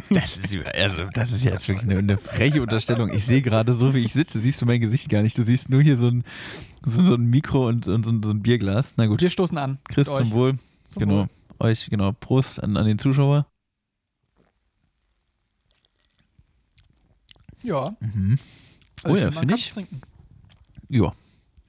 Das 0.09 0.37
ist, 0.37 0.55
also, 0.73 1.03
das 1.13 1.33
ist 1.33 1.43
jetzt 1.43 1.67
wirklich 1.67 1.89
eine, 1.89 1.99
eine 1.99 2.17
freche 2.17 2.61
Unterstellung. 2.61 3.11
Ich 3.11 3.25
sehe 3.25 3.41
gerade 3.41 3.73
so, 3.73 3.93
wie 3.93 3.97
ich 4.05 4.13
sitze, 4.13 4.39
siehst 4.39 4.61
du 4.61 4.65
mein 4.65 4.79
Gesicht 4.79 5.09
gar 5.09 5.21
nicht. 5.21 5.37
Du 5.37 5.43
siehst 5.43 5.69
nur 5.69 5.81
hier 5.81 5.97
so 5.97 6.07
ein, 6.07 6.23
so, 6.85 7.03
so 7.03 7.15
ein 7.15 7.25
Mikro 7.25 7.67
und, 7.67 7.89
und 7.89 8.05
so, 8.05 8.11
ein, 8.11 8.23
so 8.23 8.29
ein 8.29 8.41
Bierglas. 8.41 8.93
Na 8.95 9.07
gut, 9.07 9.19
Wir 9.21 9.29
stoßen 9.29 9.57
an. 9.57 9.79
Chris 9.89 10.07
zum. 10.07 10.31
Wohl. 10.31 10.59
Zum 10.93 10.99
genau. 10.99 11.13
Wohl. 11.23 11.27
Euch, 11.59 11.89
genau. 11.89 12.13
Prost 12.13 12.63
an, 12.63 12.77
an 12.77 12.85
den 12.85 12.99
Zuschauer. 12.99 13.47
Ja. 17.67 17.95
Mhm. 17.99 18.39
Also 19.03 19.17
Oh 19.17 19.19
ja, 19.19 19.31
finde 19.31 19.55
ich. 19.55 19.71
Trinken. 19.71 20.01
Ja, 20.87 21.11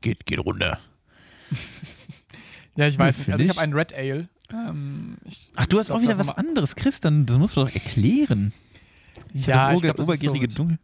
geht, 0.00 0.24
geht 0.26 0.38
runter. 0.38 0.78
Ja, 2.76 2.86
ich 2.86 2.96
weiß 2.96 3.18
nicht. 3.18 3.30
Also 3.30 3.40
ich 3.40 3.50
ich. 3.50 3.56
habe 3.56 3.62
einen 3.62 3.72
Red 3.72 3.92
Ale. 3.92 4.28
Ähm, 4.52 5.18
ich 5.24 5.48
Ach, 5.56 5.66
du 5.66 5.80
hast 5.80 5.88
glaub, 5.88 5.98
auch 5.98 6.02
wieder 6.02 6.16
was 6.16 6.30
anderes. 6.30 6.76
Chris, 6.76 7.00
dann 7.00 7.26
das 7.26 7.36
musst 7.36 7.56
du 7.56 7.64
doch 7.64 7.74
erklären. 7.74 8.52
Ich 9.34 9.46
Ja, 9.46 9.66
das 9.66 9.76
ich 9.76 9.82
glaub, 9.82 9.96
das 9.96 10.06
so 10.06 10.32
Dunkel. 10.32 10.78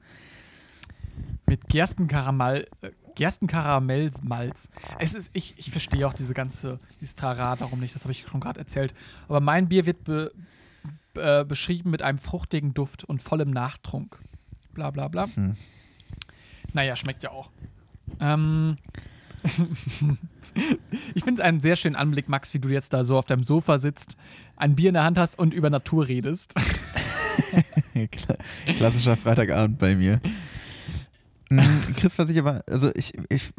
Mit 1.46 1.68
Gerstenkaramell, 1.68 2.66
äh, 2.82 2.90
Gerstenkaramellmalz. 3.14 4.68
Es 4.98 5.14
ist, 5.14 5.30
ich, 5.34 5.54
ich 5.56 5.70
verstehe 5.70 6.08
auch 6.08 6.14
diese 6.14 6.34
ganze, 6.34 6.80
dieses 7.00 7.14
Trara 7.14 7.54
darum 7.54 7.78
nicht, 7.78 7.94
das 7.94 8.02
habe 8.02 8.10
ich 8.10 8.26
schon 8.26 8.40
gerade 8.40 8.58
erzählt. 8.58 8.92
Aber 9.28 9.38
mein 9.38 9.68
Bier 9.68 9.86
wird 9.86 10.02
be, 10.02 10.32
äh, 11.14 11.44
beschrieben 11.44 11.90
mit 11.90 12.02
einem 12.02 12.18
fruchtigen 12.18 12.74
Duft 12.74 13.04
und 13.04 13.22
vollem 13.22 13.50
Nachtrunk. 13.50 14.18
Bla 14.74 14.90
bla 14.90 15.08
bla. 15.08 15.28
Hm. 15.34 15.54
Naja, 16.72 16.96
schmeckt 16.96 17.22
ja 17.22 17.30
auch. 17.30 17.50
Ähm, 18.20 18.76
ich 21.14 21.24
finde 21.24 21.40
es 21.42 21.46
einen 21.46 21.60
sehr 21.60 21.76
schönen 21.76 21.96
Anblick, 21.96 22.28
Max, 22.28 22.52
wie 22.54 22.58
du 22.58 22.68
jetzt 22.68 22.92
da 22.92 23.04
so 23.04 23.16
auf 23.18 23.26
deinem 23.26 23.44
Sofa 23.44 23.78
sitzt, 23.78 24.16
ein 24.56 24.74
Bier 24.76 24.88
in 24.88 24.94
der 24.94 25.04
Hand 25.04 25.18
hast 25.18 25.38
und 25.38 25.54
über 25.54 25.70
Natur 25.70 26.08
redest. 26.08 26.54
Kla- 27.94 28.38
Klassischer 28.76 29.16
Freitagabend 29.16 29.78
bei 29.78 29.94
mir. 29.96 30.20
Mm, 31.50 31.60
Chris, 31.96 32.18
was 32.18 32.30
ich 32.30 32.38
aber, 32.38 32.64
also 32.68 32.90
ich, 32.94 33.12
ich 33.28 33.50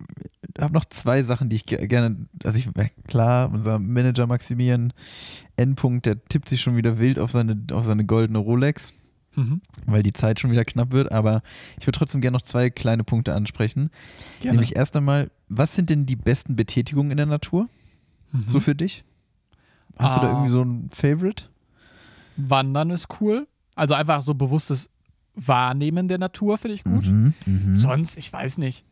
habe 0.59 0.73
noch 0.73 0.85
zwei 0.85 1.23
Sachen, 1.23 1.49
die 1.49 1.57
ich 1.57 1.65
ge- 1.65 1.85
gerne, 1.87 2.15
also 2.43 2.57
ich, 2.57 2.67
klar, 3.07 3.51
unser 3.51 3.79
Manager 3.79 4.27
Maximilian 4.27 4.91
Endpunkt, 5.55 6.05
der 6.05 6.23
tippt 6.25 6.49
sich 6.49 6.61
schon 6.61 6.75
wieder 6.75 6.97
wild 6.99 7.19
auf 7.19 7.31
seine, 7.31 7.61
auf 7.71 7.85
seine 7.85 8.05
goldene 8.05 8.39
Rolex, 8.39 8.93
Mhm. 9.35 9.61
weil 9.85 10.01
die 10.03 10.13
Zeit 10.13 10.39
schon 10.39 10.51
wieder 10.51 10.63
knapp 10.65 10.91
wird, 10.91 11.11
aber 11.11 11.41
ich 11.79 11.85
würde 11.87 11.97
trotzdem 11.99 12.21
gerne 12.21 12.35
noch 12.35 12.41
zwei 12.41 12.69
kleine 12.69 13.03
Punkte 13.03 13.33
ansprechen. 13.33 13.89
Gerne. 14.41 14.55
Nämlich 14.57 14.75
erst 14.75 14.95
einmal, 14.95 15.29
was 15.49 15.75
sind 15.75 15.89
denn 15.89 16.05
die 16.05 16.15
besten 16.15 16.55
Betätigungen 16.55 17.11
in 17.11 17.17
der 17.17 17.25
Natur, 17.25 17.67
Mhm. 18.31 18.43
so 18.47 18.59
für 18.59 18.75
dich? 18.75 19.03
Hast 19.97 20.17
du 20.17 20.21
da 20.21 20.27
Ah. 20.27 20.31
irgendwie 20.31 20.49
so 20.51 20.61
ein 20.63 20.89
Favorite? 20.91 21.45
Wandern 22.37 22.89
ist 22.89 23.07
cool. 23.21 23.47
Also 23.75 23.93
einfach 23.93 24.21
so 24.21 24.33
bewusstes 24.33 24.89
Wahrnehmen 25.35 26.07
der 26.07 26.17
Natur 26.17 26.57
finde 26.57 26.75
ich 26.75 26.83
gut. 26.83 27.05
Mhm, 27.05 27.33
mhm. 27.45 27.75
Sonst, 27.75 28.17
ich 28.17 28.31
weiß 28.31 28.57
nicht. 28.57 28.83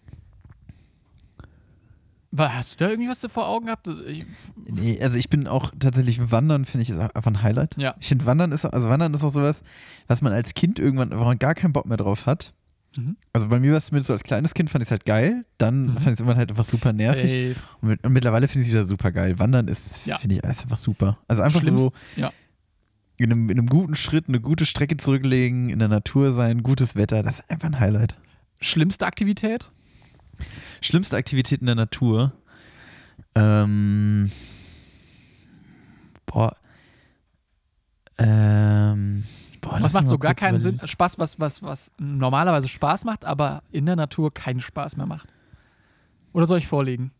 Hast 2.35 2.73
du 2.79 2.83
da 2.85 2.89
irgendwie 2.89 3.09
was 3.09 3.19
vor 3.31 3.47
Augen 3.47 3.65
gehabt? 3.67 3.87
Ich, 4.07 4.25
Nee, 4.65 4.99
also 5.01 5.17
ich 5.17 5.29
bin 5.29 5.47
auch 5.47 5.71
tatsächlich 5.79 6.31
Wandern, 6.31 6.65
finde 6.65 6.83
ich, 6.83 6.89
ist 6.89 6.97
einfach 6.99 7.27
ein 7.31 7.43
Highlight. 7.43 7.75
Ja. 7.77 7.95
Ich 7.99 8.07
finde 8.07 8.25
Wandern 8.25 8.51
ist, 8.51 8.65
also 8.65 8.89
Wandern 8.89 9.13
ist 9.13 9.23
auch 9.23 9.29
sowas, 9.29 9.63
was 10.07 10.21
man 10.21 10.33
als 10.33 10.53
Kind 10.53 10.79
irgendwann, 10.79 11.11
wo 11.11 11.23
man 11.23 11.37
gar 11.37 11.53
keinen 11.53 11.73
Bock 11.73 11.85
mehr 11.85 11.97
drauf 11.97 12.25
hat. 12.25 12.53
Mhm. 12.95 13.17
Also 13.33 13.47
bei 13.49 13.59
mir 13.59 13.71
war 13.71 13.77
es 13.77 13.87
zumindest 13.87 14.07
so 14.07 14.13
als 14.13 14.23
kleines 14.23 14.53
Kind, 14.53 14.69
fand 14.69 14.81
ich 14.83 14.87
es 14.87 14.91
halt 14.91 15.05
geil. 15.05 15.45
Dann 15.57 15.81
Mhm. 15.83 15.87
fand 15.93 15.99
ich 16.07 16.13
es 16.13 16.19
irgendwann 16.21 16.37
halt 16.37 16.49
einfach 16.51 16.65
super 16.65 16.91
nervig. 16.93 17.55
Und, 17.81 17.89
mit, 17.89 18.03
und 18.03 18.13
mittlerweile 18.13 18.47
finde 18.47 18.61
ich 18.61 18.67
es 18.69 18.73
wieder 18.73 18.85
super 18.85 19.11
geil. 19.11 19.37
Wandern 19.39 19.67
ist, 19.67 20.05
Ja. 20.05 20.17
finde 20.17 20.35
ich, 20.35 20.43
ist 20.43 20.63
einfach 20.63 20.77
super. 20.77 21.17
Also 21.27 21.41
einfach 21.43 21.61
Schlimmst- 21.61 21.85
so 21.85 21.91
ja. 22.15 22.31
in 23.17 23.31
einem, 23.31 23.49
in 23.49 23.57
einem 23.59 23.67
guten 23.67 23.95
Schritt 23.95 24.27
eine 24.27 24.39
gute 24.41 24.65
Strecke 24.65 24.97
zurücklegen, 24.97 25.69
in 25.69 25.79
der 25.79 25.87
Natur 25.87 26.31
sein, 26.31 26.63
gutes 26.63 26.95
Wetter, 26.95 27.21
das 27.23 27.39
ist 27.41 27.49
einfach 27.51 27.67
ein 27.67 27.79
Highlight. 27.79 28.15
Schlimmste 28.59 29.05
Aktivität? 29.05 29.71
Schlimmste 30.81 31.17
Aktivität 31.17 31.61
in 31.61 31.67
der 31.67 31.75
Natur. 31.75 32.33
Ähm, 33.35 34.31
boah. 36.25 36.53
Ähm, 38.17 39.23
boah, 39.61 39.81
was 39.81 39.93
macht 39.93 40.07
so 40.07 40.17
gar 40.17 40.35
keinen. 40.35 40.61
Sinn? 40.61 40.79
Spaß, 40.83 41.17
was, 41.19 41.39
was, 41.39 41.63
was 41.63 41.91
normalerweise 41.97 42.67
Spaß 42.67 43.05
macht, 43.05 43.25
aber 43.25 43.63
in 43.71 43.85
der 43.85 43.95
Natur 43.95 44.33
keinen 44.33 44.61
Spaß 44.61 44.97
mehr 44.97 45.05
macht. 45.05 45.29
Oder 46.33 46.45
soll 46.45 46.57
ich 46.57 46.67
vorlegen? 46.67 47.11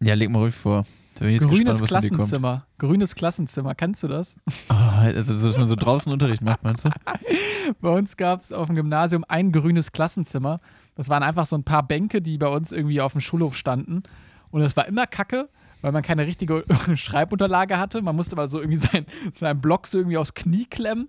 Ja, 0.00 0.14
leg 0.14 0.30
mal 0.30 0.40
ruhig 0.40 0.54
vor. 0.54 0.86
Grünes 1.18 1.80
gespannt. 1.80 1.88
Klassenzimmer. 1.88 2.66
Grünes 2.78 3.14
Klassenzimmer. 3.16 3.74
Kennst 3.74 4.02
du 4.04 4.08
das? 4.08 4.36
Oh, 4.70 4.74
also, 4.74 5.34
so, 5.34 5.48
dass 5.48 5.58
man 5.58 5.68
so 5.68 5.74
draußen 5.74 6.12
Unterricht 6.12 6.42
macht, 6.42 6.62
meinst 6.62 6.84
du? 6.84 6.90
Bei 7.80 7.90
uns 7.90 8.16
gab 8.16 8.40
es 8.40 8.52
auf 8.52 8.66
dem 8.66 8.76
Gymnasium 8.76 9.24
ein 9.26 9.50
grünes 9.50 9.90
Klassenzimmer. 9.90 10.60
Das 10.98 11.08
waren 11.08 11.22
einfach 11.22 11.46
so 11.46 11.56
ein 11.56 11.62
paar 11.62 11.86
Bänke, 11.86 12.20
die 12.20 12.38
bei 12.38 12.48
uns 12.48 12.72
irgendwie 12.72 13.00
auf 13.00 13.12
dem 13.12 13.20
Schulhof 13.20 13.56
standen. 13.56 14.02
Und 14.50 14.62
es 14.62 14.76
war 14.76 14.88
immer 14.88 15.06
kacke, 15.06 15.48
weil 15.80 15.92
man 15.92 16.02
keine 16.02 16.26
richtige 16.26 16.64
Schreibunterlage 16.96 17.78
hatte. 17.78 18.02
Man 18.02 18.16
musste 18.16 18.34
mal 18.34 18.48
so 18.48 18.58
irgendwie 18.58 18.78
sein, 18.78 19.06
seinen 19.32 19.60
Block 19.60 19.86
so 19.86 19.98
irgendwie 19.98 20.18
aufs 20.18 20.34
Knie 20.34 20.66
klemmen. 20.66 21.08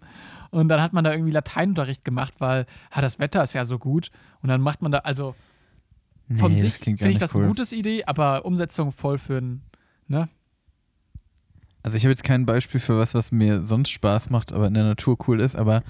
Und 0.51 0.69
dann 0.69 0.79
hat 0.79 0.93
man 0.93 1.03
da 1.03 1.11
irgendwie 1.11 1.31
Lateinunterricht 1.31 2.05
gemacht, 2.05 2.35
weil 2.37 2.67
ah, 2.91 3.01
das 3.01 3.17
Wetter 3.17 3.41
ist 3.41 3.53
ja 3.53 3.65
so 3.65 3.79
gut. 3.79 4.11
Und 4.43 4.49
dann 4.49 4.61
macht 4.61 4.83
man 4.83 4.91
da, 4.91 4.99
also 4.99 5.33
von 6.37 6.53
Nee, 6.53 6.61
sich 6.61 6.73
das 6.73 6.81
klingt 6.81 6.99
gar 6.99 7.05
finde 7.05 7.13
ich 7.13 7.19
das 7.19 7.33
cool. 7.33 7.41
eine 7.41 7.47
gute 7.51 7.75
Idee, 7.75 8.03
aber 8.05 8.45
Umsetzung 8.45 8.91
voll 8.91 9.17
für 9.17 9.37
ein, 9.37 9.63
ne? 10.07 10.29
Also 11.81 11.97
ich 11.97 12.03
habe 12.03 12.11
jetzt 12.11 12.23
kein 12.23 12.45
Beispiel 12.45 12.79
für 12.79 12.99
was, 12.99 13.15
was 13.15 13.31
mir 13.31 13.63
sonst 13.63 13.89
Spaß 13.89 14.29
macht, 14.29 14.53
aber 14.53 14.67
in 14.67 14.75
der 14.75 14.83
Natur 14.83 15.17
cool 15.27 15.39
ist, 15.39 15.55
aber 15.55 15.81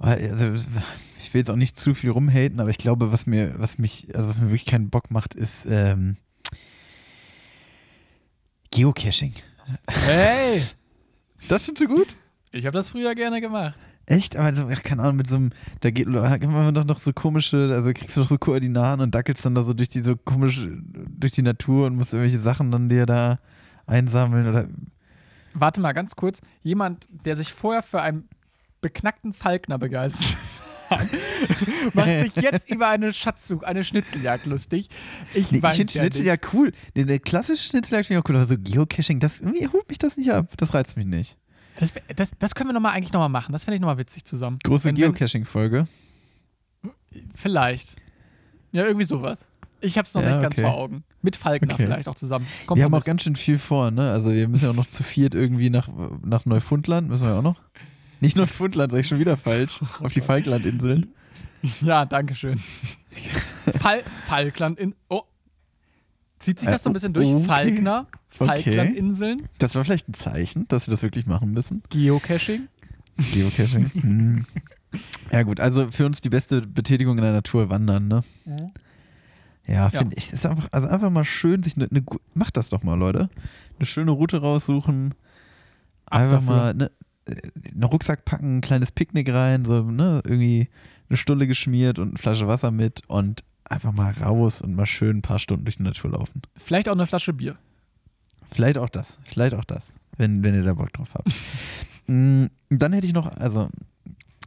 also 0.00 0.52
ich 1.22 1.34
will 1.34 1.40
jetzt 1.40 1.50
auch 1.50 1.56
nicht 1.56 1.78
zu 1.78 1.94
viel 1.94 2.10
rumhaten, 2.10 2.58
aber 2.60 2.70
ich 2.70 2.78
glaube, 2.78 3.12
was 3.12 3.26
mir, 3.26 3.54
was 3.58 3.78
mich, 3.78 4.08
also 4.14 4.28
was 4.28 4.40
mir 4.40 4.48
wirklich 4.48 4.66
keinen 4.66 4.90
Bock 4.90 5.10
macht, 5.10 5.34
ist 5.34 5.66
ähm, 5.68 6.16
Geocaching. 8.70 9.34
Hey! 9.88 10.62
Das 11.48 11.64
findest 11.64 11.88
du 11.88 11.88
gut? 11.88 12.16
Ich 12.52 12.66
habe 12.66 12.76
das 12.76 12.90
früher 12.90 13.14
gerne 13.14 13.40
gemacht. 13.40 13.74
Echt? 14.04 14.36
Aber 14.36 14.52
so, 14.52 14.68
ach, 14.70 14.82
keine 14.82 15.00
Ahnung, 15.02 15.16
mit 15.16 15.26
so 15.26 15.36
einem, 15.36 15.50
da 15.80 15.90
geht 15.90 16.06
man 16.06 16.74
doch 16.74 16.84
noch 16.84 16.98
so 16.98 17.14
komische, 17.14 17.70
also 17.72 17.94
kriegst 17.94 18.14
du 18.14 18.20
doch 18.20 18.28
so 18.28 18.36
Koordinaten 18.36 19.00
und 19.00 19.14
dackelst 19.14 19.42
dann 19.46 19.54
da 19.54 19.64
so 19.64 19.72
durch 19.72 19.88
die 19.88 20.02
so 20.02 20.16
komisch 20.16 20.68
durch 21.08 21.32
die 21.32 21.40
Natur 21.42 21.86
und 21.86 21.96
musst 21.96 22.12
irgendwelche 22.12 22.40
Sachen 22.40 22.70
dann 22.70 22.90
dir 22.90 23.06
da 23.06 23.38
einsammeln 23.86 24.48
oder 24.48 24.68
Warte 25.54 25.80
mal 25.80 25.92
ganz 25.92 26.14
kurz. 26.14 26.40
Jemand, 26.62 27.08
der 27.24 27.36
sich 27.36 27.52
vorher 27.52 27.82
für 27.82 28.02
einen 28.02 28.28
beknackten 28.80 29.32
Falkner 29.32 29.78
begeistert 29.78 30.36
macht 31.94 32.08
sich 32.08 32.34
jetzt 32.42 32.68
über 32.68 32.88
eine 32.88 33.12
Schatzsuche, 33.12 33.64
eine 33.64 33.84
Schnitzeljagd 33.84 34.46
lustig. 34.46 34.88
Ich 35.34 35.52
Nee, 35.52 35.58
ich 35.58 35.62
finde 35.62 35.92
ja 35.92 36.00
Schnitzel 36.00 36.22
nicht. 36.24 36.52
cool. 36.52 36.72
Nee, 36.96 37.04
der 37.04 37.20
klassische 37.20 37.62
Schnitzeljagd 37.62 38.08
finde 38.08 38.18
ich 38.18 38.24
auch 38.24 38.28
cool, 38.28 38.36
aber 38.36 38.44
so 38.44 38.56
Geocaching, 38.58 39.20
das 39.20 39.38
irgendwie 39.38 39.68
holt 39.68 39.88
mich 39.88 39.98
das 39.98 40.16
nicht 40.16 40.32
ab. 40.32 40.52
Das 40.56 40.74
reizt 40.74 40.96
mich 40.96 41.06
nicht. 41.06 41.36
Das, 41.78 41.94
das, 42.16 42.32
das 42.38 42.54
können 42.56 42.70
wir 42.70 42.74
noch 42.74 42.80
mal 42.80 42.90
eigentlich 42.90 43.12
nochmal 43.12 43.28
machen. 43.28 43.52
Das 43.52 43.64
fände 43.64 43.76
ich 43.76 43.80
nochmal 43.80 43.98
witzig 43.98 44.24
zusammen. 44.24 44.58
Große 44.64 44.92
Geocaching-Folge. 44.92 45.86
Vielleicht. 47.34 47.96
Ja, 48.72 48.84
irgendwie 48.84 49.06
sowas. 49.06 49.46
Ich 49.80 49.96
habe 49.96 50.06
es 50.06 50.14
noch 50.14 50.22
Ja, 50.22 50.30
nicht 50.32 50.42
ganz 50.42 50.58
okay. 50.58 50.62
vor 50.62 50.74
Augen. 50.74 51.04
Mit 51.22 51.36
Falkner 51.36 51.74
Okay. 51.74 51.84
vielleicht 51.84 52.08
auch 52.08 52.14
zusammen. 52.14 52.46
wir 52.74 52.84
haben 52.84 52.94
auch 52.94 53.04
ganz 53.04 53.22
schön 53.22 53.36
viel 53.36 53.58
vor, 53.58 53.90
ne? 53.90 54.10
Also 54.12 54.32
wir 54.32 54.48
müssen 54.48 54.64
ja 54.64 54.70
auch 54.70 54.76
noch 54.76 54.88
zu 54.88 55.02
viert 55.02 55.34
irgendwie 55.34 55.70
nach, 55.70 55.88
nach 56.24 56.44
Neufundland, 56.46 57.08
müssen 57.08 57.26
wir 57.26 57.34
auch 57.34 57.42
noch. 57.42 57.60
Nicht 58.20 58.36
Neufundland, 58.36 58.92
sag 58.92 58.98
ich 59.00 59.08
schon 59.08 59.18
wieder 59.18 59.36
falsch. 59.36 59.80
Auf 60.00 60.12
die 60.12 60.20
Falklandinseln. 60.20 61.06
Ja, 61.80 62.04
danke 62.04 62.34
schön. 62.34 62.60
Fal 63.78 64.02
Falkland 64.26 64.78
in. 64.78 64.94
Oh. 65.08 65.22
Zieht 66.38 66.58
sich 66.58 66.68
das 66.68 66.82
so 66.82 66.90
ein 66.90 66.92
bisschen 66.94 67.12
durch? 67.12 67.28
Okay. 67.28 67.44
Falkner, 67.44 68.06
Okay. 68.38 68.46
Falklandinseln, 68.46 69.42
Das 69.58 69.74
war 69.74 69.84
vielleicht 69.84 70.08
ein 70.08 70.14
Zeichen, 70.14 70.66
dass 70.68 70.86
wir 70.86 70.92
das 70.92 71.02
wirklich 71.02 71.26
machen 71.26 71.52
müssen. 71.52 71.82
Geocaching. 71.90 72.68
Geocaching. 73.34 73.90
hm. 74.00 74.46
Ja 75.30 75.42
gut, 75.42 75.60
also 75.60 75.90
für 75.90 76.06
uns 76.06 76.20
die 76.20 76.30
beste 76.30 76.62
Betätigung 76.62 77.18
in 77.18 77.24
der 77.24 77.32
Natur 77.32 77.68
wandern, 77.70 78.08
ne? 78.08 78.24
Ja, 79.66 79.84
Ja. 79.84 79.90
finde 79.90 80.16
ich. 80.16 80.32
Ist 80.32 80.46
einfach, 80.46 80.68
also 80.72 80.88
einfach 80.88 81.10
mal 81.10 81.24
schön 81.24 81.62
sich 81.62 81.76
eine, 81.76 81.88
eine 81.90 82.00
gu- 82.02 82.18
macht 82.34 82.56
das 82.56 82.70
doch 82.70 82.82
mal, 82.82 82.94
Leute. 82.98 83.28
Eine 83.78 83.86
schöne 83.86 84.10
Route 84.12 84.40
raussuchen. 84.40 85.14
Ab 86.06 86.22
Einfach 86.22 86.38
dafür. 86.38 86.56
mal 86.56 86.74
ne, 86.74 86.90
einen 87.26 87.84
Rucksack 87.84 88.24
packen, 88.24 88.58
ein 88.58 88.60
kleines 88.60 88.92
Picknick 88.92 89.32
rein, 89.32 89.64
so, 89.64 89.82
ne, 89.82 90.20
irgendwie 90.24 90.68
eine 91.08 91.16
Stulle 91.16 91.46
geschmiert 91.46 91.98
und 91.98 92.08
eine 92.10 92.18
Flasche 92.18 92.46
Wasser 92.48 92.70
mit 92.70 93.02
und 93.08 93.42
einfach 93.64 93.92
mal 93.92 94.12
raus 94.12 94.62
und 94.62 94.74
mal 94.74 94.86
schön 94.86 95.18
ein 95.18 95.22
paar 95.22 95.38
Stunden 95.38 95.64
durch 95.64 95.76
die 95.76 95.82
Natur 95.84 96.10
laufen. 96.12 96.42
Vielleicht 96.56 96.88
auch 96.88 96.94
eine 96.94 97.06
Flasche 97.06 97.32
Bier. 97.32 97.56
Vielleicht 98.50 98.78
auch 98.78 98.88
das, 98.88 99.18
vielleicht 99.24 99.54
auch 99.54 99.64
das, 99.64 99.92
wenn, 100.16 100.42
wenn 100.42 100.54
ihr 100.54 100.64
da 100.64 100.74
Bock 100.74 100.92
drauf 100.92 101.14
habt. 101.14 101.30
Mm, 102.06 102.46
Dann 102.70 102.92
hätte 102.92 103.06
ich 103.06 103.12
noch, 103.12 103.28
also, 103.36 103.68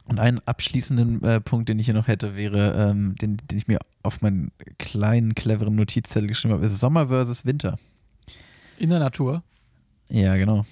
und 0.05 0.19
einen 0.19 0.39
abschließenden 0.39 1.23
äh, 1.23 1.39
Punkt, 1.39 1.69
den 1.69 1.79
ich 1.79 1.85
hier 1.85 1.93
noch 1.93 2.07
hätte, 2.09 2.35
wäre, 2.35 2.89
ähm, 2.91 3.15
den, 3.15 3.37
den 3.37 3.57
ich 3.57 3.69
mir 3.69 3.79
auf 4.01 4.21
meinen 4.21 4.51
kleinen, 4.79 5.33
cleveren 5.33 5.73
Notizzettel 5.75 6.27
geschrieben 6.27 6.55
habe, 6.55 6.65
ist 6.65 6.77
Sommer 6.77 7.07
versus 7.07 7.45
Winter. 7.45 7.79
In 8.77 8.89
der 8.89 8.99
Natur. 8.99 9.43
Ja, 10.09 10.35
genau. 10.35 10.65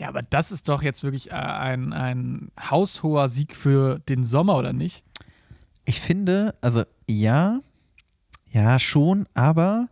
Ja, 0.00 0.08
aber 0.08 0.22
das 0.22 0.50
ist 0.50 0.68
doch 0.70 0.82
jetzt 0.82 1.02
wirklich 1.02 1.30
äh, 1.30 1.34
ein, 1.34 1.92
ein 1.92 2.50
haushoher 2.58 3.28
Sieg 3.28 3.54
für 3.54 3.98
den 4.08 4.24
Sommer, 4.24 4.56
oder 4.56 4.72
nicht? 4.72 5.04
Ich 5.84 6.00
finde, 6.00 6.54
also 6.62 6.84
ja, 7.06 7.60
ja 8.50 8.78
schon, 8.78 9.26
aber 9.34 9.88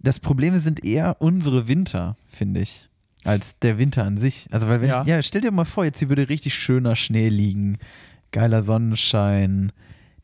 das 0.00 0.18
Problem 0.18 0.56
sind 0.56 0.84
eher 0.84 1.16
unsere 1.20 1.68
Winter, 1.68 2.16
finde 2.28 2.60
ich, 2.60 2.88
als 3.24 3.56
der 3.60 3.78
Winter 3.78 4.04
an 4.04 4.18
sich. 4.18 4.48
Also 4.50 4.66
weil 4.68 4.80
wenn 4.80 4.88
Ja. 4.88 5.02
ich, 5.02 5.08
ja, 5.08 5.22
stell 5.22 5.40
dir 5.40 5.52
mal 5.52 5.64
vor, 5.64 5.84
jetzt 5.84 6.00
hier 6.00 6.08
würde 6.08 6.28
richtig 6.28 6.54
schöner 6.54 6.96
Schnee 6.96 7.28
liegen, 7.28 7.78
geiler 8.32 8.62
Sonnenschein, 8.64 9.70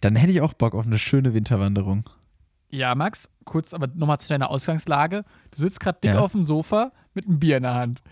dann 0.01 0.16
hätte 0.16 0.33
ich 0.33 0.41
auch 0.41 0.55
Bock 0.55 0.74
auf 0.74 0.87
eine 0.87 0.99
schöne 0.99 1.35
Winterwanderung. 1.35 2.09
Ja, 2.70 2.95
Max, 2.97 3.30
kurz 3.45 3.74
aber 3.74 3.87
nochmal 3.95 4.18
zu 4.18 4.28
deiner 4.28 4.51
Ausgangslage. 4.51 5.24
Du 5.53 5.59
sitzt 5.59 5.78
gerade 5.78 5.99
dick 6.03 6.14
Ja. 6.14 6.20
auf 6.20 6.33
dem 6.33 6.45
Sofa 6.45 6.91
mit 7.14 7.26
einem 7.26 7.38
Bier 7.38 7.58
in 7.58 7.62
der 7.64 7.74
Hand. 7.74 8.02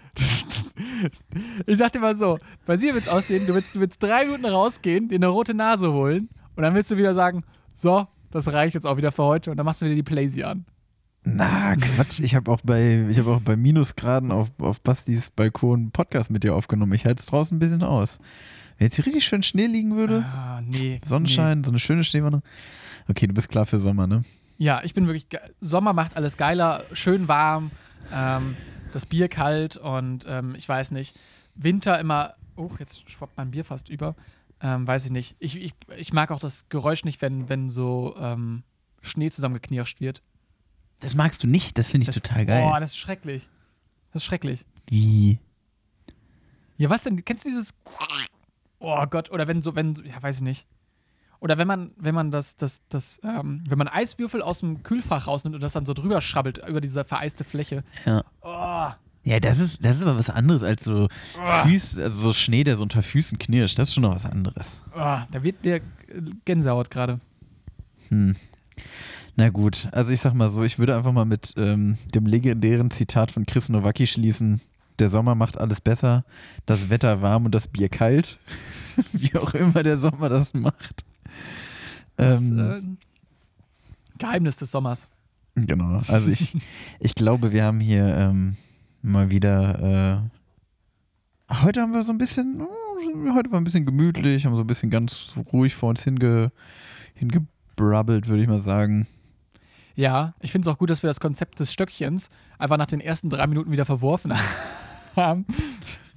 ich 1.67 1.79
sag 1.79 1.93
dir 1.93 2.01
mal 2.01 2.17
so, 2.17 2.39
bei 2.67 2.77
dir 2.77 2.95
wird's 2.95 3.09
aussehen, 3.09 3.47
du 3.47 3.55
willst, 3.55 3.75
du 3.75 3.81
willst 3.81 4.03
drei 4.03 4.25
Minuten 4.25 4.47
rausgehen, 4.47 5.09
dir 5.09 5.17
eine 5.17 5.29
rote 5.29 5.55
Nase 5.55 5.93
holen 5.93 6.29
und 6.57 6.63
dann 6.63 6.75
willst 6.75 6.91
du 6.91 6.97
wieder 6.97 7.15
sagen, 7.15 7.43
so, 7.75 8.07
das 8.31 8.53
reicht 8.53 8.75
jetzt 8.75 8.87
auch 8.87 8.97
wieder 8.97 9.13
für 9.13 9.25
heute 9.25 9.51
und 9.51 9.57
dann 9.57 9.67
machst 9.67 9.83
du 9.83 9.87
wieder 9.87 9.95
die 9.97 10.03
Playsee 10.03 10.45
an. 10.45 10.65
Na, 11.23 11.77
Quatsch, 11.77 12.21
ich 12.21 12.35
habe 12.35 12.51
auch 12.51 12.61
bei 12.65 13.07
ich 13.11 13.19
habe 13.19 13.31
auch 13.31 13.41
bei 13.41 13.55
Minusgraden 13.57 14.33
auf, 14.33 14.49
auf 14.61 14.81
Bastis 14.81 15.29
Balkon 15.31 15.81
einen 15.81 15.91
Podcast 15.91 16.31
mit 16.31 16.45
dir 16.45 16.55
aufgenommen. 16.55 16.95
Ich 16.95 17.05
halte 17.05 17.21
es 17.21 17.27
draußen 17.27 17.57
ein 17.57 17.61
bisschen 17.61 17.83
aus. 17.83 18.19
Wenn 18.79 18.87
jetzt 18.87 18.95
hier 18.97 19.05
richtig 19.05 19.27
schön 19.27 19.43
Schnee 19.43 19.67
liegen 19.67 19.95
würde, 19.97 20.25
Ah, 20.35 20.63
nee. 20.63 20.99
Sonnenschein, 21.05 21.63
so 21.63 21.71
eine 21.71 21.79
schöne 21.79 22.05
Schneewanderung. 22.05 22.43
Okay, 23.09 23.27
du 23.27 23.35
bist 23.35 23.51
klar 23.51 23.67
für 23.67 23.79
Sommer, 23.79 24.07
ne? 24.07 24.23
Nee. 24.57 24.65
Ja, 24.65 24.81
ich 24.83 24.95
bin 24.95 25.07
wirklich, 25.07 25.27
Sommer 25.61 25.93
macht 25.93 26.17
alles 26.17 26.37
geiler, 26.39 26.85
schön 26.93 27.29
warm, 27.29 27.71
ähm, 28.15 28.57
das 28.93 29.07
Bier 29.07 29.29
kalt 29.29 29.77
und 29.77 30.25
ähm, 30.29 30.55
ich 30.57 30.69
weiß 30.69 30.91
nicht, 30.91 31.19
Winter 31.55 31.99
immer, 31.99 32.35
oh, 32.57 32.71
jetzt 32.79 33.09
schwappt 33.11 33.37
mein 33.37 33.51
Bier 33.51 33.65
fast 33.65 33.89
über, 33.89 34.15
ähm, 34.61 34.87
weiß 34.87 35.07
ich 35.07 35.11
nicht. 35.11 35.37
Ich, 35.39 35.57
ich, 35.57 35.75
ich 35.97 36.13
mag 36.13 36.31
auch 36.31 36.41
das 36.41 36.69
Geräusch 36.69 37.05
nicht, 37.05 37.23
wenn, 37.23 37.49
wenn 37.49 37.71
so 37.71 38.15
ähm, 38.19 38.63
Schnee 39.01 39.31
zusammengeknirscht 39.31 40.01
wird. 40.01 40.23
Das 41.01 41.15
magst 41.15 41.43
du 41.43 41.47
nicht, 41.47 41.79
das 41.79 41.89
finde 41.89 42.03
ich 42.05 42.07
Das, 42.09 42.17
total 42.17 42.47
geil. 42.47 42.63
Boah, 42.63 42.81
das 42.81 42.91
ist 42.91 42.99
schrecklich. 42.99 43.49
Das 44.13 44.23
ist 44.23 44.27
schrecklich. 44.27 44.67
Wie? 44.87 45.39
Ja, 46.77 46.91
was 46.91 47.05
denn? 47.05 47.25
Kennst 47.25 47.45
du 47.45 47.49
dieses. 47.49 47.75
Oh 48.79 49.07
Gott, 49.07 49.31
oder 49.31 49.47
wenn 49.47 49.63
so, 49.63 49.75
wenn, 49.77 49.95
ja, 50.05 50.23
weiß 50.23 50.37
ich 50.37 50.43
nicht. 50.43 50.67
Oder 51.41 51.57
wenn 51.57 51.67
man, 51.67 51.93
wenn 51.97 52.15
man 52.15 52.31
das, 52.31 52.57
das, 52.57 52.83
das, 52.91 53.19
ähm, 53.25 53.65
wenn 53.69 53.79
man 53.79 53.89
Eiswürfel 53.89 54.43
aus 54.43 54.61
dem 54.61 54.83
Kühlfach 54.83 55.27
rausnimmt 55.27 55.55
und 55.55 55.63
das 55.63 55.73
dann 55.73 55.87
so 55.87 55.95
drüber 55.95 56.21
schrabbelt 56.21 56.61
über 56.69 56.81
diese 56.81 57.05
vereiste 57.05 57.45
Fläche. 57.45 57.83
Ja. 58.05 58.23
Oh, 58.43 58.93
Ja, 59.25 59.41
das 59.41 59.59
ist, 59.59 59.79
das 59.85 59.99
ist 59.99 60.03
aber 60.03 60.19
was 60.19 60.29
anderes 60.29 60.63
als 60.63 60.85
so 60.85 61.09
Füß, 61.63 61.99
also 61.99 62.23
so 62.23 62.33
Schnee, 62.35 62.63
der 62.63 62.77
so 62.77 62.83
unter 62.83 63.03
Füßen 63.03 63.39
knirscht. 63.39 63.79
Das 63.79 63.89
ist 63.89 63.95
schon 63.95 64.03
noch 64.03 64.15
was 64.15 64.27
anderes. 64.27 64.83
oh, 64.95 65.19
da 65.31 65.43
wird 65.43 65.65
mir 65.65 65.81
Gänsehaut 66.45 66.91
gerade. 66.91 67.21
Hm. 68.09 68.37
Na 69.37 69.49
gut, 69.49 69.89
also 69.93 70.11
ich 70.11 70.21
sag 70.21 70.35
mal 70.35 70.51
so, 70.51 70.63
ich 70.63 70.79
würde 70.79 70.97
einfach 70.97 71.13
mal 71.13 71.25
mit 71.25 71.55
ähm, 71.57 71.97
dem 72.15 72.27
legendären 72.27 72.91
Zitat 72.91 73.31
von 73.31 73.47
Chris 73.47 73.71
Nowacki 73.71 74.07
schließen. 74.07 74.61
Der 74.99 75.09
Sommer 75.09 75.35
macht 75.35 75.57
alles 75.57 75.81
besser, 75.81 76.25
das 76.67 76.91
Wetter 76.91 77.23
warm 77.23 77.47
und 77.47 77.55
das 77.55 77.69
Bier 77.69 77.89
kalt. 77.89 78.37
Wie 79.13 79.35
auch 79.39 79.55
immer 79.55 79.83
der 79.83 79.97
Sommer 79.97 80.29
das 80.29 80.53
macht. 80.53 81.05
Das 82.21 82.51
Ähm, 82.51 82.59
äh, 82.59 84.19
Geheimnis 84.19 84.57
des 84.59 84.71
Sommers. 84.71 85.09
Genau, 85.55 86.03
also 86.09 86.29
ich, 86.29 86.57
ich 87.01 87.15
glaube, 87.15 87.53
wir 87.53 87.65
haben 87.65 87.81
hier 87.81 88.15
ähm, 88.17 88.57
mal 89.03 89.31
wieder. 89.31 90.31
Äh, 91.51 91.55
heute 91.63 91.81
haben 91.81 91.93
wir 91.93 92.05
so 92.05 92.13
ein 92.13 92.19
bisschen. 92.19 92.61
oh, 92.61 93.35
Heute 93.35 93.51
war 93.51 93.59
ein 93.59 93.65
bisschen 93.65 93.87
gemütlich, 93.87 94.45
haben 94.45 94.55
so 94.57 94.63
ein 94.63 94.67
bisschen 94.67 94.91
ganz 94.91 95.33
ruhig 95.53 95.75
vor 95.75 95.89
uns 95.89 96.05
hinge, 96.05 96.53
hingebrabbelt, 97.15 98.29
würde 98.29 98.43
ich 98.43 98.49
mal 98.49 98.61
sagen. 98.61 99.07
Ja, 99.95 100.35
ich 100.41 100.53
finde 100.53 100.69
es 100.69 100.75
auch 100.75 100.79
gut, 100.79 100.91
dass 100.91 101.03
wir 101.03 101.09
das 101.09 101.19
Konzept 101.21 101.59
des 101.61 101.73
Stöckchens 101.73 102.29
einfach 102.59 102.77
nach 102.77 102.87
den 102.87 103.01
ersten 103.01 103.31
drei 103.31 103.47
Minuten 103.47 103.71
wieder 103.73 103.87
verworfen 103.87 104.35
haben. 105.17 105.47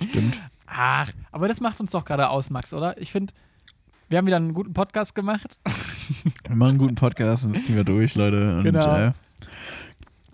Stimmt. 0.10 0.42
Ach, 0.66 1.10
aber 1.32 1.48
das 1.48 1.62
macht 1.62 1.80
uns 1.80 1.92
doch 1.92 2.04
gerade 2.04 2.30
aus, 2.30 2.50
Max, 2.50 2.74
oder? 2.74 3.02
Ich 3.02 3.12
finde, 3.14 3.34
wir 4.10 4.18
haben 4.18 4.28
wieder 4.28 4.38
einen 4.38 4.54
guten 4.54 4.74
Podcast 4.74 5.16
gemacht. 5.16 5.58
Wir 6.48 6.56
machen 6.56 6.70
einen 6.72 6.78
guten 6.78 6.96
Podcast 6.96 7.46
und 7.46 7.56
das 7.56 7.64
ziehen 7.66 7.76
wir 7.76 7.84
durch, 7.84 8.16
Leute. 8.16 8.58
Und, 8.58 8.64
Genau. 8.64 8.96
Äh, 8.96 9.12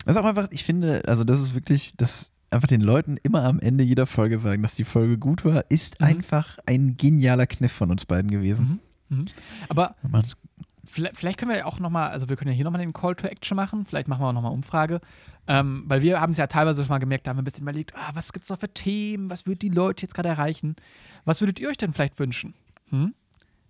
das 0.06 0.16
ist 0.16 0.22
auch 0.22 0.26
einfach, 0.26 0.48
ich 0.52 0.64
finde, 0.64 1.04
also 1.08 1.24
das 1.24 1.40
ist 1.40 1.54
wirklich, 1.54 1.94
das 1.98 2.32
einfach 2.50 2.68
den 2.68 2.82
Leuten 2.82 3.18
immer 3.22 3.44
am 3.44 3.60
Ende 3.60 3.84
jeder 3.84 4.08
Folge 4.08 4.40
sagen, 4.40 4.64
dass 4.64 4.74
die 4.76 4.84
Folge 4.86 5.18
gut 5.18 5.46
war, 5.46 5.64
ist 5.70 6.00
Mhm. 6.00 6.08
einfach 6.08 6.58
ein 6.66 6.98
genialer 6.98 7.46
Kniff 7.48 7.72
von 7.72 7.92
uns 7.92 8.06
beiden 8.06 8.32
gewesen. 8.32 8.80
Mhm. 9.10 9.26
Aber 9.68 9.96
Wir 10.02 10.10
machen's- 10.10 10.36
vielleicht, 10.86 11.18
vielleicht 11.18 11.38
können 11.38 11.52
wir 11.52 11.58
ja 11.60 11.66
auch 11.66 11.80
nochmal, 11.80 12.10
also 12.10 12.28
wir 12.30 12.36
können 12.38 12.50
ja 12.52 12.56
hier 12.56 12.66
nochmal 12.66 12.82
den 12.82 12.94
Call 12.94 13.16
to 13.16 13.28
Action 13.28 13.56
machen. 13.56 13.86
Vielleicht 13.86 14.08
machen 14.08 14.22
wir 14.22 14.28
auch 14.30 14.34
nochmal 14.34 14.52
Umfrage. 14.54 15.00
Ähm, 15.48 15.84
weil 15.88 16.02
wir 16.02 16.22
haben 16.22 16.32
es 16.32 16.38
ja 16.38 16.48
teilweise 16.48 16.84
schon 16.84 16.90
mal 16.94 17.00
gemerkt, 17.00 17.26
da 17.28 17.32
haben 17.32 17.38
wir 17.38 17.42
ein 17.42 17.46
bisschen 17.46 17.64
überlegt, 17.64 17.94
ah, 17.96 18.10
was 18.14 18.34
gibt 18.34 18.44
es 18.44 18.50
noch 18.50 18.60
für 18.60 18.72
Themen, 18.74 19.30
was 19.30 19.46
würden 19.48 19.60
die 19.60 19.70
Leute 19.70 20.04
jetzt 20.04 20.14
gerade 20.14 20.30
erreichen? 20.30 20.76
Was 21.26 21.42
würdet 21.42 21.60
ihr 21.60 21.70
euch 21.70 21.78
denn 21.78 21.92
vielleicht 21.94 22.20
wünschen? 22.20 22.54
Hm? 22.90 23.14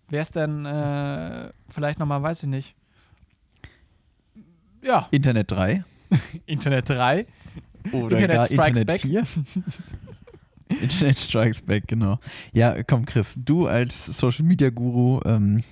Wäre 0.10 0.24
es 0.24 0.32
denn 0.32 0.66
äh, 0.66 1.50
vielleicht 1.70 2.00
nochmal, 2.00 2.22
weiß 2.24 2.44
ich 2.44 2.50
nicht. 2.50 2.76
Ja, 4.84 5.08
Internet 5.12 5.52
3 5.52 5.84
Internet 6.46 6.90
3. 6.90 7.26
oder 7.92 8.18
Internet 8.20 8.30
gar 8.32 8.46
Strikes 8.46 8.68
Internet 8.80 8.88
Back. 8.88 9.02
4. 9.02 9.24
Internet 10.82 11.18
Strikes 11.18 11.62
Back, 11.62 11.88
genau. 11.88 12.20
Ja, 12.54 12.82
komm, 12.84 13.06
Chris, 13.06 13.36
du 13.38 13.68
als 13.68 14.06
Social 14.06 14.46
Media 14.46 14.70
Guru, 14.70 15.20
ähm, 15.26 15.64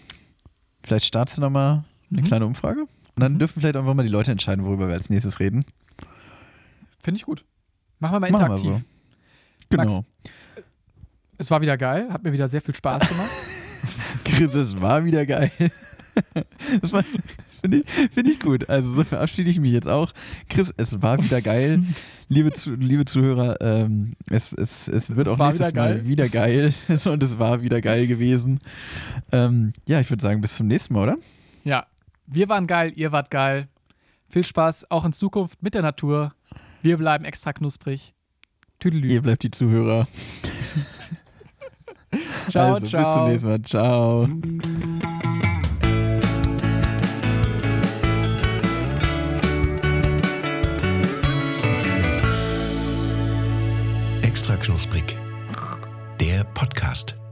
vielleicht 0.84 1.06
startest 1.06 1.38
du 1.38 1.42
nochmal 1.42 1.84
eine 2.12 2.22
Mhm. 2.22 2.26
kleine 2.26 2.46
Umfrage. 2.46 2.82
Und 2.82 2.90
dann 3.22 3.34
Mhm. 3.34 3.40
dürfen 3.40 3.60
vielleicht 3.62 3.76
einfach 3.78 3.94
mal 3.94 4.04
die 4.04 4.10
Leute 4.10 4.32
entscheiden, 4.32 4.66
worüber 4.66 4.88
wir 4.88 4.96
als 4.96 5.10
nächstes 5.10 5.40
reden. 5.40 5.66
Finde 7.02 7.18
ich 7.20 7.26
gut. 7.26 7.44
Machen 8.00 8.16
wir 8.16 8.20
mal 8.20 8.32
Machen 8.32 8.42
wir 8.50 8.58
interaktiv. 8.58 8.86
so. 9.70 9.78
Genau. 9.78 10.06
Es 11.40 11.50
war 11.52 11.62
wieder 11.62 11.78
geil, 11.78 12.08
hat 12.12 12.24
mir 12.24 12.34
wieder 12.34 12.48
sehr 12.48 12.62
viel 12.62 12.76
Spaß 12.76 13.02
gemacht. 13.10 13.30
Chris, 14.36 14.54
es 14.54 14.80
war 14.82 15.04
wieder 15.06 15.26
geil. 15.26 15.52
Das 16.82 16.92
war- 16.94 17.04
Finde 17.62 17.78
ich, 17.78 17.90
find 18.12 18.28
ich 18.28 18.40
gut. 18.40 18.70
Also 18.70 18.92
so 18.92 19.04
verabschiede 19.04 19.50
ich 19.52 19.60
mich 19.60 19.72
jetzt 19.72 19.88
auch. 19.88 20.12
Chris, 20.50 20.74
es 20.78 21.00
war 21.02 21.22
wieder 21.24 21.42
geil. 21.42 21.84
Liebe, 22.30 22.52
Zu 22.52 22.74
liebe 22.76 23.06
Zuhörer, 23.06 23.58
ähm, 23.62 24.14
es, 24.30 24.52
es, 24.54 24.88
es 24.88 25.16
wird 25.16 25.28
Es 25.28 25.34
auch 25.34 25.38
nächstes 25.38 25.70
wieder 25.70 25.82
Mal 25.82 25.94
geil. 25.96 26.08
wieder 26.08 26.30
geil. 26.30 26.74
Und 27.06 27.24
es 27.24 27.38
war 27.40 27.62
wieder 27.62 27.82
geil 27.82 28.06
gewesen. 28.08 28.60
Ähm, 29.32 29.74
ja, 29.88 30.00
ich 30.00 30.10
würde 30.10 30.22
sagen, 30.24 30.42
bis 30.42 30.56
zum 30.58 30.68
nächsten 30.68 30.94
Mal, 30.94 31.04
oder? 31.04 31.18
ja, 31.64 31.86
wir 32.26 32.49
waren 32.49 32.68
geil, 32.68 32.91
ihr 32.95 33.12
wart 33.12 33.30
geil. 33.32 33.68
Viel 34.30 34.44
Spaß 34.44 34.90
auch 34.91 35.06
in 35.06 35.14
Zukunft 35.14 35.62
mit 35.64 35.74
der 35.76 35.84
Natur. 35.84 36.34
Wir 36.82 36.98
bleiben 36.98 37.26
extra 37.26 37.54
knusprig. 37.54 38.14
Tüdelü. 38.80 39.08
Ihr 39.08 39.22
bleibt 39.22 39.44
die 39.44 39.52
Zuhörer. 39.52 40.08
Ciao, 42.50 42.76
also, 42.76 42.88
ciao. 42.88 43.02
Bis 43.02 43.14
zum 43.14 43.28
nächsten 43.28 43.50
Mal. 43.50 43.62
Ciao. 43.64 44.28
Extra 54.22 54.56
knusprig. 54.58 55.18
Der 56.20 56.44
Podcast. 56.44 57.27